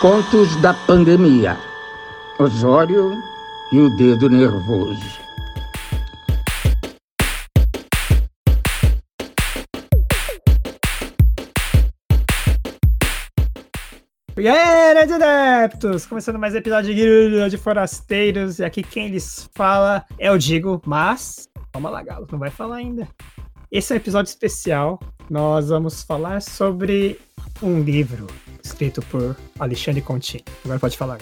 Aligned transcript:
Contos 0.00 0.56
da 0.62 0.72
Pandemia. 0.72 1.58
Osório 2.38 3.22
e 3.70 3.78
o 3.78 3.94
Dedo 3.98 4.30
Nervoso. 4.30 5.20
E 14.38 14.48
aí, 14.48 14.96
Adeptos! 14.96 16.06
Começando 16.06 16.38
mais 16.38 16.54
um 16.54 16.56
episódio 16.56 16.94
de 16.94 17.50
de 17.50 17.58
Forasteiros. 17.58 18.58
E 18.58 18.64
aqui 18.64 18.82
quem 18.82 19.08
lhes 19.08 19.50
fala 19.54 20.06
é 20.18 20.32
o 20.32 20.38
Digo, 20.38 20.80
mas... 20.86 21.46
Calma 21.74 21.90
lá, 21.90 22.02
Galo, 22.02 22.26
não 22.32 22.38
vai 22.38 22.48
falar 22.48 22.76
ainda. 22.76 23.06
Esse 23.70 23.92
é 23.92 23.96
um 23.96 23.98
episódio 23.98 24.30
especial. 24.30 24.98
Nós 25.28 25.68
vamos 25.68 26.02
falar 26.02 26.40
sobre 26.40 27.20
um 27.62 27.82
livro 27.82 28.28
escrito 28.70 29.02
por 29.02 29.36
Alexandre 29.58 30.00
Conti. 30.00 30.44
Agora 30.64 30.78
pode 30.78 30.96
falar. 30.96 31.18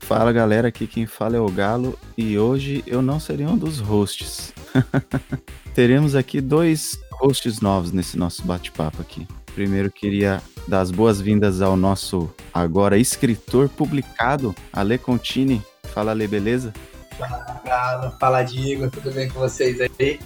Fala 0.00 0.32
galera, 0.32 0.68
aqui 0.68 0.86
quem 0.86 1.06
fala 1.06 1.36
é 1.36 1.40
o 1.40 1.48
Galo 1.48 1.96
e 2.16 2.36
hoje 2.36 2.82
eu 2.86 3.00
não 3.00 3.20
serei 3.20 3.46
um 3.46 3.56
dos 3.56 3.78
hosts. 3.78 4.52
Teremos 5.74 6.16
aqui 6.16 6.40
dois 6.40 6.98
hosts 7.12 7.60
novos 7.60 7.92
nesse 7.92 8.18
nosso 8.18 8.42
bate-papo 8.44 9.00
aqui. 9.00 9.28
Primeiro 9.54 9.90
queria 9.90 10.42
dar 10.66 10.80
as 10.80 10.90
boas-vindas 10.90 11.62
ao 11.62 11.76
nosso 11.76 12.32
agora 12.52 12.98
escritor 12.98 13.68
publicado, 13.68 14.54
Ale 14.72 14.98
Contini. 14.98 15.62
Fala 15.94 16.10
Ale, 16.10 16.26
beleza? 16.26 16.72
Fala 17.16 17.60
Galo, 17.64 18.16
fala 18.18 18.42
Diego, 18.42 18.90
tudo 18.90 19.12
bem 19.12 19.28
com 19.28 19.38
vocês 19.38 19.78
aí? 19.80 20.18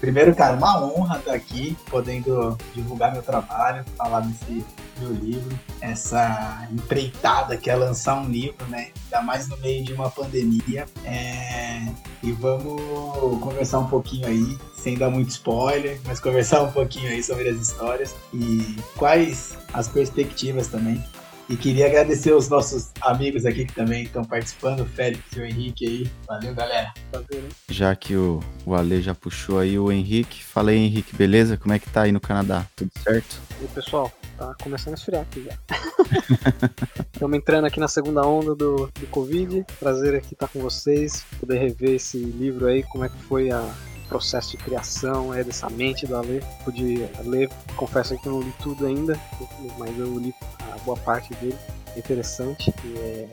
Primeiro, 0.00 0.34
cara, 0.34 0.56
uma 0.56 0.82
honra 0.82 1.18
estar 1.18 1.34
aqui, 1.34 1.76
podendo 1.90 2.56
divulgar 2.74 3.12
meu 3.12 3.22
trabalho, 3.22 3.84
falar 3.96 4.20
desse 4.20 4.64
meu 5.00 5.12
livro, 5.12 5.58
essa 5.80 6.68
empreitada 6.70 7.56
que 7.56 7.70
é 7.70 7.74
lançar 7.74 8.20
um 8.20 8.28
livro, 8.28 8.64
né? 8.66 8.90
Ainda 9.04 9.22
mais 9.24 9.48
no 9.48 9.56
meio 9.58 9.84
de 9.84 9.92
uma 9.92 10.10
pandemia. 10.10 10.86
É... 11.04 11.86
E 12.22 12.32
vamos 12.32 12.80
conversar 13.40 13.78
um 13.78 13.88
pouquinho 13.88 14.26
aí, 14.26 14.58
sem 14.76 14.96
dar 14.96 15.10
muito 15.10 15.30
spoiler, 15.30 15.98
mas 16.04 16.20
conversar 16.20 16.62
um 16.62 16.70
pouquinho 16.70 17.08
aí 17.08 17.22
sobre 17.22 17.48
as 17.48 17.56
histórias 17.60 18.14
e 18.32 18.76
quais 18.96 19.56
as 19.72 19.88
perspectivas 19.88 20.68
também 20.68 21.02
e 21.50 21.56
queria 21.56 21.86
agradecer 21.86 22.32
os 22.32 22.48
nossos 22.48 22.92
amigos 23.00 23.44
aqui 23.44 23.64
que 23.64 23.74
também 23.74 24.04
estão 24.04 24.24
participando, 24.24 24.80
o 24.80 24.86
Félix 24.86 25.24
e 25.34 25.40
o 25.40 25.44
Henrique 25.44 25.84
aí. 25.84 26.10
Valeu, 26.24 26.54
galera. 26.54 26.94
Valeu, 27.10 27.48
Já 27.68 27.96
que 27.96 28.14
o, 28.14 28.38
o 28.64 28.72
Ale 28.72 29.02
já 29.02 29.16
puxou 29.16 29.58
aí 29.58 29.76
o 29.76 29.90
Henrique, 29.90 30.44
falei 30.44 30.78
Henrique, 30.78 31.16
beleza? 31.16 31.56
Como 31.56 31.74
é 31.74 31.80
que 31.80 31.90
tá 31.90 32.02
aí 32.02 32.12
no 32.12 32.20
Canadá? 32.20 32.64
Tudo 32.76 32.92
certo? 33.02 33.40
E 33.60 33.66
pessoal, 33.66 34.12
tá 34.40 34.54
começando 34.62 34.94
a 34.94 34.96
esfriar 34.96 35.22
aqui 35.22 35.44
já. 35.44 35.58
Estamos 37.12 37.36
entrando 37.36 37.66
aqui 37.66 37.78
na 37.78 37.88
segunda 37.88 38.26
onda 38.26 38.54
do, 38.54 38.86
do 38.86 39.06
Covid. 39.10 39.66
Prazer 39.78 40.14
aqui 40.14 40.32
estar 40.32 40.48
com 40.48 40.60
vocês, 40.60 41.24
poder 41.38 41.58
rever 41.58 41.96
esse 41.96 42.16
livro 42.16 42.66
aí, 42.66 42.82
como 42.84 43.04
é 43.04 43.10
que 43.10 43.18
foi 43.24 43.50
a, 43.50 43.62
processo 44.08 44.50
de 44.50 44.56
criação 44.56 45.32
é 45.32 45.44
dessa 45.44 45.68
mente 45.68 46.06
do 46.06 46.16
Ale. 46.16 46.42
Pude 46.64 47.06
ler, 47.24 47.50
confesso 47.76 48.18
que 48.18 48.26
eu 48.26 48.32
não 48.32 48.40
li 48.40 48.52
tudo 48.62 48.86
ainda, 48.86 49.18
mas 49.78 49.96
eu 49.98 50.18
li 50.18 50.34
a 50.72 50.78
boa 50.78 50.96
parte 50.96 51.34
dele. 51.34 51.56
É 51.94 51.98
interessante 51.98 52.72
e 52.84 52.98
é 52.98 53.28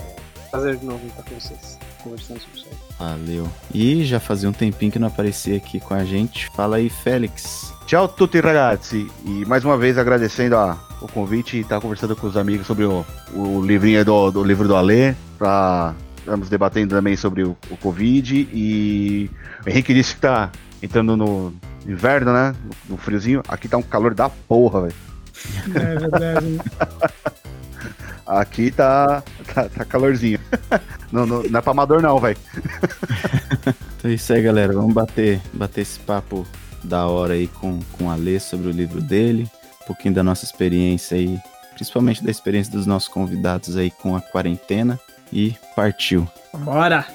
prazer 0.51 0.77
de 0.77 0.85
novo 0.85 1.05
estar 1.07 1.23
com 1.23 1.35
vocês, 1.35 1.79
conversando 2.03 2.39
sobre 2.41 2.59
isso 2.59 2.67
aí. 2.69 2.77
Valeu. 2.99 3.47
E 3.73 4.03
já 4.03 4.19
fazia 4.19 4.49
um 4.49 4.53
tempinho 4.53 4.91
que 4.91 4.99
não 4.99 5.07
aparecia 5.07 5.57
aqui 5.57 5.79
com 5.79 5.93
a 5.93 6.03
gente. 6.03 6.49
Fala 6.55 6.77
aí, 6.77 6.89
Félix. 6.89 7.73
Tchau, 7.85 8.07
tutti 8.07 8.39
ragazzi. 8.39 9.09
E 9.25 9.45
mais 9.45 9.63
uma 9.63 9.77
vez 9.77 9.97
agradecendo 9.97 10.55
a, 10.55 10.86
o 11.01 11.07
convite 11.07 11.57
e 11.57 11.61
estar 11.61 11.79
conversando 11.79 12.15
com 12.15 12.27
os 12.27 12.37
amigos 12.37 12.65
sobre 12.65 12.85
o, 12.85 13.05
o 13.33 13.61
livrinho 13.61 14.03
do, 14.03 14.31
do 14.31 14.43
livro 14.43 14.67
do 14.67 14.75
Alê, 14.75 15.13
para 15.37 15.93
estamos 16.19 16.49
debatendo 16.49 16.93
também 16.93 17.15
sobre 17.15 17.43
o, 17.43 17.55
o 17.69 17.77
Covid 17.77 18.49
e 18.51 19.31
o 19.65 19.69
Henrique 19.69 19.93
disse 19.93 20.15
que 20.15 20.21
tá 20.21 20.51
entrando 20.83 21.15
no 21.15 21.53
inverno, 21.87 22.33
né? 22.33 22.53
No 22.89 22.97
friozinho. 22.97 23.41
Aqui 23.47 23.69
tá 23.69 23.77
um 23.77 23.81
calor 23.81 24.13
da 24.13 24.29
porra, 24.29 24.81
velho. 24.81 24.95
É 25.73 25.99
verdade. 25.99 26.61
Aqui 28.27 28.71
tá, 28.71 29.23
tá, 29.53 29.69
tá 29.69 29.85
calorzinho. 29.85 30.39
não, 31.11 31.25
não, 31.25 31.43
não 31.43 31.59
é 31.59 31.61
pra 31.61 31.71
amador 31.71 32.01
não, 32.01 32.19
velho. 32.19 32.37
então 33.97 34.11
é 34.11 34.13
isso 34.13 34.33
aí, 34.33 34.41
galera. 34.41 34.73
Vamos 34.73 34.93
bater, 34.93 35.39
bater 35.53 35.81
esse 35.81 35.97
papo 35.99 36.45
da 36.83 37.07
hora 37.07 37.35
aí 37.35 37.47
com, 37.47 37.79
com 37.93 38.11
a 38.11 38.15
Lê 38.15 38.37
sobre 38.37 38.67
o 38.67 38.71
livro 38.71 39.01
dele. 39.01 39.49
Um 39.87 39.95
pouquinho 39.95 40.13
da 40.13 40.21
nossa 40.21 40.43
experiência 40.43 41.15
aí. 41.15 41.39
Principalmente 41.73 42.21
da 42.21 42.29
experiência 42.29 42.73
dos 42.73 42.85
nossos 42.85 43.07
convidados 43.07 43.77
aí 43.77 43.89
com 43.89 44.17
a 44.17 44.21
quarentena. 44.21 44.99
E 45.31 45.55
partiu. 45.75 46.27
Bora! 46.53 47.05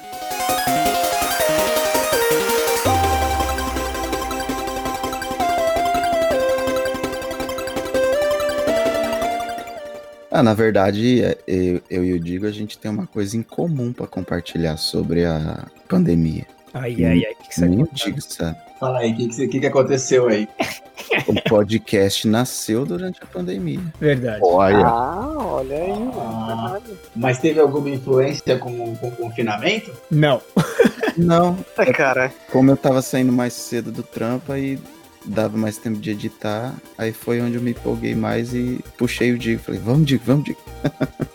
Ah, 10.31 10.41
na 10.41 10.55
verdade, 10.55 11.23
é, 11.23 11.37
eu, 11.45 11.79
eu 11.91 12.03
e 12.03 12.13
o 12.13 12.19
Digo, 12.19 12.47
a 12.47 12.51
gente 12.51 12.79
tem 12.79 12.89
uma 12.89 13.05
coisa 13.05 13.37
em 13.37 13.43
comum 13.43 13.93
para 13.93 14.07
compartilhar 14.07 14.77
sobre 14.77 15.25
a 15.25 15.67
pandemia. 15.87 16.47
Ai, 16.73 16.95
ai, 17.05 17.25
ai, 17.25 17.33
o 17.33 17.35
que, 17.43 17.49
que 17.49 17.55
você 17.55 17.67
Nem 17.67 17.83
o 17.83 17.89
Digo 17.93 18.21
sabe. 18.21 18.57
Fala 18.79 18.99
aí, 18.99 19.13
o 19.13 19.15
que, 19.15 19.47
que, 19.47 19.59
que 19.59 19.67
aconteceu 19.67 20.27
aí? 20.27 20.47
O 21.27 21.49
podcast 21.49 22.27
nasceu 22.27 22.85
durante 22.85 23.21
a 23.21 23.25
pandemia. 23.25 23.79
Verdade. 23.99 24.39
Olha. 24.41 24.85
Ah, 24.85 25.33
olha 25.37 25.75
aí, 25.75 25.91
Ah. 26.17 26.79
Mas 27.15 27.39
teve 27.39 27.59
alguma 27.59 27.89
influência 27.89 28.57
com, 28.57 28.95
com 28.95 29.07
o 29.07 29.11
confinamento? 29.11 29.91
Não. 30.09 30.41
Não, 31.15 31.57
É, 31.77 31.93
cara, 31.93 32.33
como 32.51 32.71
eu 32.71 32.77
tava 32.77 32.99
saindo 33.01 33.31
mais 33.31 33.53
cedo 33.53 33.91
do 33.91 34.01
trampo, 34.01 34.51
aí 34.51 34.79
dava 35.25 35.55
mais 35.55 35.77
tempo 35.77 35.99
de 35.99 36.09
editar, 36.09 36.73
aí 36.97 37.11
foi 37.13 37.39
onde 37.39 37.55
eu 37.55 37.61
me 37.61 37.71
empolguei 37.71 38.15
mais 38.15 38.53
e 38.53 38.83
puxei 38.97 39.31
o 39.31 39.37
Digo. 39.37 39.61
Falei, 39.61 39.79
vamos, 39.79 40.07
Digo, 40.07 40.23
vamos, 40.25 40.45
Digo. 40.45 40.59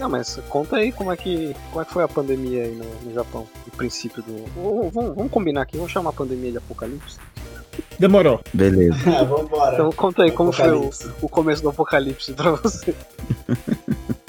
não, 0.00 0.08
mas 0.08 0.38
conta 0.48 0.76
aí 0.76 0.90
como 0.90 1.12
é 1.12 1.16
que, 1.16 1.54
como 1.70 1.82
é 1.82 1.84
que 1.84 1.92
foi 1.92 2.02
a 2.02 2.08
pandemia 2.08 2.64
aí 2.64 2.74
no, 2.74 2.84
no 3.08 3.14
Japão, 3.14 3.46
o 3.66 3.70
princípio 3.76 4.22
do... 4.22 4.44
Vamos, 4.92 5.14
vamos- 5.14 5.30
combinar 5.30 5.62
aqui, 5.62 5.76
vamos 5.76 5.92
chamar 5.92 6.10
a 6.10 6.12
pandemia 6.14 6.50
de 6.52 6.58
apocalipse. 6.58 7.18
Demorou. 7.98 8.40
Beleza. 8.52 8.96
Ah, 9.06 9.24
vambora. 9.24 9.74
Então 9.74 9.92
conta 9.92 10.24
aí 10.24 10.32
como 10.32 10.50
foi 10.52 10.72
o, 10.72 10.90
o 11.22 11.28
começo 11.28 11.62
do 11.62 11.68
apocalipse 11.68 12.32
pra 12.32 12.50
você. 12.52 12.94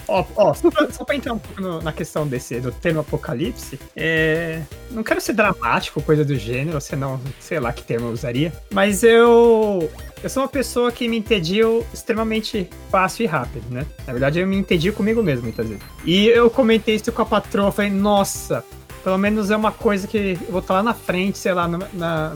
Ó, 0.07 0.25
ó, 0.35 0.53
só, 0.53 0.69
pra, 0.69 0.91
só 0.91 1.05
pra 1.05 1.15
entrar 1.15 1.33
um 1.33 1.39
pouco 1.39 1.61
no- 1.61 1.81
na 1.81 1.93
questão 1.93 2.27
desse, 2.27 2.59
do 2.59 2.71
termo 2.71 2.99
apocalipse, 2.99 3.79
é, 3.95 4.61
não 4.91 5.03
quero 5.03 5.21
ser 5.21 5.31
dramático, 5.33 6.01
coisa 6.01 6.25
do 6.25 6.35
gênero, 6.35 6.81
senão, 6.81 7.19
sei 7.39 7.59
lá 7.61 7.71
que 7.71 7.81
termo 7.83 8.07
eu 8.07 8.11
usaria, 8.11 8.51
mas 8.73 9.03
eu, 9.03 9.89
eu 10.23 10.29
sou 10.29 10.43
uma 10.43 10.49
pessoa 10.49 10.91
que 10.91 11.07
me 11.07 11.17
entedio 11.17 11.85
extremamente 11.93 12.69
fácil 12.89 13.23
e 13.23 13.27
rápido, 13.27 13.65
né? 13.69 13.85
Na 14.05 14.13
verdade, 14.13 14.39
eu 14.39 14.47
me 14.47 14.55
entendi 14.55 14.91
comigo 14.91 15.23
mesmo 15.23 15.43
muitas 15.43 15.67
vezes. 15.67 15.83
E 16.05 16.27
eu 16.27 16.49
comentei 16.49 16.95
isso 16.95 17.11
com 17.11 17.21
a 17.21 17.25
patroa, 17.25 17.71
falei, 17.71 17.91
nossa, 17.91 18.63
pelo 19.03 19.17
menos 19.17 19.49
é 19.49 19.57
uma 19.57 19.71
coisa 19.71 20.07
que 20.07 20.37
eu 20.39 20.51
vou 20.51 20.59
estar 20.59 20.75
lá 20.75 20.83
na 20.83 20.93
frente, 20.93 21.37
sei 21.37 21.53
lá, 21.53 21.67
na, 21.67 21.79
na 21.93 22.33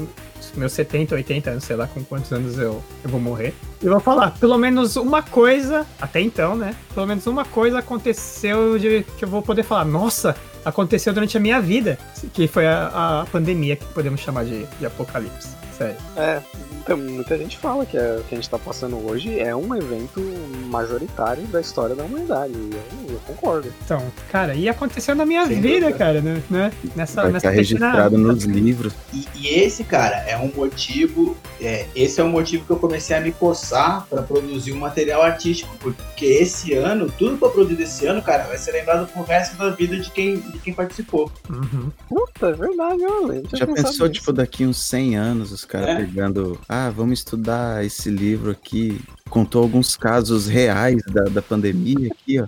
meus 0.55 0.71
70, 0.73 1.15
80 1.15 1.49
anos, 1.49 1.63
sei 1.63 1.75
lá 1.75 1.87
com 1.87 2.03
quantos 2.03 2.31
anos 2.31 2.57
eu, 2.57 2.81
eu 3.03 3.09
vou 3.09 3.19
morrer. 3.19 3.53
E 3.81 3.87
vou 3.87 3.99
falar, 3.99 4.31
pelo 4.31 4.57
menos 4.57 4.95
uma 4.95 5.21
coisa, 5.21 5.85
até 5.99 6.21
então, 6.21 6.55
né? 6.55 6.75
Pelo 6.93 7.05
menos 7.05 7.27
uma 7.27 7.45
coisa 7.45 7.79
aconteceu 7.79 8.79
de 8.79 9.05
que 9.17 9.25
eu 9.25 9.29
vou 9.29 9.41
poder 9.41 9.63
falar, 9.63 9.85
nossa, 9.85 10.35
aconteceu 10.63 11.13
durante 11.13 11.37
a 11.37 11.39
minha 11.39 11.59
vida. 11.61 11.97
Que 12.33 12.47
foi 12.47 12.65
a, 12.67 13.21
a 13.21 13.25
pandemia 13.31 13.75
que 13.75 13.85
podemos 13.85 14.21
chamar 14.21 14.45
de, 14.45 14.65
de 14.79 14.85
apocalipse. 14.85 15.49
Sério. 15.77 15.95
É, 16.15 16.41
então, 16.81 16.95
muita 16.97 17.37
gente 17.37 17.57
fala 17.57 17.85
que 17.85 17.97
é- 17.97 18.17
o 18.19 18.23
que 18.23 18.35
a 18.35 18.37
gente 18.37 18.49
tá 18.49 18.57
passando 18.59 18.95
hoje 19.09 19.39
é 19.39 19.55
um 19.55 19.75
evento 19.75 20.21
majoritário 20.69 21.43
da 21.47 21.59
história 21.59 21.95
da 21.95 22.03
humanidade. 22.03 22.53
E 22.53 22.69
eu, 22.73 23.13
eu 23.15 23.19
concordo. 23.27 23.73
Então, 23.83 24.01
cara, 24.31 24.55
e 24.55 24.69
aconteceu 24.69 25.15
na 25.15 25.25
minha 25.25 25.45
Sem 25.47 25.59
vida, 25.61 25.79
dúvida. 25.87 25.97
cara, 25.97 26.21
né? 26.21 26.41
né? 26.49 26.71
Nessa, 26.95 27.23
Vai 27.23 27.31
nessa 27.31 27.49
registrado 27.49 28.17
nos 28.17 28.43
livros. 28.45 28.93
E, 29.13 29.25
e 29.35 29.47
esse, 29.49 29.83
cara, 29.83 30.17
é 30.27 30.37
um 30.37 30.51
motivo. 30.55 31.35
é, 31.59 31.87
esse 31.95 32.21
é 32.21 32.23
um 32.23 32.29
motivo 32.29 32.65
que 32.65 32.71
eu 32.71 32.77
comecei 32.77 33.15
a 33.17 33.19
me 33.21 33.31
coçar 33.31 34.05
pra 34.09 34.21
produzir 34.21 34.71
um 34.73 34.77
material 34.79 35.21
artístico. 35.23 35.75
Porque 35.79 36.25
esse 36.25 36.73
ano, 36.73 37.11
tudo 37.17 37.37
que 37.37 37.43
eu 37.43 37.49
produzir 37.49 37.83
esse 37.83 38.05
ano, 38.05 38.21
cara, 38.21 38.43
vai 38.43 38.57
ser 38.57 38.71
lembrado 38.71 39.07
pro 39.11 39.23
resto 39.23 39.57
da 39.57 39.69
vida 39.71 39.97
de 39.99 40.09
quem, 40.11 40.39
de 40.39 40.59
quem 40.59 40.73
participou. 40.73 41.31
Uhum. 41.49 41.89
Puta, 42.07 42.47
é 42.47 42.53
verdade, 42.53 43.01
olha. 43.05 43.43
Já 43.53 43.65
pensou, 43.67 44.07
tipo, 44.09 44.31
daqui 44.31 44.65
uns 44.65 44.77
100 44.77 45.15
anos, 45.17 45.51
os 45.51 45.64
caras 45.65 45.89
É. 45.89 45.95
pegando. 45.97 46.59
Ah, 46.69 46.89
vamos 46.89 47.19
estudar 47.19 47.83
esse 47.85 48.09
livro 48.09 48.51
aqui. 48.51 49.01
Contou 49.29 49.63
alguns 49.63 49.97
casos 49.97 50.47
reais 50.47 51.01
da, 51.11 51.23
da 51.23 51.41
pandemia 51.41 52.09
aqui, 52.11 52.39
ó. 52.39 52.47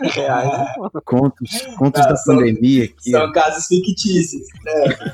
reais. 0.00 0.48
Contos, 1.04 1.50
contos 1.76 2.00
Ah, 2.02 2.08
da 2.10 2.16
são- 2.16 2.36
pandemia 2.36 2.84
aqui, 2.84 3.14
ó. 3.16 3.20
São 3.20 3.32
casos 3.32 3.66
fictícios. 3.66 4.46
né? 4.64 5.12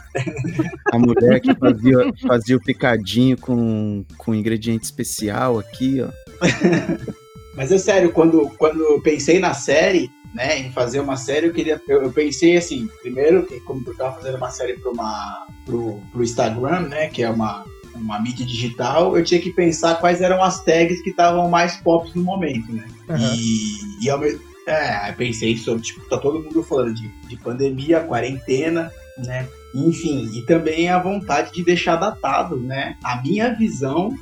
A 0.93 0.99
mulher 0.99 1.41
que 1.41 1.55
fazia, 1.55 2.13
fazia 2.27 2.57
o 2.57 2.63
picadinho 2.63 3.37
com, 3.39 4.05
com 4.19 4.35
ingrediente 4.35 4.85
especial 4.85 5.59
aqui, 5.59 6.03
ó. 6.03 6.09
Mas 7.57 7.73
é 7.73 7.79
sério, 7.79 8.13
quando, 8.13 8.49
quando 8.59 8.81
eu 8.81 9.01
pensei 9.03 9.41
na 9.41 9.53
série, 9.53 10.09
né, 10.35 10.59
em 10.59 10.71
fazer 10.71 11.01
uma 11.01 11.17
série, 11.17 11.47
eu 11.47 11.53
queria. 11.53 11.81
Eu, 11.89 12.03
eu 12.03 12.13
pensei 12.13 12.57
assim, 12.57 12.89
primeiro, 13.01 13.47
que 13.47 13.61
como 13.61 13.83
eu 13.87 13.97
tava 13.97 14.17
fazendo 14.17 14.37
uma 14.37 14.51
série 14.51 14.75
para 14.75 14.91
uma, 14.91 15.47
pro, 15.65 16.01
pro 16.13 16.23
Instagram, 16.23 16.89
né? 16.89 17.09
Que 17.09 17.23
é 17.23 17.31
uma, 17.31 17.65
uma 17.95 18.21
mídia 18.21 18.45
digital, 18.45 19.17
eu 19.17 19.25
tinha 19.25 19.41
que 19.41 19.53
pensar 19.53 19.97
quais 19.97 20.21
eram 20.21 20.43
as 20.43 20.63
tags 20.63 21.03
que 21.03 21.11
estavam 21.11 21.49
mais 21.49 21.77
pop 21.77 22.11
no 22.15 22.23
momento, 22.23 22.73
né? 22.73 22.87
Aham. 23.09 23.35
E, 23.35 24.05
e 24.05 24.11
ao 24.11 24.19
mesmo 24.19 24.49
é, 24.69 25.11
pensei 25.13 25.57
sobre, 25.57 25.83
tipo, 25.83 26.07
tá 26.09 26.19
todo 26.19 26.43
mundo 26.43 26.63
falando 26.63 26.95
de, 26.95 27.09
de 27.27 27.37
pandemia, 27.39 28.01
quarentena, 28.01 28.93
né? 29.17 29.49
Enfim, 29.75 30.31
e 30.35 30.43
também 30.43 30.91
a 30.91 30.99
vontade 30.99 31.53
de 31.53 31.65
deixar 31.65 31.97
datado, 31.97 32.59
né? 32.59 32.97
A 33.03 33.23
minha 33.23 33.55
visão 33.55 34.15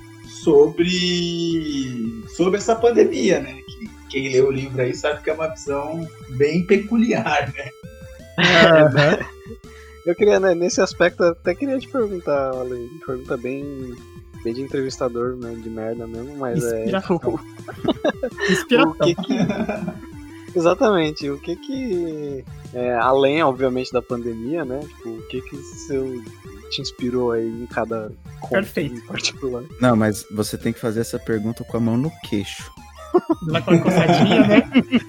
sobre, 0.43 2.23
sobre 2.37 2.59
essa 2.59 2.77
pandemia, 2.77 3.41
né? 3.41 3.57
Que 4.09 4.21
quem 4.21 4.33
lê 4.33 4.41
o 4.41 4.51
livro 4.51 4.81
aí 4.81 4.95
sabe 4.95 5.23
que 5.23 5.31
é 5.31 5.33
uma 5.33 5.49
visão 5.49 6.07
bem 6.31 6.65
peculiar, 6.65 7.53
né? 7.53 7.71
Aham. 8.39 9.19
Eu 10.07 10.15
queria, 10.15 10.39
né, 10.39 10.55
nesse 10.55 10.81
aspecto, 10.81 11.25
até 11.25 11.53
queria 11.53 11.79
te 11.81 11.89
perguntar, 11.89 12.51
Ale, 12.51 12.89
pergunta 13.05 13.37
bem, 13.37 13.97
bem 14.45 14.55
de 14.55 14.63
entrevistador, 14.63 15.37
né, 15.37 15.53
de 15.61 15.69
merda 15.69 16.07
mesmo, 16.07 16.37
mas 16.37 16.63
é. 16.63 16.85
Inspiração. 18.49 18.93
O 18.93 18.95
que 18.95 19.15
que. 19.17 20.59
Exatamente, 20.59 21.29
o 21.29 21.39
que 21.39 21.57
que. 21.57 22.45
é, 22.73 22.95
além, 22.95 23.43
obviamente, 23.43 23.93
da 23.93 24.01
pandemia, 24.01 24.65
né? 24.65 24.81
Tipo, 24.81 25.09
o 25.11 25.23
que 25.27 25.43
que 25.43 25.57
seu, 25.57 26.23
te 26.71 26.81
inspirou 26.81 27.33
aí 27.33 27.47
em 27.47 27.67
cada 27.67 28.13
conto 28.41 28.53
Perfeito. 28.53 28.95
em 28.95 29.07
particular? 29.07 29.65
Não, 29.81 29.97
mas 29.97 30.25
você 30.31 30.57
tem 30.57 30.73
que 30.73 30.79
fazer 30.79 31.01
essa 31.01 31.19
pergunta 31.19 31.65
com 31.65 31.77
a 31.77 31.81
mão 31.81 31.97
no 31.97 32.13
queixo. 32.23 32.71
Lá 33.47 33.61
com 33.61 33.71
a 33.73 33.79
coçadinha, 33.79 34.47
né? 34.47 34.63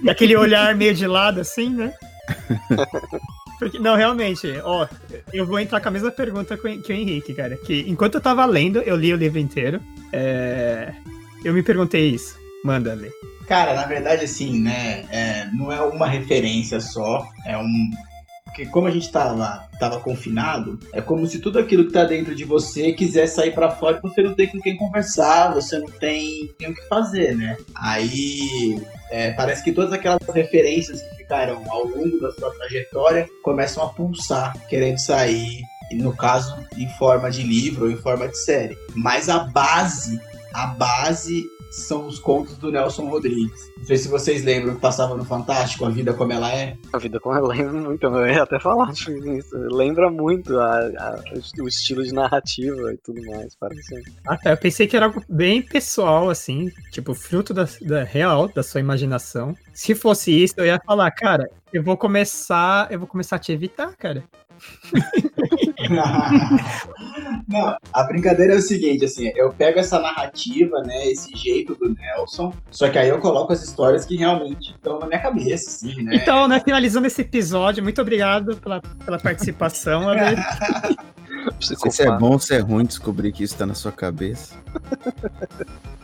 E 0.04 0.09
aquele 0.09 0.36
olhar 0.36 0.75
meio 0.75 0.94
de 0.94 1.07
lado, 1.07 1.39
assim, 1.42 1.69
né? 1.69 1.94
Porque, 3.59 3.80
não, 3.80 3.95
realmente, 3.95 4.48
ó, 4.63 4.88
eu 5.33 5.45
vou 5.45 5.59
entrar 5.59 5.80
com 5.81 5.88
a 5.88 5.92
mesma 5.92 6.12
pergunta 6.12 6.56
que 6.56 6.68
o 6.68 6.81
que 6.81 6.94
o 6.94 6.95
Henrique, 6.95 7.33
cara. 7.33 7.57
Que 7.57 7.86
enquanto 7.88 8.15
eu 8.15 8.21
tava 8.21 8.45
lendo, 8.45 8.80
eu 8.80 8.95
li 8.95 9.12
o 9.12 9.18
livro 9.18 9.39
inteiro. 9.39 9.81
é, 10.13 10.94
Eu 11.44 11.54
me 11.54 11.63
perguntei 11.63 12.09
isso. 12.09 12.38
Manda 12.63 12.94
ler. 12.94 13.12
Cara, 13.48 13.74
na 13.74 13.86
verdade, 13.88 14.25
assim, 14.25 14.62
né? 14.62 15.06
é, 15.09 15.48
não 15.54 15.71
é 15.71 15.81
uma 15.81 16.07
referência 16.07 16.80
só, 16.80 17.25
é 17.45 17.57
um. 17.57 17.89
Porque 18.47 18.65
como 18.65 18.88
a 18.88 18.91
gente 18.91 19.11
tava, 19.11 19.67
tava 19.79 19.99
confinado, 19.99 20.79
é 20.91 20.99
como 21.01 21.27
se 21.27 21.39
tudo 21.39 21.59
aquilo 21.59 21.85
que 21.85 21.94
tá 21.94 22.03
dentro 22.03 22.33
de 22.33 22.44
você 22.44 22.91
quisesse 22.94 23.35
sair 23.35 23.53
pra 23.53 23.69
fora 23.69 23.97
e 23.97 24.01
você 24.01 24.23
não 24.23 24.33
tem 24.33 24.47
com 24.47 24.59
quem 24.59 24.75
conversar, 24.75 25.53
você 25.53 25.77
não 25.77 25.88
tem, 25.88 26.47
tem 26.57 26.71
o 26.71 26.73
que 26.73 26.88
fazer, 26.88 27.35
né? 27.35 27.55
Aí 27.75 28.81
é, 29.11 29.31
parece 29.33 29.63
que 29.63 29.71
todas 29.71 29.94
aquelas 29.94 30.19
referências 30.33 31.01
que 31.01 31.17
ficaram 31.17 31.63
ao 31.69 31.85
longo 31.85 32.19
da 32.19 32.31
sua 32.31 32.51
trajetória 32.55 33.29
começam 33.44 33.83
a 33.83 33.89
pulsar, 33.89 34.57
querendo 34.67 34.97
sair, 34.97 35.61
no 35.91 36.15
caso, 36.15 36.57
em 36.75 36.89
forma 36.97 37.29
de 37.29 37.44
livro 37.44 37.85
ou 37.85 37.91
em 37.91 37.97
forma 37.97 38.27
de 38.27 38.38
série. 38.38 38.77
Mas 38.95 39.29
a 39.29 39.39
base, 39.39 40.19
a 40.53 40.67
base 40.67 41.45
são 41.72 42.08
os 42.08 42.19
contos 42.19 42.58
do 42.58 42.72
Nelson 42.72 43.08
Rodrigues. 43.10 43.72
Não 43.78 43.86
sei 43.86 43.98
se 43.98 44.08
vocês 44.08 44.44
lembram 44.44 44.75
que 44.75 44.81
passava 44.81 45.16
no 45.16 45.24
Fantástico, 45.25 45.86
A 45.86 45.90
Vida 45.90 46.14
Como 46.14 46.31
Ela 46.34 46.52
É. 46.54 46.75
A 46.94 46.98
vida 46.98 47.19
como 47.19 47.36
ela 47.36 47.48
lembra 47.50 47.74
muito, 47.74 48.04
eu 48.06 48.28
ia 48.28 48.44
até 48.44 48.60
falar 48.60 48.94
sobre 48.96 49.38
isso. 49.38 49.56
Lembra 49.56 50.10
muito 50.10 50.58
a- 50.60 50.80
a- 50.80 51.24
o 51.62 51.68
estilo 51.68 52.04
de 52.04 52.14
narrativa 52.14 52.94
e 52.94 52.98
tudo 52.98 53.24
mais, 53.25 53.56
parece. 53.56 54.04
Ah, 54.25 54.38
tá. 54.38 54.52
Eu 54.52 54.58
pensei 54.58 54.88
que 54.88 54.96
era 54.96 55.06
algo 55.06 55.22
bem 55.30 55.62
pessoal, 55.62 56.30
assim, 56.30 56.72
tipo, 56.92 57.14
fruto 57.14 57.54
da, 57.54 57.68
da 57.81 58.04
real, 58.04 58.48
da 58.48 58.64
sua 58.64 58.80
imaginação. 58.80 59.56
Se 59.74 59.94
fosse 59.94 60.31
isso, 60.31 60.56
eu 60.58 60.66
ia 60.66 60.81
falar, 60.86 61.12
cara, 61.12 61.50
eu 61.72 61.84
vou 61.84 61.96
começar, 61.98 62.92
eu 62.92 63.00
vou 63.00 63.08
começar 63.08 63.36
a 63.36 63.40
te 63.40 63.52
evitar, 63.52 63.96
cara. 63.96 64.24
Não, 67.48 67.77
a 67.94 68.04
brincadeira 68.04 68.54
é 68.54 68.57
o 68.57 68.62
seguinte, 68.62 69.06
assim, 69.06 69.31
eu 69.36 69.51
pego 69.51 69.80
essa 69.80 70.00
narrativa, 70.00 70.81
né, 70.81 71.07
esse 71.07 71.36
jeito 71.36 71.75
do 71.75 71.94
Nelson, 71.94 72.54
só 72.69 72.89
que 72.89 72.98
aí 72.98 73.09
eu 73.09 73.19
coloco 73.19 73.54
as 73.54 73.63
histórias 73.63 74.06
que 74.06 74.18
realmente 74.18 74.71
estão 74.71 75.00
na 75.00 75.07
minha 75.07 75.19
cabeça, 75.19 75.69
assim, 75.69 76.01
né? 76.04 76.15
Então, 76.15 76.48
né, 76.48 76.59
finalizando 76.59 77.07
esse 77.07 77.21
episódio, 77.21 77.83
muito 77.83 78.01
obrigado 78.01 78.57
pela, 78.57 78.81
pela 78.81 79.19
participação, 79.19 80.04
sei 81.62 81.75
se 81.92 82.04
é 82.04 82.18
bom 82.18 82.31
ou 82.31 82.39
se 82.39 82.56
é 82.56 82.59
ruim 82.59 82.86
descobrir 82.86 83.31
que 83.31 83.44
isso 83.44 83.56
tá 83.57 83.65
na 83.65 83.74
sua 83.74 83.92
cabeça. 83.92 84.56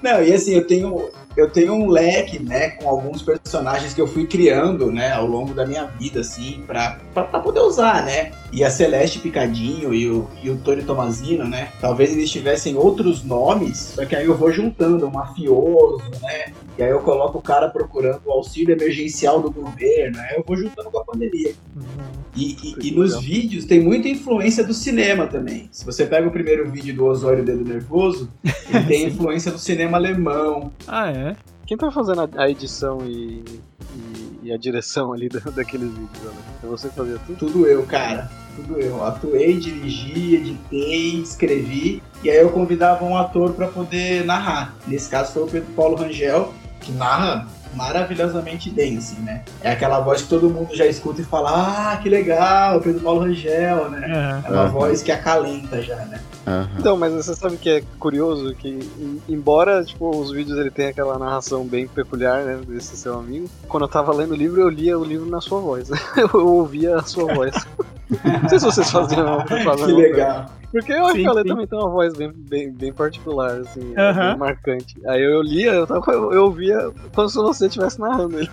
Não, 0.01 0.21
e 0.21 0.33
assim, 0.33 0.51
eu 0.53 0.67
tenho, 0.67 1.09
eu 1.37 1.49
tenho 1.49 1.73
um 1.73 1.87
leque, 1.89 2.37
né, 2.37 2.71
com 2.71 2.89
alguns 2.89 3.21
personagens 3.21 3.93
que 3.93 4.01
eu 4.01 4.05
fui 4.07 4.27
criando, 4.27 4.91
né, 4.91 5.13
ao 5.13 5.25
longo 5.25 5.53
da 5.53 5.65
minha 5.65 5.85
vida, 5.85 6.19
assim, 6.19 6.61
pra, 6.67 6.99
pra, 7.13 7.23
pra 7.23 7.39
poder 7.39 7.61
usar, 7.61 8.03
né? 8.03 8.33
E 8.51 8.65
a 8.65 8.69
Celeste 8.69 9.19
Picadinho 9.19 9.93
e 9.93 10.09
o, 10.11 10.27
e 10.43 10.49
o 10.49 10.57
Tony 10.57 10.83
Tomazino, 10.83 11.45
né? 11.47 11.69
Talvez 11.79 12.11
eles 12.11 12.29
tivessem 12.29 12.75
outros 12.75 13.23
nomes, 13.23 13.77
só 13.95 14.05
que 14.05 14.13
aí 14.13 14.25
eu 14.25 14.35
vou 14.35 14.51
juntando 14.51 15.07
um 15.07 15.11
mafioso, 15.11 16.03
né? 16.21 16.51
E 16.77 16.83
aí 16.83 16.89
eu 16.89 16.99
coloco 16.99 17.37
o 17.37 17.41
cara 17.41 17.69
procurando 17.69 18.19
o 18.25 18.31
auxílio 18.31 18.75
emergencial 18.75 19.39
do 19.39 19.49
governo, 19.49 20.19
aí 20.19 20.35
eu 20.35 20.43
vou 20.45 20.57
juntando 20.57 20.91
com 20.91 20.97
a 20.99 21.05
pandemia. 21.05 21.53
E, 22.35 22.57
e- 22.63 22.87
e 22.87 22.91
nos 22.91 23.21
vídeos 23.23 23.63
tem 23.65 23.79
muita 23.79 24.07
influência 24.09 24.63
do 24.63 24.73
cinema 24.73 25.27
também. 25.27 25.69
Se 25.71 25.85
você 25.85 26.03
pega 26.03 26.27
o 26.27 26.31
primeiro 26.31 26.69
vídeo 26.69 26.95
do 26.95 27.05
Osório 27.05 27.43
Dedo 27.45 27.63
Nervoso, 27.63 28.27
ele 28.73 28.85
tem 28.87 29.07
influência 29.07 29.51
do 29.51 29.59
cinema 29.59 29.97
alemão. 29.97 30.71
Ah, 30.87 31.09
é? 31.11 31.35
Quem 31.65 31.77
tá 31.77 31.89
fazendo 31.91 32.29
a, 32.37 32.49
edição 32.49 32.99
e, 33.05 33.43
e- 33.95 34.39
e 34.43 34.51
a 34.53 34.57
direção 34.57 35.13
ali 35.13 35.29
da- 35.29 35.39
daqueles 35.51 35.89
vídeos, 35.89 36.23
né? 36.23 36.31
É 36.63 36.67
você 36.67 36.89
que 36.89 36.95
fazia 36.95 37.17
tudo? 37.25 37.37
Tudo 37.37 37.65
eu, 37.67 37.83
cara. 37.83 38.29
Tudo 38.55 38.79
eu. 38.79 39.03
Atuei, 39.03 39.57
dirigi, 39.57 40.35
editei, 40.35 41.21
escrevi. 41.21 42.03
E 42.23 42.29
aí 42.29 42.37
eu 42.37 42.49
convidava 42.51 43.03
um 43.05 43.17
ator 43.17 43.53
pra 43.53 43.67
poder 43.67 44.25
narrar. 44.25 44.75
Nesse 44.85 45.09
caso 45.09 45.31
foi 45.33 45.43
o 45.43 45.47
Pedro 45.47 45.71
Paulo 45.73 45.95
Rangel, 45.95 46.53
que 46.81 46.91
narra 46.91 47.47
maravilhosamente 47.73 48.69
bem, 48.69 48.97
assim, 48.97 49.19
né? 49.21 49.43
É 49.61 49.71
aquela 49.71 49.99
voz 49.99 50.21
que 50.21 50.27
todo 50.29 50.49
mundo 50.49 50.75
já 50.75 50.85
escuta 50.85 51.21
e 51.21 51.23
fala, 51.23 51.93
ah, 51.93 51.97
que 51.97 52.07
legal, 52.09 52.79
Pedro 52.81 53.01
Paulo 53.01 53.21
Rangel, 53.21 53.89
né? 53.89 54.41
É. 54.45 54.47
É 54.47 54.51
uma 54.51 54.61
Aham. 54.63 54.71
voz 54.71 55.01
que 55.01 55.11
acalenta 55.11 55.81
já, 55.81 55.95
né? 56.05 56.19
Aham. 56.45 56.67
Então, 56.77 56.97
mas 56.97 57.13
você 57.13 57.33
sabe 57.35 57.57
que 57.57 57.69
é 57.69 57.83
curioso 57.99 58.53
que, 58.55 58.67
em- 58.67 59.21
embora 59.29 59.83
tipo, 59.83 60.09
os 60.09 60.31
vídeos 60.31 60.57
ele 60.57 60.69
tenha 60.71 60.89
aquela 60.89 61.17
narração 61.17 61.65
bem 61.65 61.87
peculiar, 61.87 62.43
né, 62.43 62.59
desse 62.67 62.97
seu 62.97 63.17
amigo, 63.17 63.49
quando 63.67 63.83
eu 63.83 63.87
tava 63.89 64.13
lendo 64.13 64.31
o 64.31 64.35
livro, 64.35 64.59
eu 64.61 64.69
lia 64.69 64.97
o 64.99 65.03
livro 65.03 65.25
na 65.29 65.39
sua 65.39 65.59
voz. 65.61 65.89
Eu 66.17 66.45
ouvia 66.47 66.97
a 66.97 67.03
sua 67.03 67.33
voz. 67.33 67.53
Não 68.41 68.49
sei 68.49 68.59
se 68.59 68.65
vocês 68.65 68.91
faziam 68.91 69.39
vocês 69.47 69.63
fazem 69.63 69.85
Que 69.85 69.93
coisa. 69.93 70.09
legal. 70.09 70.45
Porque 70.71 70.91
eu 70.91 71.05
acho 71.05 71.13
Sim, 71.13 71.21
que 71.21 71.27
a 71.27 71.31
Ale 71.31 71.41
sim. 71.43 71.47
também 71.49 71.67
tem 71.67 71.77
uma 71.79 71.89
voz 71.89 72.15
bem, 72.15 72.31
bem, 72.35 72.71
bem 72.71 72.91
particular, 72.91 73.59
assim, 73.59 73.93
Aham. 73.95 74.29
bem 74.31 74.37
marcante. 74.37 74.99
Aí 75.05 75.21
eu 75.23 75.39
lia, 75.43 75.71
eu, 75.71 75.85
tava, 75.85 76.11
eu 76.11 76.45
ouvia 76.45 76.89
como 77.13 77.29
se 77.29 77.35
você 77.37 77.67
estivesse 77.67 77.99
narrando 77.99 78.39
ele. 78.39 78.49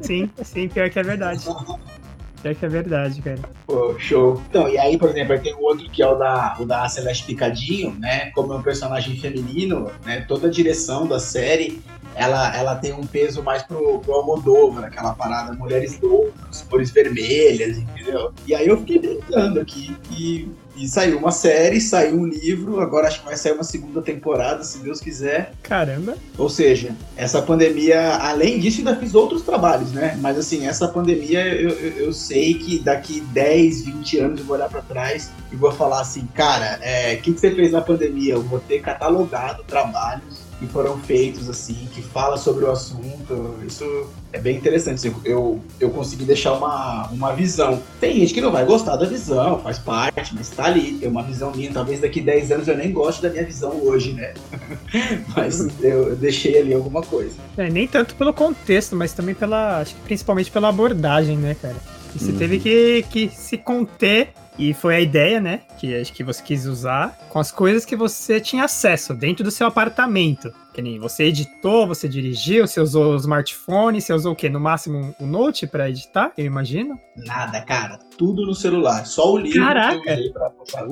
Sim, 0.00 0.28
sim, 0.42 0.68
pior 0.68 0.90
que 0.90 0.98
é 0.98 1.02
verdade. 1.04 1.44
Pior 2.42 2.54
que 2.56 2.66
é 2.66 2.68
verdade, 2.68 3.22
cara. 3.22 3.38
Pô, 3.66 3.96
show. 3.98 4.42
Então, 4.50 4.68
e 4.68 4.76
aí, 4.76 4.98
por 4.98 5.10
exemplo, 5.10 5.32
aí 5.32 5.38
tem 5.38 5.54
o 5.54 5.62
outro 5.62 5.88
que 5.88 6.02
é 6.02 6.06
o 6.06 6.16
da, 6.16 6.56
o 6.58 6.66
da 6.66 6.88
Celeste 6.88 7.24
Picadinho, 7.24 7.94
né? 8.00 8.30
Como 8.30 8.52
é 8.52 8.56
um 8.56 8.62
personagem 8.62 9.16
feminino, 9.16 9.90
né? 10.04 10.24
Toda 10.26 10.48
a 10.48 10.50
direção 10.50 11.06
da 11.06 11.20
série, 11.20 11.80
ela, 12.16 12.54
ela 12.56 12.74
tem 12.74 12.92
um 12.92 13.06
peso 13.06 13.42
mais 13.44 13.62
pro, 13.62 14.00
pro 14.00 14.14
Almodóvar, 14.14 14.84
aquela 14.84 15.14
parada 15.14 15.52
mulheres 15.52 16.00
loucas, 16.00 16.66
cores 16.68 16.90
vermelhas, 16.90 17.78
entendeu? 17.78 18.32
E 18.44 18.54
aí 18.54 18.66
eu 18.66 18.78
fiquei 18.78 18.98
brincando 18.98 19.60
aqui 19.60 19.96
e, 20.10 20.48
e 20.76 20.88
saiu 20.88 21.18
uma 21.18 21.30
série, 21.30 21.80
saiu 21.80 22.16
um 22.16 22.26
livro, 22.26 22.80
agora 22.80 23.08
acho 23.08 23.20
que 23.20 23.26
vai 23.26 23.36
sair 23.36 23.52
uma 23.52 23.64
segunda 23.64 24.00
temporada, 24.00 24.64
se 24.64 24.78
Deus 24.78 25.00
quiser. 25.00 25.52
Caramba. 25.62 26.16
Ou 26.38 26.48
seja, 26.48 26.94
essa 27.16 27.42
pandemia, 27.42 28.16
além 28.16 28.58
disso, 28.58 28.78
ainda 28.78 28.96
fiz 28.96 29.14
outros 29.14 29.42
trabalhos, 29.42 29.92
né? 29.92 30.18
Mas 30.20 30.38
assim, 30.38 30.66
essa 30.66 30.88
pandemia 30.88 31.46
eu, 31.46 31.70
eu, 31.70 32.06
eu 32.06 32.12
sei 32.12 32.54
que 32.54 32.78
daqui 32.78 33.20
10, 33.20 33.84
20 33.84 34.18
anos 34.18 34.40
eu 34.40 34.46
vou 34.46 34.56
olhar 34.56 34.68
pra 34.68 34.82
trás 34.82 35.30
e 35.50 35.56
vou 35.56 35.72
falar 35.72 36.00
assim, 36.00 36.26
cara, 36.34 36.78
é, 36.80 37.14
o 37.14 37.20
que, 37.20 37.32
que 37.32 37.40
você 37.40 37.54
fez 37.54 37.72
na 37.72 37.80
pandemia? 37.80 38.34
Eu 38.34 38.42
vou 38.42 38.60
ter 38.60 38.80
catalogado 38.80 39.62
trabalhos 39.64 40.41
que 40.62 40.72
foram 40.72 40.96
feitos, 40.98 41.50
assim, 41.50 41.88
que 41.92 42.00
fala 42.00 42.36
sobre 42.36 42.64
o 42.64 42.70
assunto. 42.70 43.56
Isso 43.66 43.84
é 44.32 44.38
bem 44.38 44.56
interessante. 44.56 44.94
assim, 45.08 45.14
Eu, 45.24 45.60
eu 45.80 45.90
consegui 45.90 46.24
deixar 46.24 46.52
uma, 46.52 47.08
uma 47.08 47.32
visão. 47.34 47.82
Tem 48.00 48.14
gente 48.20 48.32
que 48.32 48.40
não 48.40 48.52
vai 48.52 48.64
gostar 48.64 48.94
da 48.96 49.04
visão, 49.06 49.58
faz 49.58 49.78
parte, 49.78 50.32
mas 50.34 50.48
tá 50.50 50.66
ali, 50.66 50.92
tem 50.98 51.08
uma 51.08 51.22
visão 51.24 51.50
minha. 51.52 51.72
Talvez 51.72 52.00
daqui 52.00 52.20
10 52.20 52.52
anos 52.52 52.68
eu 52.68 52.76
nem 52.76 52.92
goste 52.92 53.20
da 53.22 53.28
minha 53.30 53.44
visão 53.44 53.72
hoje, 53.82 54.12
né? 54.12 54.34
Mas 55.36 55.58
eu, 55.80 56.10
eu 56.10 56.16
deixei 56.16 56.58
ali 56.60 56.72
alguma 56.74 57.02
coisa. 57.02 57.34
É, 57.56 57.68
nem 57.68 57.88
tanto 57.88 58.14
pelo 58.14 58.32
contexto, 58.32 58.94
mas 58.94 59.12
também 59.12 59.34
pela. 59.34 59.80
Acho 59.80 59.94
que 59.94 60.00
principalmente 60.02 60.50
pela 60.50 60.68
abordagem, 60.68 61.36
né, 61.36 61.56
cara? 61.60 61.76
E 62.14 62.18
você 62.18 62.30
Uhum. 62.32 62.38
teve 62.38 62.58
que, 62.58 63.04
que 63.10 63.28
se 63.34 63.56
conter. 63.58 64.28
E 64.58 64.74
foi 64.74 64.96
a 64.96 65.00
ideia, 65.00 65.40
né? 65.40 65.60
Que 65.78 65.94
acho 65.98 66.12
que 66.12 66.22
você 66.22 66.42
quis 66.42 66.66
usar 66.66 67.18
com 67.30 67.38
as 67.38 67.50
coisas 67.50 67.84
que 67.84 67.96
você 67.96 68.40
tinha 68.40 68.64
acesso 68.64 69.14
dentro 69.14 69.42
do 69.42 69.50
seu 69.50 69.66
apartamento. 69.66 70.52
Que 70.72 70.80
nem 70.80 70.98
você 70.98 71.24
editou, 71.24 71.86
você 71.86 72.08
dirigiu, 72.08 72.66
você 72.66 72.80
usou 72.80 73.12
o 73.12 73.16
smartphone, 73.16 74.00
você 74.00 74.12
usou 74.12 74.32
o 74.32 74.36
quê? 74.36 74.48
No 74.48 74.58
máximo 74.58 75.14
o 75.20 75.26
Note 75.26 75.66
pra 75.66 75.90
editar, 75.90 76.32
eu 76.36 76.46
imagino. 76.46 76.98
Nada, 77.14 77.60
cara. 77.60 77.98
Tudo 78.16 78.46
no 78.46 78.54
celular. 78.54 79.04
Só 79.04 79.34
o 79.34 79.38
livro 79.38 79.60
Caraca. 79.60 80.00
que 80.00 80.08
eu 80.08 80.14
usei 80.14 80.30
pra, 80.30 80.50
pra, 80.50 80.86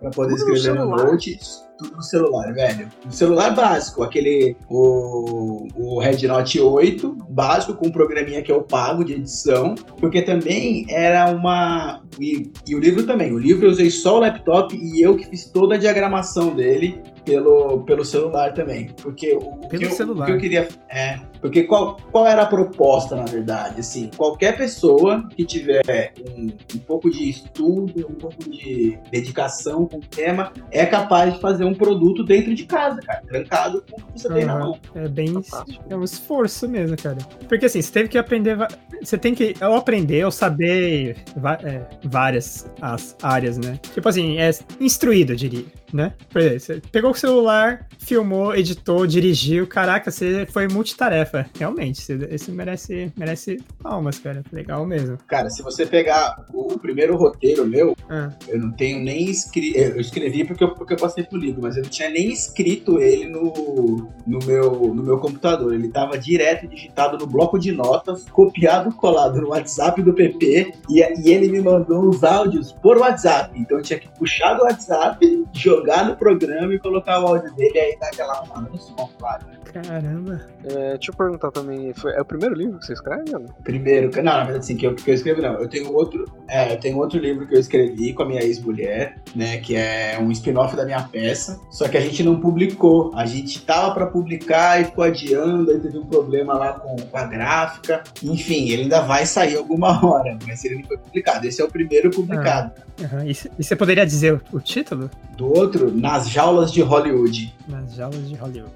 pra 0.00 0.10
poder 0.10 0.10
Tudo 0.10 0.28
no 0.28 0.34
escrever 0.34 0.74
no, 0.74 0.80
celular? 0.80 1.04
Note. 1.04 1.38
Tudo 1.78 1.96
no 1.96 2.02
celular, 2.02 2.52
velho. 2.52 2.88
No 3.04 3.12
celular 3.12 3.54
básico, 3.54 4.02
aquele. 4.02 4.56
O, 4.68 5.68
o 5.76 6.00
Red 6.00 6.26
Note 6.26 6.60
8, 6.60 7.16
básico, 7.28 7.74
com 7.74 7.86
um 7.86 7.92
programinha 7.92 8.42
que 8.42 8.50
eu 8.50 8.62
pago 8.62 9.04
de 9.04 9.14
edição. 9.14 9.76
Porque 9.98 10.22
também 10.22 10.86
era 10.90 11.30
uma. 11.30 12.02
E, 12.18 12.50
e 12.66 12.74
o 12.74 12.80
livro 12.80 12.99
também. 13.06 13.32
O 13.32 13.38
livro 13.38 13.66
eu 13.66 13.70
usei 13.70 13.90
só 13.90 14.16
o 14.16 14.20
laptop 14.20 14.76
e 14.76 15.02
eu 15.02 15.16
que 15.16 15.26
fiz 15.26 15.46
toda 15.46 15.74
a 15.74 15.78
diagramação 15.78 16.54
dele 16.54 17.00
pelo, 17.30 17.84
pelo 17.84 18.04
celular 18.04 18.52
também. 18.52 18.90
Porque 19.00 19.34
o, 19.34 19.68
Pelo 19.68 19.68
que 19.68 19.84
eu, 19.84 19.90
celular. 19.90 20.24
o 20.24 20.26
que 20.26 20.32
eu 20.32 20.38
queria. 20.38 20.68
É. 20.88 21.20
Porque 21.40 21.62
qual, 21.62 21.96
qual 22.10 22.26
era 22.26 22.42
a 22.42 22.46
proposta, 22.46 23.14
na 23.14 23.24
verdade? 23.24 23.80
Assim, 23.80 24.10
qualquer 24.16 24.56
pessoa 24.56 25.26
que 25.34 25.44
tiver 25.44 26.12
um, 26.36 26.48
um 26.74 26.78
pouco 26.80 27.08
de 27.08 27.30
estudo, 27.30 28.06
um 28.10 28.14
pouco 28.14 28.50
de 28.50 28.98
dedicação 29.10 29.86
com 29.86 29.98
o 29.98 30.00
tema, 30.00 30.52
é 30.70 30.84
capaz 30.84 31.34
de 31.34 31.40
fazer 31.40 31.64
um 31.64 31.74
produto 31.74 32.24
dentro 32.24 32.54
de 32.54 32.64
casa, 32.66 33.00
cara. 33.00 33.22
Trancado 33.26 33.84
com 33.88 34.00
o 34.00 34.04
que 34.06 34.20
você 34.20 34.28
tem 34.28 34.44
na 34.44 34.58
mão. 34.58 34.78
É 34.94 35.08
bem. 35.08 35.28
Fantástico. 35.32 35.84
É 35.88 35.96
um 35.96 36.04
esforço 36.04 36.68
mesmo, 36.68 36.96
cara. 36.96 37.18
Porque 37.48 37.66
assim, 37.66 37.80
você 37.80 37.92
teve 37.92 38.08
que 38.08 38.18
aprender. 38.18 38.58
Você 39.00 39.16
tem 39.16 39.34
que 39.34 39.54
ou 39.62 39.76
aprender 39.76 40.24
ou 40.24 40.30
saber 40.30 41.16
é, 41.64 41.82
várias 42.04 42.70
as 42.82 43.16
áreas, 43.22 43.56
né? 43.56 43.78
Tipo 43.94 44.08
assim, 44.08 44.38
é 44.38 44.50
instruído, 44.80 45.32
eu 45.32 45.36
diria, 45.36 45.64
né? 45.92 46.12
Você 46.32 46.80
pegou 46.92 47.10
o 47.10 47.14
celular, 47.14 47.86
filmou, 47.98 48.54
editou, 48.54 49.06
dirigiu. 49.06 49.66
Caraca, 49.66 50.10
você 50.10 50.46
foi 50.46 50.68
multitarefa. 50.68 51.46
Realmente, 51.58 52.00
você, 52.00 52.28
esse 52.30 52.50
merece, 52.50 53.12
merece 53.16 53.58
palmas, 53.82 54.18
cara. 54.18 54.42
Legal 54.52 54.86
mesmo. 54.86 55.18
Cara, 55.26 55.50
se 55.50 55.62
você 55.62 55.86
pegar 55.86 56.44
o, 56.52 56.74
o 56.74 56.78
primeiro 56.78 57.16
roteiro 57.16 57.66
meu, 57.66 57.96
Ah, 58.08 58.30
eu 58.48 58.58
não 58.58 58.72
tenho 58.72 59.02
nem 59.02 59.30
escrito. 59.30 59.76
Eu 59.76 60.00
escrevi 60.00 60.44
porque 60.44 60.64
eu, 60.64 60.70
porque 60.74 60.94
eu 60.94 60.98
passei 60.98 61.24
pro 61.24 61.38
livro, 61.38 61.62
mas 61.62 61.76
eu 61.76 61.82
não 61.82 61.90
tinha 61.90 62.08
nem 62.08 62.30
escrito 62.30 63.00
ele 63.00 63.26
no, 63.26 64.08
no, 64.26 64.38
meu, 64.46 64.72
no 64.94 65.02
meu 65.02 65.18
computador. 65.18 65.74
Ele 65.74 65.88
tava 65.88 66.18
direto 66.18 66.66
digitado 66.66 67.18
no 67.18 67.26
bloco 67.26 67.58
de 67.58 67.72
notas, 67.72 68.24
copiado, 68.30 68.92
colado 68.94 69.40
no 69.40 69.48
WhatsApp 69.48 70.02
do 70.02 70.12
PP, 70.12 70.72
e, 70.88 71.00
e 71.00 71.30
ele 71.30 71.48
me 71.48 71.60
mandou 71.60 72.08
os 72.08 72.24
áudios 72.24 72.72
por 72.72 72.98
WhatsApp. 72.98 73.58
Então 73.58 73.78
eu 73.78 73.82
tinha 73.82 73.98
que 73.98 74.08
puxar 74.18 74.54
do 74.54 74.64
WhatsApp, 74.64 75.44
jogar 75.52 75.79
no 76.06 76.16
programa 76.16 76.74
e 76.74 76.78
colocar 76.78 77.20
o 77.22 77.26
áudio 77.28 77.52
dele 77.54 77.72
e 77.74 77.78
aí 77.78 77.98
dar 77.98 78.08
aquela 78.08 78.32
arrumada 78.34 78.68
no 78.70 78.78
som, 78.78 79.08
claro. 79.18 79.44
caramba. 79.72 80.40
É, 80.64 80.94
deixa 80.96 81.10
eu 81.10 81.14
perguntar 81.14 81.50
também, 81.50 81.92
foi- 81.94 82.12
é 82.12 82.20
o 82.20 82.24
primeiro 82.24 82.54
livro 82.54 82.78
que 82.78 82.86
você 82.86 82.92
escreve? 82.92 83.30
Primeiro, 83.64 84.10
não, 84.16 84.22
na 84.24 84.38
verdade, 84.44 84.58
assim, 84.58 84.76
que 84.76 84.86
eu, 84.86 84.94
que 84.94 85.10
eu 85.10 85.14
escrevi, 85.14 85.40
não. 85.40 85.54
Eu 85.54 85.68
tenho 85.68 85.92
outro, 85.92 86.24
é, 86.48 86.72
eu 86.72 86.78
tenho 86.80 86.98
outro 86.98 87.18
livro 87.18 87.46
que 87.46 87.54
eu 87.54 87.60
escrevi 87.60 88.12
com 88.12 88.22
a 88.22 88.26
minha 88.26 88.42
ex-mulher, 88.42 89.16
né, 89.34 89.58
que 89.58 89.76
é 89.76 90.18
um 90.20 90.30
spin-off 90.32 90.74
da 90.76 90.84
minha 90.84 91.02
peça, 91.02 91.58
só 91.70 91.88
que 91.88 91.96
a 91.96 92.00
gente 92.00 92.22
não 92.22 92.40
publicou. 92.40 93.12
A 93.14 93.24
gente 93.26 93.64
tava 93.64 93.94
pra 93.94 94.06
publicar 94.06 94.80
e 94.80 94.84
ficou 94.86 95.04
adiando, 95.04 95.70
aí 95.70 95.78
teve 95.80 95.98
um 95.98 96.06
problema 96.06 96.54
lá 96.54 96.72
com, 96.74 96.96
com 96.96 97.16
a 97.16 97.24
gráfica. 97.24 98.02
Enfim, 98.22 98.68
ele 98.70 98.82
ainda 98.82 99.00
vai 99.00 99.24
sair 99.24 99.56
alguma 99.56 99.90
hora, 100.04 100.36
mas 100.46 100.64
ele 100.64 100.76
não 100.76 100.84
foi 100.84 100.98
publicado. 100.98 101.46
Esse 101.46 101.62
é 101.62 101.64
o 101.64 101.68
primeiro 101.70 102.10
publicado. 102.10 102.72
Aham. 103.02 103.24
E, 103.24 103.30
e 103.58 103.64
você 103.64 103.74
poderia 103.74 104.04
dizer 104.04 104.34
o, 104.34 104.40
o 104.56 104.60
título? 104.60 105.10
Do 105.36 105.46
outro, 105.70 105.96
Nas 105.96 106.28
Jaulas 106.28 106.72
de 106.72 106.82
Hollywood. 106.82 107.54
Nas 107.68 107.94
jaulas 107.94 108.28
de 108.28 108.34
Hollywood. 108.34 108.72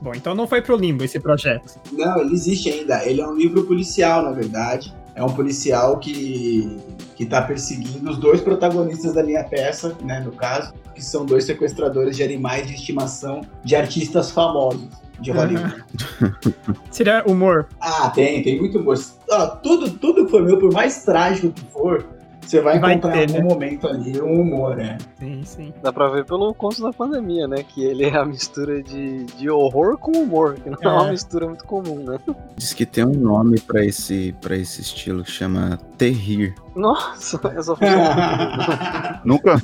Bom, 0.00 0.12
então 0.14 0.34
não 0.34 0.46
foi 0.46 0.62
pro 0.62 0.76
limbo 0.76 1.04
esse 1.04 1.20
projeto. 1.20 1.78
Não, 1.92 2.20
ele 2.20 2.32
existe 2.32 2.70
ainda. 2.70 3.04
Ele 3.04 3.20
é 3.20 3.26
um 3.26 3.36
livro 3.36 3.64
policial, 3.64 4.22
na 4.22 4.30
verdade. 4.30 4.94
É 5.14 5.22
um 5.22 5.28
policial 5.28 5.98
que, 5.98 6.78
que 7.14 7.26
tá 7.26 7.42
perseguindo 7.42 8.10
os 8.10 8.16
dois 8.16 8.40
protagonistas 8.40 9.12
da 9.12 9.22
minha 9.22 9.44
peça, 9.44 9.94
né, 10.02 10.20
no 10.20 10.32
caso, 10.32 10.72
que 10.94 11.04
são 11.04 11.26
dois 11.26 11.44
sequestradores 11.44 12.16
de 12.16 12.22
animais 12.22 12.66
de 12.66 12.74
estimação 12.74 13.42
de 13.62 13.76
artistas 13.76 14.30
famosos 14.30 14.88
de 15.20 15.30
Hollywood. 15.30 15.84
Seria 16.90 17.22
humor. 17.26 17.68
Ah, 17.78 18.08
tem, 18.08 18.42
tem 18.42 18.58
muito 18.58 18.78
humor. 18.78 18.96
Ó, 19.30 19.46
tudo, 19.46 19.90
tudo 19.90 20.24
que 20.24 20.30
for 20.30 20.42
meu, 20.42 20.58
por 20.58 20.72
mais 20.72 21.04
trágico 21.04 21.50
que 21.50 21.64
for, 21.70 22.06
você 22.50 22.60
vai 22.60 22.78
Vai 22.80 22.94
encontrar 22.94 23.12
ter, 23.12 23.30
em 23.30 23.36
algum 23.36 23.48
né? 23.48 23.54
momento 23.54 23.86
ali 23.86 24.20
um 24.20 24.40
humor, 24.40 24.76
né? 24.76 24.98
Sim, 25.18 25.42
sim. 25.44 25.72
Dá 25.82 25.92
pra 25.92 26.08
ver 26.08 26.24
pelo 26.24 26.52
conto 26.54 26.82
da 26.82 26.92
pandemia, 26.92 27.46
né? 27.46 27.62
Que 27.62 27.84
ele 27.84 28.04
é 28.04 28.16
a 28.16 28.24
mistura 28.24 28.82
de, 28.82 29.24
de 29.24 29.48
horror 29.48 29.96
com 29.98 30.10
humor, 30.12 30.54
que 30.54 30.68
não 30.68 30.78
é, 30.82 30.88
uma 30.88 31.08
É. 31.08 31.10
mistura 31.12 31.46
muito 31.46 31.64
comum, 31.64 32.02
né? 32.04 32.18
Diz 32.56 32.72
que 32.72 32.84
tem 32.84 33.04
um 33.04 33.12
nome 33.12 33.60
pra 33.60 33.84
esse, 33.84 34.34
pra 34.40 34.56
esse 34.56 34.80
estilo, 34.80 35.24
chama 35.24 35.78
Terrir. 35.96 36.54
Nossa, 36.74 37.40
eu 37.54 37.62
só 37.62 37.76
Nunca. 39.24 39.62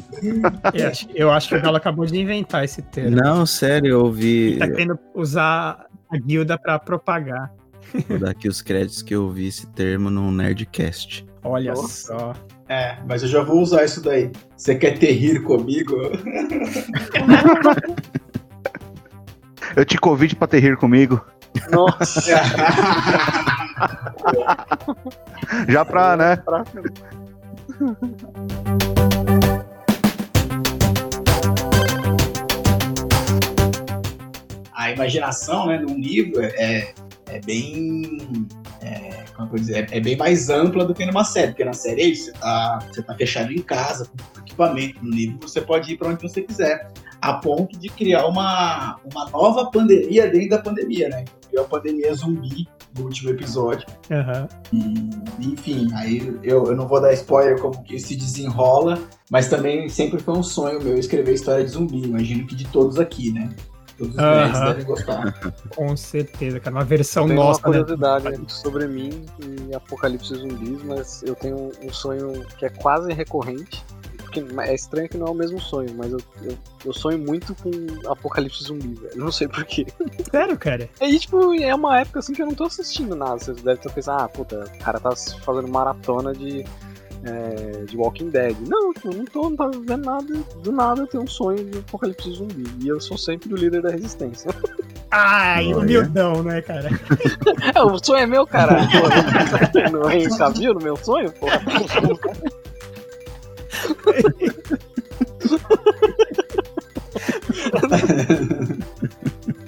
Eu 0.72 0.88
acho, 0.88 1.08
eu 1.14 1.30
acho 1.30 1.48
que 1.48 1.56
o 1.56 1.62
Galo 1.62 1.76
acabou 1.76 2.06
de 2.06 2.18
inventar 2.18 2.64
esse 2.64 2.82
termo. 2.82 3.16
Não, 3.16 3.44
sério, 3.46 3.90
eu 3.90 4.04
ouvi. 4.04 4.56
Tá 4.58 4.68
querendo 4.68 4.98
usar 5.14 5.86
a 6.10 6.16
guilda 6.18 6.58
pra 6.58 6.78
propagar. 6.78 7.52
Vou 8.08 8.18
dar 8.18 8.30
aqui 8.30 8.48
os 8.48 8.60
créditos 8.62 9.02
que 9.02 9.14
eu 9.14 9.24
ouvi 9.24 9.48
esse 9.48 9.66
termo 9.68 10.10
no 10.10 10.30
Nerdcast. 10.30 11.24
Olha 11.42 11.72
Nossa. 11.72 12.06
só. 12.18 12.32
É, 12.68 12.96
mas 13.06 13.22
eu 13.22 13.28
já 13.28 13.42
vou 13.42 13.60
usar 13.60 13.84
isso 13.84 14.02
daí. 14.02 14.30
Você 14.56 14.74
quer 14.74 14.98
ter 14.98 15.12
rir 15.12 15.42
comigo? 15.42 15.94
Eu 19.76 19.84
te 19.84 19.98
convido 19.98 20.34
pra 20.36 20.46
ter 20.48 20.58
rir 20.60 20.76
comigo. 20.76 21.20
Nossa, 21.70 22.20
Já 25.68 25.84
pra, 25.84 26.16
né? 26.16 26.36
pra- 26.36 26.64
a 34.72 34.90
imaginação, 34.90 35.66
né, 35.66 35.78
num 35.78 35.98
livro 35.98 36.40
é, 36.42 36.92
é 37.26 37.40
bem. 37.44 38.46
É, 38.82 39.15
como 39.36 39.50
eu 39.52 39.58
dizer, 39.58 39.88
é 39.90 40.00
bem 40.00 40.16
mais 40.16 40.48
ampla 40.48 40.84
do 40.84 40.94
que 40.94 41.04
numa 41.04 41.24
série, 41.24 41.48
porque 41.48 41.64
na 41.64 41.72
série 41.72 42.02
é 42.02 42.06
isso, 42.06 42.26
você 42.26 42.32
tá, 42.32 42.78
você 42.90 43.02
tá 43.02 43.14
fechado 43.14 43.52
em 43.52 43.62
casa, 43.62 44.06
com 44.06 44.40
equipamento. 44.40 45.04
No 45.04 45.10
livro 45.10 45.38
você 45.42 45.60
pode 45.60 45.92
ir 45.92 45.98
para 45.98 46.08
onde 46.08 46.22
você 46.22 46.42
quiser, 46.42 46.88
a 47.20 47.34
ponto 47.34 47.78
de 47.78 47.88
criar 47.88 48.26
uma, 48.26 48.98
uma 49.12 49.28
nova 49.30 49.70
pandemia 49.70 50.28
dentro 50.30 50.50
da 50.50 50.58
pandemia, 50.58 51.08
né? 51.08 51.24
Criou 51.48 51.64
a 51.64 51.68
pandemia 51.68 52.14
zumbi 52.14 52.66
no 52.96 53.04
último 53.04 53.30
episódio. 53.30 53.86
Aham. 54.10 54.48
E, 54.72 55.48
enfim, 55.48 55.88
aí 55.94 56.18
eu, 56.42 56.66
eu 56.66 56.76
não 56.76 56.86
vou 56.86 57.00
dar 57.00 57.12
spoiler 57.12 57.60
como 57.60 57.82
que 57.82 57.98
se 57.98 58.16
desenrola, 58.16 58.98
mas 59.30 59.48
também 59.48 59.88
sempre 59.88 60.18
foi 60.18 60.34
um 60.34 60.42
sonho 60.42 60.82
meu 60.82 60.98
escrever 60.98 61.34
história 61.34 61.64
de 61.64 61.70
zumbi. 61.70 62.04
Imagino 62.04 62.46
que 62.46 62.54
de 62.54 62.66
todos 62.68 62.98
aqui, 62.98 63.32
né? 63.32 63.50
Todos 63.98 64.14
os 64.14 64.20
nerds 64.20 64.60
devem 64.60 64.84
gostar. 64.84 65.54
Com 65.74 65.96
certeza, 65.96 66.60
cara. 66.60 66.76
Uma 66.76 66.84
versão 66.84 67.26
Tem 67.26 67.36
uma 67.36 67.44
nossa, 67.44 67.60
né? 67.60 67.78
curiosidade 67.78 68.52
sobre 68.52 68.86
mim 68.86 69.24
e 69.40 69.74
Apocalipse 69.74 70.34
Zumbis, 70.34 70.82
mas 70.82 71.22
eu 71.22 71.34
tenho 71.34 71.72
um 71.82 71.92
sonho 71.92 72.44
que 72.58 72.66
é 72.66 72.68
quase 72.68 73.12
recorrente. 73.12 73.84
Porque 74.18 74.44
é 74.60 74.74
estranho 74.74 75.08
que 75.08 75.16
não 75.16 75.28
é 75.28 75.30
o 75.30 75.34
mesmo 75.34 75.58
sonho, 75.60 75.94
mas 75.96 76.12
eu, 76.12 76.18
eu, 76.42 76.58
eu 76.84 76.92
sonho 76.92 77.18
muito 77.18 77.54
com 77.54 77.70
Apocalipse 78.10 78.64
Zumbi, 78.64 78.94
velho. 78.94 79.16
Não 79.16 79.30
sei 79.30 79.48
porquê. 79.48 79.86
Sério, 80.30 80.58
cara. 80.58 80.90
E, 81.00 81.18
tipo, 81.18 81.54
é 81.54 81.74
uma 81.74 82.00
época 82.00 82.18
assim 82.18 82.32
que 82.32 82.42
eu 82.42 82.46
não 82.46 82.54
tô 82.54 82.64
assistindo 82.64 83.14
nada. 83.14 83.38
Vocês 83.38 83.56
devem 83.58 83.74
estar 83.74 83.90
pensando, 83.90 84.20
ah, 84.20 84.28
puta, 84.28 84.64
o 84.64 84.78
cara 84.84 84.98
tá 84.98 85.14
fazendo 85.14 85.68
maratona 85.68 86.34
de, 86.34 86.64
é, 87.24 87.84
de 87.84 87.96
Walking 87.96 88.30
Dead. 88.30 88.56
Não, 88.68 88.92
eu 89.04 89.12
não 89.12 89.24
tô, 89.24 89.42
não 89.50 89.56
tá 89.56 89.66
vendo 89.68 90.04
nada. 90.04 90.34
Do 90.62 90.72
nada 90.72 91.02
eu 91.02 91.06
tenho 91.06 91.24
um 91.24 91.26
sonho 91.26 91.64
de 91.64 91.78
Apocalipse 91.78 92.30
Zumbi. 92.32 92.64
E 92.80 92.88
eu 92.88 93.00
sou 93.00 93.18
sempre 93.18 93.52
o 93.52 93.56
líder 93.56 93.82
da 93.82 93.90
resistência. 93.90 94.50
Ai, 95.10 95.66
Olha. 95.72 95.78
humildão, 95.78 96.42
né, 96.42 96.60
cara? 96.60 96.90
É, 97.74 97.80
o 97.80 97.96
sonho 98.04 98.22
é 98.22 98.26
meu. 98.26 98.46
Pô, 98.46 98.56
Não 99.92 100.10
é 100.10 100.28
Cavill 100.36 100.74
no 100.74 100.80
meu 100.80 100.96
sonho, 100.96 101.32
porra. 101.32 101.62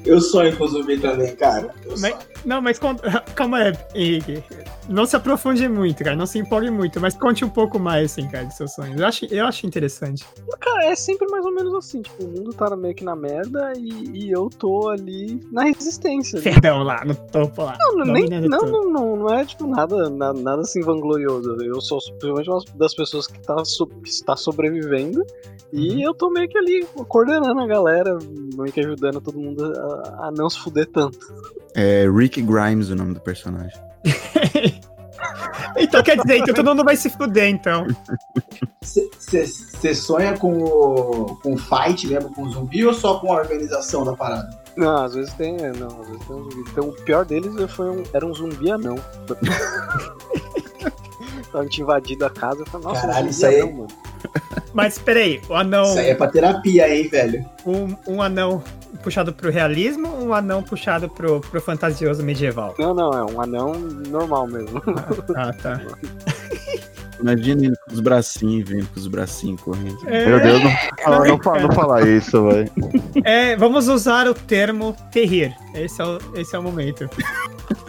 Eu 0.04 0.20
sonho 0.20 0.56
com 0.56 0.66
zumbi 0.66 0.98
também, 0.98 1.34
cara. 1.36 1.74
Eu 1.84 1.92
Mas- 1.98 2.12
sonho. 2.12 2.16
Não, 2.44 2.60
mas 2.62 2.78
conta- 2.78 3.20
calma 3.34 3.58
aí, 3.58 3.72
Henrique. 3.94 4.42
não 4.88 5.04
se 5.06 5.16
aprofunde 5.16 5.68
muito, 5.68 6.02
cara. 6.04 6.16
Não 6.16 6.26
se 6.26 6.38
empolgue 6.38 6.70
muito, 6.70 7.00
mas 7.00 7.14
conte 7.16 7.44
um 7.44 7.48
pouco 7.48 7.78
mais, 7.78 8.12
assim, 8.12 8.28
cara, 8.28 8.44
de 8.44 8.56
seus 8.56 8.72
sonhos. 8.74 8.98
Eu 9.00 9.06
acho, 9.06 9.24
eu 9.26 9.46
acho 9.46 9.66
interessante. 9.66 10.24
Cara, 10.60 10.86
é 10.86 10.94
sempre 10.94 11.26
mais 11.30 11.44
ou 11.44 11.52
menos 11.52 11.74
assim, 11.74 12.02
tipo, 12.02 12.24
o 12.24 12.28
mundo 12.28 12.52
tá 12.52 12.74
meio 12.76 12.94
que 12.94 13.04
na 13.04 13.16
merda 13.16 13.72
e, 13.76 14.26
e 14.26 14.30
eu 14.30 14.48
tô 14.48 14.88
ali 14.88 15.40
na 15.52 15.64
resistência. 15.64 16.38
né? 16.38 16.44
Perdão 16.44 16.82
lá, 16.82 17.04
no 17.04 17.14
topo 17.14 17.62
lá. 17.64 17.76
Não, 17.80 17.92
não, 17.96 18.12
nem, 18.12 18.28
não, 18.28 18.60
não, 18.60 18.90
não, 18.90 19.16
não 19.16 19.34
é 19.34 19.44
tipo 19.44 19.66
nada, 19.66 20.08
nada, 20.08 20.40
nada 20.40 20.62
assim 20.62 20.80
vanglorioso. 20.80 21.56
Eu 21.62 21.80
sou 21.80 22.00
simplesmente 22.00 22.48
uma 22.50 22.62
das 22.76 22.94
pessoas 22.94 23.26
que, 23.26 23.38
tá, 23.40 23.64
so- 23.64 23.86
que 23.86 24.08
está 24.08 24.36
sobrevivendo 24.36 25.24
e 25.72 26.02
eu 26.02 26.14
tô 26.14 26.30
meio 26.30 26.48
que 26.48 26.56
ali 26.56 26.86
coordenando 27.08 27.60
a 27.60 27.66
galera, 27.66 28.18
meio 28.56 28.72
que 28.72 28.80
ajudando 28.80 29.20
todo 29.20 29.38
mundo 29.38 29.64
a, 29.64 30.28
a 30.28 30.32
não 30.32 30.48
se 30.48 30.58
fuder 30.60 30.86
tanto. 30.86 31.18
É 31.74 32.08
Rick 32.10 32.27
Grimes 32.36 32.90
o 32.90 32.96
nome 32.96 33.14
do 33.14 33.20
personagem. 33.20 33.78
Então 35.76 36.02
quer 36.02 36.16
dizer, 36.16 36.38
então 36.38 36.54
todo 36.54 36.66
mundo 36.66 36.84
vai 36.84 36.96
se 36.96 37.10
fuder, 37.10 37.48
então. 37.48 37.86
Você 38.80 39.94
sonha 39.94 40.36
com 40.36 40.52
o, 40.62 41.36
com 41.42 41.56
fight 41.56 42.06
mesmo, 42.06 42.32
com 42.34 42.42
o 42.42 42.50
zumbi 42.50 42.84
ou 42.84 42.94
só 42.94 43.18
com 43.18 43.32
a 43.32 43.36
organização 43.36 44.04
da 44.04 44.14
parada? 44.14 44.48
Não, 44.76 45.04
às 45.04 45.14
vezes 45.14 45.32
tem. 45.34 45.56
Não, 45.56 45.88
às 46.00 46.08
vezes 46.08 46.26
tem 46.26 46.36
um 46.36 46.42
zumbi. 46.50 46.70
Então 46.70 46.88
o 46.88 46.92
pior 47.02 47.24
deles 47.24 47.52
foi 47.72 47.90
um, 47.90 48.02
era 48.12 48.26
um 48.26 48.34
zumbi 48.34 48.70
anão. 48.70 48.96
Então 51.48 51.62
a 51.62 51.64
gente 51.64 51.80
invadido 51.80 52.26
a 52.26 52.30
casa 52.30 52.62
e 52.62 52.76
nossa, 52.78 53.00
Caralho, 53.00 53.26
um 53.26 53.30
isso 53.30 53.46
aí- 53.46 53.60
anão, 53.60 53.72
mano. 53.72 53.88
Mas 54.74 54.98
peraí, 54.98 55.40
o 55.48 55.54
anão. 55.54 55.84
Isso 55.84 55.98
aí 55.98 56.10
é 56.10 56.14
pra 56.14 56.28
terapia, 56.28 56.94
hein, 56.94 57.08
velho? 57.08 57.48
Um, 57.64 57.96
um 58.06 58.20
anão 58.22 58.62
puxado 59.02 59.32
pro 59.32 59.50
realismo 59.50 60.08
ou 60.08 60.26
um 60.28 60.34
anão 60.34 60.62
puxado 60.62 61.08
pro, 61.08 61.40
pro 61.40 61.60
fantasioso 61.60 62.22
medieval? 62.22 62.74
Não, 62.78 62.94
não, 62.94 63.12
é 63.12 63.24
um 63.32 63.40
anão 63.40 63.72
normal 64.08 64.46
mesmo. 64.46 64.82
Ah, 65.36 65.52
tá. 65.52 65.80
Imagina 67.20 67.64
ele 67.66 67.76
com 67.84 67.92
os 67.92 68.00
bracinhos, 68.00 68.68
vindo 68.68 68.86
com 68.86 69.00
os 69.00 69.08
bracinhos 69.08 69.60
correndo. 69.60 69.98
Meu 70.04 70.40
Deus, 70.40 70.62
não, 70.62 70.70
fala- 71.02 71.26
não, 71.26 71.42
fala- 71.42 71.60
não 71.62 71.72
falar 71.72 72.06
isso, 72.06 72.48
velho. 72.48 72.70
É, 73.24 73.56
vamos 73.56 73.88
usar 73.88 74.28
o 74.28 74.34
termo 74.34 74.94
terrir. 75.10 75.52
Esse 75.74 76.00
é 76.00 76.04
o, 76.04 76.18
esse 76.36 76.54
é 76.54 76.58
o 76.58 76.62
momento. 76.62 77.10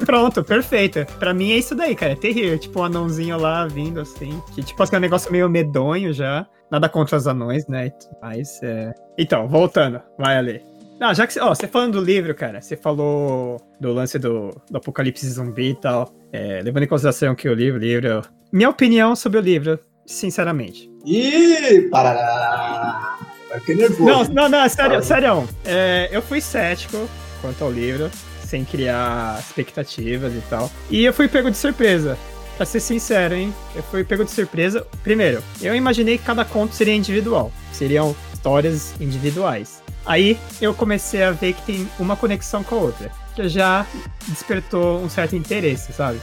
Pronto, 0.03 0.43
perfeito. 0.43 1.05
Pra 1.19 1.31
mim 1.33 1.51
é 1.51 1.57
isso 1.57 1.75
daí, 1.75 1.95
cara. 1.95 2.13
É 2.13 2.15
terrir. 2.15 2.57
Tipo 2.57 2.79
um 2.79 2.85
anãozinho 2.85 3.37
lá 3.37 3.67
vindo 3.67 3.99
assim. 3.99 4.41
Que 4.55 4.63
tipo 4.63 4.81
assim, 4.81 4.95
é 4.95 4.97
um 4.97 5.01
negócio 5.01 5.31
meio 5.31 5.47
medonho 5.47 6.11
já. 6.11 6.47
Nada 6.71 6.89
contra 6.89 7.15
os 7.17 7.27
anões, 7.27 7.67
né? 7.67 7.91
mais. 8.21 8.59
é. 8.63 8.93
Então, 9.17 9.47
voltando. 9.47 10.01
Vai 10.17 10.37
ali. 10.37 10.61
Não, 10.99 11.13
já 11.13 11.25
que 11.25 11.33
você. 11.33 11.39
Ó, 11.39 11.49
você 11.55 11.67
falando 11.67 11.93
do 11.93 12.01
livro, 12.03 12.35
cara, 12.35 12.61
você 12.61 12.75
falou 12.75 13.57
do 13.79 13.93
lance 13.93 14.19
do, 14.19 14.49
do 14.69 14.77
apocalipse 14.77 15.27
zumbi 15.29 15.69
e 15.69 15.75
tal. 15.75 16.13
É, 16.31 16.61
levando 16.61 16.83
em 16.83 16.87
consideração 16.87 17.33
que 17.33 17.47
o 17.47 17.53
livro, 17.53 17.79
livro. 17.79 18.21
Minha 18.51 18.69
opinião 18.69 19.15
sobre 19.15 19.39
o 19.39 19.41
livro, 19.41 19.79
sinceramente. 20.05 20.91
Ih, 21.05 21.87
parará. 21.89 23.17
Vai 23.49 23.59
ficar 23.61 23.75
nervoso. 23.75 24.03
Não, 24.33 24.43
não, 24.43 24.49
não, 24.49 24.69
sério, 24.69 24.91
Fala. 24.91 25.01
sério. 25.03 25.49
É, 25.65 26.09
eu 26.11 26.21
fui 26.21 26.41
cético 26.41 27.09
quanto 27.41 27.63
ao 27.63 27.71
livro, 27.71 28.11
sem 28.43 28.65
criar 28.65 29.39
expectativas 29.39 30.33
e 30.33 30.41
tal. 30.49 30.69
E 30.89 31.05
eu 31.05 31.13
fui 31.13 31.27
pego 31.27 31.49
de 31.49 31.57
surpresa. 31.57 32.17
Pra 32.57 32.65
ser 32.65 32.81
sincero, 32.81 33.35
hein? 33.35 33.53
Eu 33.73 33.81
fui 33.83 34.03
pego 34.03 34.25
de 34.25 34.31
surpresa. 34.31 34.85
Primeiro, 35.01 35.41
eu 35.61 35.73
imaginei 35.73 36.17
que 36.17 36.25
cada 36.25 36.43
conto 36.43 36.75
seria 36.75 36.93
individual. 36.93 37.53
Seriam 37.71 38.13
histórias 38.33 38.93
individuais. 38.99 39.78
Aí 40.09 40.39
eu 40.59 40.73
comecei 40.73 41.21
a 41.21 41.29
ver 41.29 41.53
que 41.53 41.61
tem 41.61 41.87
uma 41.99 42.15
conexão 42.15 42.63
com 42.63 42.73
a 42.73 42.79
outra. 42.79 43.11
Que 43.35 43.47
já 43.47 43.85
despertou 44.27 44.99
um 44.99 45.07
certo 45.07 45.35
interesse, 45.35 45.93
sabe? 45.93 46.19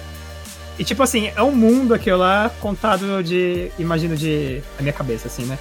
E 0.77 0.83
tipo 0.83 1.05
assim, 1.05 1.31
é 1.37 1.41
um 1.41 1.53
mundo 1.53 1.95
aquilo 1.95 2.19
lá 2.19 2.51
contado 2.61 3.23
de. 3.23 3.71
Imagino 3.79 4.17
de. 4.17 4.61
na 4.77 4.83
minha 4.83 4.93
cabeça, 4.93 5.29
assim, 5.29 5.45
né? 5.45 5.57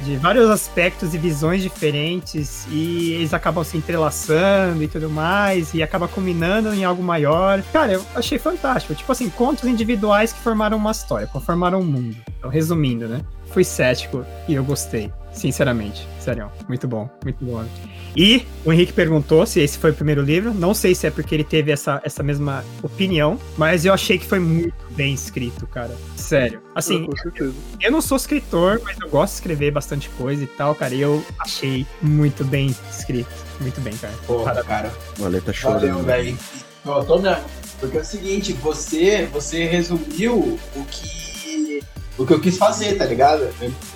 de 0.00 0.16
vários 0.16 0.50
aspectos 0.50 1.14
e 1.14 1.18
visões 1.18 1.62
diferentes 1.62 2.66
e 2.68 3.12
eles 3.12 3.32
acabam 3.32 3.62
se 3.62 3.76
entrelaçando 3.76 4.82
e 4.82 4.88
tudo 4.88 5.08
mais 5.08 5.72
e 5.72 5.82
acaba 5.82 6.08
culminando 6.08 6.74
em 6.74 6.84
algo 6.84 7.02
maior. 7.02 7.62
Cara, 7.72 7.92
eu 7.92 8.04
achei 8.14 8.38
fantástico. 8.38 8.94
Tipo 8.94 9.12
assim, 9.12 9.30
contos 9.30 9.64
individuais 9.64 10.32
que 10.32 10.40
formaram 10.40 10.76
uma 10.76 10.90
história, 10.90 11.28
formaram 11.28 11.80
um 11.80 11.84
mundo. 11.84 12.16
Então, 12.38 12.50
resumindo, 12.50 13.08
né? 13.08 13.20
Fui 13.52 13.62
cético 13.62 14.26
e 14.48 14.54
eu 14.54 14.64
gostei, 14.64 15.12
sinceramente. 15.34 16.06
Sério, 16.20 16.50
muito 16.68 16.88
bom, 16.88 17.08
muito 17.22 17.44
bom. 17.44 17.64
E 18.16 18.46
o 18.64 18.72
Henrique 18.72 18.92
perguntou 18.92 19.44
se 19.44 19.60
esse 19.60 19.76
foi 19.76 19.90
o 19.90 19.94
primeiro 19.94 20.22
livro. 20.22 20.54
Não 20.54 20.72
sei 20.72 20.94
se 20.94 21.06
é 21.06 21.10
porque 21.10 21.34
ele 21.34 21.44
teve 21.44 21.72
essa, 21.72 22.00
essa 22.04 22.22
mesma 22.22 22.64
opinião, 22.82 23.38
mas 23.56 23.84
eu 23.84 23.92
achei 23.92 24.18
que 24.18 24.26
foi 24.26 24.38
muito 24.38 24.74
bem 24.90 25.12
escrito, 25.12 25.66
cara. 25.66 25.94
Sério. 26.16 26.62
Assim, 26.74 27.08
certeza. 27.20 27.52
eu 27.80 27.90
não 27.90 28.00
sou 28.00 28.16
escritor, 28.16 28.80
mas 28.84 28.96
eu 29.00 29.08
gosto 29.08 29.32
de 29.32 29.38
escrever 29.40 29.70
bastante 29.72 30.08
coisa 30.10 30.44
e 30.44 30.46
tal, 30.46 30.74
cara. 30.74 30.94
E 30.94 31.00
eu 31.00 31.24
achei 31.40 31.84
muito 32.00 32.44
bem 32.44 32.74
escrito. 32.90 33.30
Muito 33.60 33.80
bem, 33.80 33.96
cara. 33.96 34.14
Porra, 34.26 34.64
cara. 34.64 34.92
O 35.18 35.24
Ale 35.24 35.40
tá 35.40 35.52
Valeu, 35.62 35.80
chorando. 35.80 36.04
velho. 36.04 36.38
Tô, 36.84 37.04
tô 37.04 37.18
mesmo. 37.18 37.44
Porque 37.80 37.98
é 37.98 38.00
o 38.00 38.04
seguinte, 38.04 38.52
você, 38.54 39.28
você 39.32 39.64
resumiu 39.64 40.58
o 40.74 40.84
que, 40.84 41.23
o 42.18 42.26
que 42.26 42.32
eu 42.32 42.40
quis 42.40 42.56
fazer, 42.56 42.96
tá 42.96 43.04
ligado? 43.04 43.48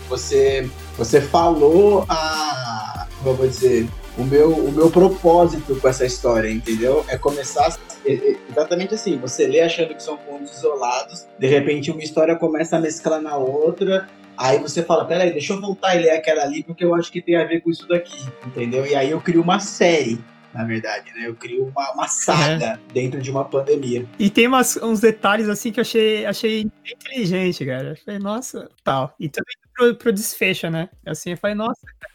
Você, 0.09 0.69
você 0.97 1.21
falou 1.21 2.05
a. 2.09 3.07
Como 3.19 3.31
eu 3.31 3.35
vou 3.35 3.49
dizer? 3.49 3.89
O 4.17 4.25
meu, 4.25 4.51
o 4.53 4.73
meu 4.73 4.91
propósito 4.91 5.77
com 5.77 5.89
essa 5.89 6.05
história, 6.05 6.51
entendeu? 6.51 7.05
É 7.09 7.17
começar 7.17 7.77
é- 8.05 8.13
é 8.13 8.37
exatamente 8.51 8.95
assim. 8.95 9.17
Você 9.19 9.47
lê 9.47 9.61
achando 9.61 9.95
que 9.95 10.03
são 10.03 10.17
pontos 10.17 10.57
isolados, 10.57 11.27
de 11.39 11.47
repente 11.47 11.91
uma 11.91 12.03
história 12.03 12.35
começa 12.35 12.77
a 12.77 12.81
mesclar 12.81 13.21
na 13.21 13.37
outra. 13.37 14.09
Aí 14.37 14.59
você 14.59 14.83
fala, 14.83 15.05
peraí, 15.05 15.33
deixa 15.33 15.53
eu 15.53 15.61
voltar 15.61 15.97
e 15.97 16.01
ler 16.01 16.11
aquela 16.11 16.43
ali, 16.43 16.63
porque 16.63 16.85
eu 16.85 16.95
acho 16.95 17.11
que 17.11 17.21
tem 17.21 17.37
a 17.37 17.45
ver 17.45 17.61
com 17.61 17.71
isso 17.71 17.87
daqui, 17.89 18.25
entendeu? 18.47 18.87
E 18.87 18.95
aí 18.95 19.11
eu 19.11 19.21
crio 19.21 19.43
uma 19.43 19.59
série 19.59 20.21
na 20.55 20.65
verdade, 20.65 21.13
né? 21.15 21.27
Eu 21.27 21.35
crio 21.35 21.67
uma, 21.67 21.93
uma 21.93 22.09
saga 22.09 22.81
dentro 22.93 23.21
de 23.21 23.31
uma 23.31 23.45
pandemia. 23.45 24.07
E 24.19 24.31
tem 24.31 24.47
umas- 24.47 24.77
uns 24.77 25.01
detalhes 25.01 25.49
assim 25.49 25.71
que 25.71 25.79
eu 25.81 25.83
achei, 25.83 26.25
achei 26.27 26.71
inteligente, 26.85 27.65
cara. 27.67 27.91
Eu 27.91 27.97
falei, 27.97 28.19
nossa, 28.19 28.69
tal. 28.83 29.15
E 29.21 29.29
também 29.29 29.55
pro, 29.75 29.95
pro 29.97 30.13
desfecho, 30.13 30.69
né? 30.71 30.89
Assim, 31.07 31.31
eu 31.31 31.37
falei, 31.37 31.55
nossa, 31.55 31.81
cara, 32.01 32.15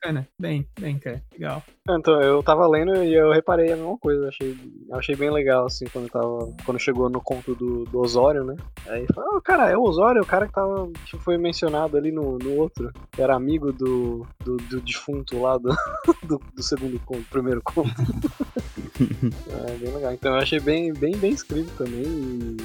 bacana. 0.00 0.28
Bem, 0.38 0.66
bem, 0.78 0.98
cara. 0.98 1.22
Legal. 1.32 1.62
Então, 1.90 2.20
eu 2.20 2.42
tava 2.42 2.66
lendo 2.66 3.02
e 3.02 3.14
eu 3.14 3.32
reparei 3.32 3.72
a 3.72 3.76
mesma 3.76 3.98
coisa. 3.98 4.28
Achei, 4.28 4.56
achei 4.92 5.16
bem 5.16 5.30
legal, 5.30 5.66
assim, 5.66 5.86
quando 5.86 6.08
tava. 6.08 6.54
Quando 6.64 6.78
chegou 6.78 7.08
no 7.08 7.20
conto 7.20 7.54
do, 7.54 7.84
do 7.84 7.98
Osório, 7.98 8.44
né? 8.44 8.56
Aí 8.86 9.06
falou, 9.12 9.36
ah, 9.36 9.40
cara, 9.40 9.70
é 9.70 9.76
o 9.76 9.82
Osório, 9.82 10.22
o 10.22 10.26
cara 10.26 10.46
que 10.46 10.52
tava. 10.52 10.90
que 11.06 11.18
foi 11.18 11.36
mencionado 11.36 11.96
ali 11.96 12.12
no, 12.12 12.38
no 12.38 12.54
outro. 12.56 12.92
Era 13.18 13.34
amigo 13.34 13.72
do, 13.72 14.26
do, 14.44 14.56
do 14.56 14.80
defunto 14.80 15.40
lá 15.40 15.58
do, 15.58 15.74
do, 16.22 16.40
do 16.54 16.62
segundo 16.62 16.98
conto, 17.00 17.24
primeiro 17.30 17.62
conto. 17.62 17.90
é 19.68 19.76
bem 19.78 19.94
legal. 19.94 20.12
Então 20.12 20.32
eu 20.32 20.38
achei 20.38 20.60
bem, 20.60 20.92
bem, 20.92 21.16
bem 21.16 21.32
escrito 21.32 21.70
também. 21.76 22.04
E 22.04 22.56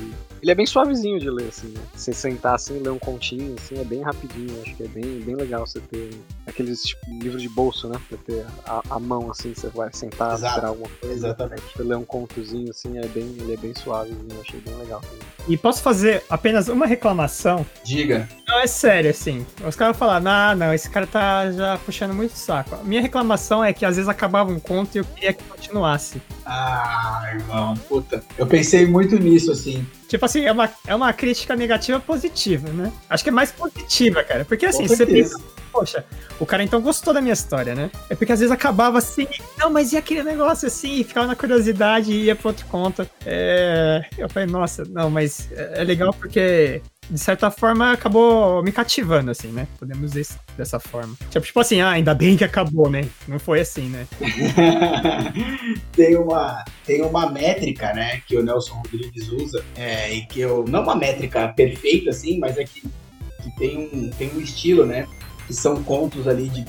ele 0.44 0.52
é 0.52 0.56
bem 0.56 0.66
suavezinho 0.66 1.18
de 1.22 1.30
ler, 1.30 1.48
assim, 1.48 1.70
né? 1.70 1.80
Você 1.96 2.12
sentar 2.12 2.56
assim, 2.56 2.78
ler 2.78 2.90
um 2.90 3.00
continho, 3.00 3.56
assim, 3.58 3.80
é 3.80 3.84
bem 3.86 4.02
rapidinho. 4.02 4.62
Acho 4.62 4.76
que 4.76 4.84
é 4.84 4.88
bem, 4.90 5.22
bem 5.22 5.36
legal 5.36 5.66
você 5.66 5.80
ter 5.80 6.10
aqueles 6.46 6.84
tipo, 6.84 7.02
livros 7.10 7.42
de 7.42 7.48
bolso, 7.48 7.88
né? 7.88 7.98
Pra 8.10 8.18
ter 8.18 8.46
a, 8.66 8.82
a 8.90 9.00
mão 9.00 9.32
assim, 9.32 9.54
você 9.54 9.70
vai 9.70 9.90
sentar, 9.94 10.34
Exato. 10.34 10.52
esperar 10.52 10.68
alguma 10.68 10.90
coisa. 11.00 11.28
Exatamente. 11.28 11.64
Você 11.74 11.84
ler 11.84 11.96
um 11.96 12.04
contozinho 12.04 12.70
assim, 12.70 12.98
é 12.98 13.08
bem, 13.08 13.24
ele 13.40 13.54
é 13.54 13.58
bem 13.58 13.74
suavezinho, 13.74 14.42
achei 14.42 14.60
bem 14.60 14.76
legal. 14.76 15.02
E 15.48 15.56
posso 15.56 15.82
fazer 15.82 16.22
apenas 16.30 16.68
uma 16.68 16.86
reclamação? 16.86 17.66
Diga. 17.86 18.28
Não, 18.46 18.60
é 18.60 18.68
sério, 18.68 19.12
assim. 19.12 19.46
Os 19.66 19.78
caras 19.78 19.96
falam, 19.96 20.20
não, 20.20 20.56
não, 20.58 20.74
esse 20.74 20.90
cara 20.90 21.08
tá 21.08 21.50
já 21.54 21.78
puxando 21.78 22.14
muito 22.14 22.34
saco. 22.34 22.76
A 22.76 22.84
minha 22.84 23.02
reclamação 23.02 23.64
é 23.64 23.72
que 23.72 23.86
às 23.86 23.96
vezes 23.96 24.10
acabava 24.10 24.52
um 24.52 24.60
conto 24.60 24.96
e 24.96 24.98
eu 24.98 25.06
queria 25.06 25.32
que 25.32 25.44
continuasse. 25.46 26.22
Ah, 26.46 27.32
irmão, 27.34 27.76
puta. 27.88 28.22
Eu 28.38 28.46
pensei 28.46 28.86
muito 28.86 29.18
nisso, 29.18 29.50
assim. 29.50 29.86
Tipo 30.14 30.26
assim, 30.26 30.46
é 30.46 30.52
uma, 30.52 30.70
é 30.86 30.94
uma 30.94 31.12
crítica 31.12 31.56
negativa 31.56 32.00
positiva, 32.00 32.70
né? 32.70 32.94
Acho 33.10 33.24
que 33.24 33.32
é 33.32 33.34
mais 33.34 33.52
positiva, 33.52 34.24
cara. 34.24 34.46
Porque 34.46 34.64
assim, 34.64 34.88
você 34.88 35.08
pensa, 35.08 35.42
poxa, 35.72 36.06
o 36.40 36.46
cara 36.46 36.64
então 36.64 36.80
gostou 36.80 37.16
da 37.16 37.20
minha 37.20 37.34
história, 37.34 37.74
né? 37.74 37.90
É 38.12 38.16
porque 38.16 38.32
às 38.32 38.40
vezes 38.40 38.54
acabava 38.54 39.00
assim, 39.00 39.28
não, 39.58 39.72
mas 39.72 39.92
e 39.92 39.98
aquele 39.98 40.22
negócio 40.22 40.68
assim? 40.68 41.00
E 41.00 41.04
ficava 41.04 41.26
na 41.26 41.36
curiosidade 41.36 42.12
e 42.12 42.26
ia 42.26 42.36
pra 42.36 42.50
outro 42.50 42.64
conto. 42.68 43.10
É, 43.26 44.06
eu 44.16 44.30
falei, 44.30 44.48
nossa, 44.48 44.84
não, 44.88 45.10
mas 45.10 45.52
é 45.52 45.82
é 45.82 45.84
legal 45.84 46.14
porque. 46.14 46.80
De 47.10 47.20
certa 47.20 47.52
forma, 47.52 47.92
acabou 47.92 48.64
me 48.64 48.72
cativando, 48.72 49.32
assim, 49.32 49.50
né? 49.50 49.68
Podemos 49.78 50.12
dizer 50.12 50.36
dessa 50.58 50.80
forma. 50.80 51.16
Tipo, 51.30 51.46
tipo 51.46 51.60
assim, 51.60 51.82
ah, 51.82 51.92
ainda 51.92 52.14
bem 52.14 52.38
que 52.38 52.44
acabou, 52.44 52.90
né? 52.90 53.08
Não 53.28 53.40
foi 53.40 53.60
assim, 53.60 53.90
né? 53.90 54.08
tem, 55.92 56.16
uma, 56.16 56.64
tem 56.86 57.02
uma 57.02 57.30
métrica, 57.30 57.94
né, 57.94 58.22
que 58.28 58.38
o 58.38 58.44
Nelson 58.44 58.76
Rodrigues 58.76 59.28
usa, 59.30 59.64
é, 59.76 60.14
e 60.14 60.26
que 60.26 60.40
eu. 60.40 60.66
Não 60.68 60.84
uma 60.84 60.96
métrica 60.96 61.48
perfeita, 61.50 62.10
assim, 62.10 62.38
mas 62.40 62.58
é 62.58 62.64
que, 62.64 62.82
que 62.82 63.56
tem, 63.58 63.78
um, 63.78 64.10
tem 64.12 64.30
um 64.34 64.40
estilo, 64.40 64.86
né? 64.86 65.08
Que 65.48 65.54
são 65.54 65.84
contos 65.84 66.28
ali 66.28 66.50
de 66.50 66.66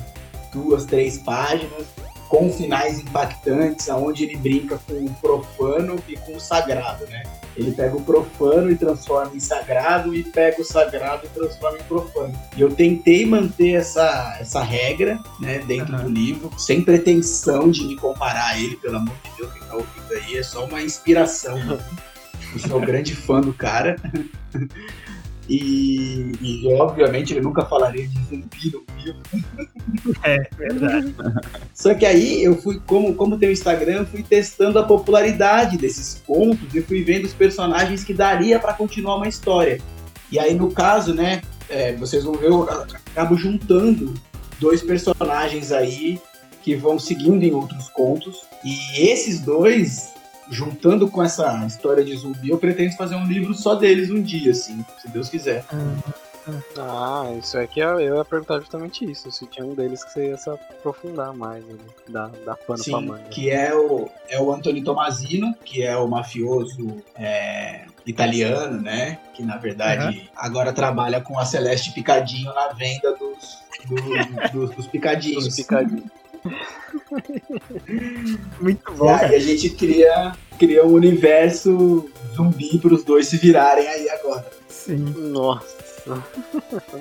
duas, 0.52 0.84
três 0.84 1.18
páginas. 1.18 1.86
Com 2.28 2.52
finais 2.52 2.98
impactantes, 2.98 3.88
aonde 3.88 4.24
ele 4.24 4.37
brinca 4.37 4.78
com 4.87 4.94
o 5.04 5.14
profano 5.14 5.96
e 6.08 6.16
com 6.16 6.37
o 6.37 6.40
sagrado, 6.40 7.06
né? 7.06 7.22
Ele 7.56 7.70
pega 7.70 7.96
o 7.96 8.02
profano 8.02 8.70
e 8.70 8.76
transforma 8.76 9.34
em 9.34 9.40
sagrado, 9.40 10.14
e 10.14 10.24
pega 10.24 10.60
o 10.60 10.64
sagrado 10.64 11.26
e 11.26 11.28
transforma 11.28 11.78
em 11.78 11.82
profano. 11.84 12.34
E 12.56 12.60
eu 12.60 12.74
tentei 12.74 13.24
manter 13.24 13.74
essa, 13.74 14.37
essa 14.40 14.62
regra, 14.62 15.20
né, 15.38 15.60
dentro 15.60 15.94
Aham. 15.94 16.04
do 16.04 16.10
livro, 16.10 16.50
sem 16.58 16.82
pretensão 16.82 17.70
de 17.70 17.84
me 17.84 17.96
comparar 17.96 18.48
a 18.48 18.58
ele, 18.58 18.76
pelo 18.76 18.96
amor 18.96 19.14
de 19.22 19.30
Deus, 19.37 19.52
quem 19.52 19.62
tá 19.62 19.74
ouvindo 19.74 20.12
aí, 20.12 20.37
é 20.37 20.42
só 20.42 20.64
uma 20.64 20.82
inspiração. 20.82 21.56
eu 22.54 22.58
sou 22.58 22.78
um 22.78 22.84
grande 22.84 23.14
fã 23.14 23.40
do 23.40 23.52
cara. 23.52 23.96
E, 25.48 26.33
e, 26.40 26.72
obviamente 26.72 27.35
ele 27.35 27.42
nunca 27.42 27.66
falaria 27.66 28.09
de 28.09 28.18
zumbi 28.24 28.72
no 28.72 28.85
livro. 28.98 29.22
É, 30.22 30.38
verdade. 30.57 31.14
Só 31.74 31.94
que 31.94 32.07
aí 32.07 32.42
eu 32.42 32.57
fui, 32.57 32.80
como, 32.87 33.14
como 33.14 33.38
tem 33.38 33.50
o 33.50 33.52
Instagram, 33.52 33.98
eu 33.98 34.07
fui 34.07 34.22
testando 34.22 34.78
a 34.78 34.85
popularidade 34.85 35.76
desses 35.76 36.22
contos 36.26 36.74
e 36.74 36.80
fui 36.80 37.02
vendo 37.02 37.26
os 37.26 37.35
personagens 37.35 38.02
que 38.02 38.14
daria 38.14 38.59
pra 38.59 38.72
continuar 38.72 39.16
uma 39.16 39.28
história. 39.28 39.80
E 40.33 40.38
aí, 40.38 40.54
no 40.54 40.70
caso, 40.70 41.12
né, 41.12 41.42
é, 41.68 41.92
vocês 41.92 42.24
vão 42.24 42.35
ver, 42.35 42.48
eu 42.48 42.62
acabo 42.62 43.37
juntando 43.37 44.14
dois 44.59 44.83
personagens 44.83 45.72
aí 45.72 46.18
que 46.62 46.74
vão 46.74 46.98
seguindo 46.98 47.42
em 47.42 47.52
outros 47.52 47.90
contos. 47.90 48.40
E 48.64 49.11
esses 49.11 49.40
dois, 49.40 50.13
juntando 50.50 51.09
com 51.09 51.22
essa 51.22 51.64
história 51.66 52.04
de 52.04 52.14
zumbi, 52.16 52.50
eu 52.50 52.59
pretendo 52.59 52.94
fazer 52.96 53.14
um 53.16 53.26
livro 53.26 53.54
só 53.54 53.74
deles 53.74 54.11
um 54.11 54.20
dia, 54.22 54.52
assim, 54.52 54.85
se 55.00 55.09
Deus 55.09 55.28
quiser. 55.28 55.64
Ah, 56.78 57.33
isso 57.38 57.57
aqui 57.59 57.80
eu 57.80 57.98
eu 57.98 58.16
ia 58.16 58.24
perguntar 58.24 58.59
justamente 58.61 59.11
isso. 59.11 59.30
Se 59.33 59.46
tinha 59.46 59.64
um 59.64 59.74
deles 59.74 60.04
que 60.04 60.12
você 60.12 60.28
ia 60.28 60.37
se 60.37 60.50
aprofundar 60.50 61.33
mais, 61.33 61.64
né? 61.64 61.74
Dar, 62.09 62.28
dar 62.44 62.54
pano 62.57 62.66
pra 62.66 62.76
Sim, 62.76 63.07
manga. 63.07 63.22
que 63.30 63.48
é 63.50 63.74
o, 63.74 64.11
é 64.28 64.38
o 64.38 64.52
Anthony 64.52 64.83
Tomasino, 64.85 65.54
que 65.64 65.83
é 65.83 65.96
o 65.96 66.07
mafioso 66.07 67.02
é, 67.16 67.87
italiano, 68.04 68.78
né? 68.83 69.18
Que 69.33 69.42
na 69.42 69.57
verdade 69.57 70.30
agora 70.37 70.70
trabalha 70.72 71.18
com 71.20 71.38
a 71.38 71.46
Celeste 71.46 71.92
Picadinho 71.92 72.52
na 72.52 72.68
venda 72.74 73.16
dos, 73.16 73.59
do- 73.87 74.52
dos, 74.52 74.76
dos 74.76 74.87
picadinhos. 74.92 75.46
Os 75.46 75.57
picadinhos. 75.57 76.04
Muito 78.61 78.92
E 78.92 78.96
bom, 78.96 79.07
cara. 79.07 79.28
aí 79.28 79.35
a 79.35 79.38
gente 79.38 79.70
cria, 79.70 80.33
cria 80.59 80.85
um 80.85 80.92
universo 80.92 82.09
zumbi 82.35 82.78
para 82.78 82.94
os 82.94 83.04
dois 83.04 83.28
se 83.28 83.37
virarem 83.37 83.87
aí 83.87 84.09
agora. 84.11 84.44
Sim. 84.68 84.96
Nossa. 84.96 85.83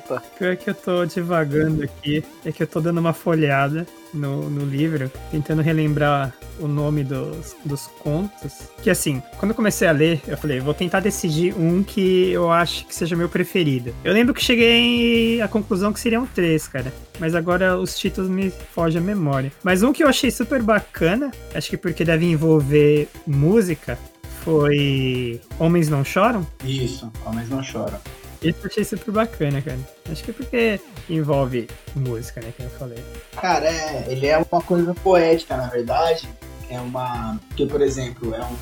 Tá. 0.07 0.21
Pior 0.37 0.55
que 0.55 0.69
eu 0.69 0.75
tô 0.75 1.05
divagando 1.05 1.83
aqui, 1.83 2.23
é 2.45 2.51
que 2.51 2.61
eu 2.61 2.67
tô 2.67 2.79
dando 2.79 2.99
uma 2.99 3.13
folhada 3.13 3.87
no, 4.13 4.49
no 4.49 4.65
livro, 4.65 5.11
tentando 5.31 5.61
relembrar 5.61 6.33
o 6.59 6.67
nome 6.67 7.03
dos, 7.03 7.55
dos 7.65 7.87
contos. 7.87 8.69
Que 8.81 8.89
assim, 8.89 9.21
quando 9.37 9.51
eu 9.51 9.55
comecei 9.55 9.87
a 9.87 9.91
ler, 9.91 10.21
eu 10.27 10.37
falei, 10.37 10.59
vou 10.59 10.73
tentar 10.73 10.99
decidir 10.99 11.53
um 11.57 11.83
que 11.83 12.29
eu 12.31 12.51
acho 12.51 12.85
que 12.85 12.93
seja 12.93 13.15
meu 13.15 13.29
preferido. 13.29 13.93
Eu 14.03 14.13
lembro 14.13 14.33
que 14.33 14.43
cheguei 14.43 15.41
à 15.41 15.47
conclusão 15.47 15.91
que 15.91 15.99
seriam 15.99 16.25
três, 16.25 16.67
cara. 16.67 16.93
Mas 17.19 17.33
agora 17.33 17.77
os 17.77 17.97
títulos 17.97 18.29
me 18.29 18.51
fogem 18.51 19.01
a 19.01 19.03
memória. 19.03 19.51
Mas 19.63 19.83
um 19.83 19.91
que 19.91 20.03
eu 20.03 20.07
achei 20.07 20.29
super 20.29 20.61
bacana, 20.61 21.31
acho 21.53 21.69
que 21.69 21.77
porque 21.77 22.05
deve 22.05 22.25
envolver 22.25 23.07
música, 23.25 23.97
foi 24.43 25.39
Homens 25.57 25.89
Não 25.89 26.03
Choram. 26.03 26.45
Isso, 26.63 27.11
homens 27.25 27.49
não 27.49 27.63
choram. 27.63 27.99
Esse 28.43 28.59
eu 28.61 28.69
achei 28.69 28.83
super 28.83 29.11
bacana, 29.11 29.61
cara. 29.61 29.79
Acho 30.11 30.23
que 30.23 30.31
é 30.31 30.33
porque 30.33 30.79
envolve 31.09 31.69
música, 31.95 32.41
né? 32.41 32.53
Que 32.55 32.63
eu 32.63 32.69
falei. 32.71 33.01
Cara, 33.39 33.65
é, 33.65 34.05
ele 34.09 34.27
é 34.27 34.37
uma 34.37 34.61
coisa 34.61 34.93
poética, 34.93 35.55
na 35.55 35.67
verdade. 35.67 36.27
É 36.69 36.79
uma. 36.79 37.39
Que, 37.55 37.65
por 37.65 37.81
exemplo, 37.81 38.35
é 38.35 38.43
um, 38.43 38.55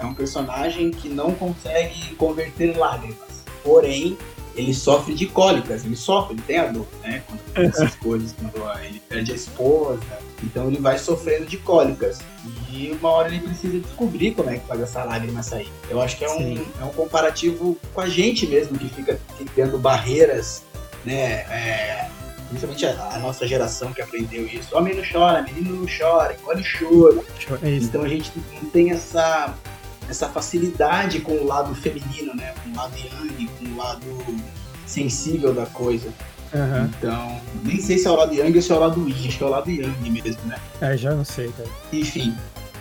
é 0.00 0.04
um 0.04 0.14
personagem 0.14 0.90
que 0.90 1.08
não 1.08 1.32
consegue 1.32 2.14
converter 2.16 2.76
lágrimas. 2.76 3.44
Porém, 3.62 4.18
ele 4.60 4.74
sofre 4.74 5.14
de 5.14 5.26
cólicas, 5.26 5.84
ele 5.84 5.96
sofre, 5.96 6.34
ele 6.34 6.42
tem 6.42 6.58
a 6.58 6.66
dor, 6.66 6.86
né? 7.02 7.22
Quando 7.26 7.40
tem 7.52 7.66
essas 7.66 7.94
coisas, 8.00 8.32
quando 8.32 8.80
ele 8.84 9.00
perde 9.08 9.32
a 9.32 9.34
esposa. 9.34 10.00
Então 10.42 10.68
ele 10.68 10.78
vai 10.78 10.98
sofrendo 10.98 11.46
de 11.46 11.56
cólicas. 11.58 12.20
E 12.70 12.90
uma 12.92 13.10
hora 13.10 13.28
ele 13.28 13.40
precisa 13.40 13.78
descobrir 13.78 14.32
como 14.32 14.50
é 14.50 14.58
que 14.58 14.66
faz 14.66 14.80
essa 14.80 15.04
lágrima 15.04 15.42
sair. 15.42 15.70
Eu 15.88 16.00
acho 16.00 16.16
que 16.16 16.24
é 16.24 16.30
um, 16.30 16.38
Sim. 16.38 16.66
é 16.80 16.84
um 16.84 16.90
comparativo 16.90 17.76
com 17.92 18.00
a 18.00 18.08
gente 18.08 18.46
mesmo, 18.46 18.78
que 18.78 18.88
fica 18.88 19.20
criando 19.54 19.78
barreiras, 19.78 20.62
né? 21.04 21.44
É, 21.50 22.08
principalmente 22.48 22.86
a, 22.86 23.14
a 23.14 23.18
nossa 23.18 23.46
geração 23.46 23.92
que 23.92 24.02
aprendeu 24.02 24.46
isso. 24.46 24.76
Homem 24.76 24.94
não 24.94 25.04
chora, 25.10 25.42
menino 25.42 25.76
não 25.76 25.86
chora, 25.86 26.36
engole 26.40 26.64
choro. 26.64 27.24
É. 27.62 27.70
Então 27.76 28.02
a 28.02 28.08
gente 28.08 28.32
não 28.60 28.70
tem 28.70 28.90
essa, 28.90 29.54
essa 30.10 30.28
facilidade 30.28 31.20
com 31.20 31.32
o 31.32 31.46
lado 31.46 31.74
feminino, 31.74 32.34
né? 32.34 32.52
Com 32.62 32.70
o 32.70 32.76
lado 32.76 32.96
yang, 32.98 33.46
com 33.46 33.64
o 33.64 33.76
lado 33.76 34.26
sensível 34.86 35.54
da 35.54 35.66
coisa. 35.66 36.12
Aham. 36.52 36.90
Então, 36.98 37.40
nem 37.62 37.80
sei 37.80 37.96
se 37.96 38.08
é 38.08 38.10
o 38.10 38.16
lado 38.16 38.34
yang 38.34 38.54
ou 38.56 38.62
se 38.62 38.72
é 38.72 38.74
o 38.74 38.80
lado 38.80 39.08
yin, 39.08 39.28
acho 39.28 39.38
que 39.38 39.44
é 39.44 39.46
o 39.46 39.50
lado 39.50 39.70
yang 39.70 40.10
mesmo, 40.10 40.44
né? 40.46 40.58
É, 40.80 40.96
já 40.96 41.14
não 41.14 41.24
sei, 41.24 41.48
cara. 41.52 41.68
Enfim, 41.92 42.36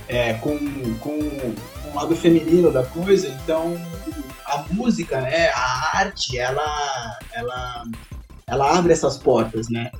é, 0.07 0.33
com, 0.33 0.57
com, 0.99 1.19
com 1.19 1.91
o 1.91 1.95
lado 1.95 2.15
feminino 2.15 2.71
da 2.71 2.83
coisa, 2.83 3.27
então 3.27 3.79
a 4.45 4.65
música, 4.71 5.21
né? 5.21 5.49
A 5.49 5.97
arte, 5.99 6.39
ela, 6.39 7.19
ela, 7.31 7.83
ela 8.47 8.77
abre 8.77 8.91
essas 8.91 9.17
portas, 9.17 9.69
né? 9.69 9.91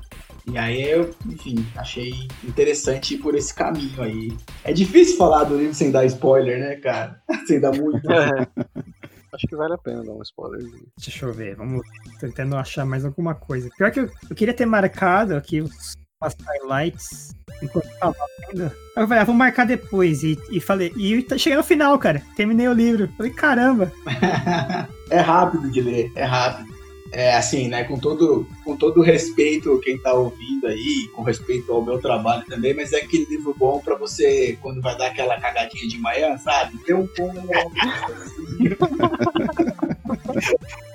E 0.52 0.58
aí 0.58 0.90
eu, 0.90 1.14
enfim, 1.26 1.66
achei 1.76 2.14
interessante 2.44 3.16
ir 3.16 3.18
por 3.20 3.36
esse 3.36 3.54
caminho 3.54 4.02
aí. 4.02 4.32
É 4.64 4.74
difícil 4.74 5.18
falar 5.18 5.44
do 5.44 5.58
livro 5.58 5.74
sem 5.74 5.92
dar 5.92 6.06
spoiler, 6.06 6.60
né, 6.60 6.76
cara? 6.78 7.22
sem 7.48 7.60
dar 7.60 7.72
muito. 7.72 8.12
É. 8.12 8.48
Acho 9.32 9.48
que 9.48 9.56
vale 9.56 9.76
a 9.76 9.78
pena 9.78 10.04
dar 10.04 10.14
um 10.14 10.24
spoiler. 10.24 10.60
Deixa 10.98 11.26
eu 11.26 11.32
ver, 11.32 11.56
vamos 11.56 11.86
tentando 12.20 12.56
achar 12.56 12.84
mais 12.84 13.06
alguma 13.06 13.36
coisa. 13.36 13.70
Pior 13.78 13.92
que 13.92 14.00
eu, 14.00 14.10
eu 14.28 14.36
queria 14.36 14.56
ter 14.56 14.66
marcado 14.66 15.36
aqui 15.36 15.62
os, 15.62 15.94
as 16.20 16.36
highlights 16.42 17.36
enquanto 17.62 17.88
tava 18.00 18.16
vendo. 18.48 18.64
Aí 18.64 19.04
Eu 19.04 19.08
falei, 19.08 19.20
ah, 19.20 19.26
vou 19.26 19.36
marcar 19.36 19.66
depois. 19.66 20.24
E, 20.24 20.38
e 20.52 20.60
falei, 20.60 20.92
e 20.98 21.26
cheguei 21.38 21.56
no 21.56 21.64
final, 21.64 21.98
cara. 22.00 22.22
Terminei 22.36 22.68
o 22.68 22.74
livro. 22.74 23.08
Falei, 23.18 23.32
caramba. 23.32 23.92
é 25.12 25.20
rápido 25.20 25.70
de 25.70 25.82
ler, 25.82 26.12
é 26.16 26.24
rápido. 26.24 26.79
É 27.12 27.36
assim, 27.36 27.68
né? 27.68 27.84
Com 27.84 27.98
todo, 27.98 28.48
com 28.64 28.78
todo 28.78 29.02
respeito 29.02 29.80
quem 29.84 29.98
tá 29.98 30.14
ouvindo 30.14 30.68
aí, 30.68 31.10
com 31.16 31.24
respeito 31.24 31.72
ao 31.72 31.84
meu 31.84 32.00
trabalho 32.00 32.46
também, 32.46 32.74
mas 32.74 32.94
é 32.94 32.98
aquele 32.98 33.26
livro 33.26 33.56
bom 33.58 33.80
pra 33.80 33.96
você, 33.96 34.58
quando 34.62 34.82
vai 34.82 34.96
dar 34.96 35.08
aquela 35.08 35.40
cagadinha 35.40 35.88
de 35.88 35.98
manhã, 35.98 36.38
sabe? 36.38 36.78
Ter 36.84 36.94
um 36.94 37.08
pouco. 37.08 37.36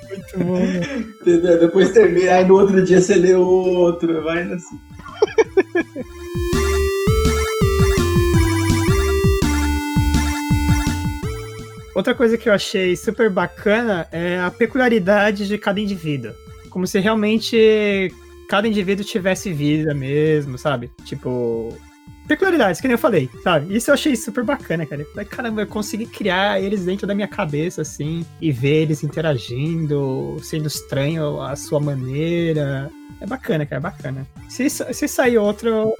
Muito 0.08 0.38
bom, 0.38 0.58
né? 0.60 0.80
Entendeu? 1.20 1.58
Depois 1.58 1.90
termina, 1.90 2.34
aí 2.34 2.44
no 2.44 2.60
outro 2.60 2.84
dia 2.84 3.00
você 3.00 3.16
lê 3.16 3.34
outro, 3.34 4.22
vai 4.22 4.42
assim. 4.42 4.78
Outra 11.94 12.14
coisa 12.14 12.36
que 12.36 12.48
eu 12.48 12.52
achei 12.52 12.96
super 12.96 13.30
bacana 13.30 14.08
é 14.10 14.40
a 14.40 14.50
peculiaridade 14.50 15.46
de 15.46 15.56
cada 15.56 15.80
indivíduo. 15.80 16.32
Como 16.68 16.86
se 16.86 16.98
realmente 16.98 18.12
cada 18.48 18.66
indivíduo 18.66 19.04
tivesse 19.04 19.52
vida 19.52 19.94
mesmo, 19.94 20.58
sabe? 20.58 20.90
Tipo. 21.04 21.76
Peculiaridades, 22.26 22.80
que 22.80 22.88
nem 22.88 22.94
eu 22.94 22.98
falei, 22.98 23.28
sabe? 23.42 23.76
Isso 23.76 23.90
eu 23.90 23.94
achei 23.94 24.16
super 24.16 24.42
bacana, 24.42 24.86
cara. 24.86 25.04
Falei, 25.04 25.26
caramba, 25.26 25.60
eu 25.60 25.66
consegui 25.66 26.06
criar 26.06 26.58
eles 26.58 26.86
dentro 26.86 27.06
da 27.06 27.14
minha 27.14 27.28
cabeça, 27.28 27.82
assim, 27.82 28.24
e 28.40 28.50
ver 28.50 28.82
eles 28.82 29.04
interagindo, 29.04 30.38
sendo 30.42 30.66
estranho 30.66 31.38
à 31.42 31.54
sua 31.54 31.80
maneira. 31.80 32.90
É 33.20 33.26
bacana, 33.26 33.66
cara, 33.66 33.78
é 33.78 33.82
bacana. 33.82 34.26
Se, 34.48 34.70
se 34.70 35.06
sair 35.06 35.36
outro, 35.36 35.92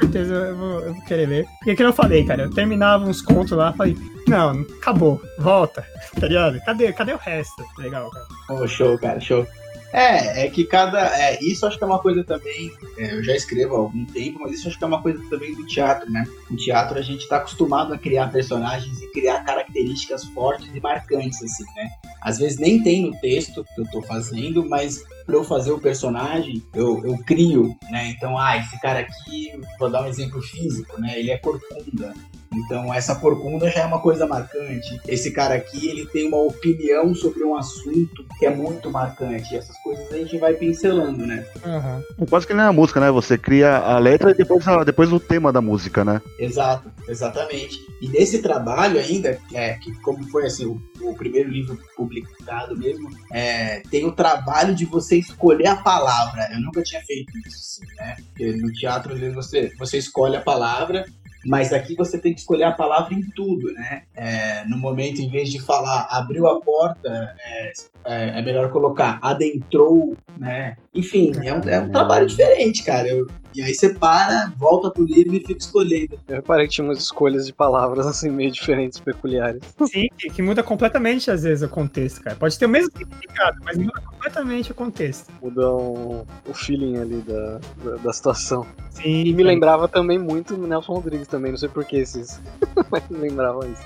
certeza 0.00 0.34
eu 0.34 0.56
vou, 0.56 0.80
eu 0.80 0.94
vou 0.94 1.04
querer 1.04 1.28
ler. 1.28 1.46
Porque 1.58 1.76
que 1.76 1.82
eu 1.82 1.92
falei, 1.92 2.24
cara, 2.24 2.42
eu 2.42 2.50
terminava 2.50 3.04
uns 3.04 3.22
contos 3.22 3.52
lá, 3.52 3.72
falei, 3.72 3.96
não, 4.26 4.60
acabou, 4.78 5.20
volta, 5.38 5.86
tá 6.18 6.26
ligado? 6.26 6.60
Cadê, 6.60 6.92
cadê 6.92 7.12
o 7.12 7.18
resto? 7.18 7.64
Legal, 7.78 8.10
cara. 8.10 8.26
Oh, 8.50 8.66
show, 8.66 8.98
cara, 8.98 9.20
show. 9.20 9.46
É, 9.92 10.46
é 10.46 10.50
que 10.50 10.64
cada. 10.64 11.00
É, 11.18 11.42
isso 11.42 11.66
acho 11.66 11.76
que 11.76 11.82
é 11.82 11.86
uma 11.86 11.98
coisa 11.98 12.22
também. 12.22 12.70
é, 12.96 13.14
eu 13.14 13.24
já 13.24 13.34
escrevo 13.34 13.74
há 13.74 13.78
algum 13.78 14.04
tempo, 14.06 14.38
mas 14.40 14.52
isso 14.52 14.68
acho 14.68 14.78
que 14.78 14.84
é 14.84 14.86
uma 14.86 15.02
coisa 15.02 15.20
também 15.28 15.54
do 15.54 15.66
teatro, 15.66 16.10
né? 16.10 16.24
No 16.48 16.56
teatro 16.56 16.98
a 16.98 17.02
gente 17.02 17.28
tá 17.28 17.38
acostumado 17.38 17.92
a 17.92 17.98
criar 17.98 18.28
personagens 18.28 19.00
e 19.02 19.10
criar 19.10 19.42
características 19.42 20.24
fortes 20.26 20.70
e 20.72 20.80
marcantes, 20.80 21.42
assim, 21.42 21.64
né? 21.74 21.90
Às 22.22 22.38
vezes 22.38 22.58
nem 22.58 22.82
tem 22.82 23.02
no 23.02 23.20
texto 23.20 23.64
que 23.74 23.80
eu 23.80 23.90
tô 23.90 24.00
fazendo, 24.02 24.68
mas 24.68 25.02
pra 25.30 25.38
eu 25.38 25.44
fazer 25.44 25.70
o 25.70 25.78
personagem, 25.78 26.62
eu, 26.74 27.00
eu 27.04 27.16
crio, 27.18 27.76
né? 27.90 28.08
Então, 28.08 28.36
ah, 28.36 28.56
esse 28.56 28.78
cara 28.80 29.00
aqui, 29.00 29.52
vou 29.78 29.88
dar 29.88 30.02
um 30.02 30.06
exemplo 30.06 30.42
físico, 30.42 31.00
né? 31.00 31.18
Ele 31.18 31.30
é 31.30 31.38
corcunda. 31.38 32.12
Então 32.52 32.92
essa 32.92 33.14
corcunda 33.14 33.70
já 33.70 33.80
é 33.80 33.86
uma 33.86 34.00
coisa 34.00 34.26
marcante. 34.26 35.00
Esse 35.06 35.30
cara 35.30 35.54
aqui, 35.54 35.88
ele 35.88 36.06
tem 36.06 36.26
uma 36.28 36.38
opinião 36.38 37.14
sobre 37.14 37.44
um 37.44 37.56
assunto 37.56 38.24
que 38.38 38.46
é 38.46 38.50
muito 38.54 38.90
marcante. 38.90 39.54
E 39.54 39.56
essas 39.56 39.76
coisas 39.78 40.10
a 40.12 40.16
gente 40.16 40.36
vai 40.38 40.54
pincelando, 40.54 41.26
né? 41.26 41.44
Uhum. 41.64 42.26
Quase 42.26 42.46
que 42.46 42.54
nem 42.54 42.64
a 42.64 42.72
música, 42.72 42.98
né? 43.00 43.10
Você 43.10 43.38
cria 43.38 43.76
a 43.76 43.98
letra 43.98 44.30
e 44.32 44.34
depois, 44.34 44.66
a- 44.66 44.84
depois 44.84 45.12
o 45.12 45.20
tema 45.20 45.52
da 45.52 45.60
música, 45.60 46.04
né? 46.04 46.20
Exato, 46.38 46.90
exatamente. 47.08 47.78
E 48.00 48.08
nesse 48.08 48.40
trabalho 48.42 48.98
ainda, 48.98 49.38
é, 49.54 49.74
que 49.74 49.92
como 50.00 50.24
foi 50.30 50.46
assim, 50.46 50.66
o, 50.66 50.80
o 51.02 51.14
primeiro 51.14 51.48
livro 51.50 51.78
publicado 51.96 52.76
mesmo, 52.76 53.08
é, 53.32 53.80
tem 53.90 54.04
o 54.06 54.12
trabalho 54.12 54.74
de 54.74 54.84
você 54.86 55.16
escolher 55.18 55.66
a 55.68 55.76
palavra. 55.76 56.48
Eu 56.52 56.60
nunca 56.60 56.82
tinha 56.82 57.00
feito 57.02 57.30
isso, 57.46 57.58
assim, 57.82 57.94
né? 57.96 58.16
Porque 58.28 58.52
no 58.56 58.72
teatro, 58.72 59.12
às 59.12 59.20
vezes, 59.20 59.34
você, 59.34 59.72
você 59.78 59.98
escolhe 59.98 60.36
a 60.36 60.40
palavra, 60.40 61.04
mas 61.46 61.72
aqui 61.72 61.94
você 61.94 62.18
tem 62.18 62.34
que 62.34 62.40
escolher 62.40 62.64
a 62.64 62.72
palavra 62.72 63.14
em 63.14 63.22
tudo, 63.34 63.72
né? 63.72 64.02
É, 64.14 64.64
no 64.66 64.76
momento, 64.76 65.20
em 65.20 65.30
vez 65.30 65.50
de 65.50 65.60
falar 65.60 66.06
abriu 66.10 66.46
a 66.46 66.60
porta, 66.60 67.34
é, 67.38 67.72
é, 68.04 68.38
é 68.38 68.42
melhor 68.42 68.70
colocar 68.70 69.18
adentrou, 69.22 70.16
né? 70.38 70.76
Enfim, 70.94 71.32
é 71.42 71.54
um, 71.54 71.60
é 71.68 71.80
um 71.80 71.90
trabalho 71.90 72.26
diferente, 72.26 72.82
cara. 72.82 73.08
Eu- 73.08 73.26
e 73.54 73.62
aí 73.62 73.74
você 73.74 73.94
para, 73.94 74.52
volta 74.56 74.90
pro 74.90 75.04
livro 75.04 75.34
e 75.34 75.40
fica 75.40 75.58
escolhendo. 75.58 76.18
Eu 76.28 76.36
reparei 76.36 76.66
que 76.66 76.74
tinha 76.74 76.84
umas 76.84 76.98
escolhas 76.98 77.46
de 77.46 77.52
palavras 77.52 78.06
assim 78.06 78.30
meio 78.30 78.50
diferentes, 78.50 79.00
peculiares. 79.00 79.62
Sim, 79.90 80.08
que, 80.16 80.42
muda 80.42 80.62
completamente, 80.62 81.30
às 81.30 81.42
vezes, 81.42 81.62
o 81.62 81.68
contexto, 81.68 82.22
cara. 82.22 82.36
Pode 82.36 82.58
ter 82.58 82.66
o 82.66 82.68
mesmo 82.68 82.90
significado, 82.96 83.58
mas 83.64 83.76
muda 83.76 84.00
completamente 84.00 84.70
o 84.70 84.74
contexto. 84.74 85.32
Mudam 85.42 86.26
o 86.46 86.54
feeling 86.54 86.98
ali 86.98 87.22
da, 87.22 87.60
da, 87.84 87.96
da 87.96 88.12
situação. 88.12 88.66
Sim, 88.90 89.24
E 89.24 89.32
me 89.32 89.42
lembrava 89.42 89.88
também 89.88 90.18
muito 90.18 90.54
o 90.54 90.66
Nelson 90.66 90.94
Rodrigues 90.94 91.26
também, 91.26 91.52
não 91.52 91.58
sei 91.58 91.68
por 91.68 91.84
que 91.84 91.96
esses. 91.96 92.40
Mas 92.90 93.08
me 93.08 93.18
lembrava 93.18 93.66
isso. 93.66 93.82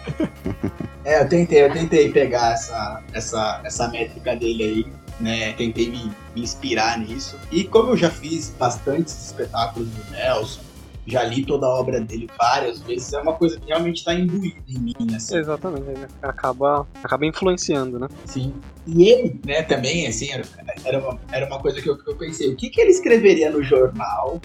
É, 1.05 1.23
eu 1.23 1.29
tentei, 1.29 1.63
eu 1.63 1.73
tentei 1.73 2.11
pegar 2.11 2.53
essa, 2.53 3.03
essa, 3.13 3.61
essa 3.65 3.89
métrica 3.89 4.35
dele 4.35 4.65
aí, 4.65 4.93
né? 5.21 5.53
Tentei 5.55 5.91
me, 5.91 6.13
me 6.35 6.43
inspirar 6.43 6.99
nisso. 6.99 7.39
E 7.51 7.65
como 7.65 7.91
eu 7.91 7.97
já 7.97 8.11
fiz 8.11 8.51
bastantes 8.59 9.27
espetáculos 9.27 9.89
do 9.89 10.11
Nelson, 10.11 10.61
já 11.07 11.23
li 11.23 11.45
toda 11.45 11.67
a 11.67 11.69
obra 11.69 12.01
dele 12.01 12.29
várias 12.39 12.81
vezes, 12.81 13.13
é 13.13 13.21
uma 13.21 13.35
coisa 13.35 13.59
que 13.61 13.67
realmente 13.67 13.99
está 13.99 14.15
imbuída 14.15 14.63
em 14.69 14.79
mim, 14.79 14.95
assim. 15.15 15.37
Exatamente, 15.37 16.07
acaba, 16.23 16.87
acaba 17.03 17.27
influenciando, 17.27 17.99
né? 17.99 18.09
Sim. 18.25 18.55
E 18.87 19.09
ele, 19.09 19.41
né, 19.45 19.63
também, 19.63 20.07
assim, 20.07 20.31
era, 20.31 20.45
era, 20.85 20.99
uma, 20.99 21.21
era 21.31 21.47
uma 21.47 21.59
coisa 21.59 21.81
que 21.81 21.89
eu, 21.89 21.99
que 21.99 22.11
eu 22.11 22.17
pensei, 22.17 22.49
o 22.49 22.57
que, 22.57 22.71
que 22.71 22.81
ele 22.81 22.91
escreveria 22.91 23.51
no 23.51 23.63
jornal 23.63 24.41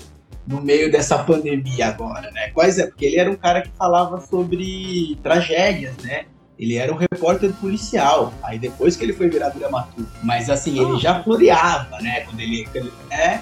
no 0.45 0.62
meio 0.62 0.91
dessa 0.91 1.19
pandemia 1.19 1.88
agora, 1.88 2.32
né? 2.32 2.49
Quais 2.49 2.79
é? 2.79 2.88
Porque 2.88 3.05
ele 3.05 3.17
era 3.19 3.29
um 3.29 3.36
cara 3.36 3.62
que 3.62 3.69
falava 3.77 4.19
sobre 4.19 5.17
tragédias, 5.21 5.95
né? 5.97 6.25
Ele 6.59 6.75
era 6.75 6.93
um 6.93 6.97
repórter 6.97 7.53
policial, 7.53 8.33
aí 8.43 8.59
depois 8.59 8.97
que 8.97 9.05
ele 9.05 9.13
foi 9.13 9.29
virar 9.29 9.47
dramaturgo. 9.49 10.09
Mas 10.21 10.49
assim, 10.49 10.77
ele 10.77 10.99
já 10.99 11.23
floreava, 11.23 11.97
né? 12.01 12.21
Quando 12.21 12.41
ele, 12.41 12.67
ele- 12.75 12.91
é, 13.09 13.39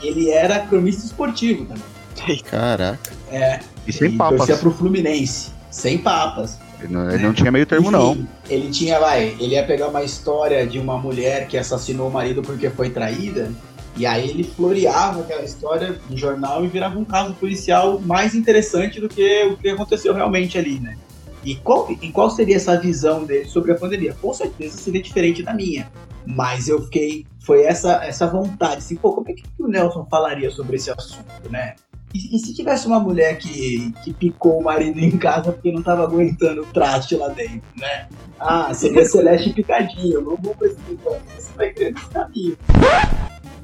ele 0.00 0.30
era 0.30 0.60
cronista 0.60 1.04
esportivo 1.04 1.66
também. 1.66 2.38
Caraca. 2.42 3.10
É, 3.30 3.60
E 3.86 3.92
sem 3.92 4.08
ele 4.08 4.16
papas. 4.16 4.38
torcia 4.38 4.56
pro 4.56 4.70
Fluminense, 4.70 5.50
sem 5.70 5.98
papas. 5.98 6.58
Ele 6.80 6.92
não, 6.92 7.10
ele 7.10 7.22
não 7.24 7.32
tinha 7.34 7.50
meio 7.50 7.66
termo, 7.66 7.90
não. 7.90 8.24
Ele 8.48 8.70
tinha, 8.70 9.00
vai, 9.00 9.36
ele 9.40 9.54
ia 9.54 9.64
pegar 9.64 9.88
uma 9.88 10.04
história 10.04 10.64
de 10.64 10.78
uma 10.78 10.96
mulher 10.96 11.48
que 11.48 11.58
assassinou 11.58 12.08
o 12.08 12.12
marido 12.12 12.40
porque 12.40 12.70
foi 12.70 12.90
traída, 12.90 13.50
e 13.96 14.06
aí 14.06 14.30
ele 14.30 14.44
floreava 14.44 15.22
aquela 15.22 15.42
história 15.42 16.00
no 16.08 16.16
jornal 16.16 16.64
e 16.64 16.68
virava 16.68 16.96
um 16.96 17.04
caso 17.04 17.34
policial 17.34 17.98
mais 18.00 18.32
interessante 18.36 19.00
do 19.00 19.08
que 19.08 19.42
o 19.46 19.56
que 19.56 19.68
aconteceu 19.70 20.14
realmente 20.14 20.56
ali, 20.56 20.78
né? 20.78 20.96
E 21.44 21.56
qual, 21.56 21.90
e 21.90 22.10
qual 22.10 22.30
seria 22.30 22.56
essa 22.56 22.78
visão 22.78 23.24
dele 23.24 23.46
sobre 23.46 23.72
a 23.72 23.74
pandemia? 23.74 24.14
Com 24.20 24.32
certeza 24.34 24.76
seria 24.76 25.02
diferente 25.02 25.42
da 25.42 25.54
minha. 25.54 25.90
Mas 26.26 26.68
eu 26.68 26.82
fiquei. 26.84 27.26
Foi 27.40 27.62
essa, 27.62 28.04
essa 28.04 28.26
vontade, 28.26 28.78
assim, 28.78 28.96
pô, 28.96 29.12
como 29.12 29.30
é 29.30 29.32
que 29.32 29.42
o 29.58 29.66
Nelson 29.66 30.06
falaria 30.10 30.50
sobre 30.50 30.76
esse 30.76 30.90
assunto, 30.90 31.50
né? 31.50 31.74
E, 32.14 32.36
e 32.36 32.38
se 32.38 32.54
tivesse 32.54 32.86
uma 32.86 32.98
mulher 32.98 33.36
que, 33.38 33.92
que 34.02 34.12
picou 34.12 34.58
o 34.58 34.64
marido 34.64 34.98
em 34.98 35.16
casa 35.16 35.52
porque 35.52 35.70
não 35.70 35.82
tava 35.82 36.04
aguentando 36.04 36.62
o 36.62 36.66
traste 36.66 37.16
lá 37.16 37.28
dentro, 37.28 37.62
né? 37.76 38.08
Ah, 38.40 38.72
seria 38.72 39.04
Celeste 39.04 39.52
Picadinho, 39.52 40.20
não 40.22 40.36
vou 40.36 40.54
caminho, 40.54 40.98
você 41.36 41.52
vai 41.56 41.70
querer 41.70 41.94
esse 41.94 42.06
caminho. 42.06 42.56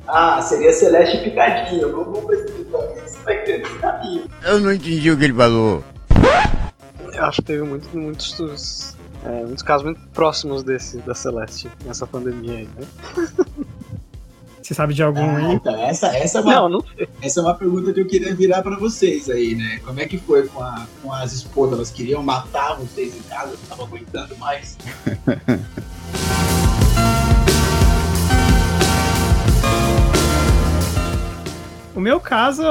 Ah, 0.06 0.42
seria 0.42 0.72
Celeste 0.72 1.18
Picadinho, 1.24 1.88
não 1.88 2.04
vou 2.04 2.22
caminho, 2.22 2.66
você 3.06 3.18
vai 3.24 3.42
querer 3.44 3.62
esse 3.62 3.78
caminho. 3.78 4.24
Eu 4.42 4.60
não 4.60 4.72
entendi 4.72 5.10
o 5.10 5.16
que 5.16 5.24
ele 5.24 5.34
falou. 5.34 5.82
Eu 7.14 7.24
acho 7.24 7.36
que 7.40 7.46
teve 7.46 7.62
muito, 7.62 7.96
muitos, 7.96 8.96
é, 9.24 9.42
muitos 9.44 9.62
casos 9.62 9.84
muito 9.84 10.00
próximos 10.08 10.62
desse 10.62 10.98
da 10.98 11.14
Celeste 11.14 11.70
nessa 11.84 12.06
pandemia 12.06 12.58
aí, 12.58 12.68
né? 12.76 12.86
Você 14.60 14.72
sabe 14.74 14.94
de 14.94 15.02
algum 15.02 15.20
Ah, 15.20 15.36
aí? 15.36 15.52
então, 15.54 15.76
essa, 15.84 16.06
essa, 16.16 16.38
é 16.38 16.40
uma, 16.40 16.54
Não, 16.54 16.68
não 16.70 16.84
essa 17.20 17.40
é 17.40 17.42
uma 17.42 17.54
pergunta 17.54 17.92
que 17.92 18.00
eu 18.00 18.06
queria 18.06 18.34
virar 18.34 18.62
pra 18.62 18.76
vocês 18.78 19.28
aí, 19.28 19.54
né? 19.54 19.78
Como 19.84 20.00
é 20.00 20.06
que 20.06 20.16
foi 20.18 20.48
com, 20.48 20.60
a- 20.62 20.86
com 21.02 21.12
as 21.12 21.32
esposas? 21.34 21.74
Elas 21.74 21.90
queriam 21.90 22.22
matar 22.22 22.74
vocês 22.76 23.14
em 23.14 23.22
casa, 23.22 23.48
não 23.48 23.54
estavam 23.54 23.84
aguentando 23.86 24.36
mais? 24.38 24.76
O 31.94 32.00
meu 32.00 32.18
caso, 32.18 32.62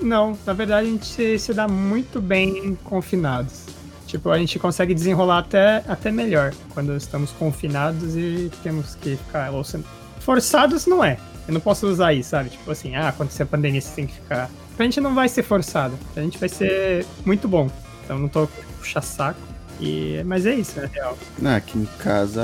não. 0.00 0.36
Na 0.44 0.52
verdade, 0.52 0.86
a 0.88 0.90
gente 0.90 1.38
se 1.38 1.54
dá 1.54 1.68
muito 1.68 2.20
bem 2.20 2.76
confinados. 2.84 3.66
Tipo, 4.12 4.28
a 4.28 4.36
gente 4.36 4.58
consegue 4.58 4.92
desenrolar 4.92 5.38
até, 5.38 5.82
até 5.88 6.12
melhor 6.12 6.52
quando 6.74 6.94
estamos 6.94 7.30
confinados 7.30 8.14
e 8.14 8.50
temos 8.62 8.94
que 8.94 9.16
ficar. 9.16 9.50
Ou 9.52 9.64
se- 9.64 9.82
forçados 10.20 10.84
não 10.86 11.02
é. 11.02 11.16
Eu 11.48 11.54
não 11.54 11.60
posso 11.62 11.86
usar 11.86 12.12
isso, 12.12 12.28
sabe? 12.28 12.50
Tipo 12.50 12.70
assim, 12.70 12.94
ah, 12.94 13.08
acontecer 13.08 13.44
a 13.44 13.46
pandemia, 13.46 13.80
você 13.80 13.94
tem 13.94 14.06
que 14.06 14.12
ficar. 14.12 14.50
A 14.78 14.82
gente 14.82 15.00
não 15.00 15.14
vai 15.14 15.30
ser 15.30 15.42
forçado. 15.42 15.98
A 16.14 16.20
gente 16.20 16.36
vai 16.38 16.48
ser 16.50 17.06
muito 17.24 17.48
bom. 17.48 17.70
Então 18.04 18.18
não 18.18 18.28
tô 18.28 18.46
puxa 18.78 19.00
saco. 19.00 19.40
E... 19.80 20.22
Mas 20.26 20.44
é 20.44 20.54
isso, 20.56 20.78
é 20.78 20.86
real. 20.92 21.16
Ah, 21.42 21.56
aqui 21.56 21.78
em 21.78 21.88
casa 21.98 22.42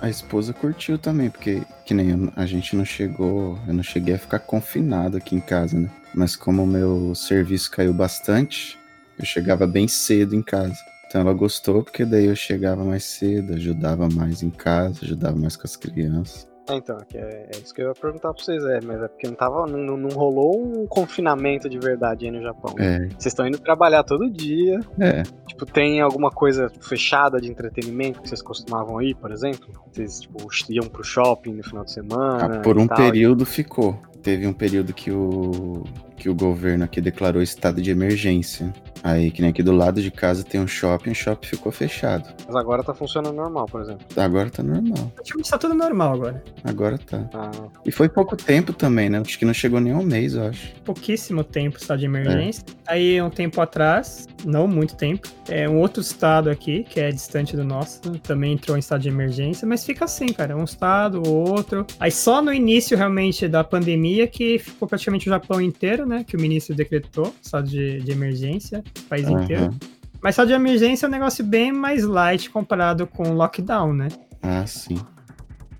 a 0.00 0.10
esposa 0.10 0.52
curtiu 0.52 0.98
também, 0.98 1.30
porque 1.30 1.62
que 1.86 1.94
nem 1.94 2.10
eu- 2.10 2.32
a 2.34 2.44
gente 2.44 2.74
não 2.74 2.84
chegou, 2.84 3.56
eu 3.68 3.72
não 3.72 3.84
cheguei 3.84 4.14
a 4.16 4.18
ficar 4.18 4.40
confinado 4.40 5.16
aqui 5.16 5.36
em 5.36 5.40
casa, 5.40 5.78
né? 5.78 5.88
Mas 6.12 6.34
como 6.34 6.64
o 6.64 6.66
meu 6.66 7.14
serviço 7.14 7.70
caiu 7.70 7.94
bastante, 7.94 8.76
eu 9.18 9.24
chegava 9.24 9.66
bem 9.66 9.88
cedo 9.88 10.34
em 10.34 10.42
casa. 10.42 10.76
Então 11.06 11.22
ela 11.22 11.32
gostou 11.32 11.82
porque 11.82 12.04
daí 12.04 12.26
eu 12.26 12.36
chegava 12.36 12.84
mais 12.84 13.04
cedo, 13.04 13.54
ajudava 13.54 14.08
mais 14.10 14.42
em 14.42 14.50
casa, 14.50 15.00
ajudava 15.04 15.36
mais 15.36 15.56
com 15.56 15.66
as 15.66 15.74
crianças. 15.76 16.46
É, 16.68 16.74
então, 16.74 16.98
que 17.08 17.16
é, 17.16 17.48
é 17.54 17.58
isso 17.62 17.72
que 17.72 17.80
eu 17.80 17.88
ia 17.88 17.94
perguntar 17.94 18.34
pra 18.34 18.44
vocês, 18.44 18.62
é, 18.62 18.78
mas 18.82 19.00
é 19.02 19.08
porque 19.08 19.26
não 19.26 19.34
tava. 19.34 19.66
Não, 19.66 19.96
não- 19.96 20.10
rolou 20.10 20.82
um 20.82 20.86
confinamento 20.86 21.66
de 21.66 21.78
verdade 21.78 22.26
aí 22.26 22.30
no 22.30 22.42
Japão. 22.42 22.74
É, 22.78 23.06
Vocês 23.08 23.26
estão 23.28 23.46
indo 23.46 23.58
trabalhar 23.58 24.02
todo 24.04 24.28
dia. 24.30 24.80
é. 25.00 25.22
Tipo, 25.46 25.64
tem 25.64 26.02
alguma 26.02 26.30
coisa 26.30 26.70
fechada 26.82 27.40
de 27.40 27.50
entretenimento 27.50 28.20
que 28.20 28.28
vocês 28.28 28.42
costumavam 28.42 29.00
ir, 29.00 29.14
por 29.16 29.32
exemplo? 29.32 29.66
Vocês, 29.90 30.20
tipo, 30.20 30.46
iam 30.68 30.86
pro 30.88 31.02
shopping 31.02 31.54
no 31.54 31.64
final 31.64 31.84
de 31.84 31.92
semana? 31.92 32.56
Ah, 32.56 32.60
por 32.60 32.76
e 32.76 32.80
um 32.80 32.86
tal, 32.86 32.98
período 32.98 33.46
ficou. 33.46 33.98
Teve 34.22 34.46
um 34.46 34.52
período 34.52 34.92
que 34.92 35.10
o, 35.10 35.84
que 36.18 36.28
o 36.28 36.34
governo 36.34 36.84
aqui 36.84 37.00
declarou 37.00 37.40
estado 37.40 37.80
de 37.80 37.90
emergência. 37.90 38.72
Aí, 39.02 39.30
que 39.30 39.40
nem 39.40 39.50
aqui 39.50 39.62
do 39.62 39.72
lado 39.72 40.02
de 40.02 40.10
casa 40.10 40.42
tem 40.42 40.60
um 40.60 40.66
shopping, 40.66 41.10
o 41.10 41.14
shopping 41.14 41.46
ficou 41.46 41.70
fechado. 41.70 42.28
Mas 42.46 42.56
agora 42.56 42.82
tá 42.82 42.92
funcionando 42.92 43.36
normal, 43.36 43.66
por 43.66 43.80
exemplo. 43.80 44.04
Agora 44.16 44.50
tá 44.50 44.62
normal. 44.62 45.12
Praticamente 45.14 45.50
tá 45.50 45.56
tudo 45.56 45.74
normal 45.74 46.14
agora. 46.14 46.44
Agora 46.64 46.98
tá. 46.98 47.28
Ah, 47.32 47.50
E 47.86 47.92
foi 47.92 48.08
pouco 48.08 48.36
tempo 48.36 48.72
também, 48.72 49.08
né? 49.08 49.20
Acho 49.20 49.38
que 49.38 49.44
não 49.44 49.54
chegou 49.54 49.80
nem 49.80 49.94
um 49.94 50.02
mês, 50.02 50.34
eu 50.34 50.48
acho. 50.48 50.74
pouquíssimo 50.84 51.44
tempo 51.44 51.78
estado 51.78 52.00
de 52.00 52.06
emergência. 52.06 52.64
Aí, 52.86 53.20
um 53.22 53.30
tempo 53.30 53.60
atrás, 53.60 54.26
não 54.44 54.66
muito 54.66 54.96
tempo, 54.96 55.28
é 55.48 55.68
um 55.68 55.78
outro 55.78 56.00
estado 56.00 56.50
aqui, 56.50 56.82
que 56.82 56.98
é 56.98 57.10
distante 57.10 57.54
do 57.54 57.62
nosso, 57.62 58.00
também 58.18 58.54
entrou 58.54 58.76
em 58.76 58.80
estado 58.80 59.02
de 59.02 59.08
emergência, 59.08 59.66
mas 59.66 59.84
fica 59.84 60.06
assim, 60.06 60.26
cara, 60.26 60.56
um 60.56 60.64
estado, 60.64 61.22
outro. 61.28 61.86
Aí 62.00 62.10
só 62.10 62.42
no 62.42 62.52
início, 62.52 62.96
realmente, 62.96 63.46
da 63.46 63.62
pandemia, 63.62 64.26
que 64.26 64.58
ficou 64.58 64.88
praticamente 64.88 65.28
o 65.28 65.30
Japão 65.30 65.60
inteiro, 65.60 66.04
né, 66.08 66.24
que 66.24 66.36
o 66.36 66.40
ministro 66.40 66.74
decretou, 66.74 67.34
estado 67.42 67.68
de, 67.68 68.00
de 68.00 68.10
emergência, 68.10 68.82
o 68.98 69.02
país 69.02 69.28
inteiro. 69.28 69.64
Aham. 69.64 69.78
Mas 70.20 70.32
estado 70.32 70.48
de 70.48 70.54
emergência 70.54 71.06
é 71.06 71.08
um 71.08 71.12
negócio 71.12 71.44
bem 71.44 71.70
mais 71.72 72.04
light 72.04 72.50
comparado 72.50 73.06
com 73.06 73.22
o 73.22 73.34
lockdown, 73.34 73.92
né? 73.92 74.08
Ah, 74.42 74.66
sim. 74.66 74.98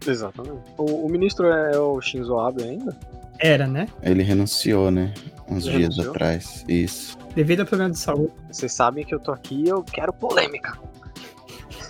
exatamente. 0.06 0.60
O, 0.76 1.06
o 1.06 1.08
ministro 1.08 1.46
é 1.48 1.76
o 1.78 2.00
Shinzo 2.00 2.38
Abe 2.38 2.62
ainda? 2.62 2.96
Era, 3.40 3.66
né? 3.66 3.88
Ele 4.02 4.22
renunciou, 4.22 4.90
né? 4.90 5.12
Uns 5.48 5.66
Ele 5.66 5.78
dias 5.78 5.96
renunciou? 5.96 6.10
atrás. 6.10 6.64
Isso. 6.68 7.16
Devido 7.34 7.60
ao 7.60 7.66
problema 7.66 7.90
de 7.90 7.98
saúde. 7.98 8.32
Vocês 8.50 8.72
sabem 8.72 9.04
que 9.04 9.14
eu 9.14 9.20
tô 9.20 9.32
aqui 9.32 9.62
e 9.64 9.68
eu 9.68 9.82
quero 9.82 10.12
polêmica. 10.12 10.78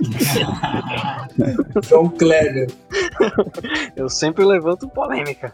João 1.88 2.08
Kleber. 2.08 2.70
Eu 3.96 4.08
sempre 4.08 4.44
levanto 4.44 4.88
polêmica. 4.88 5.52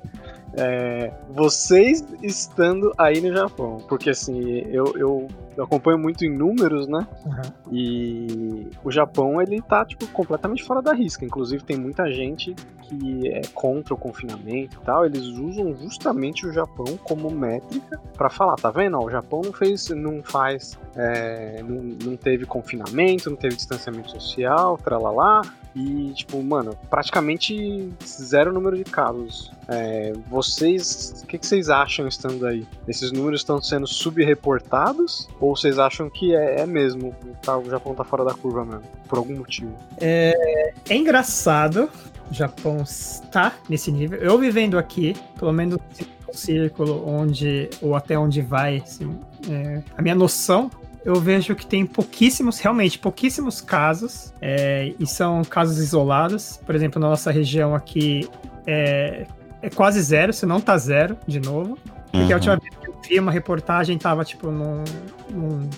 É, 0.57 1.12
vocês 1.31 2.05
estando 2.23 2.93
aí 2.97 3.21
no 3.21 3.35
Japão, 3.35 3.79
porque 3.88 4.11
assim, 4.11 4.40
eu, 4.71 4.95
eu, 4.97 5.29
eu 5.57 5.64
acompanho 5.64 5.99
muito 5.99 6.25
em 6.25 6.31
números, 6.31 6.87
né? 6.87 7.07
Uhum. 7.25 7.73
E 7.73 8.69
o 8.85 8.90
Japão, 8.90 9.43
ele 9.43 9.61
tá, 9.62 9.85
tipo, 9.85 10.07
completamente 10.09 10.62
fora 10.62 10.81
da 10.81 10.93
risca. 10.93 11.25
Inclusive, 11.25 11.64
tem 11.64 11.77
muita 11.77 12.11
gente 12.11 12.55
que 12.88 13.29
é 13.29 13.42
contra 13.53 13.94
o 13.94 13.97
confinamento 13.97 14.79
e 14.81 14.85
tal. 14.85 15.05
Eles 15.05 15.25
usam 15.25 15.75
justamente 15.77 16.47
o 16.47 16.53
Japão 16.53 16.99
como 17.03 17.31
métrica 17.31 18.01
para 18.16 18.31
falar, 18.31 18.57
tá 18.57 18.70
vendo? 18.70 18.99
O 18.99 19.11
Japão 19.11 19.42
não 19.44 19.53
fez, 19.53 19.88
não 19.90 20.23
faz, 20.23 20.79
é, 20.97 21.62
não, 21.62 21.83
não 22.05 22.16
teve 22.16 22.47
confinamento, 22.47 23.31
não 23.31 23.37
teve 23.37 23.57
distanciamento 23.57 24.11
social, 24.11 24.79
tralalá. 24.79 25.42
E, 25.75 26.12
tipo, 26.14 26.40
mano, 26.40 26.79
praticamente 26.88 27.92
zero 28.05 28.53
número 28.53 28.77
de 28.77 28.85
casos. 28.85 29.51
É, 29.66 30.12
vocês, 30.29 31.23
o 31.25 31.27
que, 31.27 31.37
que, 31.37 31.47
vocês 31.47 31.68
acham 31.68 32.07
estando 32.07 32.47
aí? 32.47 32.64
Esses 32.87 33.11
números 33.11 33.40
estão 33.40 33.61
sendo 33.61 33.87
subreportados? 33.87 35.29
Ou 35.40 35.57
vocês 35.57 35.79
acham 35.79 36.09
que 36.09 36.35
é, 36.35 36.61
é 36.61 36.66
mesmo? 36.66 37.14
Tá, 37.42 37.59
o 37.59 37.68
Japão 37.68 37.92
tá 37.92 38.05
fora 38.05 38.25
da 38.25 38.35
curva 38.35 38.64
mesmo? 38.64 38.85
Por 39.09 39.18
algum 39.18 39.37
motivo? 39.37 39.75
É, 40.01 40.73
é 40.88 40.94
engraçado. 40.94 41.90
Japão 42.35 42.79
está 42.83 43.55
nesse 43.68 43.90
nível. 43.90 44.18
Eu 44.18 44.38
vivendo 44.38 44.79
aqui, 44.79 45.16
pelo 45.38 45.53
menos 45.53 45.79
no 46.27 46.35
círculo 46.35 47.07
onde, 47.07 47.70
ou 47.81 47.94
até 47.94 48.18
onde 48.18 48.42
vai, 48.42 48.79
assim, 48.79 49.18
é, 49.49 49.83
a 49.97 50.03
minha 50.03 50.14
noção 50.14 50.70
eu 51.05 51.16
vejo 51.16 51.55
que 51.55 51.66
tem 51.66 51.85
pouquíssimos, 51.85 52.59
realmente 52.59 52.99
pouquíssimos 52.99 53.61
casos, 53.61 54.33
é, 54.40 54.94
e 54.99 55.07
são 55.07 55.44
casos 55.44 55.79
isolados. 55.79 56.59
Por 56.64 56.75
exemplo, 56.75 57.01
na 57.01 57.09
nossa 57.11 57.31
região 57.31 57.75
aqui 57.75 58.27
é, 58.66 59.27
é 59.61 59.68
quase 59.68 60.01
zero, 60.01 60.33
se 60.33 60.47
não 60.47 60.61
tá 60.61 60.79
zero 60.79 61.16
de 61.27 61.38
novo. 61.38 61.77
Porque 62.11 62.27
uhum. 62.27 62.33
a 62.33 62.35
última 62.37 62.57
vez 62.57 62.75
que 62.75 62.88
eu 62.88 62.97
vi 63.07 63.20
uma 63.20 63.31
reportagem 63.31 63.99
tava, 63.99 64.25
tipo, 64.25 64.51
num, 64.51 64.83
num, 65.31 65.68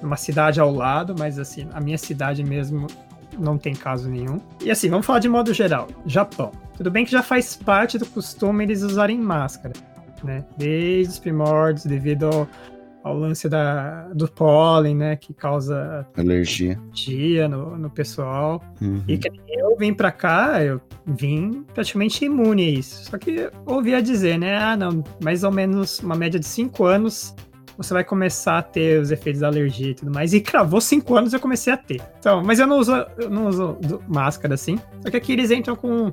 numa 0.00 0.16
cidade 0.16 0.60
ao 0.60 0.72
lado, 0.72 1.14
mas 1.18 1.40
assim, 1.40 1.68
a 1.72 1.80
minha 1.80 1.98
cidade 1.98 2.44
mesmo 2.44 2.86
não 3.38 3.56
tem 3.56 3.74
caso 3.74 4.08
nenhum. 4.08 4.40
E 4.62 4.70
assim, 4.70 4.88
vamos 4.88 5.06
falar 5.06 5.18
de 5.18 5.28
modo 5.28 5.52
geral. 5.54 5.88
Japão. 6.06 6.52
Tudo 6.76 6.90
bem 6.90 7.04
que 7.04 7.10
já 7.10 7.22
faz 7.22 7.56
parte 7.56 7.98
do 7.98 8.06
costume 8.06 8.64
eles 8.64 8.82
usarem 8.82 9.18
máscara, 9.18 9.74
né? 10.22 10.44
Desde 10.56 11.12
os 11.12 11.18
primórdios, 11.18 11.84
devido 11.84 12.26
ao, 12.26 12.48
ao 13.02 13.18
lance 13.18 13.48
da, 13.48 14.08
do 14.14 14.28
pólen, 14.28 14.94
né, 14.94 15.16
que 15.16 15.32
causa 15.32 16.06
alergia, 16.16 16.78
alergia 16.78 17.48
no, 17.48 17.76
no 17.76 17.90
pessoal. 17.90 18.62
Uhum. 18.80 19.02
E 19.08 19.18
eu 19.48 19.76
vim 19.76 19.92
para 19.92 20.12
cá, 20.12 20.62
eu 20.62 20.80
vim 21.06 21.64
praticamente 21.74 22.24
imune 22.24 22.62
a 22.62 22.70
isso. 22.70 23.04
Só 23.10 23.18
que 23.18 23.30
eu 23.30 23.50
ouvia 23.66 24.02
dizer, 24.02 24.38
né, 24.38 24.56
ah, 24.56 24.76
não, 24.76 25.02
mais 25.22 25.42
ou 25.42 25.50
menos 25.50 26.00
uma 26.00 26.14
média 26.14 26.38
de 26.38 26.46
cinco 26.46 26.84
anos 26.84 27.34
você 27.78 27.94
vai 27.94 28.02
começar 28.02 28.58
a 28.58 28.62
ter 28.62 29.00
os 29.00 29.12
efeitos 29.12 29.40
da 29.40 29.46
alergia 29.46 29.92
e 29.92 29.94
tudo 29.94 30.10
mais. 30.10 30.34
E 30.34 30.40
cravou 30.40 30.80
cinco 30.80 31.14
anos 31.14 31.32
eu 31.32 31.38
comecei 31.38 31.72
a 31.72 31.76
ter. 31.76 32.02
Então, 32.18 32.42
mas 32.42 32.58
eu 32.58 32.66
não 32.66 32.78
uso, 32.78 32.92
eu 33.16 33.30
não 33.30 33.46
uso 33.46 33.78
máscara 34.08 34.54
assim. 34.54 34.76
Só 35.00 35.10
que 35.10 35.16
aqui 35.16 35.32
eles 35.32 35.52
entram 35.52 35.76
com 35.76 36.12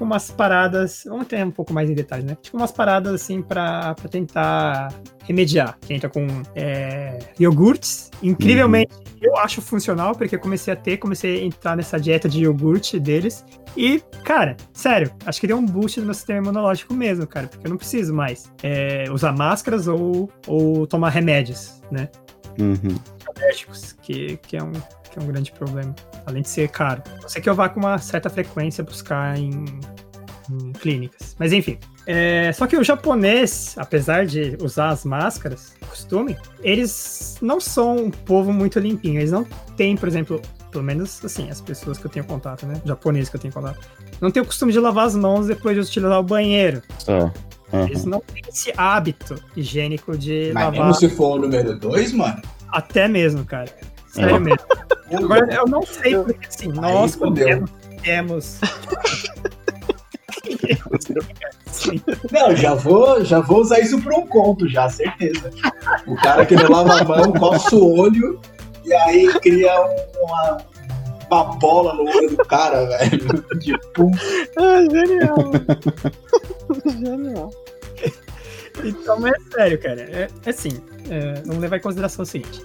com 0.00 0.06
umas 0.06 0.30
paradas. 0.30 1.04
Vamos 1.06 1.26
ter 1.26 1.44
um 1.44 1.50
pouco 1.50 1.74
mais 1.74 1.90
em 1.90 1.94
detalhe, 1.94 2.24
né? 2.24 2.36
Tipo 2.40 2.56
umas 2.56 2.72
paradas 2.72 3.12
assim 3.12 3.42
para 3.42 3.94
tentar 4.10 4.88
remediar. 5.24 5.76
Que 5.78 5.92
entra 5.92 6.08
com 6.08 6.26
é, 6.56 7.18
iogurtes. 7.38 8.10
Incrivelmente, 8.22 8.94
uhum. 8.94 9.18
eu 9.20 9.36
acho 9.36 9.60
funcional, 9.60 10.14
porque 10.14 10.36
eu 10.36 10.40
comecei 10.40 10.72
a 10.72 10.76
ter, 10.76 10.96
comecei 10.96 11.42
a 11.42 11.44
entrar 11.44 11.76
nessa 11.76 12.00
dieta 12.00 12.30
de 12.30 12.40
iogurte 12.40 12.98
deles. 12.98 13.44
E, 13.76 14.02
cara, 14.24 14.56
sério, 14.72 15.12
acho 15.26 15.38
que 15.38 15.46
deu 15.46 15.58
um 15.58 15.66
boost 15.66 16.00
no 16.00 16.06
meu 16.06 16.14
sistema 16.14 16.38
imunológico 16.38 16.94
mesmo, 16.94 17.26
cara, 17.26 17.46
porque 17.46 17.66
eu 17.66 17.70
não 17.70 17.76
preciso 17.76 18.14
mais 18.14 18.50
é, 18.62 19.04
usar 19.12 19.32
máscaras 19.32 19.86
ou, 19.86 20.30
ou 20.46 20.86
tomar 20.86 21.10
remédios, 21.10 21.82
né? 21.90 22.08
Uhum. 22.58 22.98
Alérgicos, 23.36 23.92
que, 24.02 24.38
que 24.38 24.56
é 24.56 24.62
um 24.62 24.72
que 25.10 25.18
é 25.18 25.22
um 25.22 25.26
grande 25.26 25.52
problema. 25.52 25.94
Além 26.30 26.42
de 26.42 26.48
ser 26.48 26.68
caro. 26.68 27.02
Você 27.22 27.40
que 27.40 27.48
eu 27.48 27.54
vá 27.54 27.68
com 27.68 27.80
uma 27.80 27.98
certa 27.98 28.30
frequência 28.30 28.84
buscar 28.84 29.36
em, 29.36 29.64
em 30.50 30.72
clínicas. 30.72 31.36
Mas 31.38 31.52
enfim. 31.52 31.78
É, 32.06 32.52
só 32.52 32.66
que 32.66 32.76
o 32.76 32.82
japonês, 32.82 33.74
apesar 33.76 34.24
de 34.26 34.56
usar 34.62 34.88
as 34.88 35.04
máscaras, 35.04 35.74
costume, 35.88 36.36
eles 36.62 37.36
não 37.42 37.60
são 37.60 37.96
um 37.96 38.10
povo 38.10 38.52
muito 38.52 38.78
limpinho. 38.78 39.20
Eles 39.20 39.32
não 39.32 39.44
têm, 39.76 39.96
por 39.96 40.08
exemplo, 40.08 40.40
pelo 40.70 40.84
menos 40.84 41.22
assim, 41.24 41.50
as 41.50 41.60
pessoas 41.60 41.98
que 41.98 42.06
eu 42.06 42.10
tenho 42.10 42.24
contato, 42.24 42.66
né? 42.66 42.80
Japoneses 42.84 43.28
que 43.28 43.36
eu 43.36 43.40
tenho 43.40 43.52
contato. 43.52 43.78
Não 44.20 44.30
tem 44.30 44.42
o 44.42 44.46
costume 44.46 44.72
de 44.72 44.78
lavar 44.78 45.06
as 45.06 45.16
mãos 45.16 45.46
depois 45.46 45.74
de 45.74 45.82
utilizar 45.82 46.18
o 46.18 46.22
banheiro. 46.22 46.82
Só. 46.98 47.30
Uhum. 47.72 47.86
Eles 47.86 48.04
não 48.04 48.20
têm 48.20 48.42
esse 48.48 48.72
hábito 48.76 49.36
higiênico 49.56 50.16
de 50.16 50.50
Mas 50.52 50.64
lavar. 50.64 50.80
Mas 50.80 51.00
mesmo 51.00 51.10
se 51.10 51.16
for 51.16 51.38
o 51.38 51.42
número 51.42 51.78
2, 51.78 52.12
mano? 52.12 52.42
Até 52.68 53.08
mesmo, 53.08 53.44
cara. 53.44 53.68
Sério 54.10 54.36
é. 54.36 54.40
mesmo. 54.40 54.66
Agora, 55.12 55.54
eu 55.54 55.66
não 55.66 55.82
sei, 55.82 56.16
porque 56.16 56.46
assim, 56.46 56.68
nós 56.68 57.16
temos. 57.34 57.70
temos... 58.02 58.60
Não, 62.30 62.54
já 62.54 62.74
vou, 62.74 63.24
já 63.24 63.40
vou 63.40 63.60
usar 63.60 63.80
isso 63.80 64.00
para 64.02 64.16
um 64.16 64.26
conto, 64.26 64.68
já, 64.68 64.88
certeza. 64.88 65.50
O 66.06 66.14
cara 66.16 66.44
que 66.44 66.54
não 66.54 66.70
lava 66.70 67.00
a 67.00 67.04
mão, 67.04 67.32
coça 67.32 67.74
o 67.76 67.98
olho 67.98 68.38
e 68.84 68.92
aí 68.92 69.32
cria 69.40 69.72
uma, 70.20 70.58
uma 71.30 71.44
bola 71.56 71.94
no 71.94 72.02
olho 72.02 72.36
do 72.36 72.44
cara, 72.44 72.84
velho. 72.86 73.42
Tipo. 73.60 74.10
Ah, 74.58 74.82
genial. 74.90 75.36
genial. 76.98 77.50
Então, 78.84 79.26
é 79.26 79.32
sério, 79.54 79.80
cara. 79.80 80.00
É, 80.02 80.28
é 80.44 80.50
assim, 80.50 80.80
é, 81.08 81.34
vamos 81.46 81.58
levar 81.58 81.76
em 81.76 81.80
consideração 81.80 82.22
o 82.22 82.26
seguinte: 82.26 82.62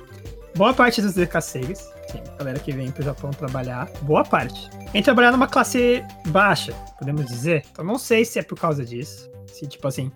boa 0.55 0.73
parte 0.73 1.01
dos 1.01 1.13
decassegues 1.13 1.95
Sim, 2.07 2.21
galera 2.37 2.59
que 2.59 2.71
vem 2.71 2.91
pro 2.91 3.03
Japão 3.03 3.31
trabalhar, 3.31 3.89
boa 4.03 4.23
parte. 4.23 4.69
Vem 4.91 5.01
trabalhar 5.01 5.31
numa 5.31 5.47
classe 5.47 6.03
baixa, 6.27 6.73
podemos 6.97 7.25
dizer. 7.25 7.63
Então 7.71 7.83
não 7.83 7.97
sei 7.97 8.23
se 8.23 8.39
é 8.39 8.43
por 8.43 8.59
causa 8.59 8.85
disso. 8.85 9.29
Se, 9.47 9.65
tipo 9.67 9.87
assim, 9.87 10.11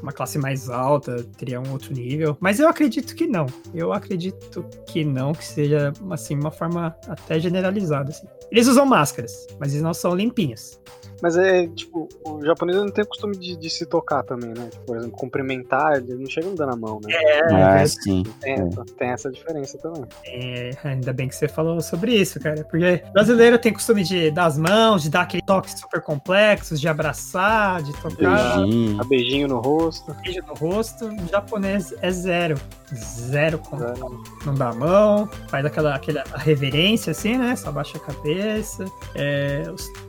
uma 0.00 0.12
classe 0.12 0.38
mais 0.38 0.68
alta 0.68 1.22
teria 1.36 1.60
um 1.60 1.70
outro 1.72 1.92
nível. 1.92 2.36
Mas 2.40 2.60
eu 2.60 2.68
acredito 2.68 3.14
que 3.14 3.26
não. 3.26 3.46
Eu 3.74 3.92
acredito 3.92 4.64
que 4.86 5.04
não, 5.04 5.32
que 5.32 5.44
seja, 5.44 5.92
assim, 6.10 6.34
uma 6.36 6.50
forma 6.50 6.96
até 7.08 7.38
generalizada, 7.38 8.10
assim. 8.10 8.26
Eles 8.50 8.66
usam 8.66 8.86
máscaras, 8.86 9.46
mas 9.58 9.72
eles 9.72 9.82
não 9.82 9.94
são 9.94 10.14
limpinhos. 10.14 10.80
Mas 11.22 11.36
é, 11.36 11.66
tipo, 11.68 12.08
o 12.24 12.44
japonês 12.44 12.78
não 12.78 12.88
tem 12.88 13.04
o 13.04 13.06
costume 13.06 13.36
de, 13.36 13.56
de 13.56 13.70
se 13.70 13.86
tocar 13.86 14.22
também, 14.22 14.50
né? 14.50 14.68
Tipo, 14.70 14.84
por 14.84 14.96
exemplo, 14.96 15.16
cumprimentar, 15.16 15.96
eles 15.96 16.18
não 16.18 16.26
chegam 16.26 16.54
dando 16.54 16.72
a 16.72 16.76
mão, 16.76 17.00
né? 17.02 17.12
É, 17.12 17.54
ah, 17.54 17.80
é 17.80 17.86
sim. 17.86 18.22
Tem, 18.40 18.54
é. 18.54 18.68
tem, 18.98 19.08
essa 19.08 19.30
diferença 19.30 19.78
também. 19.78 20.04
É, 20.26 20.70
ainda 20.84 21.12
bem 21.12 21.28
que 21.28 21.34
você 21.34 21.48
falou 21.48 21.80
sobre 21.80 22.14
isso, 22.14 22.38
cara. 22.40 22.64
Porque 22.64 23.02
brasileiro 23.12 23.58
tem 23.58 23.72
costume 23.72 24.02
de 24.02 24.30
dar 24.30 24.46
as 24.46 24.58
mãos, 24.58 25.02
de 25.02 25.10
dar 25.10 25.22
aquele 25.22 25.42
toque 25.42 25.70
super 25.70 26.00
complexos, 26.00 26.80
de 26.80 26.88
abraçar, 26.88 27.82
de 27.82 27.92
tocar. 27.94 28.56
Beijinho. 28.56 29.00
A 29.00 29.04
beijinho 29.04 29.48
no 29.48 29.60
rosto. 29.60 30.14
Beijo 30.22 30.40
no 30.46 30.54
rosto. 30.54 31.06
O 31.06 31.28
japonês 31.30 31.94
é 32.02 32.10
zero. 32.10 32.56
Zero 32.94 33.58
contato. 33.58 34.22
Não 34.44 34.54
dá 34.54 34.68
a 34.68 34.74
mão, 34.74 35.28
faz 35.48 35.64
aquela, 35.64 35.94
aquela 35.94 36.22
reverência 36.36 37.10
assim, 37.10 37.36
né? 37.36 37.56
Só 37.56 37.72
baixa 37.72 37.96
a 37.98 38.00
cabeça. 38.00 38.84
É, 39.14 39.64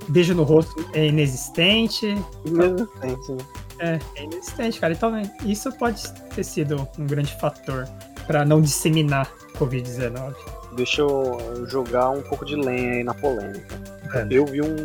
beijo 0.07 0.33
no 0.33 0.43
rosto 0.43 0.85
é 0.95 1.07
inexistente. 1.07 2.15
Inexistente, 2.45 3.31
né? 3.33 3.45
É, 3.79 3.99
é 4.15 4.23
inexistente, 4.23 4.79
cara. 4.79 4.93
Então, 4.93 5.11
isso 5.45 5.71
pode 5.73 6.01
ter 6.33 6.43
sido 6.43 6.87
um 6.97 7.05
grande 7.05 7.37
fator 7.39 7.87
para 8.25 8.45
não 8.45 8.61
disseminar 8.61 9.29
Covid-19. 9.57 10.33
Deixa 10.75 11.01
eu 11.01 11.67
jogar 11.67 12.09
um 12.09 12.21
pouco 12.21 12.45
de 12.45 12.55
lenha 12.55 12.93
aí 12.93 13.03
na 13.03 13.13
polêmica. 13.13 13.79
É. 14.13 14.27
Eu 14.31 14.45
vi 14.45 14.61
um, 14.61 14.75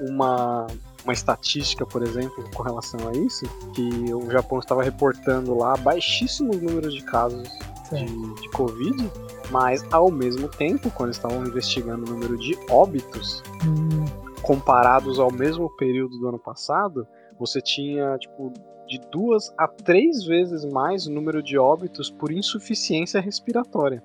uma, 0.00 0.66
uma 1.04 1.12
estatística, 1.12 1.86
por 1.86 2.02
exemplo, 2.02 2.44
com 2.54 2.62
relação 2.62 3.08
a 3.08 3.12
isso, 3.12 3.46
que 3.74 4.12
o 4.12 4.30
Japão 4.30 4.58
estava 4.58 4.82
reportando 4.82 5.56
lá 5.56 5.76
baixíssimos 5.76 6.60
números 6.60 6.94
de 6.94 7.02
casos 7.02 7.48
de, 7.90 8.40
de, 8.40 8.48
Covid, 8.50 9.10
mas 9.50 9.84
ao 9.92 10.10
mesmo 10.10 10.48
tempo, 10.48 10.90
quando 10.90 11.12
estavam 11.12 11.44
investigando 11.44 12.10
o 12.10 12.14
número 12.14 12.38
de 12.38 12.58
óbitos, 12.68 13.42
hum 13.64 14.31
comparados 14.42 15.18
ao 15.18 15.32
mesmo 15.32 15.74
período 15.76 16.18
do 16.18 16.28
ano 16.28 16.38
passado, 16.38 17.06
você 17.38 17.60
tinha, 17.60 18.16
tipo, 18.18 18.52
de 18.86 19.00
duas 19.10 19.52
a 19.56 19.66
três 19.66 20.24
vezes 20.24 20.64
mais 20.64 21.06
número 21.06 21.42
de 21.42 21.56
óbitos 21.56 22.10
por 22.10 22.30
insuficiência 22.30 23.20
respiratória. 23.20 24.02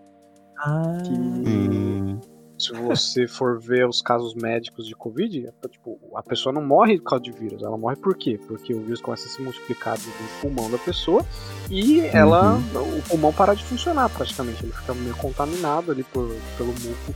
Ah. 0.60 0.98
Que, 1.04 1.12
hum. 1.12 2.20
se 2.58 2.74
você 2.74 3.28
for 3.28 3.60
ver 3.60 3.88
os 3.88 4.02
casos 4.02 4.34
médicos 4.34 4.88
de 4.88 4.96
Covid, 4.96 5.48
é, 5.48 5.68
tipo, 5.68 6.00
a 6.16 6.24
pessoa 6.24 6.54
não 6.54 6.66
morre 6.66 6.98
por 6.98 7.10
causa 7.10 7.24
de 7.24 7.32
vírus. 7.32 7.62
Ela 7.62 7.78
morre 7.78 7.96
por 7.98 8.16
quê? 8.16 8.40
Porque 8.48 8.74
o 8.74 8.82
vírus 8.82 9.02
começa 9.02 9.28
a 9.28 9.30
se 9.30 9.42
multiplicar 9.42 9.98
no 10.00 10.42
pulmão 10.42 10.72
da 10.72 10.78
pessoa 10.78 11.24
e 11.70 12.00
ela, 12.00 12.56
uhum. 12.56 12.98
o 12.98 13.02
pulmão 13.10 13.34
para 13.34 13.54
de 13.56 13.64
funcionar 13.64 14.10
praticamente. 14.10 14.64
Ele 14.64 14.72
fica 14.72 14.94
meio 14.94 15.16
contaminado 15.18 15.92
ali 15.92 16.04
por, 16.04 16.30
pelo 16.58 16.70
muco 16.70 17.14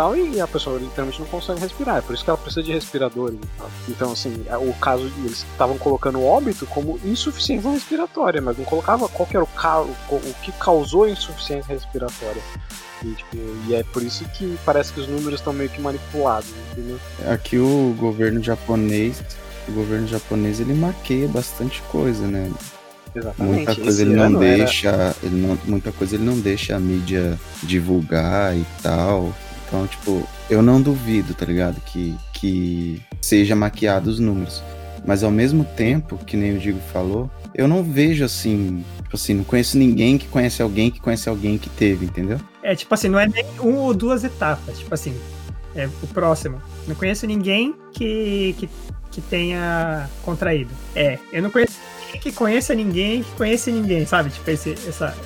tal 0.00 0.16
e 0.16 0.40
a 0.40 0.46
pessoa 0.46 0.78
literalmente 0.78 1.20
não 1.20 1.26
consegue 1.26 1.60
respirar. 1.60 1.98
É 1.98 2.00
por 2.00 2.14
isso 2.14 2.24
que 2.24 2.30
ela 2.30 2.38
precisa 2.38 2.62
de 2.62 2.72
respiradores 2.72 3.36
e 3.42 3.58
tal. 3.58 3.70
Então, 3.86 4.12
assim, 4.12 4.44
o 4.66 4.72
caso 4.74 5.10
eles 5.18 5.44
estavam 5.52 5.76
colocando 5.76 6.24
óbito 6.24 6.64
como 6.66 6.98
insuficiência 7.04 7.70
respiratória, 7.70 8.40
mas 8.40 8.56
não 8.56 8.64
colocava 8.64 9.06
qual 9.10 9.28
que 9.28 9.36
era 9.36 9.44
o, 9.44 9.48
ca... 9.48 9.80
o 9.82 10.34
que 10.42 10.52
causou 10.52 11.06
insuficiência 11.06 11.74
respiratória. 11.74 12.40
E, 13.02 13.12
tipo, 13.12 13.36
e 13.68 13.74
é 13.74 13.82
por 13.82 14.02
isso 14.02 14.24
que 14.30 14.58
parece 14.64 14.92
que 14.92 15.00
os 15.00 15.08
números 15.08 15.40
estão 15.40 15.52
meio 15.52 15.68
que 15.68 15.80
manipulados, 15.80 16.48
entendeu? 16.72 16.98
Aqui 17.30 17.58
o 17.58 17.94
governo 17.98 18.42
japonês, 18.42 19.22
o 19.68 19.72
governo 19.72 20.06
japonês 20.06 20.60
ele 20.60 20.72
maqueia 20.74 21.28
bastante 21.28 21.82
coisa, 21.90 22.26
né? 22.26 22.50
Exatamente. 23.14 23.54
Muita 23.56 23.72
Esse 23.72 23.80
coisa 23.80 24.02
ele 24.02 24.14
não 24.14 24.24
ano 24.24 24.42
era- 24.42 24.56
deixa, 24.56 25.16
ele 25.22 25.36
não, 25.46 25.58
muita 25.64 25.92
coisa 25.92 26.14
ele 26.14 26.24
não 26.24 26.38
deixa 26.38 26.76
a 26.76 26.80
mídia 26.80 27.38
divulgar 27.62 28.56
e 28.56 28.64
tal. 28.82 29.34
Então, 29.70 29.86
tipo, 29.86 30.28
eu 30.50 30.60
não 30.60 30.82
duvido, 30.82 31.32
tá 31.32 31.46
ligado, 31.46 31.80
que 31.82 32.18
que 32.40 33.02
seja 33.20 33.54
maquiado 33.54 34.08
os 34.08 34.18
números. 34.18 34.62
Mas 35.06 35.22
ao 35.22 35.30
mesmo 35.30 35.64
tempo, 35.64 36.18
que 36.18 36.36
nem 36.36 36.56
o 36.56 36.58
Digo 36.58 36.80
falou, 36.92 37.30
eu 37.54 37.68
não 37.68 37.82
vejo 37.82 38.24
assim, 38.24 38.84
tipo 39.02 39.14
assim, 39.14 39.34
não 39.34 39.44
conheço 39.44 39.76
ninguém 39.76 40.16
que 40.16 40.26
conhece 40.26 40.62
alguém 40.62 40.90
que 40.90 41.00
conhece 41.00 41.28
alguém 41.28 41.58
que 41.58 41.68
teve, 41.68 42.06
entendeu? 42.06 42.40
É 42.62 42.74
tipo 42.74 42.92
assim, 42.94 43.08
não 43.08 43.18
é 43.18 43.28
nem 43.28 43.44
uma 43.60 43.80
ou 43.80 43.94
duas 43.94 44.24
etapas. 44.24 44.78
Tipo 44.78 44.94
assim, 44.94 45.14
é 45.76 45.86
o 46.02 46.06
próximo. 46.08 46.60
Não 46.88 46.94
conheço 46.94 47.26
ninguém 47.26 47.74
que, 47.92 48.54
que, 48.58 48.68
que 49.10 49.20
tenha 49.20 50.08
contraído. 50.22 50.70
É, 50.94 51.18
eu 51.32 51.42
não 51.42 51.50
conheço 51.50 51.78
ninguém 52.06 52.20
que 52.20 52.32
conheça 52.32 52.74
ninguém 52.74 53.22
que 53.22 53.32
conheça 53.32 53.70
ninguém, 53.70 54.06
sabe? 54.06 54.30
Tipo, 54.30 54.50
esse, 54.50 54.72
essa, 54.72 55.16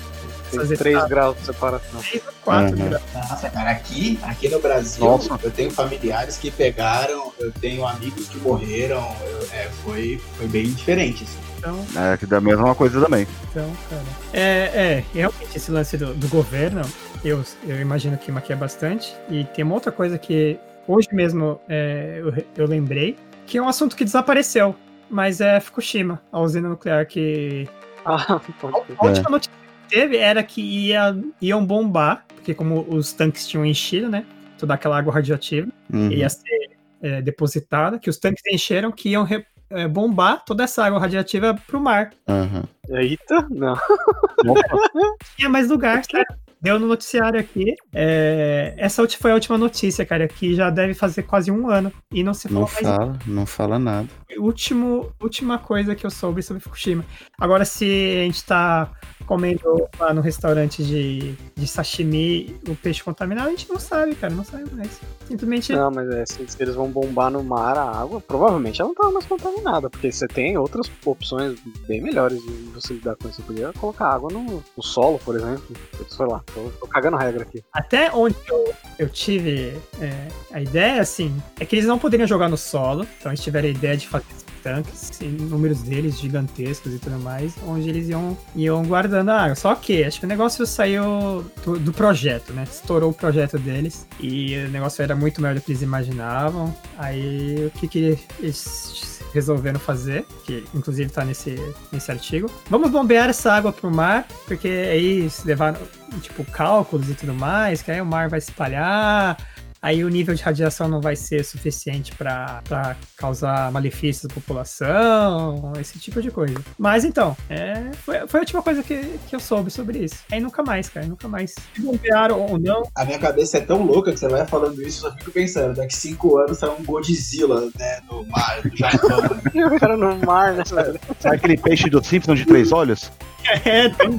Tem 0.55 0.65
essas 0.65 0.77
3 0.79 0.93
etapas. 0.95 1.09
graus 1.09 1.37
de 1.37 1.45
separação. 1.45 1.99
Três 2.01 2.23
ou 2.27 2.33
quatro 2.43 2.77
Uhum. 2.79 2.89
graus. 2.89 3.03
Nossa, 3.13 3.49
cara, 3.49 3.71
aqui, 3.71 4.19
aqui 4.23 4.49
no 4.49 4.59
Brasil, 4.59 5.03
Nossa. 5.05 5.39
eu 5.43 5.51
tenho 5.51 5.71
familiares 5.71 6.37
que 6.37 6.51
pegaram, 6.51 7.31
eu 7.39 7.51
tenho 7.51 7.85
amigos 7.87 8.27
que 8.27 8.37
morreram, 8.39 9.15
eu- 9.25 9.47
é, 9.51 9.69
foi, 9.83 10.21
foi 10.37 10.47
bem 10.47 10.65
diferente. 10.71 11.23
Assim. 11.23 11.37
Então, 11.57 11.85
É, 11.95 12.15
que 12.17 12.25
da 12.25 12.39
mesma 12.39 12.75
coisa 12.75 13.01
também. 13.01 13.27
então, 13.49 13.71
cara. 13.89 14.01
É, 14.33 14.41
é, 14.41 15.03
realmente 15.13 15.55
esse 15.57 15.71
lance 15.71 15.97
do, 15.97 16.13
do 16.13 16.27
governo, 16.27 16.81
eu, 17.23 17.43
eu 17.67 17.79
imagino 17.81 18.17
que 18.17 18.31
maquia 18.31 18.55
bastante. 18.55 19.15
E 19.29 19.43
tem 19.45 19.63
uma 19.65 19.73
outra 19.73 19.91
coisa 19.91 20.17
que 20.19 20.59
hoje 20.87 21.07
mesmo 21.11 21.59
é, 21.67 22.17
eu, 22.21 22.33
eu 22.55 22.67
lembrei, 22.67 23.17
que 23.47 23.57
é 23.57 23.61
um 23.61 23.67
assunto 23.67 23.95
que 23.95 24.03
desapareceu. 24.03 24.75
Mas 25.09 25.39
é 25.39 25.59
Fukushima, 25.59 26.19
a 26.31 26.39
usina 26.39 26.67
nuclear 26.69 27.05
que 27.05 27.67
Ah. 28.03 28.39
A 28.99 29.05
última 29.05 29.29
notícia 29.29 29.51
que 29.51 29.64
teve 29.89 30.17
era 30.17 30.43
que 30.43 30.61
ia, 30.61 31.15
iam 31.41 31.65
bombar, 31.65 32.25
porque 32.35 32.53
como 32.53 32.85
os 32.89 33.13
tanques 33.13 33.47
tinham 33.47 33.65
enchido, 33.65 34.09
né? 34.09 34.25
Toda 34.57 34.73
aquela 34.73 34.97
água 34.97 35.13
radioativa 35.13 35.67
Uhum. 35.91 36.11
ia 36.11 36.29
ser 36.29 36.69
é, 37.01 37.21
depositada, 37.21 37.99
que 37.99 38.09
os 38.09 38.17
tanques 38.17 38.41
encheram, 38.51 38.91
que 38.91 39.09
iam 39.09 39.23
re- 39.23 39.45
é, 39.69 39.87
bombar 39.87 40.43
toda 40.45 40.63
essa 40.63 40.83
água 40.85 40.99
radioativa 40.99 41.53
pro 41.67 41.79
mar. 41.79 42.11
Aham. 42.27 42.63
Eita, 42.89 43.47
não. 43.49 43.75
Tinha 45.37 45.49
mais 45.49 45.69
lugar, 45.69 46.03
certo? 46.05 46.35
Deu 46.61 46.79
no 46.79 46.87
noticiário 46.87 47.39
aqui. 47.39 47.75
É, 47.93 48.73
essa 48.77 49.07
foi 49.07 49.31
a 49.31 49.35
última 49.35 49.57
notícia, 49.57 50.03
cara, 50.05 50.27
que 50.27 50.55
já 50.55 50.69
deve 50.71 50.93
fazer 50.95 51.23
quase 51.23 51.51
um 51.51 51.69
ano. 51.69 51.91
E 52.11 52.23
não 52.23 52.33
se 52.33 52.51
Não 52.51 52.65
falou 52.65 52.69
mais 52.73 52.97
fala, 52.97 53.19
não 53.27 53.45
fala 53.45 53.77
nada. 53.79 54.07
último, 54.39 55.11
última 55.21 55.59
coisa 55.59 55.93
que 55.93 56.05
eu 56.05 56.09
soube 56.09 56.41
sobre 56.41 56.61
Fukushima. 56.63 57.05
Agora, 57.39 57.65
se 57.65 57.85
a 58.19 58.23
gente 58.23 58.43
tá 58.45 58.89
comendo 59.25 59.87
lá 59.99 60.13
no 60.13 60.21
restaurante 60.21 60.83
de, 60.83 61.35
de 61.55 61.67
sashimi 61.67 62.55
o 62.67 62.75
peixe 62.75 63.03
contaminado, 63.03 63.47
a 63.47 63.51
gente 63.51 63.69
não 63.69 63.79
sabe, 63.79 64.15
cara, 64.15 64.33
não 64.33 64.43
sabe 64.43 64.63
mais. 64.73 64.99
Simplesmente. 65.27 65.73
Não, 65.73 65.91
mas 65.91 66.09
é, 66.09 66.25
se, 66.25 66.45
eles 66.59 66.75
vão 66.75 66.89
bombar 66.89 67.31
no 67.31 67.43
mar 67.43 67.77
a 67.77 67.83
água, 67.83 68.21
provavelmente 68.21 68.79
ela 68.81 68.89
não 68.89 68.95
tava 68.95 69.11
mais 69.11 69.25
contaminada, 69.25 69.89
porque 69.89 70.11
você 70.11 70.27
tem 70.27 70.57
outras 70.57 70.89
opções 71.03 71.59
bem 71.87 72.01
melhores 72.01 72.41
de 72.41 72.51
você 72.73 72.93
lidar 72.93 73.15
com 73.15 73.27
isso. 73.27 73.41
Você 73.41 73.43
podia 73.43 73.73
colocar 73.73 74.09
água 74.09 74.31
no, 74.31 74.63
no 74.75 74.83
solo, 74.83 75.19
por 75.19 75.35
exemplo. 75.35 75.75
Sei 76.07 76.25
lá, 76.25 76.41
tô, 76.53 76.69
tô 76.79 76.87
cagando 76.87 77.17
regra 77.17 77.43
aqui. 77.43 77.63
Até 77.73 78.11
onde 78.13 78.35
eu, 78.47 78.73
eu 78.99 79.09
tive 79.09 79.77
é, 79.99 80.27
a 80.51 80.61
ideia, 80.61 81.01
assim, 81.01 81.35
é 81.59 81.65
que 81.65 81.75
eles 81.75 81.85
não 81.85 81.97
poderiam 81.97 82.27
jogar 82.27 82.47
no 82.47 82.57
solo, 82.57 83.05
então 83.19 83.31
eles 83.31 83.41
tiveram 83.41 83.67
a 83.67 83.71
ideia 83.71 83.97
de 83.97 84.07
fazer 84.07 84.25
tanques, 84.65 85.11
números 85.21 85.83
deles 85.83 86.19
gigantescos 86.19 86.91
e 86.95 86.97
tudo 86.97 87.19
mais, 87.19 87.53
onde 87.67 87.87
eles 87.87 88.09
iam, 88.09 88.35
iam 88.55 88.83
guardando 88.83 89.29
a 89.29 89.43
água. 89.43 89.55
Só 89.55 89.75
que 89.75 90.03
acho 90.03 90.19
que 90.19 90.25
o 90.25 90.27
negócio 90.27 90.65
saiu 90.65 91.45
do, 91.63 91.77
do 91.77 91.93
projeto, 91.93 92.51
né? 92.51 92.63
Estourou 92.63 93.11
o 93.11 93.13
projeto 93.13 93.59
deles 93.59 94.07
e 94.19 94.57
o 94.65 94.69
negócio 94.69 95.03
era 95.03 95.15
muito 95.15 95.39
maior 95.39 95.53
do 95.53 95.61
que 95.61 95.71
eles 95.71 95.83
imaginavam. 95.83 96.75
Aí 96.97 97.67
o 97.67 97.79
que, 97.79 97.87
que 97.87 98.17
eles 98.39 99.21
resolveram 99.35 99.79
fazer, 99.79 100.25
que 100.45 100.63
inclusive 100.73 101.11
tá 101.11 101.23
nesse, 101.23 101.55
nesse 101.91 102.09
artigo. 102.09 102.49
Vamos 102.67 102.89
bombear 102.89 103.29
essa 103.29 103.53
água 103.53 103.71
pro 103.71 103.91
mar, 103.91 104.25
porque 104.47 104.67
aí 104.67 105.29
levaram, 105.43 105.77
tipo, 106.21 106.43
cálculos 106.45 107.09
e 107.09 107.13
tudo 107.13 107.35
mais, 107.35 107.81
que 107.83 107.91
aí 107.91 108.01
o 108.01 108.05
mar 108.05 108.29
vai 108.29 108.41
se 108.41 108.49
espalhar, 108.49 109.37
aí 109.85 110.03
o 110.03 110.09
nível 110.09 110.33
de 110.33 110.41
radiação 110.41 110.87
não 110.87 110.99
vai 110.99 111.15
ser 111.15 111.45
suficiente 111.45 112.11
para 112.15 112.95
causar 113.15 113.71
malefícios 113.71 114.25
à 114.25 114.33
população, 114.33 115.73
esse 115.79 115.99
tipo 115.99 116.23
de 116.23 116.31
coisa. 116.31 116.55
Mas 116.75 117.05
então, 117.05 117.37
é, 117.47 117.91
foi, 118.03 118.27
foi 118.27 118.39
a 118.39 118.41
última 118.41 118.63
coisa 118.63 118.81
que, 118.81 118.97
que 119.27 119.35
eu 119.35 119.39
soube 119.39 119.69
sobre 119.69 119.99
isso. 119.99 120.15
Aí 120.31 120.39
nunca 120.39 120.63
mais, 120.63 120.89
cara, 120.89 121.05
nunca 121.05 121.27
mais. 121.27 121.53
Se 121.75 121.81
bombearam 121.81 122.41
ou 122.41 122.57
não, 122.57 122.81
A 122.95 123.05
minha 123.05 123.19
cabeça 123.19 123.59
é 123.59 123.61
tão 123.61 123.83
louca 123.83 124.11
que 124.11 124.19
você 124.19 124.27
vai 124.27 124.43
falando 124.47 124.81
isso, 124.81 125.05
eu 125.05 125.11
só 125.11 125.17
fico 125.17 125.29
pensando, 125.29 125.75
daqui 125.75 125.95
cinco 125.95 126.39
anos 126.39 126.57
sai 126.57 126.69
um 126.69 126.83
Godzilla, 126.83 127.69
né, 127.77 127.99
no 128.09 128.25
mar 128.25 128.61
do 128.63 128.75
Japão. 128.75 129.19
O 129.75 129.79
cara 129.79 129.95
no 129.97 130.15
mar, 130.25 130.53
né, 130.53 130.63
velho? 130.67 130.99
Sabe 131.19 131.35
aquele 131.35 131.57
peixe 131.57 131.89
do 131.89 132.03
Simpsons 132.03 132.39
de 132.39 132.45
três 132.45 132.71
olhos? 132.71 133.11
é, 133.63 133.89
tem- 133.89 134.15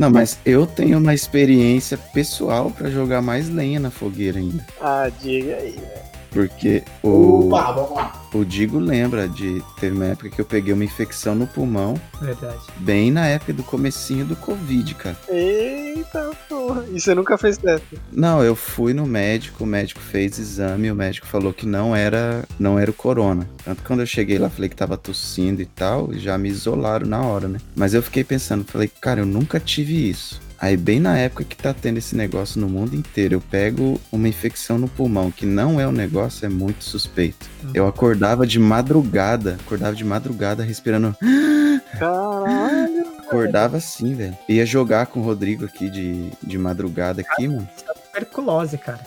Não, 0.00 0.08
mas 0.08 0.38
eu 0.46 0.66
tenho 0.66 0.96
uma 0.96 1.12
experiência 1.12 1.98
pessoal 1.98 2.70
pra 2.70 2.88
jogar 2.88 3.20
mais 3.20 3.50
lenha 3.50 3.78
na 3.78 3.90
fogueira 3.90 4.38
ainda. 4.38 4.66
Ah, 4.80 5.10
diga 5.20 5.56
aí, 5.56 5.72
velho. 5.72 6.10
Porque 6.30 6.82
o, 7.02 7.48
Opa, 7.48 7.72
vamos 7.72 7.90
lá. 7.90 8.22
o 8.32 8.42
Digo 8.42 8.78
lembra 8.78 9.28
de. 9.28 9.62
Teve 9.78 9.96
uma 9.96 10.06
época 10.06 10.30
que 10.30 10.40
eu 10.40 10.44
peguei 10.46 10.72
uma 10.72 10.84
infecção 10.84 11.34
no 11.34 11.46
pulmão, 11.46 12.00
verdade. 12.18 12.60
bem 12.78 13.10
na 13.10 13.26
época 13.26 13.52
do 13.52 13.62
comecinho 13.62 14.24
do 14.24 14.36
Covid, 14.36 14.94
cara. 14.94 15.18
Eita 15.28 16.29
porra. 16.70 16.84
E 16.92 17.00
você 17.00 17.14
nunca 17.14 17.36
fez 17.36 17.58
teste? 17.58 17.98
Não, 18.12 18.42
eu 18.42 18.54
fui 18.54 18.94
no 18.94 19.06
médico, 19.06 19.64
o 19.64 19.66
médico 19.66 20.00
fez 20.00 20.38
exame, 20.38 20.90
o 20.90 20.94
médico 20.94 21.26
falou 21.26 21.52
que 21.52 21.66
não 21.66 21.94
era, 21.94 22.44
não 22.58 22.78
era 22.78 22.90
o 22.90 22.94
corona. 22.94 23.48
Tanto 23.64 23.82
que 23.82 23.86
quando 23.86 24.00
eu 24.00 24.06
cheguei 24.06 24.38
lá, 24.38 24.48
falei 24.48 24.68
que 24.68 24.76
tava 24.76 24.96
tossindo 24.96 25.60
e 25.60 25.66
tal, 25.66 26.12
já 26.14 26.38
me 26.38 26.48
isolaram 26.48 27.06
na 27.06 27.22
hora, 27.22 27.48
né? 27.48 27.58
Mas 27.74 27.94
eu 27.94 28.02
fiquei 28.02 28.24
pensando, 28.24 28.64
falei, 28.64 28.90
cara, 29.00 29.20
eu 29.20 29.26
nunca 29.26 29.58
tive 29.58 30.08
isso. 30.08 30.40
Aí 30.58 30.76
bem 30.76 31.00
na 31.00 31.16
época 31.16 31.42
que 31.42 31.56
tá 31.56 31.72
tendo 31.72 31.96
esse 31.96 32.14
negócio 32.14 32.60
no 32.60 32.68
mundo 32.68 32.94
inteiro, 32.94 33.34
eu 33.34 33.40
pego 33.40 33.98
uma 34.12 34.28
infecção 34.28 34.78
no 34.78 34.88
pulmão, 34.88 35.30
que 35.30 35.46
não 35.46 35.80
é 35.80 35.88
um 35.88 35.92
negócio, 35.92 36.44
é 36.44 36.50
muito 36.50 36.84
suspeito. 36.84 37.48
Eu 37.72 37.86
acordava 37.86 38.46
de 38.46 38.58
madrugada, 38.58 39.56
acordava 39.64 39.96
de 39.96 40.04
madrugada 40.04 40.62
respirando 40.62 41.16
Caralho. 41.98 43.19
Acordava 43.30 43.76
assim, 43.76 44.14
velho. 44.14 44.36
Ia 44.48 44.66
jogar 44.66 45.06
com 45.06 45.20
o 45.20 45.22
Rodrigo 45.22 45.64
aqui 45.64 45.88
de, 45.88 46.30
de 46.42 46.58
madrugada 46.58 47.20
aqui, 47.22 47.46
mano. 47.46 47.68
Tuberculose, 48.12 48.76
cara. 48.76 49.00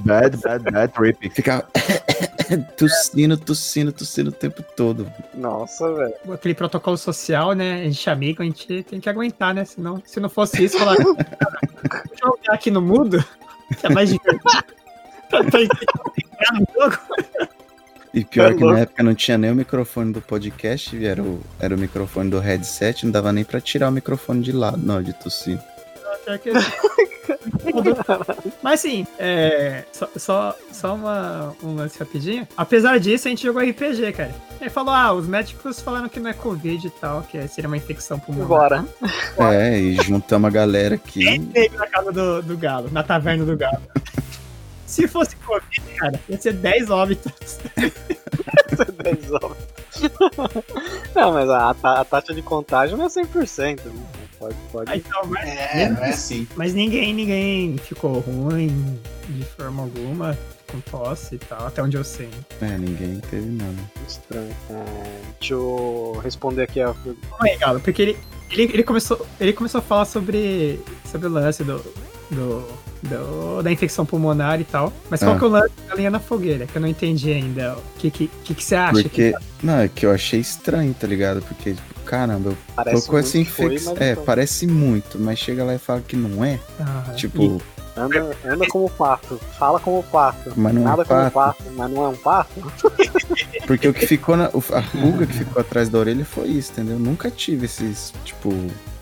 Bad, 0.00 0.36
bad, 0.36 0.70
bad 0.70 0.92
trip. 0.92 1.30
Ficava 1.30 1.66
tossindo, 2.76 3.36
tossindo, 3.36 3.92
tossindo 3.92 4.30
o 4.30 4.32
tempo 4.32 4.62
todo. 4.76 5.10
Nossa, 5.34 5.92
velho. 5.94 6.14
Aquele 6.32 6.54
protocolo 6.54 6.96
social, 6.96 7.52
né? 7.54 7.80
A 7.82 7.84
gente 7.84 8.08
é 8.08 8.12
amigo, 8.12 8.42
a 8.42 8.44
gente 8.44 8.82
tem 8.82 9.00
que 9.00 9.08
aguentar, 9.08 9.54
né? 9.54 9.64
Senão, 9.64 10.02
se 10.04 10.20
não 10.20 10.28
fosse 10.28 10.62
isso, 10.64 10.78
falar. 10.78 10.96
"Vou 11.02 11.16
jogar 12.20 12.52
aqui 12.54 12.70
no 12.70 12.82
mundo, 12.82 13.24
que 13.80 13.86
é 13.86 13.90
mais 13.90 14.10
divertido. 14.10 14.64
pra, 15.30 15.42
pra 15.44 15.62
entrar 15.62 16.52
no 16.52 16.66
jogo. 16.74 16.98
E 18.14 18.24
pior 18.24 18.52
É 18.52 18.54
que 18.54 18.60
louco. 18.60 18.74
na 18.76 18.80
época 18.82 19.02
não 19.02 19.14
tinha 19.14 19.36
nem 19.36 19.50
o 19.50 19.54
microfone 19.56 20.12
do 20.12 20.20
podcast, 20.22 21.04
era 21.04 21.20
o, 21.22 21.40
era 21.58 21.74
o 21.74 21.78
microfone 21.78 22.30
do 22.30 22.38
headset, 22.38 23.04
não 23.04 23.12
dava 23.12 23.32
nem 23.32 23.42
pra 23.44 23.60
tirar 23.60 23.88
o 23.88 23.92
microfone 23.92 24.40
de 24.40 24.52
lado, 24.52 24.78
não, 24.78 25.02
de 25.02 25.12
tossir. 25.12 25.58
Pior 26.24 26.38
que- 26.38 26.50
Mas 28.62 28.80
sim, 28.80 29.06
é, 29.18 29.84
só, 29.92 30.08
só, 30.16 30.56
só 30.72 30.94
uma, 30.94 31.54
um 31.62 31.74
lance 31.74 31.98
rapidinho. 31.98 32.46
Apesar 32.56 32.98
disso, 32.98 33.28
a 33.28 33.30
gente 33.30 33.42
jogou 33.42 33.62
RPG, 33.62 34.12
cara. 34.12 34.34
Ele 34.60 34.70
falou: 34.70 34.94
ah, 34.94 35.12
os 35.12 35.26
médicos 35.26 35.80
falaram 35.80 36.08
que 36.08 36.20
não 36.20 36.30
é 36.30 36.34
Covid 36.34 36.86
e 36.86 36.90
tal, 36.90 37.22
que 37.22 37.46
seria 37.48 37.68
uma 37.68 37.76
infecção 37.76 38.18
pulmonar. 38.18 38.48
Bora. 38.48 38.84
É, 39.52 39.78
e 39.78 39.96
juntamos 40.02 40.48
a 40.48 40.50
galera 40.50 40.94
aqui. 40.94 41.38
Teve 41.52 41.76
na 41.76 41.86
casa 41.86 42.12
do, 42.12 42.42
do 42.42 42.56
Galo, 42.56 42.88
na 42.90 43.02
taverna 43.02 43.44
do 43.44 43.56
Galo. 43.56 43.80
Se 44.94 45.08
fosse 45.08 45.34
Covid, 45.36 45.80
cara, 45.96 46.20
ia 46.28 46.40
ser 46.40 46.52
10 46.52 46.88
óbitos. 46.88 47.58
10 49.02 49.32
horas. 49.32 49.56
Não, 51.16 51.32
mas 51.32 51.50
a, 51.50 51.74
a, 51.82 52.00
a 52.00 52.04
taxa 52.04 52.32
de 52.32 52.40
contágio 52.42 52.96
não 52.96 53.06
é 53.06 53.08
100%. 53.08 53.80
Né? 53.86 54.02
Pode, 54.38 54.54
pode. 54.70 54.92
Ah, 54.92 54.96
então, 54.96 55.22
mas, 55.26 55.48
É, 55.48 55.88
não 55.88 56.04
é 56.04 56.10
assim. 56.10 56.46
mas 56.54 56.74
ninguém, 56.74 57.12
ninguém 57.12 57.76
ficou 57.78 58.20
ruim 58.20 59.00
de 59.28 59.44
forma 59.44 59.82
alguma, 59.82 60.38
com 60.70 60.78
tosse 60.82 61.34
e 61.34 61.38
tal, 61.38 61.66
até 61.66 61.82
onde 61.82 61.96
eu 61.96 62.04
sei. 62.04 62.30
É, 62.60 62.78
ninguém 62.78 63.18
teve 63.28 63.46
nada. 63.46 63.90
Estranho. 64.06 64.54
É, 64.70 64.84
deixa 65.40 65.54
eu 65.54 66.20
responder 66.22 66.62
aqui 66.62 66.80
a. 66.80 66.94
Calma 66.94 67.16
aí, 67.40 67.56
Galo, 67.58 67.80
porque 67.80 68.00
ele, 68.00 68.18
ele, 68.52 68.62
ele, 68.62 68.82
começou, 68.84 69.26
ele 69.40 69.52
começou 69.52 69.80
a 69.80 69.82
falar 69.82 70.04
sobre, 70.04 70.78
sobre 71.10 71.26
o 71.26 71.30
lance 71.32 71.64
do, 71.64 71.78
do, 72.30 72.64
do- 73.08 73.62
da 73.62 73.70
infecção 73.70 74.04
pulmonar 74.04 74.60
e 74.60 74.64
tal. 74.64 74.92
Mas 75.08 75.20
qual 75.20 75.34
Ah. 75.34 75.38
que 75.38 75.44
é 75.44 75.46
o 75.46 75.50
lance 75.50 75.72
da 75.88 75.94
linha 75.94 76.10
na 76.10 76.20
fogueira? 76.20 76.66
Que 76.66 76.76
eu 76.76 76.82
não 76.82 76.88
entendi 76.88 77.32
ainda. 77.32 77.74
O 77.76 77.98
que, 77.98 78.10
que, 78.10 78.30
que, 78.44 78.54
que 78.54 78.64
você 78.64 78.74
acha? 78.74 79.02
Porque. 79.02 79.34
Não, 79.62 79.78
é 79.78 79.88
que 79.88 80.04
eu 80.06 80.10
achei 80.12 80.40
estranho, 80.40 80.94
tá 80.98 81.06
ligado? 81.06 81.40
Porque, 81.42 81.72
tipo, 81.74 82.00
caramba, 82.04 82.50
eu 82.50 82.56
Parece 82.76 83.04
tô 83.06 83.12
com 83.12 83.18
essa 83.18 83.32
que 83.32 83.38
infecção. 83.38 83.92
mas 83.94 84.02
É, 84.02 84.12
então, 84.12 84.24
parece 84.24 84.66
muito, 84.66 85.18
mas 85.18 85.38
chega 85.38 85.64
lá 85.64 85.74
e 85.74 85.78
fala 85.78 86.00
que 86.06 86.16
não 86.16 86.44
é. 86.44 86.58
Ah, 86.80 87.12
Tipo, 87.16 87.62
anda, 87.96 88.36
anda 88.44 88.66
como 88.68 88.90
pato, 88.90 89.40
fala 89.58 89.78
como 89.80 90.02
pato. 90.02 90.52
mas 90.56 90.74
não 90.74 90.82
é 90.82 90.84
Nada 90.84 91.02
um 91.02 91.04
como 91.06 91.30
pato. 91.30 91.32
pato, 91.58 91.64
mas 91.76 91.90
não 91.90 92.04
é 92.04 92.08
um 92.08 92.16
pato? 92.16 92.72
Porque 93.66 93.88
o 93.88 93.94
que 93.94 94.06
ficou 94.06 94.36
na. 94.36 94.46
A 94.46 94.80
ruga 94.80 95.26
que 95.26 95.32
ficou 95.32 95.60
atrás 95.60 95.88
da 95.88 95.98
orelha 95.98 96.24
foi 96.24 96.48
isso, 96.48 96.72
entendeu? 96.72 96.98
Nunca 96.98 97.30
tive 97.30 97.64
esses, 97.64 98.12
tipo, 98.24 98.52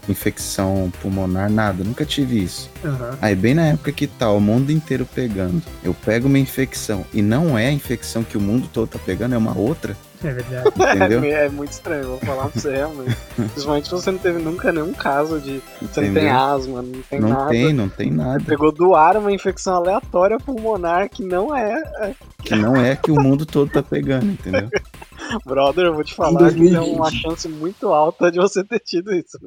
infecção 0.08 0.92
pulmonar, 1.00 1.50
nada. 1.50 1.84
Nunca 1.84 2.04
tive 2.04 2.42
isso. 2.42 2.70
aham. 2.84 3.16
Aí, 3.20 3.34
bem 3.34 3.54
na 3.54 3.66
época 3.68 3.92
que 3.92 4.06
tá 4.06 4.30
o 4.30 4.40
mundo 4.40 4.70
inteiro 4.72 5.06
pegando, 5.14 5.62
eu 5.84 5.94
pego 5.94 6.26
uma 6.28 6.38
infecção 6.38 7.04
e 7.12 7.22
não 7.22 7.56
é 7.58 7.68
a 7.68 7.72
infecção 7.72 8.22
que 8.24 8.36
o 8.36 8.40
mundo 8.40 8.68
todo 8.72 8.88
tá 8.88 8.98
pegando, 9.04 9.34
é 9.34 9.38
uma 9.38 9.56
outra, 9.56 9.96
É 10.24 10.32
verdade. 10.32 10.68
entendeu? 10.96 11.24
É, 11.24 11.46
é 11.46 11.48
muito 11.48 11.72
estranho, 11.72 12.04
vou 12.08 12.18
falar 12.18 12.48
pra 12.48 12.60
você 12.60 12.72
realmente. 12.76 13.16
Principalmente 13.36 13.90
você 13.90 14.10
não 14.10 14.18
teve 14.18 14.38
nunca 14.38 14.72
nenhum 14.72 14.92
caso 14.92 15.40
de. 15.40 15.62
Você 15.80 16.00
não 16.00 16.14
tem 16.14 16.28
asma, 16.30 16.82
não 16.82 17.02
tem 17.02 17.20
não 17.20 17.28
nada. 17.28 17.50
tem, 17.50 17.72
não 17.72 17.88
tem 17.88 18.10
nada. 18.10 18.44
Pegou 18.44 18.72
do 18.72 18.94
ar 18.94 19.16
uma 19.16 19.32
infecção 19.32 19.74
aleatória 19.76 20.38
pulmonar 20.38 21.08
que 21.08 21.22
não 21.24 21.54
é. 21.56 22.14
Que 22.42 22.54
não 22.56 22.76
é 22.76 22.96
que 22.96 23.10
o 23.12 23.20
mundo 23.20 23.46
todo 23.46 23.70
tá 23.70 23.82
pegando, 23.82 24.26
entendeu? 24.26 24.68
Brother, 25.46 25.86
eu 25.86 25.94
vou 25.94 26.04
te 26.04 26.14
falar 26.14 26.48
que 26.50 26.54
tem 26.60 26.70
2020. 26.72 26.94
uma 26.96 27.10
chance 27.10 27.48
muito 27.48 27.88
alta 27.88 28.30
de 28.30 28.38
você 28.38 28.62
ter 28.64 28.80
tido 28.80 29.12
isso. 29.14 29.38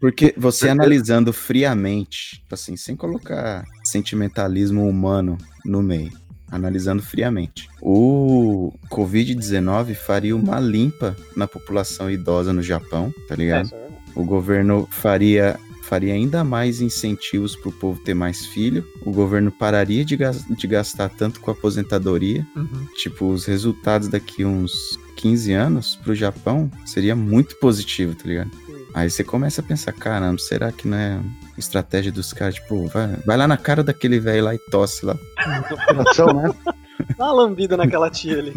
Porque 0.00 0.34
você 0.36 0.68
analisando 0.68 1.32
friamente, 1.32 2.44
assim, 2.50 2.76
sem 2.76 2.96
colocar 2.96 3.64
sentimentalismo 3.84 4.88
humano 4.88 5.36
no 5.64 5.82
meio, 5.82 6.12
analisando 6.50 7.02
friamente, 7.02 7.68
o 7.80 8.72
Covid-19 8.90 9.94
faria 9.94 10.34
uma 10.34 10.58
limpa 10.58 11.16
na 11.36 11.46
população 11.46 12.10
idosa 12.10 12.52
no 12.52 12.62
Japão, 12.62 13.12
tá 13.28 13.34
ligado? 13.36 13.70
é. 13.74 13.90
O 14.14 14.24
governo 14.24 14.88
faria 14.90 15.58
faria 15.84 16.14
ainda 16.14 16.44
mais 16.44 16.80
incentivos 16.80 17.56
pro 17.56 17.72
povo 17.72 18.00
ter 18.04 18.14
mais 18.14 18.46
filho. 18.46 18.86
O 19.04 19.10
governo 19.10 19.50
pararia 19.50 20.04
de, 20.04 20.16
gas- 20.16 20.44
de 20.48 20.66
gastar 20.68 21.08
tanto 21.08 21.40
com 21.40 21.50
aposentadoria. 21.50 22.46
Uhum. 22.54 22.86
Tipo, 22.94 23.26
os 23.32 23.44
resultados 23.44 24.06
daqui 24.06 24.44
uns 24.44 24.96
15 25.20 25.52
anos 25.52 25.96
pro 25.96 26.14
Japão 26.14 26.70
seria 26.86 27.14
muito 27.14 27.56
positivo, 27.56 28.14
tá 28.14 28.26
ligado? 28.26 28.50
Aí 28.94 29.08
você 29.08 29.22
começa 29.22 29.60
a 29.60 29.64
pensar, 29.64 29.92
caramba, 29.92 30.38
será 30.38 30.72
que 30.72 30.88
não 30.88 30.96
é 30.96 31.20
estratégia 31.56 32.10
dos 32.10 32.32
caras? 32.32 32.54
Tipo, 32.56 32.88
vai, 32.88 33.06
vai 33.26 33.36
lá 33.36 33.46
na 33.46 33.56
cara 33.56 33.84
daquele 33.84 34.18
velho 34.18 34.44
lá 34.44 34.54
e 34.54 34.58
tosse 34.58 35.04
lá. 35.06 35.14
Né? 35.14 35.62
Dá 37.16 37.24
uma 37.26 37.32
lambida 37.32 37.76
naquela 37.76 38.10
tia 38.10 38.38
ali. 38.38 38.54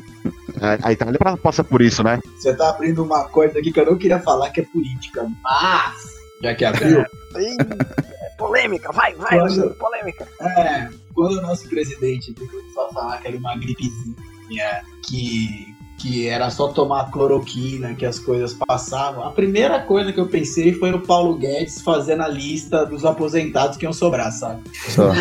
A, 0.84 0.92
Itália 0.92 1.20
passa 1.42 1.64
por 1.64 1.82
isso, 1.82 2.04
né? 2.04 2.20
Você 2.38 2.54
tá 2.56 2.70
abrindo 2.70 3.04
uma 3.04 3.26
coisa 3.26 3.60
aqui 3.60 3.72
que 3.72 3.80
eu 3.80 3.86
não 3.86 3.98
queria 3.98 4.20
falar, 4.20 4.50
que 4.52 4.62
é 4.62 4.64
política. 4.64 5.28
Mas, 5.44 6.14
já 6.42 6.56
que 6.56 6.66
abriu, 6.66 7.02
é 7.36 8.30
polêmica, 8.38 8.92
vai, 8.92 9.14
vai, 9.16 9.40
Quando- 9.40 9.76
polêmica. 9.76 10.28
é, 10.42 10.90
quando 11.14 11.38
o 11.38 11.42
nosso 11.42 11.68
presidente 11.68 12.34
começou 12.34 12.86
a 12.90 12.94
falar 12.94 13.18
que 13.22 13.28
era 13.28 13.38
uma 13.38 13.56
gripezinha, 13.58 14.84
que, 15.06 15.73
que 16.04 16.28
era 16.28 16.50
só 16.50 16.68
tomar 16.68 17.10
cloroquina, 17.12 17.96
que 17.96 18.06
as 18.06 18.20
coisas 18.20 18.54
passavam, 18.54 19.24
a 19.24 19.32
primeira 19.32 19.80
coisa 19.80 20.12
que 20.12 20.20
eu 20.20 20.28
pensei 20.28 20.74
foi 20.74 20.92
no 20.92 21.00
Paulo 21.00 21.38
Guedes 21.38 21.82
fazendo 21.82 22.24
a 22.24 22.28
lista 22.28 22.86
dos 22.86 23.06
aposentados 23.06 23.78
que 23.78 23.86
iam 23.86 23.94
sobrar, 23.94 24.30
sabe? 24.34 24.64
Só. 24.90 25.14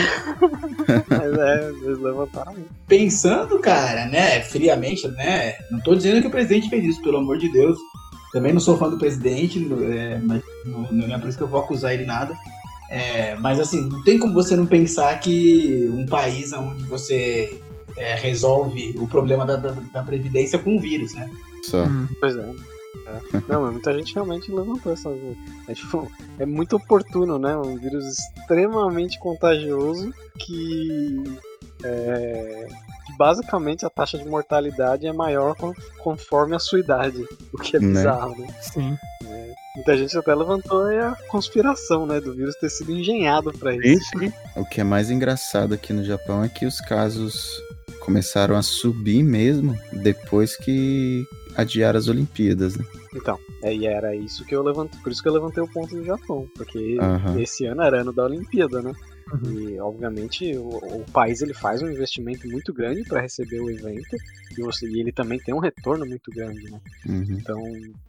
Mas 1.09 1.39
é, 1.39 1.71
eles 1.85 2.01
levantaram 2.01 2.57
pensando, 2.89 3.61
cara, 3.61 4.07
né, 4.07 4.41
friamente, 4.41 5.07
né? 5.07 5.55
Não 5.71 5.79
tô 5.79 5.95
dizendo 5.95 6.21
que 6.21 6.27
o 6.27 6.33
presidente 6.33 6.69
fez 6.69 6.85
isso, 6.85 7.01
pelo 7.01 7.19
amor 7.19 7.39
de 7.39 7.49
Deus. 7.53 7.79
Também 8.33 8.53
não 8.53 8.61
sou 8.61 8.77
fã 8.77 8.91
do 8.91 8.99
presidente, 8.99 9.65
é, 9.85 10.19
mas 10.21 10.43
não, 10.67 10.91
não 10.91 11.15
é 11.15 11.19
por 11.19 11.29
isso 11.29 11.39
que 11.39 11.45
eu 11.45 11.49
vou 11.49 11.61
acusar 11.61 11.95
ele 11.95 12.07
nada. 12.07 12.37
É, 12.91 13.37
mas 13.37 13.61
assim, 13.61 13.89
não 13.89 14.03
tem 14.03 14.19
como 14.19 14.35
você 14.35 14.57
não 14.57 14.67
pensar 14.67 15.21
que 15.21 15.89
um 15.95 16.07
país 16.07 16.53
onde 16.53 16.83
você 16.85 17.63
é, 17.97 18.15
resolve 18.15 18.95
o 18.99 19.07
problema 19.07 19.45
da, 19.47 19.57
da, 19.57 19.71
da 19.93 20.03
previdência 20.03 20.59
com 20.59 20.77
um 20.77 20.81
vírus, 20.81 21.15
né? 21.15 21.31
Só. 21.65 21.85
Hum. 21.85 22.09
Pois 22.21 22.37
é. 22.37 22.41
É. 23.07 23.43
Não, 23.49 23.63
mas 23.63 23.73
muita 23.73 23.93
gente 23.95 24.15
realmente 24.15 24.51
levantou 24.53 24.93
essa. 24.93 25.09
É, 25.67 25.75
tipo, 25.75 26.11
é 26.39 26.47
muito 26.47 26.77
oportuno, 26.77 27.39
né? 27.39 27.57
Um 27.57 27.77
vírus 27.77 28.05
extremamente 28.19 29.19
contagioso 29.19 30.13
que. 30.39 31.23
É, 31.85 32.69
que 33.07 33.17
basicamente 33.19 33.85
a 33.85 33.91
taxa 33.91 34.17
de 34.17 34.25
mortalidade 34.29 35.07
é 35.07 35.13
maior 35.13 35.57
con- 35.57 35.75
conforme 35.99 36.55
a 36.55 36.59
sua 36.61 36.79
idade. 36.79 37.25
O 37.53 37.59
que 37.59 37.77
é 37.77 37.81
Né? 37.81 37.89
bizarro, 37.89 38.39
né? 38.39 38.47
Sim. 38.61 38.97
Muita 39.75 39.97
gente 39.97 40.17
até 40.17 40.35
levantou 40.35 40.85
aí 40.85 40.99
a 40.99 41.17
conspiração, 41.29 42.07
né? 42.07 42.21
Do 42.21 42.35
vírus 42.35 42.55
ter 42.57 42.69
sido 42.71 42.93
engenhado 42.93 43.53
pra 43.59 43.75
isso. 43.75 43.87
Isso. 44.23 44.35
O 44.55 44.65
que 44.67 44.81
é 44.81 44.85
mais 44.85 45.11
engraçado 45.11 45.73
aqui 45.75 45.93
no 45.93 46.05
Japão 46.05 46.45
é 46.45 46.49
que 46.49 46.67
os 46.67 46.79
casos 46.81 47.51
começaram 48.05 48.57
a 48.57 48.63
subir 48.63 49.23
mesmo 49.23 49.77
depois 49.93 50.57
que 50.57 51.25
adiaram 51.57 51.99
as 51.99 52.09
Olimpíadas, 52.09 52.77
né? 52.77 52.85
Então, 53.15 53.39
é, 53.63 53.75
e 53.75 53.87
era 53.87 54.15
isso 54.17 54.45
que 54.45 54.55
eu 54.55 54.63
levantei. 54.63 54.99
Por 55.03 55.13
isso 55.13 55.23
que 55.23 55.29
eu 55.29 55.35
levantei 55.35 55.63
o 55.63 55.69
ponto 55.69 55.95
do 55.95 56.03
Japão. 56.05 56.47
Porque 56.57 56.97
Aham. 57.01 57.39
esse 57.41 57.67
ano 57.67 57.83
era 57.83 58.01
ano 58.01 58.13
da 58.13 58.25
Olimpíada, 58.25 58.81
né? 58.83 58.93
Uhum. 59.33 59.53
E 59.53 59.81
obviamente 59.81 60.57
o, 60.57 60.69
o 60.69 61.05
país 61.13 61.41
ele 61.43 61.55
faz 61.55 61.83
um 61.83 61.89
investimento 61.91 62.47
muito 62.49 62.73
grande 62.73 63.03
para 63.05 63.21
receber 63.21 63.61
o 63.61 63.71
evento 63.71 64.17
e, 64.59 64.63
você- 64.63 64.87
e 64.87 65.01
ele 65.01 65.13
também 65.13 65.39
tem 65.39 65.55
um 65.55 65.59
retorno 65.59 66.05
muito 66.05 66.31
grande, 66.31 66.71
né? 66.71 66.79
Uhum. 67.07 67.39
Então 67.39 67.63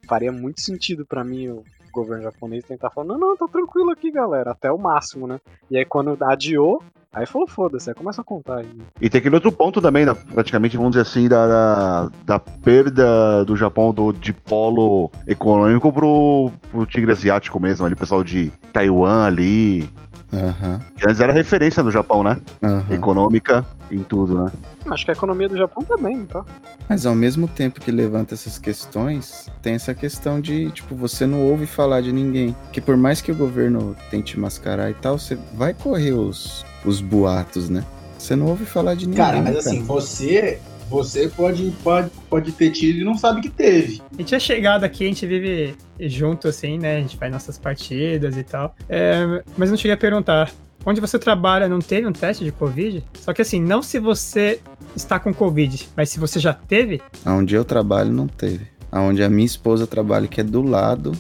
faria 0.08 0.32
muito 0.32 0.60
sentido 0.62 1.06
para 1.06 1.24
mim 1.24 1.50
o 1.50 1.64
governo 1.94 2.24
japonês 2.24 2.66
tentar 2.66 2.90
falar, 2.90 3.08
não, 3.08 3.18
não, 3.20 3.38
tá 3.38 3.48
tranquilo 3.48 3.92
aqui, 3.92 4.10
galera, 4.12 4.52
até 4.52 4.72
o 4.72 4.78
máximo, 4.78 5.28
né? 5.28 5.40
E 5.70 5.78
aí 5.78 5.86
quando 5.86 6.18
adiou, 6.24 6.84
aí 7.14 7.26
falou, 7.26 7.48
foda-se, 7.48 7.90
aí 7.90 7.96
começa 7.96 8.22
a 8.22 8.24
contar. 8.24 8.58
né? 8.64 8.70
E 9.02 9.10
tem 9.10 9.20
aquele 9.20 9.36
outro 9.36 9.52
ponto 9.52 9.82
também, 9.82 10.06
da- 10.06 10.16
praticamente, 10.16 10.76
vamos 10.78 10.92
dizer 10.94 11.02
assim, 11.04 11.28
da, 11.28 11.48
da, 11.48 12.12
da 12.26 12.40
perda 12.40 13.46
do 13.46 13.56
Japão 13.56 13.94
do, 13.94 14.12
de 14.12 14.34
polo 14.34 15.12
econômico 15.28 15.92
pro, 15.94 16.52
pro 16.72 16.86
tigre 16.86 17.12
asiático 17.12 17.60
mesmo, 17.60 17.86
ali, 17.86 17.94
o 17.94 17.98
pessoal 17.98 18.24
de 18.24 18.52
Taiwan 18.72 19.26
ali. 19.26 19.90
Aham. 20.34 20.82
Que 20.98 21.08
antes 21.08 21.22
era 21.22 21.32
referência 21.32 21.84
no 21.84 21.92
Japão, 21.92 22.24
né? 22.24 22.38
Aham. 22.64 22.86
Econômica 22.92 23.64
em 23.92 24.00
tudo, 24.00 24.44
né? 24.46 24.52
Acho 24.90 25.06
que 25.06 25.12
a 25.12 25.14
economia 25.14 25.48
do 25.48 25.56
Japão 25.56 25.84
também, 25.84 26.26
tá? 26.26 26.44
Mas 26.90 27.06
ao 27.06 27.14
mesmo 27.14 27.48
tempo 27.48 27.80
que 27.80 27.92
levanta 27.92 28.34
essas 28.34 28.58
questões, 28.58 29.48
tem 29.62 29.76
essa 29.76 29.94
questão 29.94 30.42
de, 30.42 30.72
tipo, 30.72 30.96
você 30.96 31.28
não 31.28 31.40
ouve 31.44 31.68
falar 31.68 32.02
de 32.02 32.12
ninguém. 32.12 32.56
Que 32.72 32.82
por 32.82 32.98
mais 32.98 33.22
que 33.22 33.32
o 33.32 33.36
governo 33.36 33.96
tente 34.10 34.40
mascarar 34.40 34.90
e 34.90 34.96
tal, 34.96 35.20
você 35.20 35.38
vai 35.54 35.72
correr 35.76 36.14
os, 36.14 36.66
os 36.86 37.02
boatos, 37.02 37.70
né? 37.70 37.84
Você 38.18 38.36
não 38.36 38.48
ouve 38.48 38.66
falar 38.66 38.96
de 38.96 39.06
ninguém. 39.08 39.24
Cara, 39.24 39.38
mas 39.42 39.58
cara. 39.58 39.60
assim, 39.60 39.84
você, 39.84 40.60
você 40.90 41.28
pode, 41.28 41.72
pode, 41.84 42.10
pode 42.30 42.52
ter 42.54 42.72
tido 42.72 43.00
e 43.00 43.04
não 43.04 43.18
sabe 43.18 43.42
que 43.42 43.50
teve. 43.50 44.02
A 44.14 44.18
gente 44.22 44.34
é 44.36 44.40
chegado 44.40 44.84
aqui, 44.84 45.04
a 45.04 45.08
gente 45.08 45.26
vive 45.28 45.76
junto, 46.00 46.48
assim, 46.48 46.78
né? 46.78 46.98
A 46.98 47.02
gente 47.02 47.18
faz 47.18 47.32
nossas 47.32 47.58
partidas 47.58 48.38
e 48.38 48.44
tal. 48.44 48.76
É, 48.88 49.44
mas 49.58 49.70
não 49.70 49.78
cheguei 49.78 49.94
a 49.94 49.98
perguntar. 49.98 50.52
Onde 50.86 51.00
você 51.00 51.18
trabalha 51.18 51.70
não 51.70 51.80
teve 51.80 52.06
um 52.08 52.12
teste 52.12 52.44
de 52.44 52.52
Covid? 52.52 53.04
Só 53.20 53.32
que 53.34 53.42
assim, 53.42 53.62
não 53.62 53.82
se 53.82 54.00
você 54.00 54.60
está 54.96 55.18
com 55.18 55.34
Covid, 55.34 55.88
mas 55.96 56.10
se 56.10 56.20
você 56.20 56.40
já 56.40 56.54
teve, 56.54 57.02
Aonde 57.26 57.56
eu 57.56 57.64
trabalho, 57.64 58.12
não 58.12 58.28
teve. 58.28 58.68
Aonde 58.92 59.24
a 59.24 59.30
minha 59.30 59.46
esposa 59.46 59.88
trabalha, 59.88 60.28
que 60.28 60.42
é 60.42 60.44
do 60.44 60.62
lado, 60.62 61.14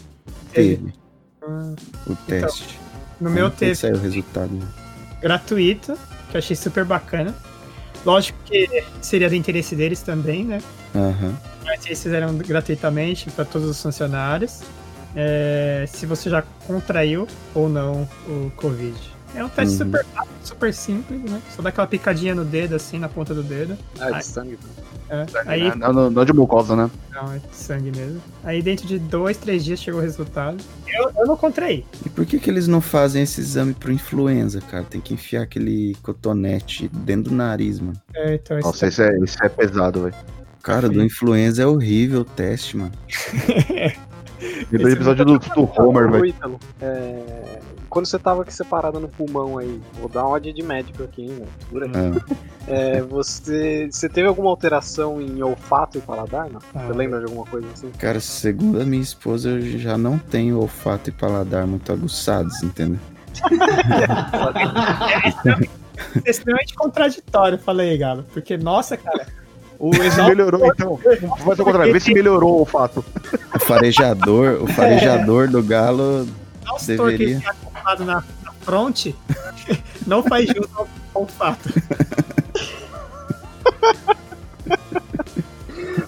teve 0.51 0.93
Ah, 1.41 1.73
o 2.05 2.15
teste. 2.27 2.77
no 3.21 3.29
meu 3.29 3.45
Não 3.45 3.49
sei 3.51 3.57
teve 3.69 3.75
saiu 3.75 3.95
o 3.95 3.99
resultado. 3.99 4.51
né? 4.53 4.65
Gratuito, 5.23 5.97
que 6.29 6.35
eu 6.35 6.39
achei 6.39 6.55
super 6.55 6.83
bacana. 6.83 7.33
Lógico 8.05 8.37
que 8.45 8.83
seria 9.01 9.29
do 9.29 9.35
interesse 9.35 9.75
deles 9.75 10.01
também, 10.01 10.43
né? 10.43 10.61
Aham. 10.93 11.35
Mas 11.63 11.85
eles 11.85 12.03
fizeram 12.03 12.35
gratuitamente 12.35 13.31
para 13.31 13.45
todos 13.45 13.69
os 13.69 13.81
funcionários. 13.81 14.61
É, 15.15 15.85
se 15.87 16.05
você 16.05 16.29
já 16.29 16.43
contraiu 16.67 17.27
ou 17.55 17.69
não 17.69 18.07
o 18.27 18.51
Covid. 18.57 19.12
É 19.35 19.43
um 19.43 19.49
teste 19.49 19.81
Uhum. 19.81 19.85
super 19.89 20.05
rápido, 20.13 20.33
super 20.43 20.73
simples, 20.73 21.21
né? 21.23 21.41
Só 21.55 21.61
dá 21.61 21.69
aquela 21.69 21.87
picadinha 21.87 22.35
no 22.35 22.45
dedo, 22.45 22.75
assim, 22.75 22.99
na 22.99 23.09
ponta 23.09 23.33
do 23.33 23.41
dedo. 23.41 23.77
Ah, 23.99 24.11
de 24.11 24.25
sangue. 24.25 24.59
É. 25.09 25.25
Aí, 25.45 25.75
Não, 25.75 25.91
não, 25.91 26.09
não 26.09 26.25
de 26.25 26.33
mucosa, 26.33 26.75
né? 26.75 26.89
não, 27.13 27.33
é 27.33 27.41
sangue 27.51 27.91
mesmo. 27.95 28.21
Aí 28.43 28.61
dentro 28.61 28.87
de 28.87 28.97
dois, 28.99 29.37
três 29.37 29.63
dias 29.63 29.79
chegou 29.79 29.99
o 29.99 30.03
resultado. 30.03 30.57
Eu, 30.87 31.11
eu 31.17 31.25
não 31.25 31.35
contraí. 31.35 31.85
E 32.05 32.09
por 32.09 32.25
que, 32.25 32.39
que 32.39 32.49
eles 32.49 32.67
não 32.67 32.79
fazem 32.81 33.23
esse 33.23 33.41
exame 33.41 33.73
pro 33.73 33.91
influenza, 33.91 34.61
cara? 34.61 34.83
Tem 34.83 35.01
que 35.01 35.13
enfiar 35.13 35.43
aquele 35.43 35.95
cotonete 36.01 36.87
dentro 36.87 37.31
do 37.31 37.35
nariz, 37.35 37.79
mano. 37.79 37.93
É, 38.15 38.35
então, 38.35 38.57
esse 38.57 38.67
Nossa, 38.67 38.87
isso 38.87 39.01
é, 39.01 39.17
isso 39.19 39.37
é 39.43 39.49
pesado, 39.49 40.03
velho. 40.03 40.15
Cara, 40.61 40.87
do 40.87 41.03
influenza 41.03 41.61
é 41.61 41.65
horrível 41.65 42.21
o 42.21 42.25
teste, 42.25 42.77
mano. 42.77 42.91
Lembra 44.71 44.87
do 44.89 44.93
episódio 44.95 45.25
do, 45.25 45.39
do 45.39 45.81
Homer, 45.81 46.07
Ô, 46.07 46.11
velho. 46.11 46.35
É, 46.81 47.59
Quando 47.93 48.07
você 48.07 48.17
tava 48.17 48.41
aqui 48.41 48.51
separado 48.51 48.99
no 48.99 49.07
pulmão 49.07 49.59
aí, 49.59 49.79
vou 49.99 50.09
dar 50.09 50.25
uma 50.25 50.41
de 50.41 50.63
médico 50.63 51.03
aqui, 51.03 51.25
hein, 51.25 51.45
aí. 51.75 51.91
Ah, 51.93 52.35
É, 52.65 53.01
você, 53.03 53.87
você 53.91 54.09
teve 54.09 54.27
alguma 54.27 54.49
alteração 54.49 55.21
em 55.21 55.43
olfato 55.43 55.99
e 55.99 56.01
paladar? 56.01 56.49
Não? 56.49 56.59
Ah. 56.73 56.87
Você 56.87 56.93
lembra 56.93 57.19
de 57.19 57.25
alguma 57.25 57.45
coisa 57.45 57.67
assim? 57.71 57.91
cara, 57.91 58.19
segundo 58.19 58.81
a 58.81 58.83
minha 58.83 59.03
esposa, 59.03 59.49
eu 59.49 59.61
já 59.77 59.95
não 59.95 60.17
tenho 60.17 60.59
olfato 60.59 61.11
e 61.11 61.13
paladar 61.13 61.67
muito 61.67 61.91
aguçados, 61.91 62.63
entendeu? 62.63 62.99
é 66.25 66.31
extremamente 66.31 66.73
contraditório, 66.73 67.59
falei 67.59 67.91
aí, 67.91 67.97
Galo. 67.99 68.25
Porque, 68.33 68.57
nossa, 68.57 68.97
cara, 68.97 69.27
o 69.77 69.93
Exalto 69.93 70.31
melhorou, 70.31 70.65
então. 70.65 70.99
Vai 71.45 71.55
ao 71.59 71.63
contrário, 71.63 71.93
vê 71.93 71.99
se 71.99 72.11
melhorou 72.15 72.59
o 72.59 72.65
fato. 72.65 73.05
O 73.53 73.59
farejador, 73.59 74.63
o 74.63 74.67
farejador 74.67 75.47
do 75.47 75.61
galo 75.61 76.27
deveria. 76.87 77.39
Na, 77.83 78.15
na 78.15 78.23
fronte 78.61 79.15
não 80.07 80.23
faz 80.23 80.47
jus 80.47 80.67
ao 80.75 80.87
olfato. 81.13 81.69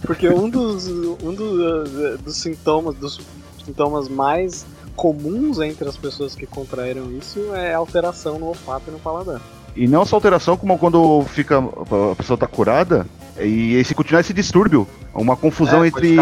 Porque 0.01 0.29
um 0.29 0.49
dos, 0.49 0.87
um 0.87 1.33
dos, 1.33 2.19
dos 2.19 2.37
sintomas, 2.37 2.95
dos 2.95 3.19
sintomas 3.65 4.07
mais 4.07 4.65
comuns 4.95 5.59
entre 5.59 5.87
as 5.89 5.97
pessoas 5.97 6.35
que 6.35 6.45
contraíram 6.45 7.11
isso 7.11 7.53
é 7.53 7.73
alteração 7.73 8.39
no 8.39 8.47
olfato 8.47 8.83
e 8.87 8.91
no 8.91 8.99
paladar. 8.99 9.41
E 9.75 9.87
não 9.87 10.05
só 10.05 10.15
alteração, 10.15 10.55
como 10.55 10.77
quando 10.77 11.23
fica 11.25 11.57
a 11.59 12.15
pessoa 12.15 12.37
tá 12.37 12.47
curada, 12.47 13.05
e 13.37 13.75
aí 13.75 13.83
se 13.83 13.93
continuar 13.93 14.21
esse 14.21 14.33
distúrbio, 14.33 14.87
uma 15.13 15.35
confusão 15.35 15.83
É, 15.83 15.87
entre. 15.87 16.15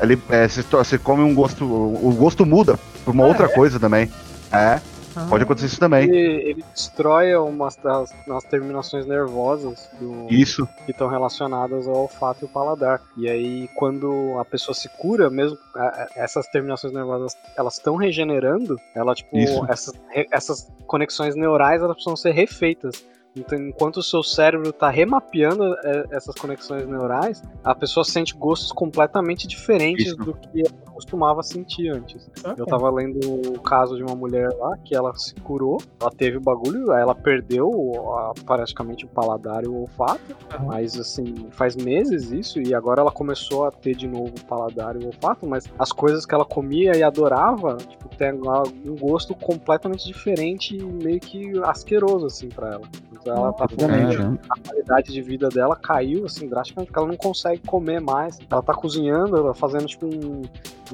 ele, 0.00 0.18
é, 0.28 0.48
você, 0.48 0.98
come 0.98 1.22
um 1.22 1.34
gosto. 1.34 1.64
O 1.64 2.12
gosto 2.18 2.44
muda 2.44 2.78
por 3.04 3.14
uma 3.14 3.24
Ah, 3.24 3.28
outra 3.28 3.46
é? 3.46 3.48
coisa 3.48 3.78
também. 3.78 4.10
É, 4.52 4.80
pode 5.28 5.44
acontecer 5.44 5.66
isso 5.66 5.78
também. 5.80 6.04
Ele, 6.08 6.18
ele 6.50 6.64
destrói 6.74 7.34
umas 7.36 7.76
das, 7.76 8.12
das 8.26 8.44
terminações 8.44 9.06
nervosas 9.06 9.88
do, 10.00 10.26
Isso. 10.30 10.66
que 10.84 10.92
estão 10.92 11.08
relacionadas 11.08 11.86
ao 11.86 11.96
olfato 11.96 12.44
e 12.44 12.46
o 12.46 12.48
paladar. 12.48 13.00
E 13.16 13.28
aí, 13.28 13.68
quando 13.76 14.36
a 14.38 14.44
pessoa 14.44 14.74
se 14.74 14.88
cura, 14.88 15.30
mesmo 15.30 15.58
a- 15.74 16.08
essas 16.14 16.46
terminações 16.48 16.92
nervosas, 16.92 17.36
elas 17.56 17.74
estão 17.74 17.96
regenerando, 17.96 18.76
ela 18.94 19.14
tipo 19.14 19.36
essas, 19.68 19.94
essas 20.30 20.70
conexões 20.86 21.34
neurais 21.36 21.82
elas 21.82 21.94
precisam 21.94 22.16
ser 22.16 22.32
refeitas. 22.32 23.04
Então, 23.36 23.56
enquanto 23.56 23.98
o 23.98 24.02
seu 24.02 24.24
cérebro 24.24 24.70
está 24.70 24.90
remapeando 24.90 25.62
é, 25.84 26.04
essas 26.10 26.34
conexões 26.34 26.84
neurais, 26.88 27.40
a 27.62 27.74
pessoa 27.76 28.02
sente 28.04 28.34
gostos 28.34 28.72
completamente 28.72 29.46
diferentes 29.46 30.06
Isso. 30.08 30.16
do 30.16 30.34
que 30.34 30.64
costumava 31.00 31.42
sentir 31.42 31.88
antes. 31.88 32.28
Eu 32.56 32.66
tava 32.66 32.90
lendo 32.90 33.18
o 33.54 33.60
caso 33.60 33.96
de 33.96 34.02
uma 34.02 34.14
mulher 34.14 34.48
lá 34.58 34.76
que 34.84 34.94
ela 34.94 35.12
se 35.14 35.34
curou, 35.36 35.78
ela 36.00 36.10
teve 36.10 36.36
o 36.36 36.40
bagulho, 36.40 36.92
ela 36.92 37.14
perdeu 37.14 37.68
a- 38.16 38.32
praticamente 38.44 39.04
o 39.04 39.08
paladar 39.08 39.64
e 39.64 39.68
o 39.68 39.80
olfato, 39.80 40.20
Aham. 40.54 40.66
mas 40.66 40.98
assim, 40.98 41.34
faz 41.52 41.74
meses 41.76 42.30
isso, 42.30 42.60
e 42.60 42.74
agora 42.74 43.00
ela 43.00 43.10
começou 43.10 43.64
a 43.64 43.70
ter 43.70 43.94
de 43.96 44.06
novo 44.06 44.32
o 44.40 44.44
paladar 44.46 44.94
e 44.96 45.04
o 45.04 45.06
olfato, 45.06 45.46
mas 45.46 45.64
as 45.78 45.90
coisas 45.92 46.24
que 46.26 46.34
ela 46.34 46.44
comia 46.44 46.96
e 46.96 47.02
adorava, 47.02 47.76
tipo, 47.76 48.08
tem 48.16 48.32
um 48.32 48.96
gosto 48.96 49.34
completamente 49.34 50.06
diferente 50.06 50.76
e 50.76 50.82
meio 50.84 51.18
que 51.20 51.58
asqueroso, 51.64 52.26
assim, 52.26 52.48
pra 52.48 52.72
ela. 52.74 52.82
Então 53.12 53.36
ela 53.36 53.52
tá 53.52 53.66
Exatamente. 53.70 54.16
Caramba. 54.16 54.40
a 54.50 54.60
qualidade 54.68 55.12
de 55.12 55.22
vida 55.22 55.48
dela 55.48 55.76
caiu 55.76 56.24
assim 56.24 56.48
drasticamente, 56.48 56.88
porque 56.90 56.98
ela 56.98 57.08
não 57.08 57.16
consegue 57.16 57.60
comer 57.66 58.00
mais. 58.00 58.38
Ela 58.50 58.62
tá 58.62 58.72
cozinhando, 58.74 59.36
ela 59.36 59.54
fazendo 59.54 59.86
tipo 59.86 60.06
um, 60.06 60.42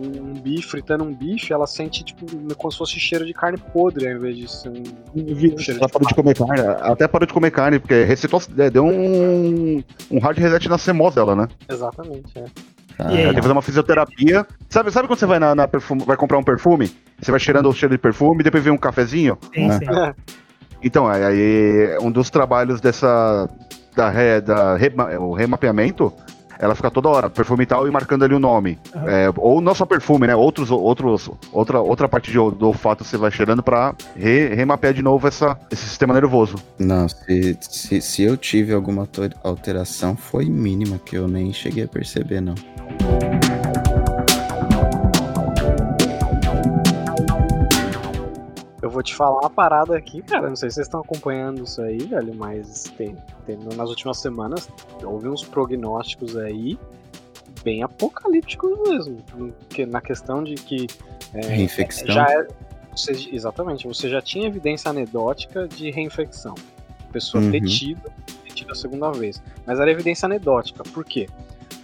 um 0.01 0.35
bife, 0.35 0.69
fritando 0.69 1.05
um 1.05 1.13
bife, 1.15 1.53
ela 1.53 1.67
sente 1.67 2.05
tipo 2.05 2.27
como 2.55 2.73
se 2.73 2.79
fosse 2.79 2.99
cheiro 3.01 3.25
de 3.27 3.33
carne 3.33 3.59
podre 3.73 4.09
ao 4.09 4.17
invés 4.17 4.37
de 4.37 4.51
ser 4.51 4.69
um 4.71 5.59
cheiro 5.59 5.81
Ela 5.81 5.89
parou 5.89 6.09
de 6.09 6.15
comer 6.15 6.37
carne, 6.37 6.61
até 6.83 7.09
parou 7.09 7.27
de 7.27 7.33
comer 7.33 7.51
carne, 7.51 7.79
porque 7.79 8.03
resetou, 8.05 8.41
é, 8.59 8.71
deu 8.71 8.85
um, 8.85 9.83
um 10.11 10.19
hard 10.19 10.39
reset 10.39 10.69
na 10.69 10.79
CMOS 10.79 11.15
dela, 11.15 11.35
né? 11.37 11.49
Exatamente, 11.69 12.33
é. 12.39 12.45
E? 12.99 13.03
Ela 13.03 13.15
tem 13.25 13.35
que 13.35 13.43
fazer 13.43 13.53
uma 13.53 13.61
fisioterapia. 13.63 14.47
Sabe, 14.71 14.91
sabe 14.91 15.07
quando 15.07 15.19
você 15.19 15.27
vai 15.27 15.39
na, 15.39 15.55
na 15.55 15.69
perfume, 15.69 16.03
vai 16.05 16.17
comprar 16.17 16.39
um 16.39 16.43
perfume? 16.43 16.91
Você 17.21 17.31
vai 17.31 17.39
cheirando 17.39 17.69
o 17.69 17.73
cheiro 17.75 17.95
de 17.95 17.99
perfume, 18.01 18.43
depois 18.43 18.65
vem 18.65 18.73
um 18.73 18.79
cafezinho? 18.79 19.37
Sim, 19.55 19.69
Ah. 19.71 20.15
sim. 20.15 20.23
Então, 20.83 21.07
aí- 21.07 21.25
aí 21.25 21.99
um 22.01 22.11
dos 22.11 22.31
trabalhos 22.31 22.81
dessa. 22.81 23.49
Da, 23.95 24.11
re- 24.11 24.43
da 24.43 24.77
rema- 24.77 25.11
o 25.19 25.33
remapeamento, 25.33 26.13
ela 26.59 26.75
fica 26.75 26.91
toda 26.91 27.09
hora, 27.09 27.31
perfume 27.31 27.65
e 27.65 27.67
tal, 27.67 27.87
e 27.87 27.91
marcando 27.91 28.25
ali 28.25 28.35
o 28.35 28.39
nome. 28.39 28.79
Aham. 28.95 29.09
É, 29.11 29.33
ou 29.37 29.61
não 29.61 29.75
só 29.75 29.85
perfume, 29.87 30.27
né? 30.27 30.35
Outros, 30.35 30.71
outros, 30.71 31.31
outra, 31.53 31.81
outra 31.81 32.09
parte 32.09 32.31
de, 32.31 32.37
do 32.37 32.67
olfato 32.67 33.05
você 33.05 33.17
vai 33.17 33.31
cheirando 33.31 33.63
pra 33.63 33.95
re- 34.15 34.55
remapear 34.55 34.93
de 34.95 35.03
novo 35.03 35.27
essa, 35.29 35.59
esse 35.71 35.83
sistema 35.87 36.15
nervoso. 36.15 36.57
Não, 36.79 37.09
se, 37.09 37.57
se, 37.61 38.01
se 38.01 38.23
eu 38.23 38.37
tive 38.37 38.73
alguma 38.73 39.03
alter- 39.03 39.35
alteração, 39.43 40.17
foi 40.17 40.47
mínima, 40.47 40.99
que 41.05 41.17
eu 41.17 41.27
nem 41.29 41.53
cheguei 41.53 41.85
a 41.85 41.89
perceber, 41.89 42.41
não. 42.41 42.55
Vou 48.97 49.03
te 49.03 49.15
falar 49.15 49.41
uma 49.41 49.51
parada 49.51 49.97
aqui, 49.97 50.23
cara. 50.23 50.49
Não 50.49 50.57
sei 50.57 50.71
se 50.71 50.77
vocês 50.77 50.87
estão 50.87 51.01
acompanhando 51.01 51.63
isso 51.65 51.81
aí, 51.83 51.99
velho, 51.99 52.35
mas 52.35 52.85
tem, 52.97 53.15
tem- 53.45 53.59
nas 53.77 53.91
últimas 53.91 54.19
semanas 54.19 54.69
houve 55.05 55.29
uns 55.29 55.43
prognósticos 55.45 56.37
aí 56.37 56.79
bem 57.63 57.83
apocalípticos 57.83 58.71
mesmo. 58.89 59.19
Que, 59.69 59.85
na 59.85 60.01
questão 60.01 60.43
de 60.43 60.55
que 60.55 60.87
é, 61.35 61.41
Reinfecção. 61.47 62.07
já 62.09 62.25
é, 62.31 62.47
você- 62.95 63.29
exatamente, 63.33 63.87
você 63.87 64.09
já 64.09 64.23
tinha 64.23 64.47
evidência 64.47 64.91
anedótica 64.91 65.69
de 65.69 65.91
reinfecção. 65.91 66.55
Pessoa 67.13 67.43
Uhum. 67.43 67.51
tido, 67.61 68.01
ter 68.45 68.53
tido 68.53 68.73
a 68.73 68.75
segunda 68.75 69.11
vez. 69.13 69.43
Mas 69.67 69.79
era 69.79 69.91
evidência 69.91 70.27
anedótica. 70.27 70.83
Por 70.85 71.05
quê? 71.05 71.29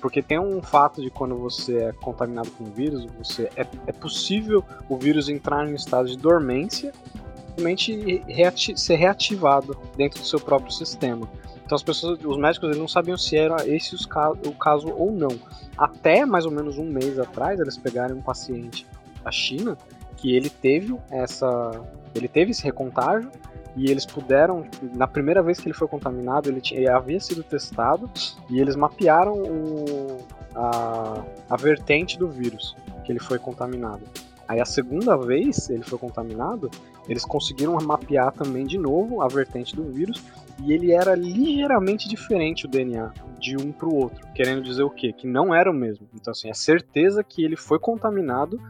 Porque 0.03 0.21
tem 0.21 0.39
um 0.39 0.61
fato 0.61 1.01
de 1.01 1.09
quando 1.09 1.37
você 1.39 1.77
é 1.79 1.93
contaminado 1.93 2.51
com 2.51 2.65
vírus, 2.65 3.07
você 3.17 3.49
é, 3.57 3.65
é 3.87 3.93
possível 3.93 4.65
o 4.89 4.97
vírus 4.97 5.29
entrar 5.29 5.67
em 5.67 5.73
um 5.73 5.77
estado 5.77 6.09
de 6.09 6.19
dormência 6.19 6.93
e 7.37 7.39
simplesmente 7.47 8.25
reati- 8.27 8.79
ser 8.79 8.97
reativado 8.97 9.79
dentro 9.97 10.21
do 10.21 10.27
seu 10.27 10.41
próprio 10.41 10.73
sistema. 10.73 11.29
Então 11.65 11.77
as 11.77 11.83
pessoas, 11.85 12.19
os 12.25 12.37
médicos 12.37 12.69
eles 12.69 12.79
não 12.79 12.89
sabiam 12.89 13.17
se 13.17 13.37
era 13.37 13.67
esse 13.67 13.95
os 13.95 14.05
ca- 14.05 14.33
o 14.33 14.53
caso 14.53 14.89
ou 14.89 15.13
não. 15.13 15.39
Até 15.79 16.27
mais 16.27 16.45
ou 16.45 16.51
menos 16.51 16.79
um 16.79 16.85
mês 16.85 17.17
atrás, 17.19 17.61
eles 17.61 17.79
pegaram 17.79 18.17
um 18.17 18.23
paciente 18.23 18.85
da 19.23 19.31
China 19.31 19.79
que 20.17 20.35
ele 20.35 20.51
teve 20.51 20.97
essa, 21.11 21.81
ele 22.13 22.27
teve 22.27 22.51
esse 22.51 22.65
recontágio 22.65 23.31
e 23.77 23.91
eles 23.91 24.05
puderam, 24.05 24.67
na 24.95 25.07
primeira 25.07 25.43
vez 25.43 25.59
que 25.59 25.67
ele 25.67 25.75
foi 25.75 25.89
contaminado, 25.89 26.49
ele, 26.49 26.61
tinha, 26.61 26.79
ele 26.79 26.89
havia 26.89 27.19
sido 27.19 27.43
testado 27.43 28.11
e 28.51 28.61
eles 28.61 28.77
mapearam 28.77 29.35
o, 29.35 30.19
a, 30.55 31.25
a 31.49 31.57
vertente 31.57 32.19
do 32.19 32.29
vírus 32.29 32.77
que 33.05 33.13
ele 33.13 33.19
foi 33.19 33.39
contaminado. 33.39 34.03
Aí 34.47 34.61
a 34.61 34.67
segunda 34.67 35.17
vez 35.17 35.71
ele 35.71 35.83
foi 35.83 35.99
contaminado, 35.99 36.71
eles 37.09 37.25
conseguiram 37.25 37.77
mapear 37.83 38.33
também 38.33 38.67
de 38.67 38.77
novo 38.77 39.23
a 39.23 39.29
vertente 39.29 39.75
do 39.75 39.85
vírus 39.85 40.23
e 40.63 40.73
ele 40.73 40.93
era 40.93 41.15
ligeiramente 41.15 42.09
diferente 42.09 42.67
o 42.67 42.69
DNA 42.69 43.13
de 43.39 43.57
um 43.57 43.73
para 43.73 43.89
o 43.89 43.95
outro, 43.95 44.27
querendo 44.35 44.63
dizer 44.63 44.83
o 44.83 44.91
quê? 44.91 45.13
Que 45.13 45.27
não 45.27 45.55
era 45.55 45.71
o 45.71 45.75
mesmo. 45.75 46.07
Então 46.15 46.33
assim, 46.33 46.51
é 46.51 46.55
certeza 46.55 47.25
que 47.25 47.43
ele 47.43 47.57
foi 47.57 47.79
contaminado 47.79 48.61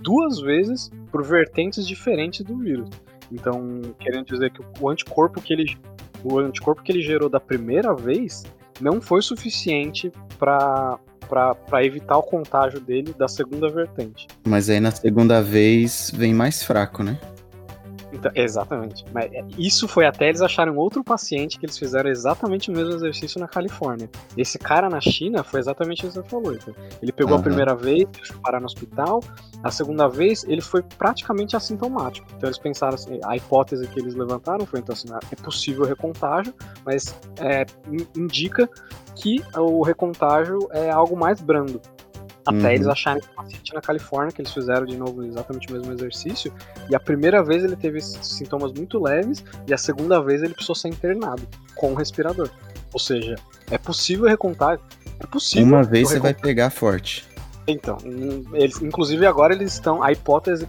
duas 0.00 0.40
vezes 0.40 0.90
por 1.10 1.24
vertentes 1.24 1.86
diferentes 1.86 2.44
do 2.44 2.58
vírus. 2.58 2.90
Então, 3.32 3.80
querendo 3.98 4.26
dizer 4.26 4.50
que 4.50 4.60
o 4.80 4.88
anticorpo 4.88 5.40
que 5.40 5.52
ele 5.52 5.76
o 6.22 6.38
anticorpo 6.38 6.82
que 6.82 6.92
ele 6.92 7.02
gerou 7.02 7.28
da 7.28 7.40
primeira 7.40 7.94
vez 7.94 8.44
não 8.80 9.00
foi 9.00 9.22
suficiente 9.22 10.12
para 10.38 10.98
para 11.28 11.82
evitar 11.82 12.18
o 12.18 12.22
contágio 12.22 12.78
dele 12.78 13.14
da 13.16 13.26
segunda 13.26 13.66
vertente. 13.70 14.26
Mas 14.46 14.68
aí 14.68 14.78
na 14.78 14.90
segunda 14.90 15.40
vez 15.40 16.12
vem 16.14 16.34
mais 16.34 16.62
fraco, 16.62 17.02
né? 17.02 17.18
Então, 18.12 18.30
exatamente. 18.34 19.04
Mas 19.12 19.32
é, 19.32 19.42
isso 19.56 19.88
foi 19.88 20.04
até 20.06 20.28
eles 20.28 20.42
acharem 20.42 20.74
outro 20.76 21.02
paciente 21.02 21.58
que 21.58 21.64
eles 21.64 21.78
fizeram 21.78 22.10
exatamente 22.10 22.70
o 22.70 22.74
mesmo 22.74 22.92
exercício 22.94 23.40
na 23.40 23.48
Califórnia. 23.48 24.08
Esse 24.36 24.58
cara 24.58 24.88
na 24.90 25.00
China 25.00 25.42
foi 25.42 25.60
exatamente 25.60 26.06
isso 26.06 26.20
que 26.22 26.28
você 26.28 26.28
falou. 26.28 26.52
Então. 26.54 26.74
Ele 27.00 27.10
pegou 27.12 27.32
Aham. 27.32 27.40
a 27.40 27.42
primeira 27.42 27.74
vez, 27.74 28.04
deixou 28.12 28.36
parar 28.40 28.60
no 28.60 28.66
hospital. 28.66 29.22
A 29.62 29.70
segunda 29.70 30.08
vez, 30.08 30.44
ele 30.44 30.60
foi 30.60 30.82
praticamente 30.82 31.56
assintomático. 31.56 32.26
Então 32.36 32.48
eles 32.48 32.58
pensaram 32.58 32.94
assim, 32.94 33.18
a 33.24 33.36
hipótese 33.36 33.86
que 33.88 33.98
eles 33.98 34.14
levantaram 34.14 34.66
foi 34.66 34.80
então 34.80 34.92
assim, 34.92 35.08
ah, 35.12 35.20
é 35.30 35.36
possível 35.36 35.84
recontágio, 35.84 36.52
mas 36.84 37.14
é, 37.40 37.64
in- 37.90 38.06
indica 38.16 38.68
que 39.14 39.42
o 39.56 39.82
recontágio 39.82 40.68
é 40.72 40.90
algo 40.90 41.16
mais 41.16 41.40
brando. 41.40 41.80
Até 42.44 42.58
Uhum. 42.58 42.70
eles 42.70 42.86
acharem 42.88 43.22
que 43.22 43.28
o 43.28 43.34
paciente 43.34 43.72
na 43.74 43.80
Califórnia, 43.80 44.32
que 44.32 44.40
eles 44.42 44.52
fizeram 44.52 44.84
de 44.84 44.96
novo 44.96 45.22
exatamente 45.24 45.68
o 45.68 45.72
mesmo 45.76 45.92
exercício, 45.92 46.52
e 46.90 46.94
a 46.96 46.98
primeira 47.00 47.42
vez 47.44 47.62
ele 47.62 47.76
teve 47.76 48.00
sintomas 48.00 48.72
muito 48.72 49.00
leves, 49.00 49.44
e 49.66 49.72
a 49.72 49.78
segunda 49.78 50.20
vez 50.20 50.42
ele 50.42 50.52
precisou 50.52 50.74
ser 50.74 50.88
internado 50.88 51.42
com 51.76 51.92
o 51.92 51.94
respirador. 51.94 52.50
Ou 52.92 52.98
seja, 52.98 53.36
é 53.70 53.78
possível 53.78 54.26
recontar. 54.28 54.78
É 55.20 55.26
possível. 55.26 55.66
Uma 55.66 55.82
vez 55.84 56.08
você 56.08 56.18
vai 56.18 56.34
pegar 56.34 56.70
forte. 56.70 57.24
então, 57.66 57.96
eles, 58.54 58.82
inclusive 58.82 59.24
agora 59.24 59.54
eles 59.54 59.72
estão. 59.74 60.02
A 60.02 60.10
hipótese 60.10 60.68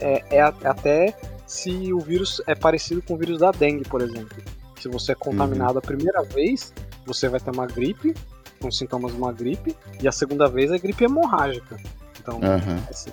é, 0.00 0.24
é 0.30 0.40
a- 0.40 0.54
até 0.64 1.14
se 1.46 1.92
o 1.92 2.00
vírus 2.00 2.40
é 2.46 2.54
parecido 2.54 3.02
com 3.02 3.12
o 3.14 3.18
vírus 3.18 3.38
da 3.40 3.50
dengue, 3.50 3.84
por 3.86 4.00
exemplo. 4.00 4.38
Se 4.80 4.88
você 4.88 5.12
é 5.12 5.14
contaminado 5.14 5.78
a 5.78 5.82
primeira 5.82 6.22
vez, 6.22 6.72
você 7.04 7.28
vai 7.28 7.38
ter 7.40 7.50
uma 7.50 7.66
gripe, 7.66 8.14
com 8.60 8.70
sintomas 8.70 9.12
de 9.12 9.18
uma 9.18 9.32
gripe, 9.32 9.74
e 10.02 10.06
a 10.06 10.12
segunda 10.12 10.46
vez 10.48 10.70
é 10.70 10.78
gripe 10.78 11.04
hemorrágica. 11.04 11.76
Então, 12.20 12.38
Aham. 12.42 12.78
assim, 12.90 13.10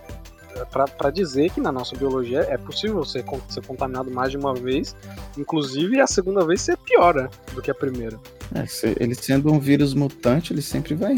é 0.55 0.65
pra, 0.65 0.85
pra 0.85 1.09
dizer 1.09 1.49
que 1.51 1.61
na 1.61 1.71
nossa 1.71 1.95
biologia 1.95 2.45
é 2.49 2.57
possível 2.57 2.97
você 2.97 3.23
con- 3.23 3.39
ser 3.49 3.65
contaminado 3.65 4.11
mais 4.11 4.31
de 4.31 4.37
uma 4.37 4.53
vez, 4.53 4.95
inclusive 5.37 6.01
a 6.01 6.07
segunda 6.07 6.45
vez 6.45 6.61
ser 6.61 6.77
pior 6.77 7.15
né, 7.15 7.29
do 7.53 7.61
que 7.61 7.71
a 7.71 7.75
primeira. 7.75 8.19
É, 8.53 8.65
se- 8.65 8.95
ele 8.99 9.15
sendo 9.15 9.51
um 9.51 9.59
vírus 9.59 9.93
mutante, 9.93 10.51
ele 10.51 10.61
sempre 10.61 10.93
vai. 10.95 11.13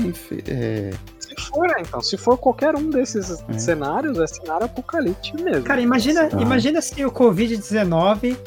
é, 0.47 0.91
Se 1.19 1.35
for, 1.47 1.67
né, 1.67 1.75
então, 1.79 2.01
se 2.01 2.15
for 2.17 2.37
qualquer 2.37 2.75
um 2.75 2.89
desses 2.89 3.43
É. 3.49 3.57
cenários, 3.57 4.19
é 4.19 4.27
cenário 4.27 4.65
apocalíptico 4.65 5.41
mesmo. 5.41 5.63
Cara, 5.63 5.81
imagina, 5.81 6.29
Ah. 6.31 6.41
imagina 6.41 6.81
se 6.81 7.03
o 7.03 7.11
Covid-19 7.11 8.37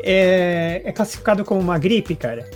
é, 0.00 0.80
é 0.84 0.92
classificado 0.92 1.44
como 1.44 1.60
uma 1.60 1.78
gripe, 1.78 2.14
cara. 2.16 2.48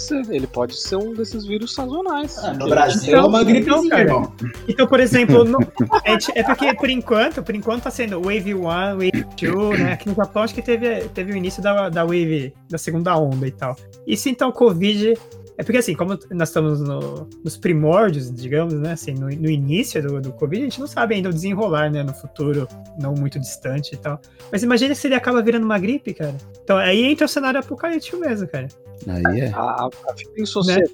Ser, 0.00 0.22
ele 0.30 0.46
pode 0.46 0.74
ser 0.80 0.96
um 0.96 1.12
desses 1.14 1.44
vírus 1.44 1.74
sazonais. 1.74 2.38
Ah, 2.38 2.52
no 2.54 2.68
Brasil 2.68 3.08
Então, 3.12 3.24
é 3.24 3.26
uma 3.28 3.42
então, 3.42 3.52
gripezinha, 3.52 3.90
cara. 3.90 4.02
irmão. 4.02 4.32
Então, 4.68 4.86
por 4.86 5.00
exemplo, 5.00 5.44
no- 5.44 5.58
é, 6.04 6.40
é 6.40 6.42
porque 6.42 6.74
por 6.74 6.88
enquanto, 6.90 7.42
por 7.42 7.54
enquanto 7.54 7.82
tá 7.84 7.90
sendo 7.90 8.20
Wave 8.20 8.54
1, 8.54 8.62
Wave 8.62 9.24
2, 9.40 9.78
né? 9.80 9.92
Aqui 9.92 10.08
no 10.08 10.14
Japão 10.14 10.42
acho 10.42 10.54
que 10.54 10.62
teve, 10.62 11.00
teve 11.08 11.32
o 11.32 11.36
início 11.36 11.62
da, 11.62 11.88
da 11.88 12.04
Wave, 12.04 12.54
da 12.70 12.78
segunda 12.78 13.16
onda 13.18 13.46
e 13.46 13.50
tal. 13.50 13.76
E 14.06 14.16
se 14.16 14.30
então 14.30 14.50
Covid. 14.52 15.14
É 15.58 15.62
porque 15.62 15.78
assim, 15.78 15.94
como 15.94 16.18
nós 16.30 16.48
estamos 16.48 16.80
no- 16.80 17.28
nos 17.44 17.56
primórdios, 17.56 18.30
digamos, 18.32 18.74
né? 18.74 18.92
Assim, 18.92 19.12
no, 19.12 19.26
no 19.28 19.50
início 19.50 20.02
do, 20.02 20.20
do 20.20 20.32
Covid, 20.32 20.62
a 20.62 20.64
gente 20.64 20.80
não 20.80 20.86
sabe 20.86 21.14
ainda 21.14 21.28
o 21.28 21.32
desenrolar, 21.32 21.90
né? 21.90 22.02
No 22.02 22.14
futuro, 22.14 22.66
não 22.98 23.12
muito 23.14 23.38
distante 23.38 23.94
e 23.94 23.98
tal. 23.98 24.18
Mas 24.50 24.62
imagina 24.62 24.94
se 24.94 25.06
ele 25.06 25.14
acaba 25.14 25.42
virando 25.42 25.64
uma 25.64 25.78
gripe, 25.78 26.14
cara. 26.14 26.34
Então 26.64 26.76
aí 26.78 27.04
entra 27.04 27.26
o 27.26 27.28
cenário 27.28 27.60
apocalíptico 27.60 28.16
mesmo, 28.18 28.48
cara. 28.48 28.66
Aí 29.06 29.40
é. 29.40 29.48
A, 29.52 29.60
a- 29.60 29.90
a 30.08 30.12
vida 30.14 30.32
em 30.38 30.46
sociedade 30.46 30.90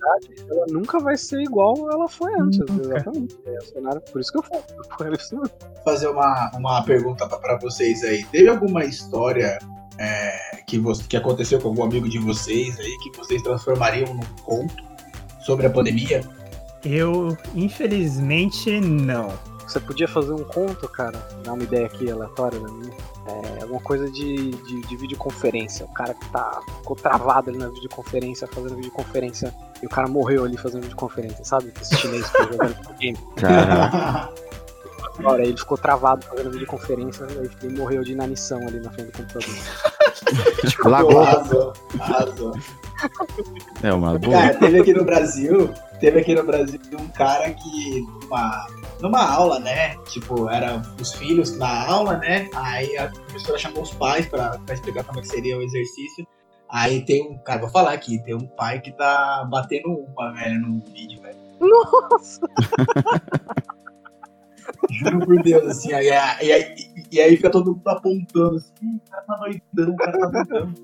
ela 0.50 0.66
nunca 0.70 0.98
vai 0.98 1.16
ser 1.16 1.40
igual 1.40 1.74
ela 1.92 2.08
foi 2.08 2.32
antes. 2.34 2.58
Nunca. 2.58 2.96
Exatamente. 2.96 3.36
É 3.46 3.58
o 3.58 3.62
cenário, 3.62 4.00
por 4.12 4.20
isso 4.20 4.32
que 4.32 4.38
eu 4.38 4.42
falo. 4.42 4.62
Vou 5.30 5.84
fazer 5.84 6.08
uma, 6.08 6.50
uma 6.56 6.82
pergunta 6.84 7.26
pra 7.28 7.56
vocês 7.58 8.02
aí. 8.02 8.24
Teve 8.24 8.48
alguma 8.48 8.84
história 8.84 9.58
é, 9.98 10.62
que, 10.66 10.78
você, 10.78 11.02
que 11.04 11.16
aconteceu 11.16 11.60
com 11.60 11.68
algum 11.68 11.84
amigo 11.84 12.08
de 12.08 12.18
vocês 12.18 12.78
aí 12.78 12.96
que 12.98 13.16
vocês 13.16 13.42
transformariam 13.42 14.14
num 14.14 14.26
conto 14.44 14.84
sobre 15.40 15.66
a 15.66 15.70
pandemia? 15.70 16.22
Eu, 16.84 17.36
infelizmente, 17.54 18.80
não. 18.80 19.32
Você 19.66 19.80
podia 19.80 20.08
fazer 20.08 20.32
um 20.32 20.44
conto, 20.44 20.88
cara, 20.88 21.18
dar 21.44 21.52
uma 21.52 21.62
ideia 21.62 21.86
aqui 21.86 22.10
aleatória 22.10 22.58
da 22.58 22.68
minha. 22.68 22.92
É 23.58 23.62
alguma 23.62 23.80
coisa 23.80 24.10
de, 24.10 24.50
de, 24.50 24.80
de 24.80 24.96
videoconferência. 24.96 25.84
O 25.84 25.92
cara 25.92 26.14
que 26.14 26.26
tá, 26.30 26.60
ficou 26.78 26.96
travado 26.96 27.50
ali 27.50 27.58
na 27.58 27.68
videoconferência, 27.68 28.46
fazendo 28.46 28.76
videoconferência, 28.76 29.54
e 29.82 29.86
o 29.86 29.88
cara 29.90 30.08
morreu 30.08 30.44
ali 30.44 30.56
fazendo 30.56 30.82
videoconferência, 30.82 31.44
sabe? 31.44 31.70
Esse 31.82 31.96
chinês 31.96 32.26
que 32.30 32.38
tá 32.38 32.44
jogando 32.44 32.74
videogame. 32.80 33.18
Caraca. 33.36 34.32
Agora 35.18 35.42
ele 35.42 35.56
ficou 35.56 35.76
travado 35.76 36.24
fazendo 36.26 36.50
videoconferência, 36.50 37.26
aí 37.26 37.50
ele 37.62 37.76
morreu 37.76 38.02
de 38.02 38.12
inanição 38.12 38.58
ali 38.66 38.80
na 38.80 38.90
frente 38.90 39.10
do 39.10 39.18
computador. 39.18 39.54
Lagoa. 40.84 41.28
Arrasou, 41.28 41.72
arrasou. 41.98 42.52
É 43.82 43.92
uma 43.92 44.18
boa. 44.18 44.32
Cara, 44.32 44.54
teve 44.54 44.80
aqui 44.80 44.92
no 44.92 45.04
Brasil, 45.04 45.74
teve 46.00 46.20
aqui 46.20 46.34
no 46.34 46.44
Brasil 46.44 46.80
um 46.98 47.08
cara 47.08 47.50
que 47.50 48.06
numa, 48.22 48.66
numa 49.00 49.24
aula, 49.28 49.58
né? 49.58 49.96
Tipo, 50.08 50.48
eram 50.48 50.82
os 51.00 51.12
filhos 51.14 51.56
na 51.56 51.86
aula, 51.86 52.16
né? 52.18 52.48
Aí 52.54 52.96
a 52.96 53.08
professora 53.08 53.58
chamou 53.58 53.82
os 53.82 53.92
pais 53.92 54.26
pra, 54.26 54.58
pra 54.58 54.74
explicar 54.74 55.04
como 55.04 55.18
é 55.18 55.22
que 55.22 55.28
seria 55.28 55.56
o 55.56 55.62
exercício. 55.62 56.26
Aí 56.68 57.04
tem 57.04 57.22
um, 57.22 57.38
cara, 57.38 57.60
vou 57.60 57.70
falar 57.70 57.92
aqui, 57.92 58.22
tem 58.24 58.34
um 58.34 58.46
pai 58.46 58.80
que 58.80 58.92
tá 58.92 59.46
batendo 59.50 59.88
uma, 59.88 60.32
velho, 60.34 60.60
no 60.60 60.80
vídeo, 60.92 61.20
velho. 61.22 61.38
Nossa! 61.60 62.40
Juro 64.90 65.26
por 65.26 65.42
Deus, 65.42 65.64
assim, 65.68 65.92
aí, 65.92 66.10
aí, 66.10 66.52
aí- 66.52 66.74
e 67.10 67.20
aí 67.20 67.36
fica 67.36 67.50
todo 67.50 67.72
mundo 67.74 67.88
apontando 67.88 68.56
assim, 68.56 68.72
"Ih, 68.82 68.96
o 68.96 69.10
cara 69.10 69.22
tá 69.22 69.36
doidão, 69.36 69.94
o 69.94 69.96
cara 69.96 70.18
tá 70.18 70.26
doidão. 70.28 70.74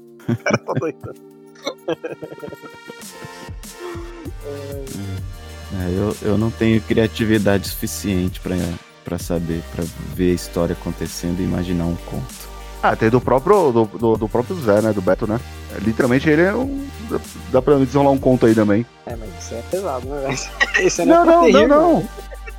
Tá 0.64 0.72
doido. 0.80 1.14
É, 5.76 5.88
eu, 5.98 6.16
eu 6.22 6.38
não 6.38 6.50
tenho 6.50 6.80
criatividade 6.82 7.68
suficiente 7.68 8.38
pra, 8.40 8.54
pra 9.04 9.18
saber, 9.18 9.62
pra 9.74 9.84
ver 10.14 10.30
a 10.32 10.34
história 10.34 10.72
acontecendo 10.78 11.40
e 11.40 11.44
imaginar 11.44 11.86
um 11.86 11.96
conto. 11.96 12.54
Ah, 12.82 12.94
tem 12.94 13.08
do 13.08 13.20
próprio, 13.20 13.72
do, 13.72 13.84
do, 13.86 14.16
do 14.18 14.28
próprio 14.28 14.54
Zé, 14.60 14.82
né? 14.82 14.92
Do 14.92 15.00
Beto, 15.00 15.26
né? 15.26 15.40
É, 15.74 15.80
literalmente 15.80 16.28
ele 16.28 16.42
é 16.42 16.54
um. 16.54 16.86
dá- 17.50 17.62
pra 17.62 17.78
desenrolar 17.78 18.10
um 18.10 18.18
conto 18.18 18.44
aí 18.46 18.54
também. 18.54 18.84
É, 19.06 19.16
mas 19.16 19.30
isso 19.42 19.54
é 19.54 19.62
pesado, 19.70 20.06
né? 20.06 20.20
velho? 20.20 20.38
É 21.00 21.04
Não, 21.06 21.24
não, 21.24 21.34
não, 21.36 21.40
terrível. 21.52 21.68
não. 21.68 22.08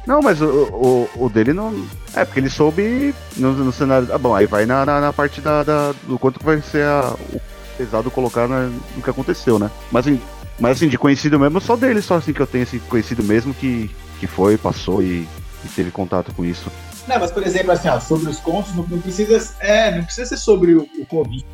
Não, 0.05 0.21
mas 0.21 0.41
o, 0.41 0.45
o, 0.45 1.25
o 1.25 1.29
dele 1.29 1.51
não. 1.53 1.85
É, 2.13 2.23
porque 2.23 2.39
ele 2.39 2.49
soube 2.49 3.13
no, 3.37 3.53
no 3.53 3.71
cenário. 3.71 4.07
Ah, 4.13 4.17
bom, 4.17 4.35
aí 4.35 4.45
vai 4.45 4.65
na, 4.65 4.85
na, 4.85 5.01
na 5.01 5.13
parte 5.13 5.41
da, 5.41 5.63
da- 5.63 5.93
do 6.03 6.17
quanto 6.19 6.43
vai 6.43 6.61
ser 6.61 6.83
a, 6.85 7.15
o 7.33 7.41
pesado 7.77 8.11
colocar 8.11 8.47
na- 8.47 8.69
no 8.95 9.01
que 9.03 9.09
aconteceu, 9.09 9.57
né? 9.57 9.69
Mas, 9.91 10.05
assim, 10.07 10.21
mas 10.59 10.77
assim, 10.77 10.87
de 10.87 10.97
conhecido 10.97 11.39
mesmo, 11.39 11.59
só 11.59 11.75
dele, 11.75 12.01
só 12.01 12.15
assim 12.15 12.33
que 12.33 12.39
eu 12.41 12.47
tenho 12.47 12.63
assim, 12.63 12.79
conhecido 12.87 13.23
mesmo 13.23 13.53
que, 13.53 13.89
que 14.19 14.27
foi, 14.27 14.57
passou 14.57 15.01
e, 15.01 15.27
e 15.63 15.67
teve 15.75 15.89
contato 15.91 16.31
com 16.33 16.45
isso. 16.45 16.71
Não, 17.07 17.19
mas 17.19 17.31
por 17.31 17.43
exemplo, 17.43 17.71
assim, 17.71 17.87
ó, 17.89 17.99
sobre 17.99 18.29
os 18.29 18.39
contos, 18.39 18.73
não, 18.75 18.85
não 18.87 18.99
precisa, 19.01 19.53
é, 19.59 19.95
não 19.95 20.03
precisa 20.05 20.27
ser 20.27 20.37
sobre 20.37 20.75
o, 20.75 20.87
o 20.99 21.05
Covid, 21.07 21.45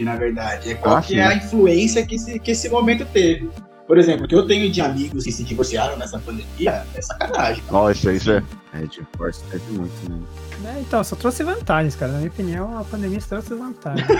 na 0.00 0.14
verdade. 0.16 0.70
É 0.70 0.74
qual 0.74 0.96
Ah, 0.96 1.02
que 1.02 1.14
sim. 1.14 1.18
é 1.18 1.26
a 1.26 1.34
influência 1.34 2.06
que 2.06 2.14
esse, 2.14 2.38
que 2.38 2.50
esse 2.52 2.68
momento 2.68 3.04
teve. 3.06 3.48
Por 3.86 3.98
exemplo, 3.98 4.24
o 4.24 4.28
que 4.28 4.34
eu 4.34 4.46
tenho 4.46 4.70
de 4.70 4.80
amigos 4.80 5.24
que 5.24 5.32
se 5.32 5.44
divorciaram 5.44 5.98
nessa 5.98 6.18
pandemia 6.18 6.86
é 6.94 7.02
sacanagem. 7.02 7.62
Nossa, 7.70 8.12
isso 8.12 8.32
é. 8.32 8.42
É, 8.72 8.86
de 8.86 9.06
force 9.16 9.42
teve 9.50 9.72
muito, 9.72 10.10
né? 10.10 10.20
É, 10.76 10.80
então, 10.80 11.04
só 11.04 11.14
trouxe 11.14 11.44
vantagens, 11.44 11.94
cara. 11.94 12.12
Na 12.12 12.18
minha 12.18 12.30
opinião, 12.30 12.78
a 12.78 12.84
pandemia 12.84 13.20
só 13.20 13.28
trouxe 13.40 13.54
vantagens. 13.54 14.06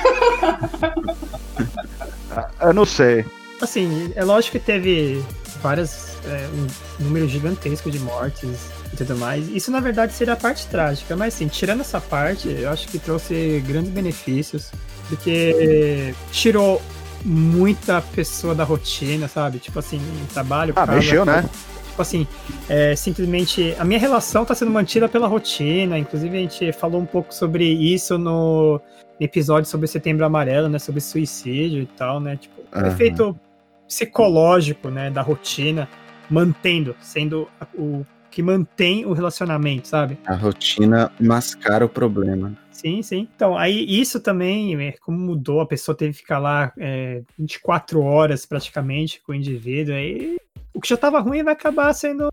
Eu 2.61 2.75
não 2.75 2.85
sei. 2.85 3.25
assim, 3.63 4.13
é 4.15 4.25
lógico 4.25 4.59
que 4.59 4.65
teve 4.65 5.25
várias. 5.63 6.13
É, 6.27 6.49
um 6.55 6.67
número 7.05 7.29
gigantesco 7.29 7.91
de 7.91 7.99
mortes 7.99 8.71
e 8.93 8.97
tudo 8.97 9.17
mais. 9.17 9.49
Isso, 9.49 9.71
na 9.71 9.81
verdade, 9.81 10.13
seria 10.13 10.35
a 10.35 10.37
parte 10.37 10.67
trágica. 10.67 11.17
Mas, 11.17 11.35
assim, 11.35 11.49
tirando 11.49 11.81
essa 11.81 12.01
parte, 12.01 12.49
eu 12.49 12.71
acho 12.71 12.89
que 12.89 12.99
trouxe 12.99 13.63
grandes 13.67 13.91
benefícios. 13.91 14.71
Porque 15.09 16.15
tirou 16.33 16.81
muita 17.25 18.03
pessoa 18.03 18.55
da 18.55 18.65
rotina, 18.65 19.27
sabe? 19.27 19.59
Tipo 19.59 19.79
assim, 19.79 20.01
trabalho. 20.33 20.73
Ah, 20.77 20.87
casa, 20.87 20.93
mexeu, 20.93 21.25
né? 21.25 21.49
Tipo 21.89 22.03
assim, 22.03 22.27
é, 22.69 22.95
simplesmente 22.97 23.75
a 23.79 23.85
minha 23.85 23.99
relação 23.99 24.43
está 24.43 24.55
sendo 24.55 24.71
mantida 24.71 25.09
pela 25.09 25.27
rotina. 25.27 25.99
Inclusive, 25.99 26.37
a 26.37 26.41
gente 26.41 26.73
falou 26.73 27.01
um 27.01 27.07
pouco 27.07 27.33
sobre 27.33 27.65
isso 27.65 28.19
no 28.19 28.81
episódio 29.19 29.71
sobre 29.71 29.87
Setembro 29.87 30.25
Amarelo, 30.25 30.69
né? 30.69 30.79
Sobre 30.79 31.01
suicídio 31.01 31.83
e 31.83 31.87
tal, 31.87 32.21
né? 32.21 32.37
Tipo, 32.37 32.61
o 32.61 32.79
Aham. 32.79 32.89
efeito 32.89 33.41
psicológico, 33.87 34.91
né? 34.91 35.11
Da 35.11 35.23
rotina, 35.23 35.89
mantendo, 36.29 36.95
sendo 37.01 37.49
o 37.75 38.05
que 38.31 38.43
mantém 38.43 39.07
o 39.07 39.13
relacionamento, 39.13 39.87
sabe? 39.87 40.19
A 40.27 40.35
rotina 40.35 41.13
mascara 41.21 41.85
o 41.85 41.89
problema. 41.89 42.53
Sim, 42.75 43.03
sim. 43.03 43.29
Então, 43.35 43.57
aí 43.57 43.87
isso 43.89 44.21
também, 44.21 44.77
é, 44.85 44.93
como 45.01 45.17
mudou, 45.17 45.61
a 45.61 45.67
pessoa 45.67 45.97
teve 45.97 46.13
que 46.13 46.19
ficar 46.19 46.41
lá 46.41 46.73
é, 46.77 47.23
24 47.39 48.03
horas 48.03 48.45
praticamente 48.45 49.23
com 49.23 49.33
o 49.33 49.35
indivíduo, 49.35 49.95
aí 49.95 50.37
o 50.75 50.81
que 50.81 50.89
já 50.89 50.97
tava 50.97 51.21
ruim 51.21 51.45
vai 51.45 51.53
acabar 51.55 51.93
sendo 51.95 52.29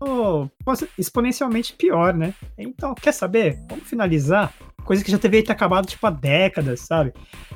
exponencialmente 0.98 1.74
pior, 1.74 2.12
né? 2.12 2.34
Então, 2.58 2.92
quer 2.92 3.12
saber? 3.12 3.56
Vamos 3.68 3.88
finalizar 3.88 4.52
coisa 4.84 5.04
que 5.04 5.12
já 5.12 5.18
ter 5.18 5.48
acabado, 5.48 5.86
tipo, 5.86 6.04
há 6.04 6.10
décadas, 6.10 6.80
sabe? 6.80 7.12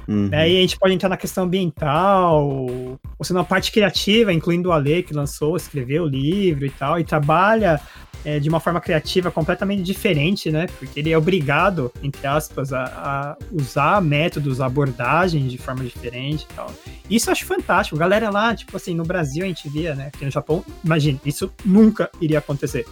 Uhum. 0.07 0.31
Aí 0.33 0.59
a 0.59 0.61
gente 0.61 0.79
pode 0.79 0.95
entrar 0.95 1.09
na 1.09 1.17
questão 1.17 1.43
ambiental, 1.43 2.47
ou 2.47 3.25
se 3.25 3.33
na 3.33 3.43
parte 3.43 3.73
criativa, 3.73 4.33
incluindo 4.33 4.69
o 4.69 4.73
Ale, 4.73 5.03
que 5.03 5.13
lançou, 5.13 5.57
escreveu 5.57 6.05
o 6.05 6.09
livro 6.09 6.65
e 6.65 6.71
tal, 6.71 7.01
e 7.01 7.05
trabalha 7.05 7.81
é, 8.25 8.39
de 8.39 8.49
uma 8.49 8.61
forma 8.61 8.81
criativa 8.81 9.31
completamente 9.31 9.83
diferente, 9.83 10.51
né? 10.51 10.67
Porque 10.79 11.01
ele 11.01 11.13
é 11.13 11.19
obrigado, 11.19 11.93
entre 12.03 12.27
aspas, 12.27 12.73
a, 12.73 12.85
a 12.85 13.37
usar 13.53 14.01
métodos, 14.03 14.61
abordagens 14.61 15.51
de 15.51 15.59
forma 15.59 15.85
diferente 15.85 16.47
e 16.51 16.55
tal. 16.55 16.73
Isso 17.09 17.29
eu 17.29 17.33
acho 17.33 17.45
fantástico. 17.45 17.97
Galera 17.97 18.31
lá, 18.31 18.55
tipo 18.55 18.77
assim, 18.77 18.95
no 18.95 19.05
Brasil 19.05 19.45
a 19.45 19.49
gente 19.49 19.69
via, 19.69 19.95
né? 19.95 20.09
Aqui 20.09 20.25
no 20.25 20.31
Japão, 20.31 20.65
imagina, 20.85 21.21
isso 21.25 21.53
nunca 21.65 22.11
iria 22.21 22.39
acontecer. 22.39 22.87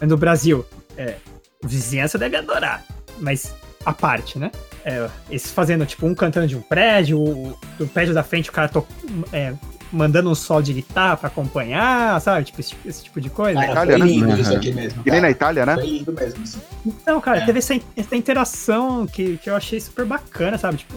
Mas 0.00 0.08
no 0.08 0.16
Brasil, 0.16 0.64
é, 0.96 1.16
vizinhança 1.62 2.18
deve 2.18 2.36
adorar. 2.36 2.84
Mas 3.18 3.54
a 3.84 3.92
parte, 3.92 4.38
né? 4.38 4.50
É, 4.84 5.08
fazendo, 5.38 5.86
tipo, 5.86 6.06
um 6.06 6.14
cantando 6.14 6.46
de 6.46 6.56
um 6.56 6.60
prédio, 6.60 7.18
o, 7.18 7.58
o 7.80 7.86
prédio 7.86 8.14
da 8.14 8.22
frente, 8.22 8.50
o 8.50 8.52
cara 8.52 8.68
to, 8.68 8.86
é, 9.32 9.54
mandando 9.94 10.28
um 10.30 10.34
sol 10.34 10.60
de 10.60 10.72
guitarra 10.72 11.16
pra 11.16 11.28
acompanhar, 11.28 12.20
sabe? 12.20 12.44
Tipo, 12.46 12.60
esse, 12.60 12.74
esse 12.84 13.04
tipo 13.04 13.20
de 13.20 13.30
coisa. 13.30 13.58
Cara, 13.60 13.72
Itália, 13.72 13.98
foi 13.98 14.06
né? 14.06 14.12
lindo 14.12 14.28
Uhum. 14.28 14.36
isso 14.36 14.54
aqui 14.54 14.72
mesmo. 14.72 15.02
Que 15.02 15.10
nem 15.10 15.20
na. 15.20 15.30
Itália, 15.30 15.64
né? 15.66 15.74
Foi 15.74 15.86
lindo 15.86 16.12
mesmo. 16.12 16.42
assim. 16.42 16.58
Então, 16.84 17.20
cara, 17.20 17.38
É. 17.38 17.46
teve 17.46 17.58
essa, 17.60 17.78
essa 17.96 18.16
interação 18.16 19.06
que, 19.06 19.38
que 19.38 19.48
eu 19.48 19.56
achei 19.56 19.80
super 19.80 20.04
bacana, 20.04 20.58
sabe? 20.58 20.78
Tipo, 20.78 20.94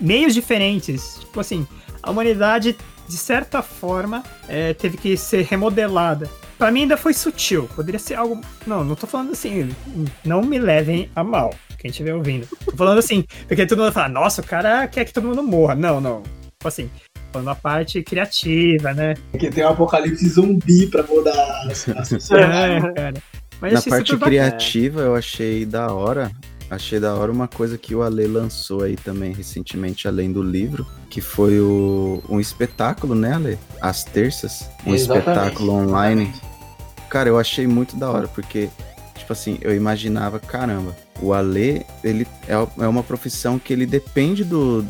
meios 0.00 0.32
diferentes. 0.34 1.18
Tipo 1.20 1.40
assim, 1.40 1.66
a 2.02 2.10
humanidade, 2.10 2.76
de 3.08 3.16
certa 3.16 3.60
forma, 3.62 4.22
é, 4.48 4.72
teve 4.74 4.96
que 4.96 5.16
ser 5.16 5.44
remodelada. 5.44 6.30
Pra 6.56 6.70
mim 6.72 6.82
ainda 6.82 6.96
foi 6.96 7.12
sutil. 7.14 7.68
Poderia 7.74 7.98
ser 8.00 8.14
algo. 8.14 8.40
Não, 8.66 8.82
não 8.84 8.94
tô 8.94 9.06
falando 9.06 9.32
assim. 9.32 9.70
Não 10.24 10.42
me 10.42 10.58
levem 10.58 11.10
a 11.14 11.22
mal. 11.22 11.54
Quem 11.78 11.90
estiver 11.90 12.12
ouvindo. 12.14 12.48
Tô 12.64 12.76
falando 12.76 12.98
assim, 12.98 13.24
porque 13.46 13.64
todo 13.64 13.78
mundo 13.80 13.92
fala, 13.92 14.08
nossa, 14.08 14.40
o 14.40 14.44
cara 14.44 14.88
quer 14.88 15.04
que 15.04 15.12
todo 15.12 15.28
mundo 15.28 15.42
morra. 15.44 15.76
Não, 15.76 16.00
não. 16.00 16.22
Tipo 16.22 16.66
assim, 16.66 16.90
falando 17.32 17.48
a 17.48 17.54
parte 17.54 18.02
criativa, 18.02 18.92
né? 18.92 19.14
Porque 19.30 19.50
tem 19.50 19.64
um 19.64 19.68
apocalipse 19.68 20.28
zumbi 20.28 20.86
pra 20.86 21.02
mudar 21.04 21.68
É, 22.30 22.92
cara. 22.92 23.14
Mas 23.60 23.72
Na 23.72 23.82
parte 23.82 24.12
bacana. 24.12 24.30
criativa, 24.30 25.00
eu 25.00 25.14
achei 25.14 25.64
da 25.66 25.92
hora. 25.92 26.30
Achei 26.70 27.00
da 27.00 27.14
hora 27.14 27.32
uma 27.32 27.48
coisa 27.48 27.78
que 27.78 27.94
o 27.94 28.02
Ale 28.02 28.26
lançou 28.26 28.82
aí 28.82 28.94
também 28.94 29.32
recentemente, 29.32 30.06
além 30.06 30.30
do 30.30 30.42
livro, 30.42 30.86
que 31.08 31.20
foi 31.20 31.58
o, 31.60 32.22
um 32.28 32.38
espetáculo, 32.38 33.14
né, 33.14 33.32
Ale? 33.32 33.58
Às 33.80 34.04
terças. 34.04 34.68
Um 34.86 34.94
Exatamente, 34.94 35.28
espetáculo 35.30 35.72
online. 35.72 36.32
Cara, 37.08 37.30
eu 37.30 37.38
achei 37.38 37.66
muito 37.66 37.96
da 37.96 38.10
hora, 38.10 38.28
porque, 38.28 38.68
tipo 39.16 39.32
assim, 39.32 39.58
eu 39.62 39.74
imaginava, 39.74 40.38
caramba, 40.38 40.94
o 41.22 41.32
Ale, 41.32 41.86
ele 42.04 42.26
é, 42.46 42.52
é 42.52 42.86
uma 42.86 43.02
profissão 43.02 43.58
que 43.58 43.72
ele 43.72 43.86
depende 43.86 44.44
do, 44.44 44.84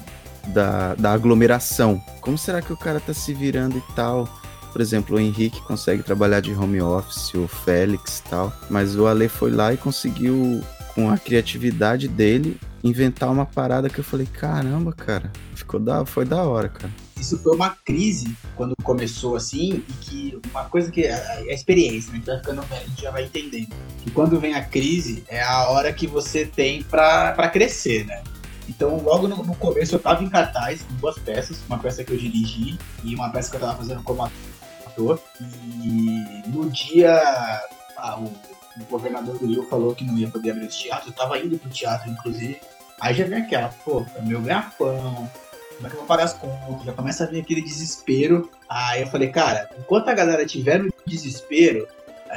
da, 0.48 0.94
da 0.94 1.12
aglomeração. 1.12 2.02
Como 2.20 2.36
será 2.36 2.60
que 2.60 2.72
o 2.72 2.76
cara 2.76 3.00
tá 3.00 3.14
se 3.14 3.32
virando 3.34 3.78
e 3.78 3.94
tal? 3.94 4.28
Por 4.72 4.80
exemplo, 4.80 5.16
o 5.16 5.20
Henrique 5.20 5.62
consegue 5.62 6.02
trabalhar 6.02 6.40
de 6.40 6.52
home 6.52 6.80
office, 6.80 7.34
o 7.34 7.48
Félix 7.48 8.18
e 8.18 8.30
tal, 8.30 8.52
mas 8.68 8.96
o 8.96 9.06
Ale 9.06 9.28
foi 9.28 9.50
lá 9.50 9.72
e 9.72 9.76
conseguiu, 9.76 10.62
com 10.94 11.10
a 11.10 11.16
criatividade 11.16 12.06
dele, 12.06 12.58
inventar 12.84 13.30
uma 13.30 13.46
parada 13.46 13.88
que 13.88 13.98
eu 13.98 14.04
falei, 14.04 14.26
caramba, 14.26 14.92
cara, 14.92 15.32
ficou 15.54 15.80
da, 15.80 16.04
foi 16.04 16.24
da 16.24 16.42
hora, 16.42 16.68
cara. 16.68 16.92
Isso 17.18 17.36
foi 17.38 17.54
uma 17.56 17.70
crise 17.84 18.36
quando 18.54 18.74
começou 18.82 19.34
assim, 19.34 19.82
e 19.88 19.92
que 20.00 20.40
uma 20.50 20.64
coisa 20.66 20.90
que. 20.90 21.06
A, 21.06 21.16
a 21.16 21.52
experiência, 21.52 22.12
né? 22.12 22.22
Vai 22.24 22.38
ficando 22.38 22.62
velho, 22.62 22.82
a 22.82 22.88
gente 22.88 23.02
já 23.02 23.10
vai 23.10 23.24
entendendo. 23.24 23.74
Que 24.02 24.10
quando 24.10 24.38
vem 24.38 24.54
a 24.54 24.64
crise, 24.64 25.24
é 25.28 25.42
a 25.42 25.68
hora 25.68 25.92
que 25.92 26.06
você 26.06 26.46
tem 26.46 26.82
pra 26.84 27.48
crescer, 27.52 28.06
né? 28.06 28.22
Então, 28.68 29.00
logo 29.02 29.26
no, 29.26 29.42
no 29.42 29.56
começo, 29.56 29.94
eu 29.94 29.98
tava 29.98 30.22
em 30.22 30.28
cartaz 30.28 30.82
com 30.82 30.94
duas 30.94 31.18
peças, 31.18 31.58
uma 31.66 31.78
peça 31.78 32.04
que 32.04 32.12
eu 32.12 32.18
dirigi 32.18 32.78
e 33.02 33.14
uma 33.14 33.30
peça 33.30 33.50
que 33.50 33.56
eu 33.56 33.60
tava 33.60 33.78
fazendo 33.78 34.02
como 34.02 34.22
ator. 34.22 35.20
E 35.82 36.42
no 36.48 36.68
dia, 36.70 37.20
o, 38.18 38.24
o 38.24 38.84
governador 38.90 39.38
do 39.38 39.46
Rio 39.46 39.66
falou 39.68 39.94
que 39.94 40.04
não 40.04 40.18
ia 40.18 40.28
poder 40.28 40.50
abrir 40.50 40.66
os 40.66 40.76
teatros, 40.76 41.08
eu 41.08 41.14
tava 41.14 41.38
indo 41.38 41.58
pro 41.58 41.70
teatro, 41.70 42.10
inclusive. 42.10 42.60
Aí 43.00 43.14
já 43.14 43.24
vem 43.24 43.42
aquela, 43.42 43.68
pô, 43.68 44.04
é 44.16 44.22
meu 44.22 44.40
ganha-pão, 44.40 45.30
como 45.78 45.86
é 45.86 45.90
que 45.90 45.94
eu 45.94 46.00
vou 46.00 46.08
pagar 46.08 46.24
as 46.24 46.34
contas? 46.34 46.84
Já 46.84 46.92
começa 46.92 47.24
a 47.24 47.26
vir 47.28 47.40
aquele 47.40 47.62
desespero. 47.62 48.50
Aí 48.68 49.02
eu 49.02 49.06
falei, 49.06 49.28
cara, 49.30 49.70
enquanto 49.78 50.08
a 50.08 50.14
galera 50.14 50.44
tiver 50.44 50.80
no 50.80 50.92
desespero, 51.06 51.86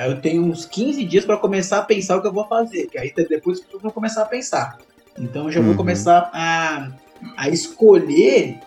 eu 0.05 0.21
tenho 0.21 0.43
uns 0.43 0.65
15 0.65 1.03
dias 1.05 1.25
pra 1.25 1.37
começar 1.37 1.79
a 1.79 1.83
pensar 1.83 2.17
o 2.17 2.21
que 2.21 2.27
eu 2.27 2.33
vou 2.33 2.47
fazer. 2.47 2.87
Que 2.87 2.99
aí 2.99 3.11
depois 3.11 3.61
eu 3.73 3.79
vou 3.79 3.91
começar 3.91 4.21
a 4.21 4.25
pensar. 4.25 4.77
Então 5.21 5.45
eu 5.45 5.51
já 5.51 5.61
vou 5.61 5.71
Uhum. 5.71 5.77
começar 5.77 6.29
a, 6.33 6.89
a 7.37 7.47
escolher 7.49 8.57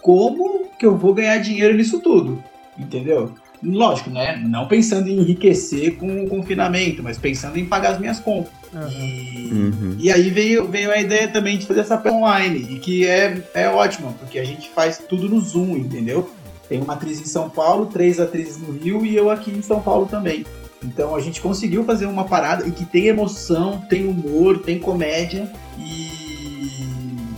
como 0.00 0.66
que 0.78 0.86
eu 0.86 0.96
vou 0.96 1.12
ganhar 1.12 1.38
dinheiro 1.38 1.74
nisso 1.76 2.00
tudo. 2.00 2.42
Entendeu? 2.78 3.32
Lógico, 3.62 4.10
né? 4.10 4.36
Não 4.46 4.68
pensando 4.68 5.08
em 5.08 5.18
enriquecer 5.18 5.96
com 5.96 6.24
o 6.24 6.28
confinamento, 6.28 7.02
mas 7.02 7.16
pensando 7.18 7.58
em 7.58 7.64
pagar 7.64 7.92
as 7.92 7.98
minhas 7.98 8.20
contas. 8.20 8.52
Aham. 8.74 8.88
E, 8.90 9.50
Uhum. 9.52 9.96
e 9.98 10.10
aí 10.12 10.28
veio, 10.30 10.66
veio 10.68 10.90
a 10.90 10.98
ideia 11.00 11.28
também 11.28 11.56
de 11.56 11.64
fazer 11.66 11.80
essa 11.80 11.96
peça 11.96 12.14
online, 12.14 12.58
e 12.70 12.78
que 12.78 13.06
é, 13.06 13.42
é 13.54 13.68
ótima, 13.68 14.12
porque 14.18 14.38
a 14.38 14.44
gente 14.44 14.68
faz 14.70 14.98
tudo 15.08 15.28
no 15.28 15.40
Zoom, 15.40 15.76
entendeu? 15.76 16.30
Tem 16.68 16.80
uma 16.80 16.94
atriz 16.94 17.20
em 17.20 17.24
São 17.26 17.48
Paulo, 17.48 17.86
três 17.86 18.18
atrizes 18.18 18.58
no 18.58 18.72
Rio 18.72 19.04
e 19.06 19.14
eu 19.16 19.30
aqui 19.30 19.50
em 19.50 19.62
São 19.62 19.80
Paulo 19.80 20.06
também. 20.06 20.44
Então 20.84 21.14
a 21.14 21.20
gente 21.20 21.40
conseguiu 21.40 21.84
fazer 21.84 22.06
uma 22.06 22.24
parada 22.24 22.66
e 22.66 22.70
que 22.70 22.84
tem 22.84 23.06
emoção, 23.06 23.80
tem 23.88 24.06
humor, 24.06 24.58
tem 24.58 24.78
comédia 24.78 25.50
e, 25.78 26.78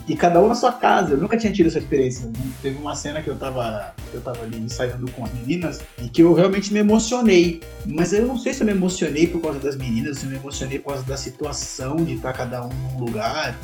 e 0.08 0.16
cada 0.16 0.42
um 0.42 0.48
na 0.48 0.54
sua 0.54 0.72
casa. 0.72 1.12
Eu 1.12 1.18
nunca 1.18 1.36
tinha 1.36 1.52
tido 1.52 1.68
essa 1.68 1.78
experiência. 1.78 2.28
Teve 2.60 2.76
uma 2.78 2.96
cena 2.96 3.22
que 3.22 3.28
eu 3.28 3.36
tava, 3.36 3.94
eu 4.12 4.20
tava 4.20 4.42
ali 4.42 4.58
ensaiando 4.58 5.10
com 5.12 5.24
as 5.24 5.32
meninas 5.32 5.80
e 6.02 6.08
que 6.08 6.22
eu 6.22 6.34
realmente 6.34 6.72
me 6.72 6.80
emocionei. 6.80 7.62
Mas 7.86 8.12
eu 8.12 8.26
não 8.26 8.36
sei 8.36 8.52
se 8.52 8.62
eu 8.62 8.66
me 8.66 8.72
emocionei 8.72 9.28
por 9.28 9.40
causa 9.40 9.60
das 9.60 9.76
meninas, 9.76 10.18
se 10.18 10.26
eu 10.26 10.30
me 10.30 10.36
emocionei 10.36 10.78
por 10.78 10.92
causa 10.92 11.04
da 11.04 11.16
situação 11.16 11.96
de 11.96 12.14
estar 12.14 12.32
cada 12.32 12.66
um 12.66 12.72
num 12.92 13.04
lugar 13.04 13.56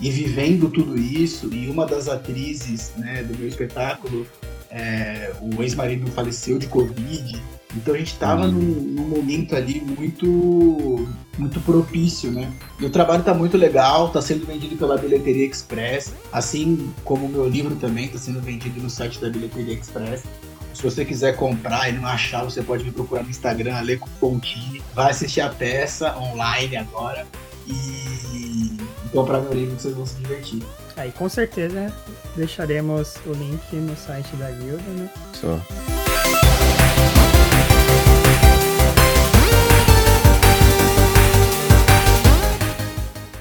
e 0.00 0.10
vivendo 0.10 0.70
tudo 0.70 0.98
isso. 0.98 1.52
E 1.52 1.68
uma 1.68 1.86
das 1.86 2.08
atrizes 2.08 2.92
né, 2.96 3.22
do 3.22 3.36
meu 3.38 3.48
espetáculo, 3.48 4.26
é, 4.70 5.32
o 5.40 5.62
ex-marido 5.62 6.10
faleceu 6.10 6.58
de 6.58 6.66
Covid. 6.66 7.40
Então 7.76 7.94
a 7.94 7.98
gente 7.98 8.12
estava 8.12 8.46
Uhum. 8.46 8.52
num, 8.52 8.80
num 9.02 9.08
momento 9.08 9.54
ali 9.54 9.80
muito 9.80 11.06
muito 11.38 11.60
propício, 11.60 12.30
né? 12.32 12.50
E 12.80 12.86
o 12.86 12.90
trabalho 12.90 13.22
tá 13.22 13.34
muito 13.34 13.56
legal, 13.58 14.08
tá 14.08 14.22
sendo 14.22 14.46
vendido 14.46 14.74
pela 14.76 14.96
Bilheteria 14.96 15.46
Express, 15.46 16.14
assim 16.32 16.90
como 17.04 17.26
o 17.26 17.28
meu 17.28 17.46
livro 17.46 17.76
também 17.76 18.08
tá 18.08 18.16
sendo 18.18 18.40
vendido 18.40 18.80
no 18.80 18.88
site 18.88 19.20
da 19.20 19.28
Bilheteria 19.28 19.74
Express. 19.74 20.24
Se 20.72 20.82
você 20.82 21.04
quiser 21.04 21.36
comprar 21.36 21.88
e 21.88 21.92
não 21.92 22.06
achar, 22.06 22.42
você 22.44 22.62
pode 22.62 22.84
me 22.84 22.90
procurar 22.90 23.22
no 23.22 23.30
Instagram, 23.30 23.74
Aleco 23.76 24.08
Pontini. 24.20 24.82
Vai 24.94 25.10
assistir 25.10 25.40
a 25.42 25.48
peça 25.50 26.16
online 26.18 26.76
agora 26.76 27.26
e 27.66 28.76
comprar 29.12 29.40
meu 29.40 29.52
livro 29.52 29.76
que 29.76 29.82
vocês 29.82 29.94
vão 29.94 30.06
se 30.06 30.16
divertir. 30.16 30.62
Aí 30.96 31.12
com 31.12 31.28
certeza 31.28 31.92
deixaremos 32.34 33.14
o 33.26 33.32
link 33.32 33.62
no 33.76 33.96
site 33.96 34.34
da 34.36 34.50
guilda, 34.50 34.82
né? 34.96 35.10
Só. 35.34 35.60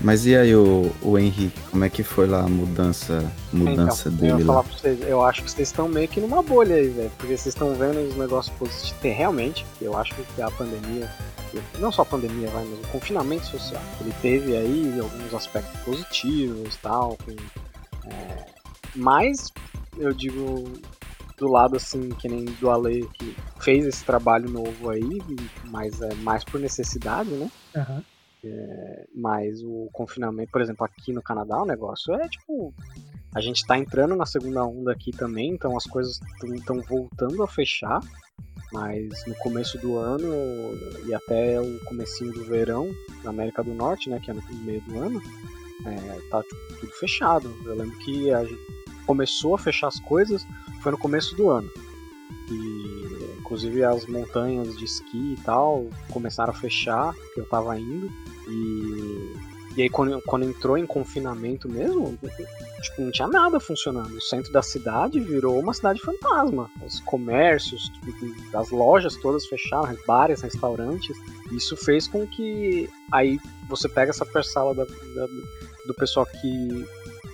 Mas 0.06 0.24
e 0.28 0.36
aí 0.36 0.56
o, 0.56 0.92
o 1.02 1.18
Henrique, 1.18 1.60
como 1.72 1.84
é 1.84 1.90
que 1.90 2.04
foi 2.04 2.28
lá 2.28 2.42
a 2.42 2.48
mudança, 2.48 3.28
mudança 3.52 4.08
então, 4.08 4.28
eu 4.28 4.36
dele 4.36 4.42
ia 4.42 4.46
falar 4.46 4.60
lá? 4.60 4.64
pra 4.64 4.78
vocês, 4.78 5.02
eu 5.02 5.26
acho 5.26 5.44
que 5.44 5.50
vocês 5.50 5.68
estão 5.68 5.88
meio 5.88 6.08
que 6.08 6.22
numa 6.22 6.44
bolha 6.44 6.76
aí, 6.76 6.90
velho. 6.90 7.12
Porque 7.18 7.36
vocês 7.36 7.56
estão 7.56 7.74
vendo 7.74 8.08
os 8.08 8.16
negócios 8.16 8.56
positivos. 8.56 8.92
Tem 9.02 9.12
realmente, 9.12 9.66
eu 9.82 9.98
acho 9.98 10.14
que 10.14 10.42
a 10.44 10.52
pandemia, 10.52 11.12
não 11.80 11.92
só 11.92 12.04
a 12.04 12.06
pandemia, 12.06 12.48
vai, 12.50 12.64
mas 12.66 12.86
o 12.86 12.92
confinamento 12.92 13.48
social, 13.48 13.82
ele 14.00 14.14
teve 14.22 14.56
aí 14.56 14.94
alguns 15.00 15.34
aspectos 15.34 15.82
positivos 15.82 16.76
tal, 16.84 17.18
com, 17.26 17.32
é, 18.08 18.46
mas 18.96 19.52
eu 19.98 20.14
digo 20.14 20.72
do 21.36 21.48
lado 21.48 21.78
assim, 21.78 22.10
que 22.10 22.30
nem 22.30 22.46
do 22.46 22.70
Ale 22.70 23.10
que 23.16 23.36
fez 23.60 23.84
esse 23.88 24.06
trabalho 24.06 24.52
novo 24.52 24.88
aí, 24.88 25.20
mas 25.64 26.00
é 26.00 26.14
mais 26.16 26.44
por 26.44 26.62
necessidade, 26.62 27.32
né? 27.32 27.50
Aham. 28.46 29.06
Mas 29.16 29.62
o 29.64 29.90
confinamento, 29.92 30.52
por 30.52 30.62
exemplo, 30.62 30.86
aqui 30.86 31.14
no 31.14 31.22
Canadá, 31.22 31.62
o 31.62 31.66
negócio 31.66 32.14
é 32.16 32.28
tipo. 32.28 32.74
A 33.34 33.42
gente 33.42 33.66
tá 33.66 33.78
entrando 33.78 34.16
na 34.16 34.26
segunda 34.26 34.66
onda 34.66 34.94
aqui 34.94 35.12
também, 35.12 35.52
então 35.52 35.76
as 35.76 35.84
coisas 35.84 36.22
estão 36.56 36.82
voltando 36.82 37.44
a 37.44 37.48
fechar. 37.48 38.00
Mas 38.72 39.26
no 39.28 39.36
começo 39.36 39.78
do 39.78 39.98
ano 39.98 40.28
e 41.06 41.14
até 41.14 41.60
o 41.60 41.80
comecinho 41.86 42.34
do 42.34 42.44
verão 42.44 42.90
na 43.24 43.30
América 43.30 43.64
do 43.64 43.74
Norte, 43.74 44.10
né, 44.10 44.20
que 44.20 44.32
é 44.32 44.34
no 44.34 44.42
meio 44.64 44.82
do 44.82 45.00
ano, 45.00 45.22
é, 45.86 46.30
tá 46.30 46.42
tipo, 46.44 46.80
tudo 46.80 46.92
fechado. 46.94 47.54
Eu 47.66 47.76
lembro 47.76 47.98
que 48.00 48.32
a 48.32 48.44
gente 48.44 48.60
começou 49.06 49.56
a 49.56 49.58
fechar 49.58 49.88
as 49.88 50.00
coisas 50.00 50.46
foi 50.82 50.92
no 50.92 50.98
começo 50.98 51.36
do 51.36 51.50
ano. 51.50 51.70
E 52.52 53.40
inclusive 53.40 53.84
as 53.84 54.06
montanhas 54.06 54.76
de 54.78 54.86
esqui 54.86 55.34
e 55.34 55.38
tal 55.44 55.90
começaram 56.12 56.52
a 56.52 56.56
fechar, 56.56 57.14
que 57.34 57.40
eu 57.40 57.46
tava 57.48 57.78
indo. 57.80 58.12
E 58.48 59.56
E 59.78 59.82
aí 59.82 59.90
quando, 59.90 60.22
quando 60.22 60.46
entrou 60.46 60.78
em 60.78 60.86
confinamento 60.86 61.68
mesmo, 61.68 62.18
tipo, 62.82 63.02
não 63.02 63.12
tinha 63.12 63.28
nada 63.28 63.60
funcionando. 63.60 64.16
O 64.16 64.22
centro 64.22 64.52
da 64.52 64.62
cidade 64.62 65.20
virou 65.20 65.60
uma 65.60 65.74
cidade 65.74 66.00
fantasma. 66.00 66.70
Os 66.82 67.02
comércios, 67.02 67.90
tipo, 67.90 68.58
as 68.58 68.72
lojas 68.72 69.18
todas 69.18 69.46
fecharam, 69.46 69.98
bares, 70.08 70.42
restaurantes. 70.42 71.18
Isso 71.52 71.76
fez 71.76 72.08
com 72.08 72.26
que 72.26 72.90
aí 73.12 73.38
você 73.68 73.90
pega 73.90 74.12
essa 74.12 74.26
parcela 74.26 74.74
da, 74.74 74.86
da, 74.86 75.28
do 75.88 75.94
pessoal 75.94 76.26
que 76.26 76.86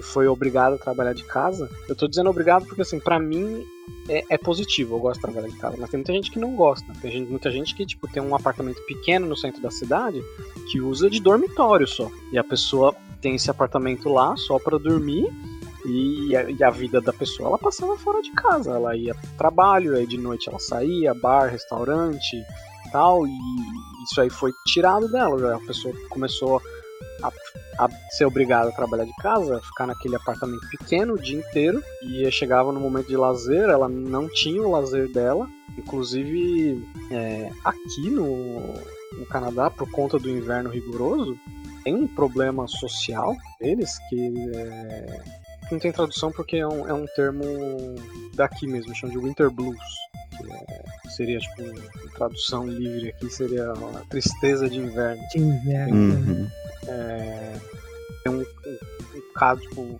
foi 0.01 0.27
obrigado 0.27 0.73
a 0.73 0.77
trabalhar 0.77 1.13
de 1.13 1.23
casa. 1.23 1.69
Eu 1.87 1.95
tô 1.95 2.07
dizendo 2.07 2.29
obrigado 2.29 2.65
porque, 2.65 2.81
assim, 2.81 2.99
para 2.99 3.19
mim 3.19 3.65
é, 4.09 4.23
é, 4.29 4.37
positivo, 4.37 4.95
eu 4.95 4.99
gosto 4.99 5.15
de 5.15 5.21
trabalhar 5.21 5.47
de 5.47 5.57
casa, 5.57 5.77
mas 5.79 5.89
tem 5.89 5.97
muita 5.99 6.13
gente 6.13 6.31
que 6.31 6.39
não 6.39 6.55
gosta. 6.55 6.91
Tem 7.01 7.11
gente, 7.11 7.29
muita 7.29 7.51
gente 7.51 7.75
que, 7.75 7.85
tipo, 7.85 8.07
tem 8.07 8.21
um 8.21 8.35
apartamento 8.35 8.81
pequeno 8.85 9.27
no 9.27 9.35
centro 9.35 9.61
da 9.61 9.71
cidade 9.71 10.21
que 10.71 10.79
usa 10.79 11.09
de 11.09 11.19
dormitório 11.19 11.87
só. 11.87 12.09
E 12.31 12.37
a 12.37 12.43
pessoa 12.43 12.95
tem 13.21 13.35
esse 13.35 13.49
apartamento 13.49 14.09
lá 14.09 14.35
só 14.35 14.57
para 14.57 14.77
dormir 14.77 15.27
e 15.85 16.35
a, 16.35 16.49
e 16.49 16.63
a, 16.63 16.69
vida 16.69 17.01
da 17.01 17.13
pessoa 17.13 17.49
ela 17.49 17.57
passava 17.57 17.97
fora 17.97 18.21
de 18.21 18.31
casa. 18.31 18.71
Ela 18.71 18.95
ia 18.95 19.15
pro 19.15 19.29
trabalho, 19.37 19.95
aí 19.95 20.05
de 20.05 20.17
noite 20.17 20.49
ela 20.49 20.59
saía, 20.59 21.13
bar, 21.13 21.49
restaurante 21.49 22.43
tal, 22.91 23.25
e 23.25 23.31
isso 24.03 24.19
aí 24.19 24.29
foi 24.29 24.51
tirado 24.65 25.09
dela. 25.09 25.55
A 25.55 25.59
pessoa 25.59 25.93
começou 26.09 26.61
a, 27.23 27.85
a, 27.85 27.89
ser 28.11 28.25
obrigada 28.25 28.69
a 28.69 28.73
trabalhar 28.73 29.05
de 29.05 29.15
casa, 29.15 29.61
ficar 29.61 29.87
naquele 29.87 30.15
apartamento 30.15 30.67
pequeno 30.69 31.13
o 31.13 31.19
dia 31.19 31.39
inteiro, 31.39 31.83
e 32.01 32.29
chegava 32.31 32.71
no 32.71 32.79
momento 32.79 33.07
de 33.07 33.17
lazer, 33.17 33.69
ela 33.69 33.87
não 33.87 34.27
tinha 34.27 34.61
o 34.61 34.71
lazer 34.71 35.11
dela. 35.11 35.47
Inclusive, 35.77 36.85
é, 37.09 37.49
aqui 37.63 38.09
no, 38.09 38.59
no 39.17 39.25
Canadá, 39.29 39.69
por 39.69 39.89
conta 39.89 40.19
do 40.19 40.29
inverno 40.29 40.69
rigoroso, 40.69 41.37
tem 41.83 41.95
um 41.95 42.07
problema 42.07 42.67
social 42.67 43.35
deles 43.59 43.97
que 44.09 44.51
é, 44.55 45.23
não 45.71 45.79
tem 45.79 45.91
tradução 45.91 46.31
porque 46.31 46.57
é 46.57 46.67
um, 46.67 46.87
é 46.87 46.93
um 46.93 47.05
termo 47.15 47.43
daqui 48.35 48.67
mesmo, 48.67 48.93
chama 48.93 49.13
de 49.13 49.19
Winter 49.19 49.49
Blues. 49.49 49.79
Que 50.37 50.51
é, 50.51 51.09
seria 51.15 51.39
tipo 51.39 51.63
tradução 52.15 52.67
livre 52.67 53.09
aqui 53.09 53.29
seria 53.29 53.71
a 53.71 54.05
tristeza 54.09 54.69
de 54.69 54.79
inverno. 54.79 55.23
De 55.33 55.39
inverno. 55.39 55.95
Uhum. 55.95 56.49
É, 56.91 57.53
tem 58.23 58.31
um, 58.33 58.39
um, 58.39 59.17
um 59.17 59.33
caso, 59.33 59.61
tipo, 59.61 59.99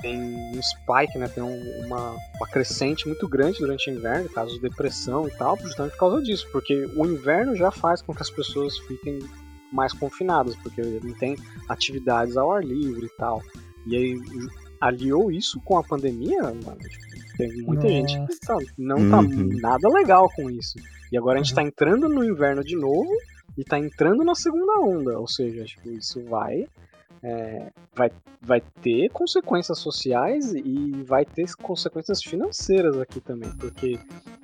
tem 0.00 0.20
um 0.20 0.60
spike, 0.62 1.18
né? 1.18 1.28
Tem 1.28 1.42
um, 1.42 1.86
uma, 1.86 2.16
uma 2.36 2.46
crescente 2.50 3.06
muito 3.06 3.26
grande 3.28 3.58
durante 3.58 3.90
o 3.90 3.94
inverno, 3.94 4.28
casos 4.28 4.54
de 4.54 4.60
depressão 4.60 5.26
e 5.26 5.30
tal, 5.32 5.58
justamente 5.58 5.92
por 5.92 5.98
causa 5.98 6.22
disso, 6.22 6.46
porque 6.52 6.86
o 6.96 7.06
inverno 7.06 7.56
já 7.56 7.70
faz 7.70 8.02
com 8.02 8.14
que 8.14 8.22
as 8.22 8.30
pessoas 8.30 8.78
fiquem 8.78 9.18
mais 9.72 9.92
confinadas, 9.92 10.56
porque 10.56 10.82
não 10.82 11.14
tem 11.14 11.36
atividades 11.68 12.36
ao 12.36 12.52
ar 12.52 12.64
livre 12.64 13.06
e 13.06 13.16
tal. 13.16 13.42
E 13.86 13.96
aí 13.96 14.20
aliou 14.80 15.30
isso 15.30 15.60
com 15.60 15.78
a 15.78 15.82
pandemia, 15.82 16.42
mano, 16.42 16.78
tipo, 16.78 17.08
tem 17.36 17.62
muita 17.62 17.84
Nossa. 17.84 17.88
gente 17.88 18.26
que 18.26 18.44
sabe, 18.44 18.66
não 18.76 19.10
tá 19.10 19.20
uhum. 19.20 19.48
nada 19.60 19.88
legal 19.88 20.28
com 20.34 20.50
isso. 20.50 20.78
E 21.10 21.16
agora 21.16 21.38
a 21.38 21.42
gente 21.42 21.54
tá 21.54 21.62
entrando 21.62 22.08
no 22.08 22.24
inverno 22.24 22.62
de 22.62 22.76
novo 22.76 23.10
e 23.58 23.64
tá 23.64 23.76
entrando 23.76 24.22
na 24.24 24.36
segunda 24.36 24.78
onda, 24.78 25.18
ou 25.18 25.26
seja, 25.26 25.64
tipo, 25.64 25.90
isso 25.90 26.22
vai 26.22 26.68
é, 27.22 27.70
vai, 27.94 28.10
vai 28.40 28.62
ter 28.82 29.08
consequências 29.10 29.78
sociais 29.78 30.52
e 30.54 31.02
vai 31.04 31.24
ter 31.24 31.46
consequências 31.56 32.22
financeiras 32.22 32.98
aqui 32.98 33.20
também, 33.20 33.50
porque 33.56 33.98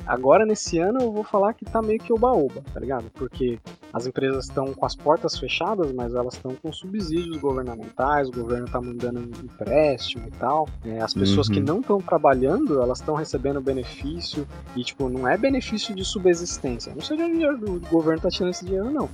agora 0.06 0.44
nesse 0.44 0.78
ano 0.78 1.00
eu 1.00 1.12
vou 1.12 1.24
falar 1.24 1.54
que 1.54 1.64
tá 1.64 1.80
meio 1.80 2.00
que 2.00 2.12
oba-oba, 2.12 2.62
tá 2.72 2.80
ligado? 2.80 3.10
Porque 3.14 3.58
as 3.94 4.08
empresas 4.08 4.46
estão 4.46 4.74
com 4.74 4.84
as 4.84 4.96
portas 4.96 5.38
fechadas, 5.38 5.92
mas 5.92 6.14
elas 6.14 6.34
estão 6.34 6.52
com 6.56 6.72
subsídios 6.72 7.36
governamentais, 7.36 8.28
o 8.28 8.32
governo 8.32 8.66
está 8.66 8.80
mandando 8.80 9.20
empréstimo 9.20 10.26
e 10.26 10.32
tal. 10.32 10.68
É, 10.84 11.00
as 11.00 11.14
pessoas 11.14 11.46
uhum. 11.46 11.54
que 11.54 11.60
não 11.60 11.80
estão 11.80 12.00
trabalhando, 12.00 12.82
elas 12.82 12.98
estão 12.98 13.14
recebendo 13.14 13.60
benefício 13.60 14.48
e, 14.74 14.82
tipo, 14.82 15.08
não 15.08 15.28
é 15.28 15.38
benefício 15.38 15.94
de 15.94 16.04
subsistência. 16.04 16.92
Não 16.92 17.02
sei 17.02 17.16
de 17.16 17.22
onde 17.22 17.64
o 17.64 17.78
governo 17.88 18.16
está 18.16 18.30
tirando 18.30 18.50
esse 18.50 18.64
dinheiro, 18.64 18.90
não. 18.90 19.08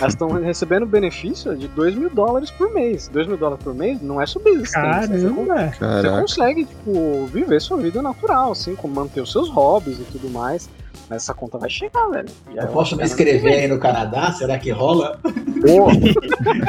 Elas 0.00 0.12
estão 0.12 0.28
recebendo 0.42 0.84
benefício 0.84 1.56
de 1.56 1.68
2 1.92 1.96
mil 1.96 2.10
dólares 2.10 2.50
por 2.50 2.72
mês. 2.72 3.08
2 3.08 3.26
mil 3.26 3.36
dólares 3.36 3.62
por 3.62 3.74
mês 3.74 4.00
não 4.00 4.20
é 4.20 4.26
subsistência. 4.26 4.72
Caramba! 4.80 5.72
Você, 5.72 6.02
você 6.02 6.20
consegue, 6.20 6.64
tipo, 6.64 7.26
viver 7.26 7.60
sua 7.60 7.76
vida 7.76 8.00
natural, 8.00 8.52
assim, 8.52 8.74
como 8.74 8.94
manter 8.94 9.20
os 9.20 9.30
seus 9.32 9.48
hobbies 9.50 9.98
e 9.98 10.04
tudo 10.04 10.30
mais. 10.30 10.68
Mas 11.08 11.22
essa 11.22 11.34
conta 11.34 11.58
vai 11.58 11.68
chegar, 11.68 12.08
velho. 12.08 12.28
Eu 12.54 12.66
posso 12.68 12.96
me 12.96 13.04
inscrever 13.04 13.60
aí 13.60 13.68
no 13.68 13.78
Canadá? 13.78 14.32
Será 14.32 14.58
que 14.58 14.70
rola? 14.70 15.18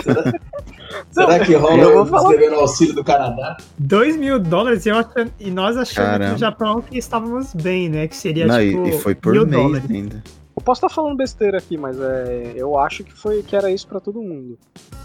será, 0.03 0.33
será 1.11 1.39
que 1.39 1.53
rola 1.53 1.77
eu 1.77 2.05
vou 2.05 2.19
inscrever 2.19 2.51
no 2.51 2.59
auxílio 2.59 2.95
do 2.95 3.03
Canadá? 3.03 3.57
2 3.77 4.17
mil 4.17 4.39
dólares 4.39 4.85
e 5.39 5.51
nós 5.51 5.77
achamos 5.77 6.09
Caramba. 6.09 6.25
que 6.25 6.31
no 6.31 6.37
Japão 6.37 6.81
que 6.81 6.97
estávamos 6.97 7.53
bem, 7.53 7.87
né? 7.89 8.07
Que 8.07 8.15
seria 8.15 8.47
Não, 8.47 8.59
tipo. 8.59 8.87
E 8.87 8.91
foi 8.99 9.15
por 9.15 9.33
mês 9.33 9.47
dólares. 9.49 9.89
ainda. 9.89 10.23
Eu 10.63 10.65
posso 10.65 10.79
estar 10.79 10.87
falando 10.87 11.17
besteira 11.17 11.57
aqui, 11.57 11.75
mas 11.75 11.99
é, 11.99 12.53
eu 12.55 12.79
acho 12.79 13.03
que 13.03 13.11
foi 13.11 13.43
que 13.43 13.53
era 13.53 13.69
isso 13.69 13.85
para 13.85 13.99
todo 13.99 14.21
mundo. 14.21 14.57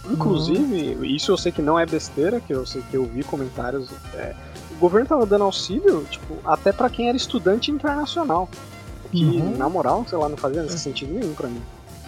Inclusive, 0.09 0.95
uhum. 0.95 1.05
isso 1.05 1.33
eu 1.33 1.37
sei 1.37 1.51
que 1.51 1.61
não 1.61 1.77
é 1.77 1.85
besteira, 1.85 2.39
que 2.39 2.55
eu 2.55 2.65
sei 2.65 2.81
que 2.89 2.97
eu 2.97 3.05
vi 3.05 3.25
comentários. 3.25 3.91
É, 4.15 4.37
o 4.71 4.77
governo 4.77 5.09
tava 5.09 5.27
dando 5.27 5.43
auxílio, 5.43 6.07
tipo, 6.09 6.37
até 6.45 6.71
para 6.71 6.89
quem 6.89 7.09
era 7.09 7.17
estudante 7.17 7.73
internacional. 7.73 8.49
Que, 9.11 9.25
uhum. 9.25 9.57
na 9.57 9.69
moral, 9.69 10.05
sei 10.07 10.17
lá, 10.17 10.29
não 10.29 10.37
fazia 10.37 10.61
é. 10.61 10.69
sentido 10.69 11.13
nenhum 11.13 11.35
pra 11.35 11.49
mim. 11.49 11.61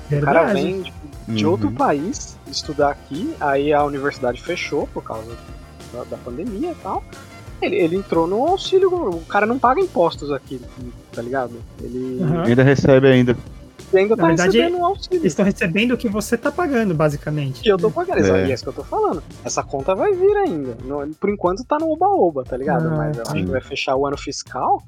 Verdade. 0.09 0.23
O 0.23 0.41
cara 0.41 0.53
vem 0.55 0.83
tipo, 0.85 0.99
de 1.27 1.45
uhum. 1.45 1.51
outro 1.51 1.73
país 1.73 2.39
estudar 2.47 2.91
aqui, 2.91 3.35
aí 3.41 3.73
a 3.73 3.83
universidade 3.83 4.41
fechou 4.41 4.87
por 4.95 5.03
causa 5.03 5.37
da, 5.93 6.05
da 6.05 6.17
pandemia 6.19 6.71
e 6.71 6.77
tal. 6.77 7.03
Ele, 7.63 7.77
ele, 7.77 7.97
entrou 7.97 8.27
no 8.27 8.43
auxílio, 8.47 8.89
o 8.93 9.25
cara 9.27 9.47
não 9.47 9.59
paga 9.59 9.81
impostos 9.81 10.31
aqui, 10.33 10.61
tá 11.13 11.21
ligado? 11.21 11.53
Ele 11.81 12.23
uhum. 12.23 12.43
ainda 12.43 12.63
recebe 12.63 13.09
ainda. 13.09 13.37
Ainda 13.93 14.17
Na 14.17 14.23
tá 14.23 14.29
verdade, 14.29 14.59
recebendo 14.59 14.85
auxílio. 14.85 15.21
Eles 15.21 15.33
estão 15.33 15.45
recebendo 15.45 15.93
o 15.93 15.97
que 15.97 16.09
você 16.09 16.37
tá 16.37 16.53
pagando, 16.53 16.95
basicamente. 16.95 17.63
Que 17.63 17.71
eu 17.71 17.77
tô 17.77 17.91
pagando, 17.91 18.25
é. 18.25 18.51
é 18.51 18.55
isso 18.55 18.63
que 18.63 18.69
eu 18.69 18.75
tô 18.75 18.85
falando. 18.85 19.23
Essa 19.45 19.63
conta 19.63 19.95
vai 19.95 20.13
vir 20.13 20.37
ainda. 20.37 20.77
por 21.19 21.31
enquanto 21.31 21.65
tá 21.65 21.79
no 21.79 21.91
oba-oba, 21.91 22.45
tá 22.45 22.57
ligado? 22.57 22.89
Ah, 22.89 22.97
Mas 22.97 23.17
eu 23.17 23.23
acho 23.23 23.35
que 23.35 23.45
vai 23.45 23.61
fechar 23.61 23.97
o 23.97 24.07
ano 24.07 24.17
fiscal 24.17 24.83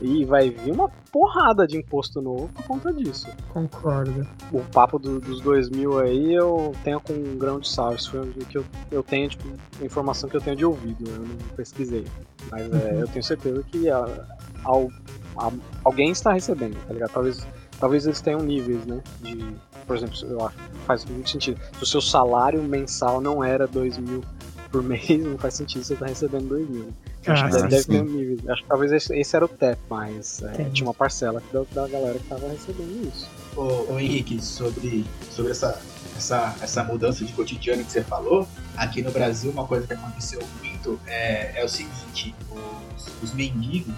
e 0.00 0.24
vai 0.24 0.50
vir 0.50 0.72
uma 0.72 0.88
porrada 1.12 1.66
de 1.66 1.76
imposto 1.76 2.22
novo 2.22 2.48
por 2.48 2.64
conta 2.64 2.92
disso. 2.92 3.28
Concordo. 3.50 4.26
O 4.50 4.60
papo 4.60 4.98
do, 4.98 5.20
dos 5.20 5.40
2000 5.40 5.98
aí 5.98 6.34
eu 6.34 6.74
tenho 6.82 7.00
com 7.00 7.12
um 7.12 7.36
grão 7.36 7.60
de 7.60 7.68
sal. 7.68 7.94
Isso 7.94 8.12
foi 8.12 8.20
o 8.20 8.26
que 8.32 8.58
eu, 8.58 8.64
eu 8.90 9.02
tenho, 9.02 9.28
tipo, 9.28 9.44
informação 9.82 10.28
que 10.28 10.36
eu 10.36 10.40
tenho 10.40 10.56
de 10.56 10.64
ouvido. 10.64 11.04
Eu 11.08 11.18
não 11.18 11.36
pesquisei. 11.56 12.06
Mas 12.50 12.62
é, 12.62 12.66
uhum. 12.66 12.98
é, 12.98 13.02
eu 13.02 13.08
tenho 13.08 13.22
certeza 13.22 13.62
que 13.64 13.90
a, 13.90 13.98
a, 13.98 15.46
a, 15.46 15.52
alguém 15.84 16.10
está 16.10 16.32
recebendo, 16.32 16.76
tá 16.86 16.94
ligado? 16.94 17.10
Talvez, 17.12 17.46
talvez 17.80 18.06
eles 18.06 18.20
tenham 18.20 18.40
níveis, 18.40 18.84
né? 18.86 19.02
De, 19.22 19.56
por 19.86 19.96
exemplo, 19.96 20.14
eu 20.28 20.46
acho 20.46 20.56
faz 20.86 21.04
muito 21.04 21.30
sentido. 21.30 21.60
Se 21.78 21.82
o 21.82 21.86
seu 21.86 22.00
salário 22.00 22.62
mensal 22.62 23.20
não 23.20 23.42
era 23.42 23.66
2 23.66 23.98
mil 23.98 24.22
por 24.70 24.82
mês, 24.84 25.08
não 25.24 25.38
faz 25.38 25.54
sentido 25.54 25.82
você 25.82 25.94
estar 25.94 26.06
tá 26.06 26.10
recebendo 26.10 26.48
2 26.48 26.68
mil. 26.68 26.88
Acho 27.26 27.48
que 27.48 27.56
ah, 27.56 27.66
deve, 27.66 27.84
ter 27.84 28.00
um 28.00 28.04
nível. 28.04 28.52
Acho 28.52 28.62
que 28.62 28.68
talvez 28.68 28.92
esse, 28.92 29.18
esse 29.18 29.36
era 29.36 29.44
o 29.44 29.48
TEP, 29.48 29.78
mas 29.90 30.42
é, 30.42 30.64
tinha 30.70 30.86
uma 30.86 30.94
parcela 30.94 31.42
da, 31.52 31.62
da 31.72 31.88
galera 31.88 32.18
que 32.18 32.24
estava 32.24 32.48
recebendo 32.48 33.08
isso. 33.08 33.28
Ô, 33.56 33.92
ô, 33.92 33.98
Henrique, 33.98 34.42
sobre, 34.42 35.04
sobre 35.30 35.50
essa, 35.50 35.80
essa, 36.16 36.56
essa 36.62 36.84
mudança 36.84 37.24
de 37.24 37.32
cotidiano 37.32 37.84
que 37.84 37.92
você 37.92 38.02
falou, 38.02 38.48
aqui 38.76 39.02
no 39.02 39.10
Brasil 39.10 39.50
uma 39.50 39.66
coisa 39.66 39.86
que 39.86 39.92
aconteceu 39.92 40.40
muito 40.60 40.98
é, 41.06 41.60
é 41.60 41.64
o 41.64 41.68
seguinte, 41.68 42.34
os, 42.96 43.22
os 43.22 43.34
mendigos, 43.34 43.94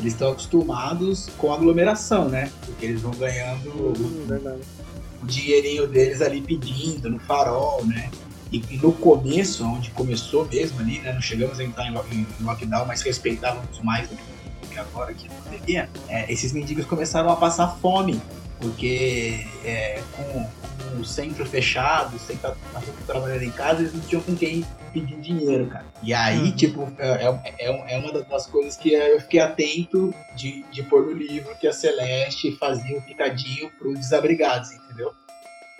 eles 0.00 0.12
estão 0.12 0.32
acostumados 0.32 1.28
com 1.38 1.52
aglomeração, 1.52 2.28
né? 2.28 2.50
Porque 2.64 2.86
eles 2.86 3.02
vão 3.02 3.12
ganhando 3.12 3.70
hum, 3.70 4.26
o, 4.28 5.24
o 5.24 5.26
dinheirinho 5.26 5.86
deles 5.86 6.20
ali 6.20 6.40
pedindo 6.40 7.10
no 7.10 7.18
farol, 7.18 7.84
né? 7.84 8.10
E, 8.52 8.62
e, 8.70 8.76
no 8.76 8.92
começo, 8.92 9.64
onde 9.64 9.90
começou 9.90 10.46
mesmo 10.46 10.78
ali, 10.80 11.00
né, 11.00 11.12
não 11.12 11.20
chegamos 11.20 11.58
a 11.58 11.64
entrar 11.64 11.88
em, 11.88 12.26
lockdown, 12.40 12.86
mas 12.86 13.02
respeitávamos 13.02 13.80
mais 13.80 14.08
do 14.08 14.16
que 14.16 14.78
agora 14.78 15.10
aqui 15.10 15.28
na 15.28 15.34
pandemia, 15.34 15.88
é, 16.08 16.30
esses 16.32 16.52
mendigos 16.52 16.84
começaram 16.84 17.30
a 17.30 17.36
passar 17.36 17.68
fome, 17.80 18.20
porque 18.60 19.46
é, 19.64 20.02
com, 20.12 20.22
com, 20.22 21.00
o 21.00 21.04
centro 21.04 21.44
fechado, 21.44 22.18
sem 22.18 22.36
estar 22.36 22.56
trabalhando 23.06 23.42
em 23.42 23.50
casa, 23.50 23.80
eles 23.80 23.92
não 23.92 24.00
tinham 24.00 24.22
com 24.22 24.34
quem 24.34 24.64
pedir 24.92 25.16
dinheiro, 25.20 25.66
cara. 25.66 25.84
E 26.02 26.14
aí, 26.14 26.38
uhum. 26.38 26.56
tipo, 26.56 26.92
é, 26.98 27.26
é, 27.58 27.94
é, 27.94 27.98
uma 27.98 28.12
das 28.12 28.46
coisas 28.46 28.76
que 28.76 28.94
eu 28.94 29.20
fiquei 29.20 29.40
atento 29.40 30.14
de, 30.34 30.64
de 30.72 30.82
pôr 30.84 31.04
no 31.06 31.12
livro 31.12 31.54
que 31.56 31.66
a 31.66 31.72
Celeste 31.72 32.56
fazia 32.56 32.96
um 32.96 33.00
picadinho 33.02 33.70
para 33.78 33.88
os 33.88 33.98
desabrigados, 33.98 34.72
entendeu? 34.72 35.12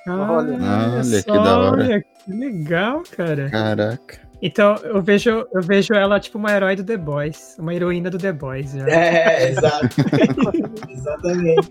Olha, 0.07 0.57
olha 0.99 1.23
que 1.23 1.33
da 1.33 1.59
hora. 1.59 1.83
Olha, 1.83 2.03
que 2.03 2.33
legal, 2.33 3.03
cara. 3.17 3.51
Caraca. 3.51 4.26
Então, 4.43 4.75
eu 4.85 5.03
vejo, 5.03 5.47
eu 5.53 5.63
vejo 5.63 5.95
ela 5.95 6.21
tipo 6.21 6.37
uma 6.37 6.53
herói 6.53 6.77
do 6.77 6.85
The 6.85 6.97
Boys, 6.97 7.57
uma 7.59 7.75
heroína 7.75 8.11
do 8.11 8.19
The 8.19 8.33
Boys. 8.33 8.73
Já. 8.73 8.89
É, 8.89 9.51
exato. 9.51 9.97
Exatamente. 10.91 11.71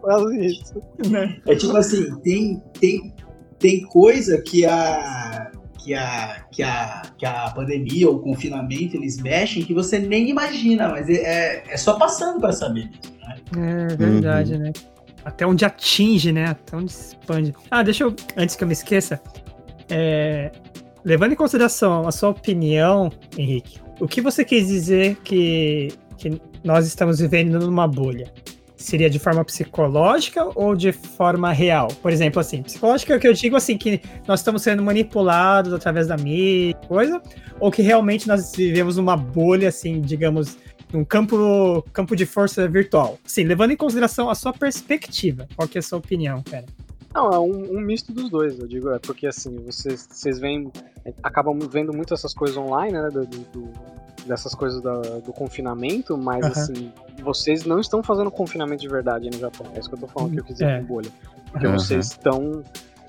Quase 0.00 0.46
isso. 0.46 0.82
Né? 1.10 1.36
É 1.46 1.54
tipo 1.56 1.76
assim, 1.76 2.14
tem, 2.20 2.62
tem 2.78 3.12
tem 3.58 3.82
coisa 3.82 4.40
que 4.42 4.64
a 4.66 5.50
que 5.78 5.94
a, 5.94 6.44
que 6.50 6.62
a, 6.64 7.02
que 7.16 7.24
a 7.24 7.48
pandemia 7.50 8.08
ou 8.08 8.16
o 8.16 8.18
confinamento 8.18 8.96
eles 8.96 9.20
mexem 9.22 9.64
que 9.64 9.72
você 9.72 10.00
nem 10.00 10.28
imagina, 10.28 10.88
mas 10.88 11.08
é, 11.08 11.62
é 11.68 11.76
só 11.76 11.96
passando 11.96 12.40
para 12.40 12.50
saber. 12.50 12.90
Né? 13.54 13.86
É 13.90 13.96
verdade, 13.96 14.54
uhum. 14.54 14.58
né? 14.58 14.72
Até 15.24 15.46
onde 15.46 15.64
atinge, 15.64 16.32
né? 16.32 16.46
Até 16.46 16.76
onde 16.76 16.90
expande. 16.90 17.54
Ah, 17.70 17.84
deixa 17.84 18.02
eu, 18.02 18.14
antes 18.36 18.56
que 18.56 18.64
eu 18.64 18.68
me 18.68 18.72
esqueça, 18.72 19.20
é, 19.88 20.50
levando 21.06 21.32
em 21.32 21.36
consideração 21.36 22.08
a 22.08 22.10
sua 22.10 22.30
opinião, 22.30 23.12
Henrique, 23.38 23.80
o 24.00 24.08
que 24.08 24.20
você 24.20 24.44
quis 24.44 24.66
dizer 24.66 25.16
que, 25.22 25.92
que 26.18 26.40
nós 26.64 26.84
estamos 26.84 27.20
vivendo 27.20 27.60
numa 27.60 27.86
bolha? 27.86 28.30
seria 28.76 29.08
de 29.08 29.18
forma 29.18 29.44
psicológica 29.44 30.48
ou 30.54 30.76
de 30.76 30.92
forma 30.92 31.50
real? 31.50 31.88
Por 32.02 32.12
exemplo, 32.12 32.38
assim, 32.38 32.62
psicológica 32.62 33.14
é 33.14 33.16
o 33.16 33.20
que 33.20 33.26
eu 33.26 33.32
digo 33.32 33.56
assim, 33.56 33.76
que 33.76 34.00
nós 34.28 34.40
estamos 34.40 34.62
sendo 34.62 34.82
manipulados 34.82 35.72
através 35.72 36.06
da 36.06 36.16
mídia, 36.16 36.78
coisa, 36.86 37.20
ou 37.58 37.70
que 37.70 37.82
realmente 37.82 38.28
nós 38.28 38.54
vivemos 38.54 38.96
numa 38.96 39.16
bolha, 39.16 39.70
assim, 39.70 40.00
digamos, 40.00 40.56
num 40.92 41.04
campo, 41.04 41.82
campo 41.92 42.14
de 42.14 42.26
força 42.26 42.68
virtual. 42.68 43.18
Sim, 43.24 43.44
levando 43.44 43.72
em 43.72 43.76
consideração 43.76 44.30
a 44.30 44.34
sua 44.34 44.52
perspectiva. 44.52 45.48
Qual 45.56 45.66
que 45.66 45.78
é 45.78 45.80
a 45.80 45.82
sua 45.82 45.98
opinião, 45.98 46.42
cara? 46.42 46.66
Não, 47.16 47.30
é 47.30 47.38
um, 47.38 47.78
um 47.78 47.80
misto 47.80 48.12
dos 48.12 48.28
dois, 48.28 48.58
eu 48.58 48.68
digo, 48.68 48.90
é 48.90 48.98
porque 48.98 49.26
assim, 49.26 49.56
vocês, 49.64 50.06
vocês 50.06 50.38
veem, 50.38 50.70
acabam 51.22 51.58
vendo 51.58 51.90
muito 51.90 52.12
essas 52.12 52.34
coisas 52.34 52.58
online, 52.58 52.92
né, 52.92 53.08
do, 53.08 53.24
do 53.24 53.72
dessas 54.26 54.54
coisas 54.54 54.82
da, 54.82 54.92
do 55.20 55.32
confinamento, 55.32 56.18
mas 56.18 56.44
uhum. 56.44 56.50
assim, 56.50 56.92
vocês 57.22 57.64
não 57.64 57.80
estão 57.80 58.02
fazendo 58.02 58.30
confinamento 58.30 58.82
de 58.82 58.88
verdade 58.88 59.30
no 59.30 59.38
Japão. 59.38 59.66
É 59.74 59.78
isso 59.78 59.88
que 59.88 59.94
eu 59.94 60.00
tô 60.00 60.08
falando 60.08 60.32
que 60.32 60.40
eu 60.40 60.44
quis 60.44 60.56
dizer 60.56 60.68
é. 60.68 60.80
com 60.80 60.84
bolha. 60.84 61.10
Porque 61.50 61.66
uhum. 61.66 61.72
vocês 61.72 62.06
estão. 62.08 62.62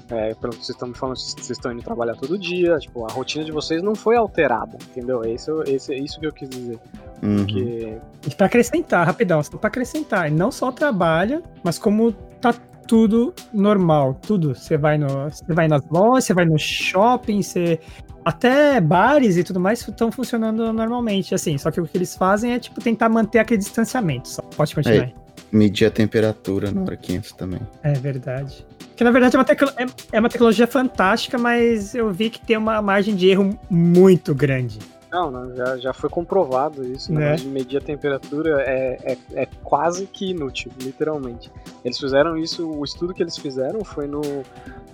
É, 0.09 0.33
vocês 0.35 0.69
estão 0.69 0.87
me 0.87 0.95
falando 0.95 1.17
vocês 1.17 1.49
estão 1.49 1.69
indo 1.73 1.81
trabalhar 1.81 2.15
todo 2.15 2.37
dia, 2.37 2.77
tipo, 2.77 3.05
a 3.05 3.11
rotina 3.11 3.43
de 3.43 3.51
vocês 3.51 3.83
não 3.83 3.93
foi 3.93 4.15
alterada, 4.15 4.77
entendeu? 4.89 5.25
Esse, 5.25 5.51
esse, 5.65 5.93
é 5.93 5.97
isso 5.97 6.17
que 6.17 6.27
eu 6.27 6.31
quis 6.31 6.47
dizer. 6.47 6.79
Uhum. 7.21 7.37
Porque... 7.37 7.97
E 8.25 8.35
pra 8.35 8.45
acrescentar, 8.45 9.05
rapidão, 9.05 9.41
pra 9.41 9.67
acrescentar, 9.67 10.31
não 10.31 10.49
só 10.49 10.71
trabalha, 10.71 11.43
mas 11.61 11.77
como 11.77 12.13
tá 12.39 12.53
tudo 12.87 13.33
normal, 13.53 14.19
tudo. 14.25 14.55
Você 14.55 14.77
vai 14.77 14.97
no, 14.97 15.07
você 15.29 15.53
vai 15.53 15.67
nas 15.67 15.81
lojas, 15.89 16.25
você 16.25 16.33
vai 16.33 16.45
no 16.45 16.57
shopping, 16.57 17.41
você 17.41 17.79
até 18.23 18.81
bares 18.81 19.37
e 19.37 19.43
tudo 19.43 19.59
mais 19.59 19.87
estão 19.87 20.11
funcionando 20.11 20.73
normalmente, 20.73 21.33
assim. 21.33 21.57
Só 21.57 21.71
que 21.71 21.79
o 21.79 21.85
que 21.85 21.97
eles 21.97 22.15
fazem 22.15 22.53
é, 22.53 22.59
tipo, 22.59 22.81
tentar 22.81 23.09
manter 23.09 23.39
aquele 23.39 23.59
distanciamento. 23.59 24.27
Só. 24.27 24.41
Pode 24.41 24.75
continuar. 24.75 25.05
É, 25.05 25.13
medir 25.51 25.85
a 25.85 25.91
temperatura 25.91 26.71
no 26.71 26.83
hora 26.83 26.97
500 26.97 27.31
também. 27.33 27.61
É 27.83 27.93
verdade. 27.93 28.65
Que 28.95 29.03
na 29.03 29.11
verdade 29.11 29.35
é 29.35 29.39
uma, 29.39 29.45
é, 29.77 29.85
é 30.13 30.19
uma 30.19 30.29
tecnologia 30.29 30.67
fantástica, 30.67 31.37
mas 31.37 31.93
eu 31.93 32.11
vi 32.11 32.29
que 32.29 32.45
tem 32.45 32.57
uma 32.57 32.81
margem 32.81 33.15
de 33.15 33.29
erro 33.29 33.57
muito 33.69 34.33
grande. 34.33 34.79
Não, 35.11 35.31
não 35.31 35.55
já, 35.55 35.77
já 35.77 35.93
foi 35.93 36.09
comprovado 36.09 36.83
isso. 36.83 37.13
Né? 37.13 37.35
De 37.35 37.47
medir 37.47 37.77
a 37.77 37.81
temperatura 37.81 38.61
é, 38.61 38.97
é, 39.03 39.17
é, 39.33 39.45
quase 39.63 40.05
que 40.05 40.31
inútil, 40.31 40.71
literalmente. 40.81 41.51
Eles 41.83 41.97
fizeram 41.97 42.37
isso, 42.37 42.69
o 42.69 42.83
estudo 42.83 43.13
que 43.13 43.23
eles 43.23 43.37
fizeram 43.37 43.83
foi 43.83 44.07
no, 44.07 44.21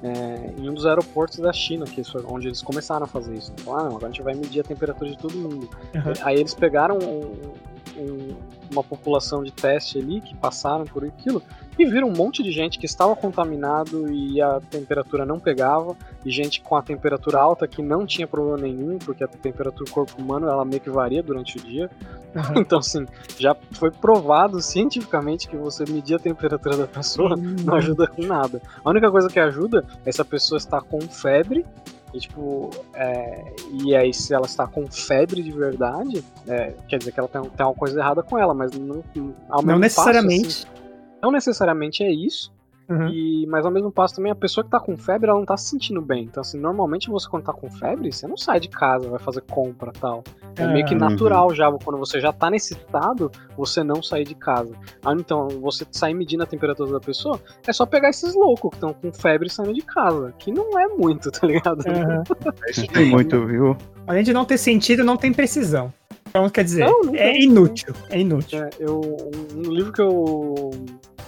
é, 0.04 0.54
em 0.58 0.70
um 0.70 0.74
dos 0.74 0.86
aeroportos 0.86 1.40
da 1.40 1.52
China, 1.52 1.86
que 1.86 2.04
foi 2.04 2.24
onde 2.28 2.48
eles 2.48 2.62
começaram 2.62 3.06
a 3.06 3.08
fazer 3.08 3.34
isso. 3.34 3.52
Então, 3.60 3.76
ah, 3.76 3.84
não, 3.84 3.90
agora 3.90 4.06
a 4.06 4.10
gente 4.10 4.22
vai 4.22 4.36
medir 4.36 4.62
a 4.62 4.64
temperatura 4.64 5.10
de 5.10 5.18
todo 5.18 5.36
mundo. 5.36 5.70
Uhum. 5.96 6.14
Aí 6.22 6.40
eles 6.40 6.54
pegaram 6.54 6.98
um, 7.00 7.54
um, 8.00 8.36
uma 8.72 8.84
população 8.84 9.44
de 9.44 9.52
teste 9.52 9.98
ali 9.98 10.22
que 10.22 10.36
passaram 10.36 10.86
por 10.86 11.04
aquilo 11.04 11.42
e 11.78 11.86
viram 11.86 12.10
um 12.10 12.14
monte 12.14 12.44
de 12.44 12.52
gente 12.52 12.78
que 12.78 12.86
estava 12.86 13.16
contaminado 13.16 14.12
e 14.12 14.42
a 14.42 14.60
temperatura 14.70 15.26
não 15.26 15.40
pegava, 15.40 15.96
e 16.26 16.32
gente 16.32 16.62
com 16.62 16.76
a 16.76 16.82
temperatura 16.82 17.40
alta 17.40 17.68
que 17.68 17.82
não 17.82 18.06
tinha 18.06 18.28
problema 18.28 18.58
nenhum, 18.58 18.98
porque 18.98 19.24
a 19.24 19.28
temperatura 19.28 19.86
do 19.86 19.92
corpo 19.92 20.22
humano 20.22 20.48
ela 20.48 20.64
meio 20.64 20.82
que 20.82 20.90
varia 20.90 21.24
durante 21.24 21.58
o 21.58 21.62
dia. 21.62 21.90
Uhum. 22.36 22.62
Então, 22.62 22.80
assim, 22.80 23.06
já 23.38 23.56
foi 23.72 23.92
provado 23.92 24.62
cientificamente 24.62 25.48
que 25.48 25.56
você 25.56 25.84
medir 25.88 26.16
a 26.16 26.20
temperatura 26.20 26.78
da 26.78 26.88
pessoa 26.88 27.36
uhum. 27.36 27.56
não 27.64 27.76
ajuda 27.76 28.08
com 28.08 28.24
nada. 28.24 28.62
A 28.84 28.90
única 28.90 29.10
coisa 29.12 29.30
que 29.30 29.40
ajuda 29.40 29.86
é 30.06 30.12
se 30.12 30.22
a 30.22 30.26
pessoa 30.26 30.58
está 30.58 30.82
com 30.82 31.00
febre 31.02 31.66
e, 32.14 32.20
tipo, 32.20 32.70
é, 32.94 33.54
e 33.72 33.96
aí 33.96 34.14
se 34.14 34.34
ela 34.34 34.46
está 34.46 34.68
com 34.68 34.86
febre 34.90 35.42
de 35.42 35.52
verdade, 35.52 36.24
é, 36.48 36.74
quer 36.88 37.00
dizer 37.00 37.12
que 37.12 37.20
ela 37.20 37.28
tem, 37.28 37.42
tem 37.42 37.66
alguma 37.66 37.80
coisa 37.80 38.00
errada 38.00 38.22
com 38.22 38.38
ela, 38.38 38.54
mas 38.54 38.72
não, 38.78 39.04
não 39.64 39.80
necessariamente. 39.80 40.66
Passo, 40.66 40.68
assim, 40.74 40.83
não 41.24 41.32
necessariamente 41.32 42.04
é 42.04 42.12
isso, 42.12 42.52
Uhum. 42.90 43.10
E, 43.10 43.48
mas 43.48 43.66
ao 43.66 43.72
mesmo 43.72 43.92
passo 43.92 44.16
também, 44.16 44.32
a 44.32 44.36
pessoa 44.36 44.64
que 44.64 44.70
tá 44.70 44.80
com 44.80 44.98
febre, 44.98 45.30
ela 45.30 45.40
não 45.40 45.46
tá 45.46 45.56
se 45.56 45.70
sentindo 45.70 46.02
bem. 46.02 46.24
Então, 46.24 46.42
assim, 46.42 46.60
normalmente 46.60 47.10
você 47.10 47.28
quando 47.30 47.44
tá 47.44 47.54
com 47.54 47.70
febre, 47.72 48.12
você 48.12 48.28
não 48.28 48.38
sai 48.38 48.60
de 48.60 48.70
casa, 48.70 49.10
vai 49.10 49.20
fazer 49.20 49.42
compra 49.42 49.92
tal. 49.92 50.24
É 50.56 50.68
meio 50.68 50.86
que 50.86 50.96
natural 50.96 51.50
uhum. 51.50 51.56
já, 51.56 51.72
quando 51.72 51.98
você 51.98 52.20
já 52.20 52.32
tá 52.32 52.50
nesse 52.50 52.74
estado, 52.74 53.32
você 53.58 53.84
não 53.84 54.02
sair 54.04 54.26
de 54.26 54.36
casa. 54.36 54.74
Ah, 55.04 55.14
então, 55.14 55.48
você 55.48 55.86
sair 55.92 56.14
medindo 56.14 56.44
a 56.44 56.46
temperatura 56.46 56.92
da 56.92 57.00
pessoa, 57.00 57.40
é 57.66 57.74
só 57.74 57.86
pegar 57.86 58.10
esses 58.10 58.36
loucos 58.36 58.70
que 58.72 58.78
estão 58.78 58.94
com 58.94 59.12
febre 59.12 59.50
saindo 59.50 59.74
de 59.74 59.82
casa. 59.82 60.34
Que 60.38 60.52
não 60.52 60.78
é 60.80 60.88
muito, 60.88 61.32
tá 61.32 61.48
ligado? 61.48 61.80
Uhum. 61.88 62.24
Isso 62.70 62.88
tem 62.88 63.10
muito, 63.10 63.46
viu? 63.46 63.78
Além 64.06 64.24
de 64.24 64.34
não 64.34 64.46
ter 64.46 64.58
sentido, 64.58 65.04
não 65.04 65.18
tem 65.18 65.34
precisão. 65.34 65.94
Então, 66.30 66.50
quer 66.50 66.64
dizer, 66.64 66.86
não, 66.86 67.04
não 67.04 67.16
é, 67.16 67.40
inútil, 67.40 67.94
é 68.10 68.20
inútil. 68.20 68.64
É 68.64 68.70
eu, 68.80 69.02
um 69.56 69.72
livro 69.72 69.94
que 69.94 70.02
eu 70.02 70.72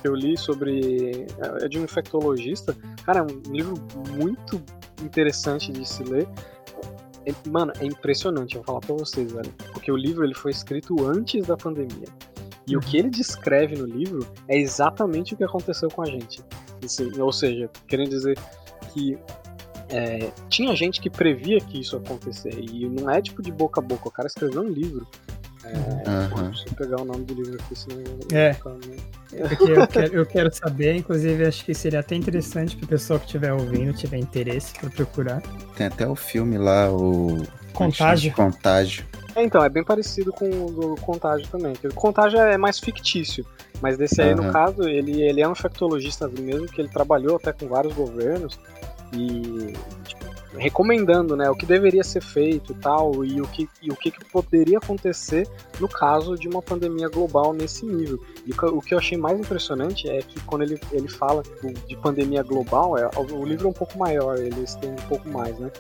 que 0.06 0.08
eu 0.08 0.16
li 0.16 0.38
sobre. 0.38 1.26
É, 1.40 1.66
é 1.66 1.68
de 1.68 1.80
um 1.80 1.84
infectologista. 1.84 2.76
Cara, 3.04 3.20
é 3.20 3.24
um 3.24 3.52
livro 3.52 3.76
muito 4.12 4.62
interessante 5.04 5.72
de 5.72 5.84
se 5.84 6.04
ler. 6.04 6.28
É, 7.26 7.34
mano, 7.50 7.74
é 7.80 7.86
impressionante, 7.86 8.56
eu 8.56 8.62
vou 8.62 8.66
falar 8.66 8.80
pra 8.82 8.96
vocês, 8.96 9.32
velho. 9.32 9.52
Porque 9.74 9.92
o 9.92 9.98
livro 9.98 10.24
ele 10.24 10.36
foi 10.36 10.52
escrito 10.52 11.08
antes 11.08 11.48
da 11.48 11.58
pandemia. 11.58 12.08
E 12.68 12.78
o 12.78 12.80
que 12.80 12.98
ele 12.98 13.10
descreve 13.10 13.76
no 13.76 13.86
livro 13.86 14.28
é 14.48 14.58
exatamente 14.58 15.34
o 15.34 15.38
que 15.38 15.44
aconteceu 15.44 15.90
com 15.90 16.04
a 16.04 16.06
gente. 16.06 16.44
Assim, 16.84 17.10
ou 17.20 17.34
seja, 17.34 17.70
querendo 17.88 18.10
dizer 18.10 18.38
que 18.94 19.18
é, 19.90 20.32
tinha 20.50 20.76
gente 20.76 21.02
que 21.02 21.10
previa 21.10 21.60
que 21.60 21.80
isso 21.80 21.96
ia 21.96 22.02
acontecer. 22.02 22.54
E 22.60 22.88
não 22.88 23.10
é 23.10 23.22
tipo 23.22 23.42
de 23.42 23.52
boca 23.52 23.82
a 23.82 23.84
boca. 23.84 24.08
O 24.08 24.12
cara 24.12 24.28
escreveu 24.28 24.62
um 24.62 24.70
livro 24.70 25.08
é, 25.66 26.36
uhum. 26.36 26.50
Deixa 26.50 26.66
eu 26.68 26.74
pegar 26.76 27.02
o 27.02 27.06
nome 27.06 27.24
do 27.26 27.34
livro 27.34 27.56
aqui, 27.56 27.76
senão 27.76 28.04
é. 28.32 28.54
Porque 28.54 29.72
eu 29.72 29.88
quero, 29.88 30.16
eu 30.16 30.26
quero 30.26 30.54
saber, 30.54 30.96
inclusive 30.96 31.46
acho 31.46 31.66
que 31.66 31.74
seria 31.74 32.00
até 32.00 32.16
interessante 32.16 32.76
para 32.76 32.86
o 32.86 32.88
pessoal 32.88 33.20
que 33.20 33.26
estiver 33.26 33.52
ouvindo, 33.52 33.94
tiver 33.94 34.18
interesse 34.18 34.74
para 34.80 34.90
procurar. 34.90 35.42
Tem 35.76 35.88
até 35.88 36.08
o 36.08 36.16
filme 36.16 36.58
lá, 36.58 36.90
o 36.90 37.44
Contágio. 37.74 38.34
Contágio. 38.34 39.06
É, 39.36 39.44
então, 39.44 39.62
é 39.64 39.70
bem 39.70 39.84
parecido 39.84 40.32
com 40.32 40.46
o 40.46 40.72
do 40.72 41.02
Contágio 41.02 41.48
também. 41.48 41.74
O 41.84 41.94
Contágio 41.94 42.40
é 42.40 42.58
mais 42.58 42.80
fictício, 42.80 43.46
mas 43.82 43.98
desse 43.98 44.22
aí, 44.22 44.34
uhum. 44.34 44.44
no 44.44 44.52
caso, 44.54 44.84
ele, 44.84 45.22
ele 45.22 45.42
é 45.42 45.48
um 45.48 45.52
infectologista 45.52 46.28
mesmo, 46.30 46.68
que 46.68 46.80
ele 46.80 46.90
trabalhou 46.90 47.36
até 47.36 47.52
com 47.52 47.68
vários 47.68 47.94
governos 47.94 48.58
e 49.14 49.74
tipo, 50.06 50.26
recomendando 50.58 51.36
né, 51.36 51.50
o 51.50 51.56
que 51.56 51.66
deveria 51.66 52.04
ser 52.04 52.22
feito 52.22 52.72
e 52.72 52.76
tal, 52.76 53.24
e 53.26 53.42
o 53.42 53.48
que, 53.48 53.70
e 53.82 53.92
o 53.92 53.96
que, 53.96 54.12
poderia 54.32 54.78
acontecer 54.78 55.48
no 55.80 55.88
caso 55.88 56.36
de 56.36 56.48
uma 56.48 56.62
pandemia 56.62 57.08
global 57.10 57.54
nesse 57.54 57.86
nível. 57.86 58.20
E 58.46 58.52
o 58.52 58.82
que 58.82 58.94
eu 58.94 58.98
achei 58.98 59.18
mais 59.18 59.40
impressionante 59.40 60.10
é 60.10 60.22
que 60.22 60.40
quando 60.42 60.64
ele, 60.64 60.80
ele 60.92 61.08
fala 61.08 61.44
de 61.88 61.96
pandemia 61.98 62.44
global, 62.44 62.98
é, 62.98 63.10
o 63.18 63.46
livro 63.46 63.68
é 63.68 63.70
um 63.70 63.74
pouco 63.74 63.98
maior, 63.98 64.38
eles 64.38 64.76
têm 64.76 64.92
um 64.92 65.08
pouco 65.08 65.28
mais, 65.30 65.58
né? 65.60 65.72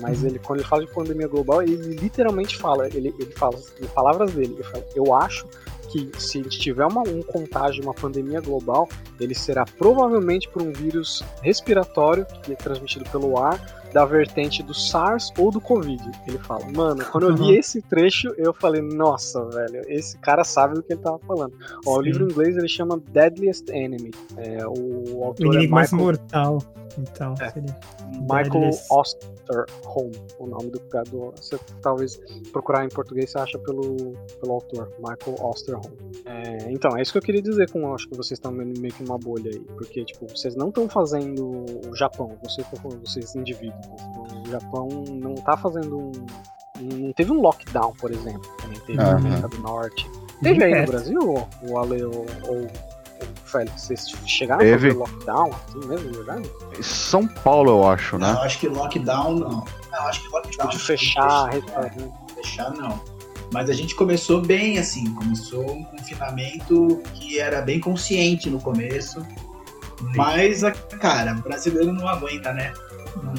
Mas 0.00 0.20
uhum. 0.20 0.28
ele, 0.28 0.38
quando 0.38 0.60
ele 0.60 0.68
fala 0.68 0.84
de 0.84 0.92
pandemia 0.92 1.28
global, 1.28 1.62
ele 1.62 1.76
literalmente 1.96 2.56
fala, 2.56 2.88
ele, 2.88 3.14
ele 3.18 3.32
fala, 3.32 3.58
em 3.80 3.86
palavras 3.88 4.32
dele, 4.32 4.54
ele 4.54 4.64
fala, 4.64 4.84
eu 4.94 5.14
acho 5.14 5.46
que 5.90 6.10
se 6.18 6.40
a 6.40 6.42
gente 6.42 6.58
tiver 6.58 6.86
uma, 6.86 7.02
um 7.02 7.22
contágio, 7.22 7.82
uma 7.82 7.92
pandemia 7.92 8.40
global, 8.40 8.88
ele 9.20 9.34
será 9.34 9.64
provavelmente 9.64 10.48
por 10.48 10.62
um 10.62 10.72
vírus 10.72 11.22
respiratório 11.42 12.26
que 12.42 12.52
é 12.52 12.56
transmitido 12.56 13.08
pelo 13.10 13.38
ar 13.38 13.81
da 13.92 14.04
vertente 14.04 14.62
do 14.62 14.74
SARS 14.74 15.32
ou 15.38 15.50
do 15.50 15.60
Covid. 15.60 16.02
Ele 16.26 16.38
fala, 16.38 16.64
mano, 16.74 17.04
quando 17.06 17.28
eu 17.28 17.30
li 17.30 17.42
uhum. 17.42 17.54
esse 17.54 17.82
trecho, 17.82 18.32
eu 18.36 18.52
falei, 18.54 18.80
nossa, 18.80 19.44
velho, 19.50 19.82
esse 19.88 20.16
cara 20.18 20.44
sabe 20.44 20.74
do 20.74 20.82
que 20.82 20.92
ele 20.92 21.00
tava 21.00 21.18
falando. 21.20 21.54
Ó, 21.86 21.98
o 21.98 22.00
livro 22.00 22.24
em 22.24 22.30
inglês 22.30 22.56
ele 22.56 22.68
chama 22.68 23.00
Deadliest 23.10 23.68
Enemy. 23.70 24.10
É, 24.36 24.66
o 24.66 25.24
autor 25.24 25.46
o 25.46 25.52
é 25.52 25.58
Michael... 25.58 25.70
mais 25.70 25.92
mortal. 25.92 26.58
Então, 26.98 27.34
é. 27.40 27.52
Michael 28.20 28.70
Osterholm, 29.48 30.12
o 30.38 30.46
nome 30.46 30.70
do 30.70 30.80
criador. 30.80 31.34
Você 31.36 31.58
talvez 31.80 32.20
procurar 32.52 32.84
em 32.84 32.88
português 32.88 33.30
você 33.30 33.38
acha 33.38 33.58
pelo, 33.58 34.14
pelo 34.40 34.52
autor, 34.52 34.92
Michael 34.98 35.36
Osterholm. 35.44 35.92
É, 36.24 36.70
então, 36.70 36.96
é 36.96 37.02
isso 37.02 37.12
que 37.12 37.18
eu 37.18 37.22
queria 37.22 37.42
dizer 37.42 37.70
com 37.70 37.92
acho 37.94 38.08
que 38.08 38.16
vocês 38.16 38.38
estão 38.38 38.52
meio 38.52 38.92
que 38.92 39.02
uma 39.02 39.18
bolha 39.18 39.50
aí. 39.50 39.60
Porque, 39.76 40.04
tipo, 40.04 40.26
vocês 40.28 40.54
não 40.54 40.68
estão 40.68 40.88
fazendo 40.88 41.64
o 41.88 41.96
Japão, 41.96 42.36
vocês, 42.42 42.66
vocês 43.04 43.34
indivíduos. 43.34 43.86
O 44.46 44.50
Japão 44.50 44.88
não 45.10 45.34
tá 45.34 45.56
fazendo 45.56 45.98
um. 45.98 46.12
Não 46.80 47.12
teve 47.12 47.30
um 47.30 47.40
lockdown, 47.40 47.92
por 47.92 48.10
exemplo, 48.10 48.50
também 48.60 48.80
teve 48.80 48.98
uhum. 48.98 49.04
na 49.04 49.16
América 49.16 49.48
do 49.48 49.58
Norte. 49.58 50.10
Teve 50.42 50.64
aí 50.64 50.80
no 50.80 50.86
Brasil, 50.86 51.20
o 51.20 51.78
Ale 51.78 52.02
ou, 52.02 52.26
ou 52.48 52.66
Félix? 53.44 53.82
Vocês 53.82 54.06
chegaram 54.26 54.60
Teve. 54.60 54.74
a 54.74 54.78
fazer 54.90 54.98
lockdown 54.98 55.50
assim 55.68 55.86
mesmo? 55.88 56.82
São 56.82 57.26
Paulo, 57.26 57.70
eu 57.70 57.88
acho, 57.88 58.18
Não, 58.18 58.32
né? 58.34 58.40
acho 58.42 58.58
que 58.58 58.68
lockdown 58.68 59.34
não. 59.36 59.64
Não, 59.90 60.00
acho 60.06 60.22
que 60.22 60.28
lockdown. 60.28 60.68
De 60.70 60.78
fechar, 60.78 61.48
é, 61.50 61.52
restaurante. 61.60 62.10
fechar 62.34 62.70
não. 62.72 63.02
Mas 63.52 63.68
a 63.68 63.74
gente 63.74 63.94
começou 63.94 64.40
bem 64.40 64.78
assim, 64.78 65.12
começou 65.14 65.70
um 65.72 65.84
confinamento 65.84 67.02
que 67.14 67.38
era 67.38 67.60
bem 67.60 67.78
consciente 67.80 68.48
no 68.48 68.58
começo. 68.60 69.24
Mas, 70.16 70.64
a- 70.64 70.72
cara, 70.72 71.34
o 71.36 71.42
brasileiro 71.42 71.92
não 71.92 72.08
aguenta, 72.08 72.52
né? 72.52 72.72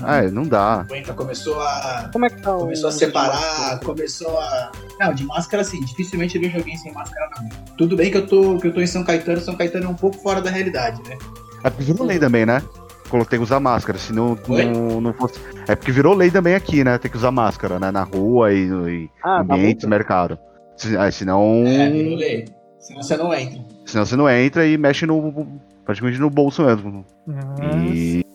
Não, 0.02 0.10
É, 0.10 0.30
não 0.32 0.44
dá. 0.44 0.86
começou 1.16 1.60
a. 1.62 2.10
Como 2.12 2.26
é 2.26 2.30
que 2.30 2.42
tá 2.42 2.56
o 2.56 2.60
Começou 2.60 2.90
a 2.90 2.92
separar, 2.92 3.80
começou 3.80 4.40
a. 4.40 4.72
Não, 5.00 5.14
de 5.14 5.26
máscara 5.26 5.62
assim, 5.62 5.80
dificilmente 5.82 6.36
eu 6.36 6.42
vejo 6.42 6.58
alguém 6.58 6.78
sem 6.78 6.92
máscara 6.94 7.30
não. 7.42 7.50
Tudo 7.78 7.96
bem 7.96 8.12
que 8.12 8.18
eu 8.18 8.28
tô, 8.28 8.58
que 8.58 8.68
eu 8.68 8.74
tô 8.74 8.82
em 8.82 8.88
São 8.88 9.04
Caetano, 9.04 9.40
São 9.42 9.56
Caetano 9.56 9.86
é 9.86 9.90
um 9.90 9.96
pouco 9.96 10.18
fora 10.18 10.42
da 10.42 10.50
realidade, 10.50 11.02
né? 11.10 11.18
É 11.64 11.70
porque 11.70 11.84
virou 11.92 12.06
lei 12.06 12.20
também, 12.20 12.46
né? 12.46 12.62
Tem 13.30 13.38
que 13.38 13.44
usar 13.44 13.60
máscara, 13.60 14.00
se 14.00 14.12
não, 14.12 14.36
não, 14.48 15.00
não 15.00 15.14
fosse. 15.14 15.40
É 15.68 15.76
porque 15.76 15.92
virou 15.92 16.16
lei 16.16 16.32
também 16.32 16.56
aqui, 16.56 16.84
né? 16.84 16.98
Tem 16.98 17.12
que 17.12 17.18
usar 17.18 17.30
máscara, 17.30 17.80
né? 17.80 17.92
Na 17.92 18.02
rua 18.04 18.52
e, 18.52 18.66
e 18.68 19.10
Ah, 19.24 19.44
tá 19.48 19.54
ambientes, 19.56 19.84
bom. 19.84 19.90
mercado. 19.92 20.38
Se, 20.76 20.98
é, 20.98 21.12
senão, 21.12 21.64
É, 21.68 21.90
virou 21.92 22.16
lei. 22.16 22.46
Senão 22.80 23.04
você 23.04 23.16
não 23.16 23.32
entra. 23.34 23.62
senão 23.86 24.06
você 24.06 24.16
não 24.16 24.28
entra 24.30 24.66
e 24.66 24.78
mexe 24.80 25.06
no. 25.06 25.48
praticamente 25.86 26.20
no 26.20 26.30
bolso 26.30 26.64
mesmo. 26.64 27.06
Ah, 27.30 27.86
E. 27.94 28.26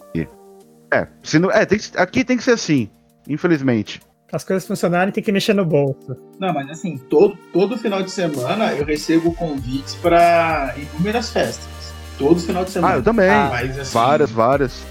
É, 0.92 1.06
se 1.22 1.38
não, 1.38 1.50
é 1.50 1.64
tem 1.66 1.78
que- 1.78 1.96
aqui 1.96 2.24
tem 2.24 2.36
que 2.36 2.42
ser 2.44 2.52
assim, 2.52 2.88
infelizmente. 3.28 4.00
Para 4.28 4.36
as 4.36 4.44
coisas 4.44 4.66
funcionarem, 4.66 5.12
tem 5.12 5.22
que 5.24 5.32
mexer 5.32 5.54
no 5.54 5.64
bolso. 5.64 6.16
Não, 6.38 6.52
mas 6.52 6.68
assim, 6.70 6.98
todo, 6.98 7.36
todo 7.52 7.78
final 7.78 8.02
de 8.02 8.10
semana 8.10 8.72
eu 8.74 8.84
recebo 8.84 9.32
convites 9.34 9.94
pra 9.96 10.74
inúmeras 10.76 11.30
festas. 11.30 11.66
Todo 12.18 12.38
final 12.40 12.64
de 12.64 12.70
semana. 12.70 12.94
Ah, 12.94 12.96
eu 12.98 13.02
também. 13.02 13.28
Mas, 13.30 13.78
assim, 13.78 13.92
várias, 13.94 14.30
várias. 14.30 14.82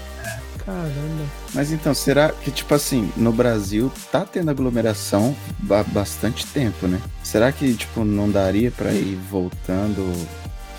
Caramba. 0.64 1.24
Mas 1.54 1.72
então, 1.72 1.94
será 1.94 2.30
que, 2.30 2.50
tipo 2.50 2.74
assim, 2.74 3.10
no 3.16 3.32
Brasil 3.32 3.92
tá 4.10 4.24
tendo 4.24 4.50
aglomeração 4.50 5.34
há 5.70 5.82
bastante 5.82 6.46
tempo, 6.46 6.86
né? 6.86 7.00
Será 7.22 7.52
que, 7.52 7.74
tipo, 7.74 8.04
não 8.04 8.30
daria 8.30 8.70
pra 8.70 8.90
ir 8.92 9.14
voltando 9.30 10.10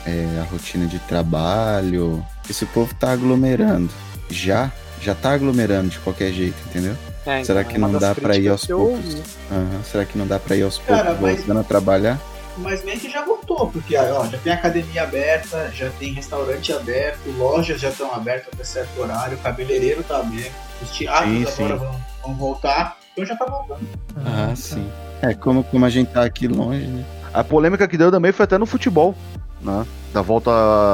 é, 0.05 0.39
a 0.39 0.43
rotina 0.43 0.85
de 0.85 0.99
trabalho? 0.99 2.23
Esse 2.49 2.65
povo 2.67 2.93
tá 2.95 3.11
aglomerando. 3.11 3.89
Já? 4.29 4.71
Já 5.01 5.15
tá 5.15 5.31
aglomerando 5.31 5.89
de 5.89 5.99
qualquer 5.99 6.31
jeito, 6.33 6.57
entendeu? 6.67 6.95
É, 7.25 7.43
Será 7.43 7.61
então, 7.61 7.71
que 7.71 7.77
é 7.77 7.79
não 7.79 7.91
dá 7.93 8.13
pra 8.15 8.35
ir 8.35 8.47
aos 8.49 8.65
poucos? 8.65 9.15
Aham. 9.51 9.83
Será 9.89 10.05
que 10.05 10.17
não 10.17 10.27
dá 10.27 10.39
pra 10.39 10.55
ir 10.55 10.63
aos 10.63 10.77
Cara, 10.79 11.05
poucos 11.05 11.21
mas- 11.21 11.37
voltando 11.37 11.59
a 11.59 11.63
trabalhar? 11.63 12.19
Mas 12.57 12.83
meio 12.83 12.99
que 12.99 13.09
já 13.09 13.23
voltou, 13.23 13.69
porque 13.71 13.95
ó, 13.95 14.25
já 14.25 14.37
tem 14.39 14.51
academia 14.51 15.03
aberta, 15.03 15.71
já 15.73 15.89
tem 15.91 16.11
restaurante 16.13 16.73
aberto, 16.73 17.19
lojas 17.37 17.79
já 17.79 17.87
estão 17.87 18.13
abertas 18.13 18.49
até 18.53 18.63
certo 18.65 18.99
horário, 18.99 19.37
o 19.37 19.39
cabeleireiro 19.39 20.03
tá 20.03 20.17
aberto, 20.17 20.51
os 20.81 20.89
teatros 20.89 21.29
Sim, 21.31 21.63
agora 21.63 21.79
sim. 21.79 21.85
vão, 21.85 21.95
vão 22.23 22.35
voltar, 22.35 22.97
então 23.13 23.25
já 23.25 23.35
tá 23.37 23.45
voltando. 23.45 23.87
Ah, 24.25 24.47
tá. 24.49 24.55
sim. 24.57 24.85
É, 25.21 25.33
como, 25.33 25.63
como 25.63 25.85
a 25.85 25.89
gente 25.89 26.09
tá 26.11 26.23
aqui 26.25 26.49
longe, 26.49 26.85
né? 26.85 27.05
A 27.33 27.45
polêmica 27.45 27.87
que 27.87 27.97
deu 27.97 28.11
também 28.11 28.33
foi 28.33 28.43
até 28.43 28.57
no 28.57 28.65
futebol, 28.65 29.15
né? 29.61 29.85
Da 30.11 30.21
volta 30.21 30.51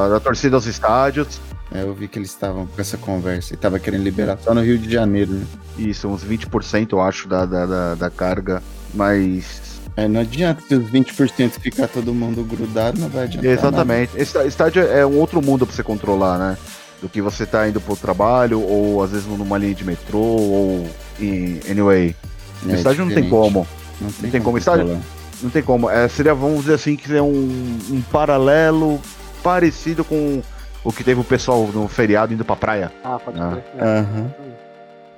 da 0.08 0.20
torcida 0.20 0.54
aos 0.54 0.66
estádios. 0.66 1.40
É, 1.72 1.82
eu 1.82 1.94
vi 1.94 2.06
que 2.06 2.18
eles 2.18 2.30
estavam 2.30 2.66
com 2.66 2.80
essa 2.80 2.96
conversa 2.96 3.54
e 3.54 3.56
tava 3.56 3.78
querendo 3.78 4.02
liberar 4.02 4.38
só 4.38 4.54
no 4.54 4.62
Rio 4.62 4.78
de 4.78 4.90
Janeiro, 4.90 5.32
né? 5.32 5.44
Isso, 5.76 6.08
uns 6.08 6.24
20%, 6.24 6.92
eu 6.92 7.00
acho, 7.00 7.28
da, 7.28 7.44
da, 7.44 7.66
da, 7.66 7.94
da 7.94 8.10
carga. 8.10 8.62
Mas. 8.94 9.80
É, 9.96 10.06
não 10.06 10.20
adianta 10.20 10.62
se 10.66 10.74
os 10.74 10.90
20% 10.90 11.52
ficar 11.58 11.88
todo 11.88 12.14
mundo 12.14 12.44
grudado, 12.44 13.00
não 13.00 13.08
vai 13.08 13.24
adiantar. 13.24 13.50
Exatamente. 13.50 14.12
Esse 14.16 14.38
estádio 14.46 14.82
é 14.82 15.04
um 15.06 15.18
outro 15.18 15.42
mundo 15.42 15.66
pra 15.66 15.74
você 15.74 15.82
controlar, 15.82 16.38
né? 16.38 16.58
Do 17.00 17.08
que 17.08 17.20
você 17.20 17.44
tá 17.44 17.68
indo 17.68 17.80
pro 17.80 17.96
trabalho, 17.96 18.60
ou 18.60 19.02
às 19.02 19.10
vezes 19.10 19.26
numa 19.26 19.58
linha 19.58 19.74
de 19.74 19.84
metrô, 19.84 20.18
ou 20.18 20.90
em. 21.18 21.60
Anyway. 21.68 22.14
nada. 22.62 22.74
É 22.74 22.78
estádio 22.78 23.04
não 23.04 23.14
tem 23.14 23.28
como. 23.28 23.66
Não 24.00 24.10
tem, 24.12 24.30
tem 24.30 24.42
como 24.42 24.58
estádio? 24.58 24.84
controlar. 24.84 25.04
Não 25.42 25.50
tem 25.50 25.62
como. 25.62 25.90
É, 25.90 26.08
seria, 26.08 26.34
vamos 26.34 26.60
dizer 26.60 26.74
assim, 26.74 26.94
que 26.94 27.14
é 27.14 27.22
um, 27.22 27.78
um 27.90 28.02
paralelo 28.12 29.00
parecido 29.42 30.04
com 30.04 30.42
o 30.86 30.92
que 30.92 31.02
teve 31.02 31.20
o 31.20 31.24
pessoal 31.24 31.66
no 31.66 31.88
feriado 31.88 32.32
indo 32.32 32.44
pra 32.44 32.54
praia. 32.54 32.92
Ah, 33.02 33.18
pode 33.18 33.40
Ah. 33.40 33.50
crer. 33.50 33.64
É. 33.76 33.98
Aham. 33.98 34.30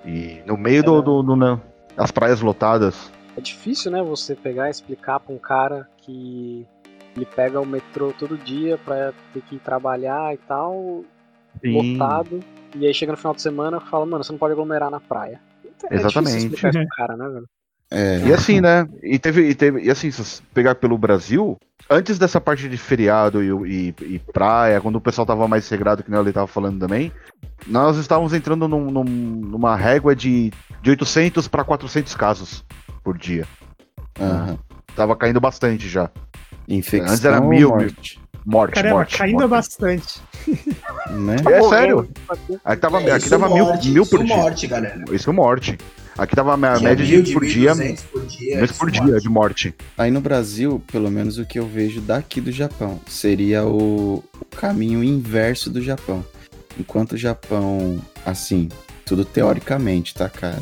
E 0.06 0.42
no 0.46 0.56
meio 0.56 0.82
do, 0.82 1.02
do, 1.02 1.22
do, 1.22 1.36
né, 1.36 1.60
as 1.96 2.10
praias 2.10 2.40
lotadas. 2.40 3.12
É 3.36 3.40
difícil, 3.40 3.90
né, 3.90 4.02
você 4.02 4.34
pegar 4.34 4.68
e 4.68 4.70
explicar 4.70 5.20
pra 5.20 5.34
um 5.34 5.38
cara 5.38 5.86
que 5.98 6.66
ele 7.14 7.26
pega 7.26 7.60
o 7.60 7.66
metrô 7.66 8.14
todo 8.18 8.38
dia 8.38 8.78
pra 8.78 9.12
ter 9.34 9.42
que 9.42 9.56
ir 9.56 9.58
trabalhar 9.58 10.32
e 10.32 10.38
tal, 10.38 11.04
lotado, 11.62 12.40
e 12.74 12.86
aí 12.86 12.94
chega 12.94 13.12
no 13.12 13.18
final 13.18 13.34
de 13.34 13.42
semana 13.42 13.82
e 13.84 13.90
fala, 13.90 14.06
mano, 14.06 14.24
você 14.24 14.32
não 14.32 14.38
pode 14.38 14.52
aglomerar 14.52 14.90
na 14.90 15.00
praia. 15.00 15.38
É 15.90 15.96
Exatamente. 15.96 16.30
difícil 16.30 16.38
explicar 16.48 16.68
isso 16.70 16.78
pro 16.78 16.96
cara, 16.96 17.16
né, 17.16 17.28
velho? 17.28 17.46
É. 17.90 18.28
E 18.28 18.32
assim, 18.32 18.60
né? 18.60 18.86
E 19.02 19.18
teve, 19.18 19.48
e 19.48 19.54
teve. 19.54 19.80
E 19.82 19.90
assim, 19.90 20.10
se 20.10 20.22
você 20.24 20.42
pegar 20.52 20.74
pelo 20.74 20.98
Brasil, 20.98 21.56
antes 21.90 22.18
dessa 22.18 22.40
parte 22.40 22.68
de 22.68 22.76
feriado 22.76 23.42
e, 23.42 23.92
e- 24.00 24.14
e 24.14 24.18
praia, 24.32 24.80
quando 24.80 24.96
o 24.96 25.00
pessoal 25.00 25.26
tava 25.26 25.46
mais 25.48 25.68
regrado, 25.68 26.02
que 26.02 26.10
nem 26.10 26.20
ele 26.20 26.32
tava 26.32 26.46
falando 26.46 26.78
também, 26.78 27.12
nós 27.66 27.96
estávamos 27.96 28.32
entrando 28.32 28.68
num- 28.68 28.90
num- 28.90 29.04
numa 29.04 29.74
régua 29.76 30.14
de, 30.14 30.52
de 30.82 30.90
800 30.90 31.48
para 31.48 31.64
400 31.64 32.14
casos 32.14 32.64
por 33.02 33.16
dia. 33.16 33.46
Aham. 34.20 34.58
Tava 34.94 35.14
caindo 35.16 35.40
bastante 35.40 35.88
já. 35.88 36.10
Infecção 36.68 37.12
Antes 37.12 37.24
era 37.24 37.40
mil, 37.40 37.70
morte? 37.70 38.20
Morte, 38.44 38.74
Caramba, 38.74 38.94
morte. 38.96 39.18
caindo 39.18 39.34
morte. 39.40 39.50
bastante. 39.50 40.20
Né? 41.10 41.36
É 41.38 41.42
Morreu, 41.42 41.68
sério. 41.68 42.08
aqui. 42.28 42.80
Tava, 42.80 43.02
É, 43.02 43.10
aqui 43.12 43.18
isso 43.26 43.30
tava 43.30 43.48
mil, 43.54 43.64
morte, 43.66 43.88
mil 43.90 44.02
isso 44.02 44.16
por 44.16 44.24
dia. 44.24 44.36
morte, 44.36 44.66
galera. 44.66 45.04
Isso 45.12 45.32
morte. 45.32 45.78
Aqui 46.18 46.34
tava 46.34 46.52
a 46.54 46.56
média 46.56 47.06
mil, 47.06 47.22
de 47.22 47.32
por 47.32 47.46
dia, 47.46 47.72
1.200 47.72 48.00
por 48.12 48.26
dia. 48.26 48.56
mês 48.56 48.72
por 48.72 48.90
dia 48.90 49.20
de 49.20 49.28
morte. 49.28 49.74
Aí 49.96 50.10
no 50.10 50.20
Brasil, 50.20 50.82
pelo 50.90 51.10
menos 51.10 51.38
o 51.38 51.46
que 51.46 51.58
eu 51.58 51.66
vejo 51.66 52.00
daqui 52.00 52.40
do 52.40 52.50
Japão, 52.50 53.00
seria 53.06 53.64
o, 53.64 54.24
o 54.40 54.44
caminho 54.56 55.04
inverso 55.04 55.70
do 55.70 55.80
Japão. 55.80 56.24
Enquanto 56.78 57.12
o 57.12 57.16
Japão, 57.16 58.02
assim, 58.26 58.68
tudo 59.06 59.24
teoricamente, 59.24 60.12
tá, 60.12 60.28
cara? 60.28 60.60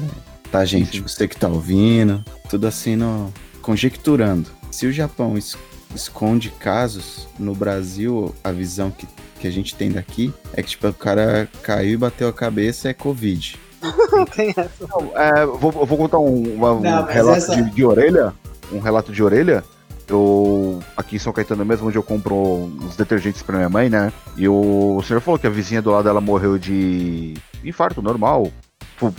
Tá, 0.53 0.65
gente, 0.65 1.01
você 1.01 1.27
que 1.27 1.37
tá 1.37 1.49
ouvindo, 1.49 2.23
tudo 2.51 2.67
assim, 2.67 2.95
no, 2.95 3.33
conjecturando. 3.63 4.49
Se 4.71 4.87
o 4.87 4.93
Japão 4.93 5.37
es- 5.39 5.57
esconde 5.95 6.51
casos, 6.51 7.27
no 7.39 7.55
Brasil, 7.55 8.35
a 8.45 8.53
visão 8.53 8.91
que, 8.91 9.07
que 9.41 9.47
a 9.47 9.51
gente 9.51 9.75
tem 9.75 9.91
daqui 9.91 10.33
é 10.53 10.63
que, 10.63 10.71
tipo, 10.71 10.87
o 10.87 10.95
cara 10.95 11.49
caiu 11.63 11.95
e 11.95 11.97
bateu 11.97 12.29
a 12.29 12.33
cabeça, 12.33 12.89
é 12.89 12.95
Covid. 12.95 13.59
Tem 14.35 14.51
essa. 14.57 14.71
É, 15.15 15.43
eu 15.43 15.59
vou, 15.59 15.71
vou 15.73 15.99
contar 15.99 16.19
um, 16.19 16.55
uma- 16.55 16.73
um 16.73 16.81
Não, 16.81 17.03
mas 17.03 17.15
relato 17.15 17.39
essa- 17.39 17.55
de, 17.57 17.71
de 17.71 17.85
orelha. 17.85 18.33
Um 18.73 18.79
relato 18.81 19.13
de 19.13 19.23
orelha. 19.23 19.63
Eu, 20.09 20.79
aqui 20.97 21.17
em 21.17 21.19
São 21.19 21.33
Caetano 21.33 21.65
mesmo, 21.65 21.89
onde 21.89 21.99
eu 21.99 22.03
compro 22.03 22.35
uns 22.37 22.97
detergentes 22.97 23.43
pra 23.43 23.57
minha 23.57 23.69
mãe, 23.69 23.89
né? 23.91 24.13
E 24.37 24.49
o, 24.49 25.03
senhor 25.03 25.21
falou 25.21 25.39
que 25.39 25.47
a 25.47 25.51
vizinha 25.51 25.83
do 25.83 25.91
lado 25.91 26.05
dela 26.05 26.21
morreu 26.21 26.59
de 26.59 27.35
infarto 27.65 28.01
normal. 28.01 28.49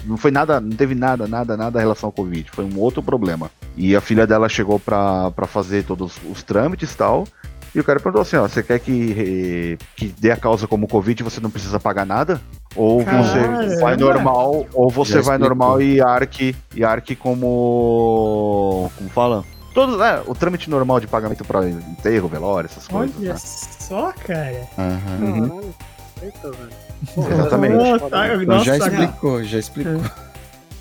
Não 0.06 0.18
foi 0.18 0.32
nada, 0.32 0.60
não 0.62 0.72
teve 0.76 0.96
nada, 0.96 1.28
nada, 1.28 1.56
nada 1.58 1.78
em 1.78 1.82
relação 1.82 2.08
ao 2.08 2.12
Covid. 2.14 2.50
Foi 2.52 2.64
um 2.66 2.80
outro 2.80 3.04
problema. 3.04 3.52
E 3.76 3.96
a 3.96 4.02
filha 4.02 4.26
dela 4.26 4.48
chegou 4.50 4.80
pra, 4.80 5.30
pra 5.32 5.46
fazer 5.46 5.84
todos 5.84 6.16
os 6.32 6.42
trâmites 6.42 6.94
e 6.94 6.98
tal. 6.98 7.28
E 7.76 7.80
o 7.80 7.84
cara 7.84 8.00
perguntou 8.00 8.22
assim, 8.22 8.38
ó, 8.38 8.48
você 8.48 8.64
quer 8.64 8.80
que, 8.80 9.78
que 9.96 10.08
dê 10.18 10.32
a 10.32 10.38
causa 10.38 10.68
como 10.68 10.88
Covid 10.88 11.22
e 11.22 11.24
você 11.24 11.40
não 11.40 11.52
precisa 11.52 11.80
pagar 11.80 12.06
nada? 12.06 12.42
Ou 12.78 13.00
você 13.00 13.06
Caramba. 13.06 13.80
vai 13.80 13.98
normal, 13.98 14.66
ou 14.72 14.90
você 14.90 15.14
Já 15.14 15.22
vai 15.22 15.36
explicou. 15.36 15.50
normal 15.50 15.82
e 15.82 16.00
arque, 16.00 16.56
e 16.76 16.86
arque 16.86 17.16
como. 17.16 18.92
Como 18.96 19.10
fala? 19.10 19.44
Todo, 19.74 20.02
é, 20.04 20.22
o 20.26 20.36
trâmite 20.36 20.70
normal 20.70 21.00
de 21.00 21.08
pagamento 21.08 21.44
para 21.44 21.68
enterro, 21.68 22.28
velório, 22.28 22.68
essas 22.68 22.88
coisas. 22.88 23.16
Olha 23.18 23.34
né? 23.34 23.40
só, 23.40 24.14
cara. 24.14 24.68
Aham. 24.78 25.50
Caralho. 25.50 25.76
Eita, 26.22 26.52
velho. 26.52 27.32
Exatamente. 27.32 27.76
Oh, 27.76 28.10
tá, 28.10 28.28
né? 28.28 28.44
Então 28.44 28.64
já 28.64 28.78
nossa, 28.78 28.90
explicou, 28.90 29.44
já 29.44 29.60
explicou. 29.60 30.02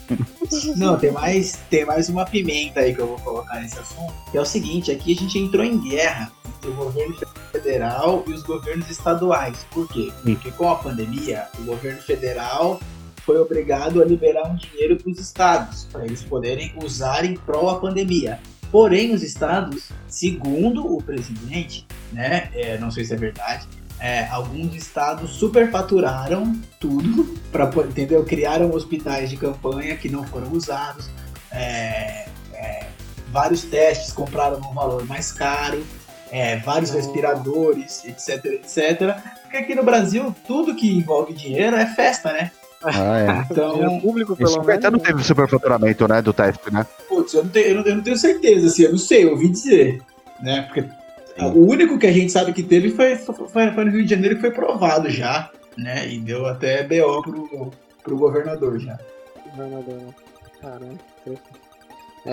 Não, 0.77 0.97
tem 0.97 1.11
mais, 1.11 1.59
tem 1.69 1.85
mais 1.85 2.09
uma 2.09 2.25
pimenta 2.25 2.81
aí 2.81 2.95
que 2.95 3.01
eu 3.01 3.07
vou 3.09 3.19
colocar 3.19 3.61
nesse 3.61 3.79
assunto. 3.79 4.15
Que 4.31 4.39
é 4.39 4.41
o 4.41 4.45
seguinte, 4.45 4.91
aqui 4.91 5.13
a 5.13 5.17
gente 5.17 5.39
entrou 5.39 5.65
em 5.65 5.79
guerra 5.79 6.31
entre 6.47 6.71
o 6.71 6.75
governo 6.75 7.17
federal 7.57 8.23
e 8.27 8.33
os 8.33 8.43
governos 8.43 8.91
estaduais. 8.91 9.67
Por 9.71 9.89
quê? 9.89 10.13
Porque 10.23 10.51
com 10.51 10.71
a 10.71 10.77
pandemia, 10.77 11.47
o 11.59 11.65
governo 11.65 12.01
federal 12.03 12.81
foi 13.25 13.39
obrigado 13.39 14.01
a 14.01 14.05
liberar 14.05 14.49
um 14.49 14.57
dinheiro 14.57 14.97
para 14.97 15.11
os 15.11 15.19
estados, 15.19 15.89
para 15.91 16.05
eles 16.05 16.23
poderem 16.23 16.73
usar 16.83 17.25
em 17.25 17.35
prol 17.35 17.71
a 17.71 17.81
pandemia. 17.81 18.39
Porém, 18.71 19.15
os 19.15 19.23
estados, 19.23 19.91
segundo 20.07 20.87
o 20.87 21.03
presidente, 21.03 21.87
né, 22.13 22.51
é, 22.53 22.79
não 22.79 22.91
sei 22.91 23.05
se 23.05 23.15
é 23.15 23.17
verdade, 23.17 23.67
é, 23.99 24.27
alguns 24.27 24.75
estados 24.75 25.31
superfaturaram 25.31 26.55
tudo 26.79 27.25
para 27.51 27.71
entendeu? 27.85 28.23
Criaram 28.25 28.71
hospitais 28.73 29.31
de 29.31 29.37
campanha 29.37 29.97
que 29.97 30.09
não 30.09 30.25
foram 30.25 30.53
usados, 30.53 31.09
é, 31.51 32.29
é, 32.53 32.87
vários 33.33 33.63
testes 33.63 34.13
compraram 34.13 34.61
num 34.61 34.75
valor 34.75 35.05
mais 35.07 35.33
caro 35.33 35.83
é, 36.31 36.57
vários 36.57 36.91
respiradores, 36.91 38.05
etc, 38.05 38.45
etc. 38.47 39.17
Porque 39.43 39.57
aqui 39.57 39.75
no 39.75 39.83
Brasil, 39.83 40.35
tudo 40.47 40.75
que 40.75 40.97
envolve 40.97 41.33
dinheiro 41.33 41.77
é 41.77 41.87
festa, 41.87 42.33
né? 42.33 42.51
Ah, 42.83 43.19
é. 43.19 43.47
Então, 43.51 43.73
Dinheiro 43.75 44.01
público, 44.01 44.37
pelo 44.37 44.63
menos. 44.63 44.69
até 44.69 44.91
não 44.91 44.99
teve 44.99 45.23
superfaturamento, 45.25 46.07
né, 46.07 46.21
do 46.23 46.33
teste, 46.33 46.73
né? 46.73 46.87
Putz, 47.09 47.35
eu 47.35 47.43
não, 47.43 47.51
tenho, 47.51 47.67
eu, 47.67 47.75
não, 47.77 47.83
eu 47.83 47.97
não 47.97 48.03
tenho 48.03 48.17
certeza, 48.17 48.67
assim, 48.67 48.83
eu 48.85 48.91
não 48.91 48.99
sei, 48.99 49.25
eu 49.25 49.31
ouvi 49.31 49.49
dizer. 49.49 50.03
Né? 50.41 50.63
Porque 50.63 50.85
o 51.41 51.67
único 51.67 51.99
que 51.99 52.07
a 52.07 52.13
gente 52.13 52.31
sabe 52.31 52.53
que 52.53 52.63
teve 52.63 52.91
foi, 52.91 53.17
foi, 53.17 53.47
foi 53.49 53.85
no 53.85 53.91
Rio 53.91 54.05
de 54.05 54.11
Janeiro 54.11 54.37
que 54.37 54.41
foi 54.43 54.51
provado 54.51 55.11
já, 55.11 55.51
né? 55.77 56.09
E 56.09 56.19
deu 56.19 56.47
até 56.47 56.83
BO 56.83 57.23
pro, 57.23 57.71
pro 58.03 58.17
governador 58.17 58.79
já. 58.79 58.99
Governador, 59.51 59.95
né? 59.95 60.15
Caramba, 60.61 60.97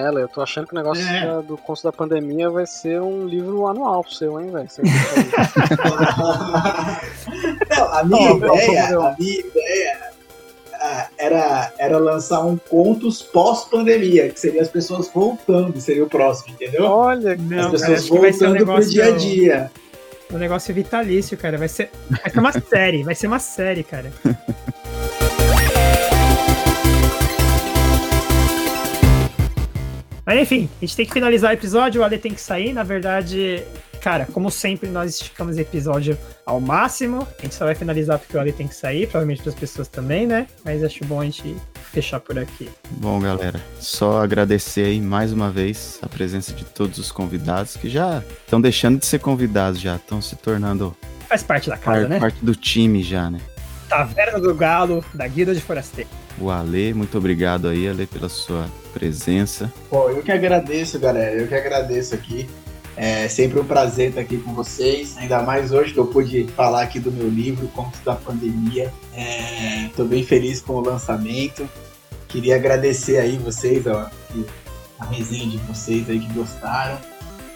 Léo, 0.02 0.20
eu 0.20 0.28
tô 0.28 0.42
achando 0.42 0.68
que 0.68 0.74
o 0.74 0.78
negócio 0.78 1.06
É. 1.08 1.26
da- 1.26 1.42
do 1.42 1.58
curso 1.58 1.84
da 1.84 1.92
pandemia 1.92 2.50
vai 2.50 2.66
ser 2.66 3.02
um 3.02 3.26
livro 3.26 3.68
anual 3.68 4.04
pro 4.04 4.14
seu, 4.14 4.40
hein, 4.40 4.52
velho? 4.52 4.68
A 7.92 8.04
minha 8.04 8.32
ideia, 8.32 8.98
a 8.98 9.16
minha 9.20 9.40
ideia 9.40 9.98
ah, 10.74 11.08
era, 11.18 11.72
era 11.78 11.98
lançar 11.98 12.42
um 12.46 12.58
contos 12.58 13.22
pós-pandemia, 13.22 14.30
que 14.30 14.40
seria 14.40 14.62
as 14.62 14.68
pessoas 14.68 15.10
voltando, 15.14 15.80
seria 15.80 16.04
o 16.04 16.10
próximo, 16.10 16.54
entendeu? 16.54 16.84
Olha, 16.86 17.34
As 17.34 17.40
Não, 17.40 17.58
cara, 17.58 17.70
pessoas 17.72 18.10
vai 18.22 18.34
ser 18.34 18.46
um 18.48 18.50
voltando 18.50 18.66
pro 18.66 18.86
dia 18.90 19.06
a 19.06 19.12
dia. 19.12 19.72
um 20.32 20.38
negócio 20.38 20.74
vitalício, 20.74 21.38
cara. 21.38 21.58
Vai 21.58 21.70
ser, 21.70 21.90
vai 22.10 22.30
ser 22.30 22.40
uma 22.40 22.52
série, 22.60 23.04
vai 23.04 23.16
ser 23.16 23.28
uma 23.28 23.40
série, 23.40 23.84
cara. 23.84 24.12
Mas 30.26 30.40
enfim, 30.40 30.70
a 30.82 30.86
gente 30.86 30.96
tem 30.96 31.06
que 31.06 31.14
finalizar 31.14 31.52
o 31.52 31.54
episódio, 31.54 32.02
o 32.02 32.04
Ale 32.04 32.18
tem 32.18 32.34
que 32.34 32.40
sair. 32.42 32.72
Na 32.72 32.84
verdade, 32.84 33.62
cara, 34.02 34.26
como 34.32 34.50
sempre, 34.50 34.90
nós 34.90 35.16
esticamos 35.16 35.58
o 35.58 35.60
episódio 35.60 36.18
ao 36.46 36.62
máximo. 36.62 37.28
A 37.38 37.42
gente 37.42 37.56
só 37.56 37.66
vai 37.66 37.76
finalizar 37.76 38.18
porque 38.20 38.38
o 38.38 38.40
Ale 38.40 38.54
tem 38.54 38.68
que 38.68 38.76
sair, 38.76 39.06
provavelmente 39.08 39.42
para 39.42 39.50
as 39.52 39.60
pessoas 39.60 39.88
também, 39.90 40.26
né? 40.26 40.48
Mas 40.64 40.82
acho 40.84 41.04
bom 41.06 41.20
a 41.20 41.26
gente 41.26 41.56
fechar 41.92 42.20
por 42.22 42.40
aqui. 42.40 42.70
Bom, 42.92 43.20
galera, 43.20 43.60
só 43.80 44.22
agradecer 44.24 44.86
aí 44.86 45.02
mais 45.02 45.34
uma 45.34 45.50
vez 45.52 46.00
a 46.02 46.08
presença 46.08 46.54
de 46.54 46.64
todos 46.64 46.98
os 47.00 47.12
convidados 47.12 47.76
que 47.76 47.90
já 47.90 48.24
estão 48.46 48.62
deixando 48.62 49.00
de 49.00 49.06
ser 49.06 49.20
convidados, 49.20 49.80
já 49.80 49.98
estão 49.98 50.22
se 50.22 50.36
tornando 50.38 50.96
Faz 51.28 51.44
parte 51.44 51.70
da 51.70 51.78
casa, 51.78 52.02
par- 52.02 52.10
né? 52.10 52.20
parte 52.20 52.44
do 52.46 52.56
time 52.56 53.04
já, 53.04 53.30
né? 53.30 53.40
Taverna 53.90 54.40
do 54.40 54.56
Galo, 54.56 55.04
da 55.14 55.28
Guilda 55.28 55.54
de 55.54 55.62
Forasteiro. 55.62 56.10
O 56.40 56.50
Ale, 56.50 56.94
muito 56.94 57.18
obrigado 57.18 57.68
aí, 57.68 57.88
Ale, 57.88 58.06
pela 58.08 58.28
sua 58.30 58.68
presença. 58.94 59.72
Pô, 59.90 60.10
eu 60.10 60.22
que 60.24 60.32
agradeço, 60.32 61.00
galera. 61.00 61.36
Eu 61.40 61.48
que 61.48 61.56
agradeço 61.56 62.14
aqui. 62.16 62.50
É 62.96 63.28
sempre 63.28 63.60
um 63.60 63.66
prazer 63.66 64.10
estar 64.10 64.22
aqui 64.22 64.38
com 64.38 64.54
vocês. 64.54 65.18
Ainda 65.18 65.42
mais 65.42 65.72
hoje 65.72 65.94
que 65.94 66.00
eu 66.00 66.06
pude 66.08 66.46
falar 66.56 66.84
aqui 66.84 67.00
do 67.00 67.12
meu 67.12 67.28
livro, 67.30 67.68
Contos 67.70 68.00
da 68.02 68.16
Pandemia. 68.16 68.92
Estou 69.88 70.06
bem 70.06 70.24
feliz 70.24 70.62
com 70.62 70.74
o 70.74 70.82
lançamento. 70.82 71.68
Queria 72.28 72.56
agradecer 72.56 73.18
aí 73.18 73.38
vocês, 73.38 73.86
ó, 73.88 74.10
a 75.00 75.06
resenha 75.06 75.48
de 75.48 75.58
vocês 75.60 76.08
aí 76.10 76.20
que 76.20 76.34
gostaram. 76.34 76.98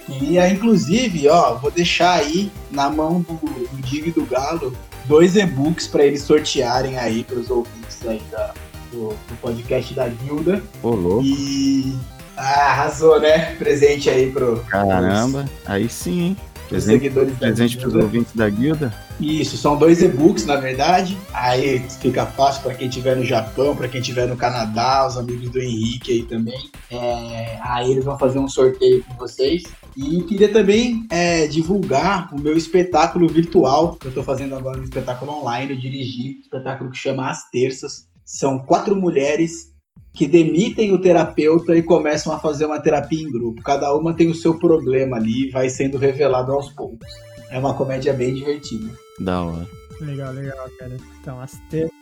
Queria, 0.05 0.49
inclusive, 0.49 1.27
ó, 1.27 1.55
vou 1.55 1.69
deixar 1.69 2.13
aí 2.13 2.51
na 2.71 2.89
mão 2.89 3.21
do, 3.21 3.33
do 3.33 3.81
Digo 3.81 4.07
e 4.07 4.11
do 4.11 4.25
Galo 4.25 4.75
dois 5.05 5.35
e-books 5.35 5.87
para 5.87 6.03
eles 6.05 6.21
sortearem 6.21 6.97
aí 6.97 7.23
para 7.23 7.37
os 7.39 7.49
ouvintes 7.49 8.05
aí 8.05 8.21
da- 8.31 8.53
do, 8.91 9.15
podcast 9.41 9.93
da 9.93 10.07
Guilda. 10.07 10.61
Ô, 10.81 10.89
louco, 10.89 11.23
E. 11.25 11.93
Ah, 12.35 12.71
arrasou, 12.71 13.19
né? 13.19 13.55
Presente 13.55 14.09
aí 14.09 14.31
pro, 14.31 14.59
caramba, 14.69 15.45
aí 15.65 15.89
sim, 15.89 16.21
hein? 16.21 16.37
pros 16.67 16.83
Presente, 16.83 17.01
seguidores 17.03 17.37
presente 17.37 17.77
pros 17.77 17.93
Guilda. 17.93 18.05
ouvintes 18.05 18.35
da 18.35 18.49
guilda. 18.49 19.07
Isso, 19.19 19.57
são 19.57 19.75
dois 19.77 20.01
e-books, 20.01 20.45
na 20.45 20.57
verdade. 20.57 21.17
Aí 21.33 21.79
fica 22.01 22.25
fácil 22.25 22.61
para 22.61 22.75
quem 22.75 22.87
estiver 22.87 23.15
no 23.15 23.25
Japão, 23.25 23.75
para 23.75 23.87
quem 23.87 24.01
estiver 24.01 24.27
no 24.27 24.37
Canadá, 24.37 25.07
os 25.07 25.17
amigos 25.17 25.49
do 25.49 25.59
Henrique 25.59 26.11
aí 26.11 26.23
também. 26.23 26.69
É, 26.91 27.57
aí 27.63 27.91
eles 27.91 28.05
vão 28.05 28.19
fazer 28.19 28.37
um 28.37 28.47
sorteio 28.47 29.03
com 29.03 29.15
vocês. 29.15 29.63
E 29.95 30.21
queria 30.23 30.51
também 30.51 31.07
é, 31.09 31.47
divulgar 31.47 32.31
o 32.35 32.39
meu 32.39 32.55
espetáculo 32.55 33.27
virtual, 33.27 33.95
que 33.95 34.05
eu 34.05 34.09
estou 34.09 34.23
fazendo 34.23 34.55
agora 34.55 34.79
um 34.79 34.83
espetáculo 34.83 35.31
online, 35.31 35.71
eu 35.71 35.79
dirigi, 35.79 36.37
um 36.37 36.41
espetáculo 36.41 36.91
que 36.91 36.97
chama 36.97 37.31
As 37.31 37.49
Terças. 37.49 38.05
São 38.27 38.59
quatro 38.59 38.93
mulheres 38.93 39.73
que 40.13 40.27
demitem 40.27 40.91
o 40.91 40.99
terapeuta 40.99 41.73
e 41.77 41.81
começam 41.81 42.33
a 42.33 42.39
fazer 42.39 42.65
uma 42.65 42.77
terapia 42.77 43.21
em 43.21 43.31
grupo. 43.31 43.61
Cada 43.61 43.95
uma 43.95 44.13
tem 44.13 44.27
o 44.29 44.35
seu 44.35 44.59
problema 44.59 45.15
ali 45.15 45.47
e 45.47 45.49
vai 45.49 45.69
sendo 45.69 45.97
revelado 45.97 46.51
aos 46.51 46.69
poucos. 46.71 47.07
É 47.49 47.57
uma 47.57 47.73
comédia 47.73 48.11
bem 48.11 48.33
divertida. 48.33 48.91
Da 49.17 49.41
hora. 49.41 49.65
Legal, 50.01 50.33
legal, 50.33 50.69
cara. 50.77 50.97
Então, 51.21 51.39
as 51.39 51.53
terças 51.69 51.95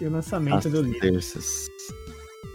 e 0.00 0.04
o 0.04 0.10
lançamento 0.10 0.68
Às 0.68 0.72
do 0.72 0.80
livro. 0.80 1.00
terças. 1.00 1.66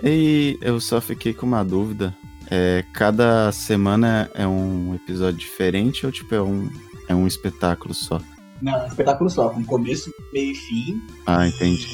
E 0.01 0.57
eu 0.61 0.79
só 0.79 1.01
fiquei 1.01 1.33
com 1.33 1.45
uma 1.45 1.63
dúvida. 1.63 2.15
É, 2.49 2.85
cada 2.93 3.51
semana 3.51 4.31
é 4.33 4.47
um 4.47 4.95
episódio 4.95 5.37
diferente 5.37 6.05
ou 6.05 6.11
tipo 6.11 6.33
é 6.33 6.41
um, 6.41 6.69
é 7.09 7.13
um 7.13 7.27
espetáculo 7.27 7.93
só? 7.93 8.21
Não, 8.61 8.77
é 8.77 8.83
um 8.83 8.87
espetáculo 8.87 9.29
só, 9.29 9.49
com 9.49 9.63
começo, 9.63 10.13
meio 10.33 10.51
e 10.51 10.55
fim. 10.55 11.01
Ah, 11.25 11.47
entendi. 11.47 11.87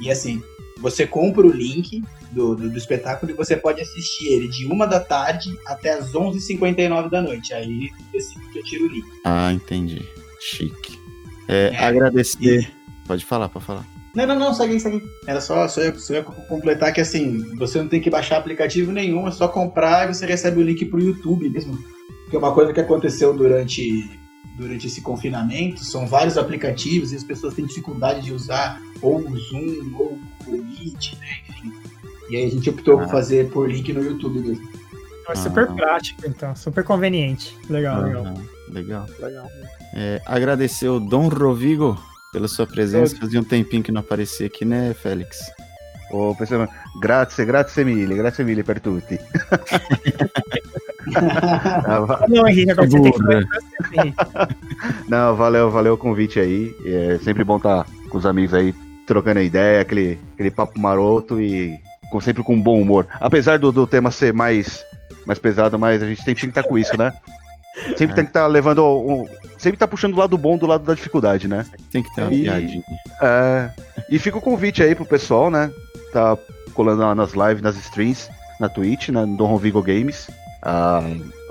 E, 0.00 0.06
e 0.06 0.10
assim, 0.10 0.42
você 0.80 1.06
compra 1.06 1.46
o 1.46 1.50
link 1.50 2.02
do, 2.32 2.54
do, 2.54 2.70
do 2.70 2.78
espetáculo 2.78 3.30
e 3.30 3.34
você 3.34 3.56
pode 3.56 3.80
assistir 3.80 4.32
ele 4.32 4.48
de 4.48 4.66
uma 4.66 4.86
da 4.86 4.98
tarde 4.98 5.50
até 5.66 5.90
as 5.92 6.12
11h59 6.12 7.10
da 7.10 7.22
noite. 7.22 7.52
Aí 7.52 7.90
decide 8.12 8.40
que 8.52 8.58
eu 8.58 8.64
tiro 8.64 8.84
o 8.86 8.88
link. 8.88 9.06
Ah, 9.24 9.52
entendi. 9.52 10.02
Chique. 10.40 10.98
É, 11.46 11.70
É, 11.72 11.84
agradecer. 11.84 12.70
Pode 13.06 13.24
falar, 13.24 13.48
pode 13.48 13.64
falar. 13.64 13.84
Não, 14.14 14.26
não, 14.26 14.38
não, 14.38 14.54
segue 14.54 14.74
aí, 14.74 14.80
segue. 14.80 15.02
Era 15.26 15.40
só, 15.40 15.68
só, 15.68 15.80
eu, 15.80 15.96
só 15.98 16.14
eu 16.14 16.24
completar 16.24 16.92
que 16.92 17.00
assim, 17.00 17.56
você 17.56 17.78
não 17.80 17.88
tem 17.88 18.00
que 18.00 18.10
baixar 18.10 18.38
aplicativo 18.38 18.90
nenhum, 18.90 19.28
é 19.28 19.30
só 19.30 19.46
comprar 19.46 20.08
e 20.08 20.14
você 20.14 20.26
recebe 20.26 20.60
o 20.60 20.64
link 20.64 20.84
pro 20.86 21.00
YouTube 21.00 21.48
mesmo. 21.48 21.78
Que 22.28 22.36
é 22.36 22.38
uma 22.38 22.52
coisa 22.52 22.72
que 22.72 22.80
aconteceu 22.80 23.32
durante, 23.32 24.08
durante 24.56 24.86
esse 24.86 25.00
confinamento, 25.00 25.82
são 25.84 26.06
vários 26.06 26.36
aplicativos 26.36 27.12
e 27.12 27.16
as 27.16 27.24
pessoas 27.24 27.54
têm 27.54 27.64
dificuldade 27.66 28.22
de 28.22 28.32
usar 28.32 28.80
ou 29.00 29.18
o 29.20 29.36
Zoom 29.38 29.94
ou 29.98 30.18
o 30.46 30.50
Meet, 30.52 31.14
né, 31.18 31.26
enfim. 31.48 31.72
E 32.30 32.36
aí 32.36 32.44
a 32.46 32.50
gente 32.50 32.68
optou 32.70 32.96
por 32.98 33.04
Ah. 33.04 33.08
fazer 33.08 33.50
por 33.50 33.68
link 33.70 33.92
no 33.92 34.02
YouTube 34.02 34.40
mesmo. 34.40 34.68
Então, 35.22 35.32
é 35.32 35.34
super 35.36 35.64
Ah. 35.68 35.72
prático, 35.74 36.22
então. 36.26 36.54
Super 36.56 36.84
conveniente. 36.84 37.56
Legal, 37.68 38.02
legal. 38.02 38.24
Aham, 38.26 38.34
legal. 38.68 39.06
legal. 39.18 39.46
É, 39.94 40.20
agradecer 40.26 40.88
o 40.88 41.00
Dom 41.00 41.28
Rovigo 41.28 41.98
pela 42.32 42.46
sua 42.48 42.66
presença. 42.66 43.16
Fazia 43.16 43.40
um 43.40 43.44
tempinho 43.44 43.82
que 43.82 43.90
não 43.92 44.00
aparecia 44.00 44.46
aqui, 44.46 44.64
né, 44.64 44.94
Félix? 44.94 45.38
Ô, 46.12 46.34
pessoal, 46.34 46.68
grazie, 47.00 47.44
grazie 47.44 47.84
mille, 47.84 48.14
grazie 48.16 48.44
mille 48.44 48.62
per 48.64 48.80
tutti. 48.80 49.18
Ah, 51.16 52.26
Não, 52.28 52.46
Henrique, 52.46 52.70
agora 52.70 52.88
você 52.88 53.00
tem 53.00 53.12
que. 53.12 53.20
Não, 55.08 55.34
valeu, 55.36 55.70
valeu 55.70 55.94
o 55.94 55.98
convite 55.98 56.38
aí. 56.38 56.74
É 56.84 57.18
sempre 57.22 57.44
bom 57.44 57.56
estar 57.56 57.86
com 58.08 58.18
os 58.18 58.26
amigos 58.26 58.54
aí, 58.54 58.74
trocando 59.06 59.40
ideia, 59.40 59.80
aquele, 59.80 60.18
aquele 60.34 60.50
papo 60.50 60.78
maroto 60.80 61.40
e 61.40 61.78
com, 62.10 62.20
sempre 62.20 62.42
com 62.42 62.60
bom 62.60 62.80
humor. 62.80 63.06
Apesar 63.20 63.58
do, 63.58 63.70
do 63.72 63.86
tema 63.86 64.10
ser 64.10 64.32
mais, 64.32 64.84
mais 65.26 65.38
pesado, 65.38 65.78
mas 65.78 66.02
a 66.02 66.06
gente 66.06 66.24
tem, 66.24 66.34
tem 66.34 66.34
que 66.34 66.46
estar 66.46 66.62
com 66.62 66.78
isso, 66.78 66.96
né? 66.98 67.12
Sempre 67.96 68.14
tem 68.14 68.24
que 68.24 68.30
estar 68.30 68.46
levando. 68.46 68.84
Um, 68.84 69.26
sempre 69.56 69.78
tá 69.78 69.86
puxando 69.86 70.14
o 70.14 70.18
lado 70.18 70.36
bom 70.36 70.58
do 70.58 70.66
lado 70.66 70.84
da 70.84 70.94
dificuldade, 70.94 71.46
né? 71.48 71.64
Tem 71.90 72.02
que 72.02 72.12
ter 72.14 72.22
uma 72.22 72.32
E- 72.32 72.42
piadinha. 72.42 72.82
É, 73.22 73.70
e 74.10 74.18
fica 74.18 74.38
o 74.38 74.40
convite 74.42 74.82
aí 74.82 74.94
pro 74.94 75.06
pessoal, 75.06 75.50
né? 75.50 75.70
Tá 76.12 76.36
colando 76.74 77.02
lá 77.02 77.14
nas 77.14 77.32
lives, 77.32 77.62
nas 77.62 77.76
streams, 77.76 78.28
na 78.58 78.68
Twitch, 78.68 79.08
né? 79.10 79.24
no 79.24 79.36
Dom 79.36 79.56
Vigo 79.56 79.80
Games. 79.82 80.28
Ah, 80.62 81.02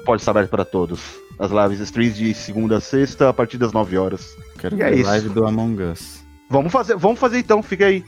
pode 0.06 0.22
estar 0.22 0.32
aberto 0.32 0.49
para 0.49 0.66
todos. 0.66 1.19
As 1.40 1.52
lives 1.52 1.80
streams 1.80 2.18
de 2.18 2.34
segunda 2.34 2.78
a 2.78 2.82
sexta, 2.82 3.30
a 3.30 3.34
partir 3.34 3.57
das 3.57 3.72
9 3.72 3.98
horas. 3.98 4.36
Quero 4.60 4.78
E 4.78 4.82
é 4.82 4.90
ver 4.90 4.98
isso. 4.99 5.10
live 5.10 5.30
do 5.30 5.45
Among 5.48 5.82
Us. 5.84 6.24
Vamos 6.49 6.72
fazer, 6.72 6.98
vamos 6.98 7.18
fazer 7.20 7.40
então, 7.40 7.64
fica 7.64 7.86
aí. 7.86 8.03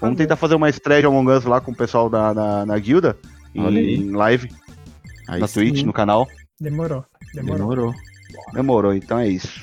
Vamos 0.00 0.18
tentar 0.18 0.36
fazer 0.36 0.54
uma 0.54 0.68
estreia 0.68 1.00
de 1.00 1.06
Among 1.06 1.30
Us 1.30 1.44
lá 1.44 1.60
com 1.60 1.70
o 1.72 1.74
pessoal 1.76 2.10
da, 2.10 2.34
na, 2.34 2.66
na 2.66 2.78
guilda. 2.78 3.16
Olha 3.56 3.80
aí. 3.80 3.94
Em 3.96 4.10
live, 4.10 4.50
Aí 5.28 5.40
na 5.40 5.48
Twitch, 5.48 5.78
sim, 5.78 5.86
no 5.86 5.92
canal. 5.92 6.28
Demorou. 6.60 7.04
Demorou. 7.32 7.56
Demorou. 7.56 7.94
Demorou, 8.52 8.94
então 8.94 9.18
é 9.18 9.28
isso. 9.28 9.62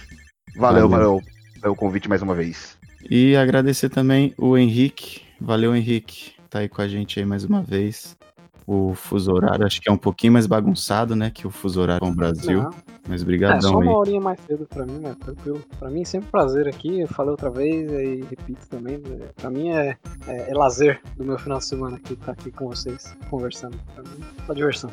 Valeu, 0.57 0.89
Valeu. 0.89 1.17
valeu 1.17 1.21
pelo 1.61 1.75
convite 1.75 2.09
mais 2.09 2.21
uma 2.23 2.33
vez. 2.33 2.75
E 3.09 3.35
agradecer 3.35 3.89
também 3.89 4.33
o 4.37 4.57
Henrique. 4.57 5.21
Valeu, 5.39 5.75
Henrique. 5.75 6.31
Tá 6.49 6.59
aí 6.59 6.69
com 6.69 6.81
a 6.81 6.87
gente 6.87 7.19
aí 7.19 7.25
mais 7.25 7.43
uma 7.43 7.61
vez. 7.61 8.17
O 8.67 8.93
fuso 8.93 9.31
horário, 9.33 9.65
acho 9.65 9.81
que 9.81 9.89
é 9.89 9.91
um 9.91 9.97
pouquinho 9.97 10.33
mais 10.33 10.45
bagunçado, 10.47 11.15
né? 11.15 11.29
Que 11.31 11.47
o 11.47 11.49
fuso 11.49 11.81
horário 11.81 11.99
com 12.01 12.11
o 12.11 12.15
Brasil. 12.15 12.61
Não, 12.63 12.69
Mas 13.09 13.15
é 13.15 13.17
só 13.19 13.25
brigadão 13.25 13.81
aí. 13.81 13.87
uma 13.87 13.97
horinha 13.97 14.21
mais 14.21 14.39
cedo 14.41 14.65
pra 14.67 14.85
mim, 14.85 14.99
né? 14.99 15.15
Tranquilo. 15.19 15.61
Pra 15.79 15.89
mim 15.89 16.01
é 16.01 16.05
sempre 16.05 16.27
um 16.27 16.31
prazer 16.31 16.67
aqui. 16.67 16.99
Eu 17.01 17.07
falei 17.07 17.31
outra 17.31 17.49
vez 17.49 17.91
e 17.91 18.23
repito 18.29 18.67
também. 18.69 18.99
né? 18.99 19.27
Pra 19.35 19.49
mim 19.49 19.69
é, 19.71 19.97
é, 20.27 20.51
é 20.51 20.53
lazer 20.53 21.01
do 21.17 21.25
meu 21.25 21.37
final 21.39 21.57
de 21.57 21.65
semana 21.65 21.97
aqui, 21.97 22.13
estar 22.13 22.31
aqui 22.33 22.51
com 22.51 22.67
vocês, 22.69 23.15
conversando. 23.29 23.77
Pra 23.95 24.03
mim, 24.03 24.23
só 24.45 24.53
diversão. 24.53 24.89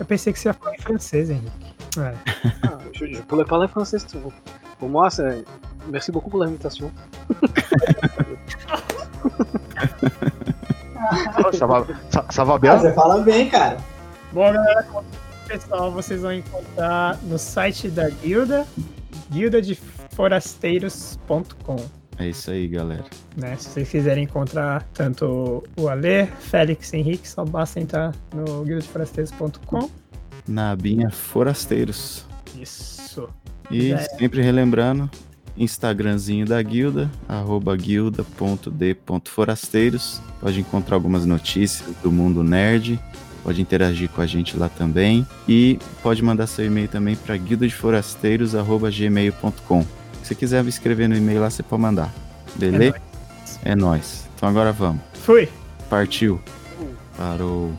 Eu 0.00 0.06
pensei 0.06 0.32
que 0.32 0.38
você 0.38 0.48
ia 0.48 0.54
falar 0.54 0.74
em 0.74 0.78
francês, 0.80 1.28
Henrique. 1.30 1.74
É. 1.98 2.14
Ah, 2.64 2.78
je, 2.92 3.06
je 3.12 3.20
pourrais 3.22 3.44
parler 3.46 3.68
français. 3.68 3.98
tu 4.06 4.18
vois. 4.18 4.32
Pour 4.78 4.88
moi, 4.88 5.10
c'est. 5.10 5.44
Merci 5.90 6.10
beaucoup 6.12 6.30
pour 6.30 6.40
l'invitation. 6.40 6.90
Va 11.02 11.50
Ah, 12.72 12.78
você 12.78 12.92
fala 12.94 13.18
bem, 13.22 13.50
cara. 13.50 13.76
Bom, 14.32 14.50
galera, 14.52 14.86
pessoal, 15.46 15.90
vocês 15.90 16.22
vão 16.22 16.32
encontrar 16.32 17.18
no 17.24 17.38
site 17.38 17.90
da 17.90 18.08
guilda, 18.08 18.66
guildadeforasteiros.com. 19.30 21.76
É 22.18 22.28
isso 22.28 22.50
aí, 22.50 22.68
galera. 22.68 23.04
Né? 23.36 23.56
Se 23.56 23.70
vocês 23.70 23.88
quiserem 23.88 24.24
encontrar 24.24 24.82
tanto 24.94 25.64
o 25.76 25.88
Alê, 25.88 26.26
Félix 26.26 26.92
Henrique, 26.92 27.26
só 27.28 27.44
basta 27.44 27.80
entrar 27.80 28.12
no 28.34 28.64
guildadeforasteiros.com. 28.64 29.88
Na 30.46 30.72
abinha 30.72 31.10
Forasteiros. 31.10 32.26
Isso. 32.56 33.28
E 33.70 33.92
É. 33.92 33.98
sempre 33.98 34.42
relembrando, 34.42 35.08
Instagramzinho 35.56 36.44
da 36.46 36.60
guilda, 36.62 37.10
arroba 37.28 37.76
guilda.d.forasteiros. 37.76 40.20
Pode 40.40 40.60
encontrar 40.60 40.96
algumas 40.96 41.26
notícias 41.26 41.84
do 42.02 42.10
mundo 42.10 42.42
nerd, 42.42 42.98
pode 43.44 43.60
interagir 43.60 44.08
com 44.08 44.20
a 44.20 44.26
gente 44.26 44.56
lá 44.56 44.68
também. 44.68 45.24
E 45.48 45.78
pode 46.02 46.20
mandar 46.22 46.46
seu 46.46 46.66
e-mail 46.66 46.88
também 46.88 47.16
para 47.16 47.36
guildadeforasteiros.gmail.com. 47.36 49.86
Se 50.22 50.34
quiser 50.34 50.64
escrever 50.66 51.08
no 51.08 51.16
e-mail 51.16 51.40
lá, 51.40 51.48
você 51.50 51.62
pode 51.62 51.82
mandar. 51.82 52.12
Beleza? 52.56 52.96
É 53.64 53.74
nóis. 53.74 54.28
Então 54.34 54.46
agora 54.48 54.72
vamos. 54.72 55.02
Fui! 55.14 55.48
Partiu. 55.88 56.40
Parou. 57.16 57.72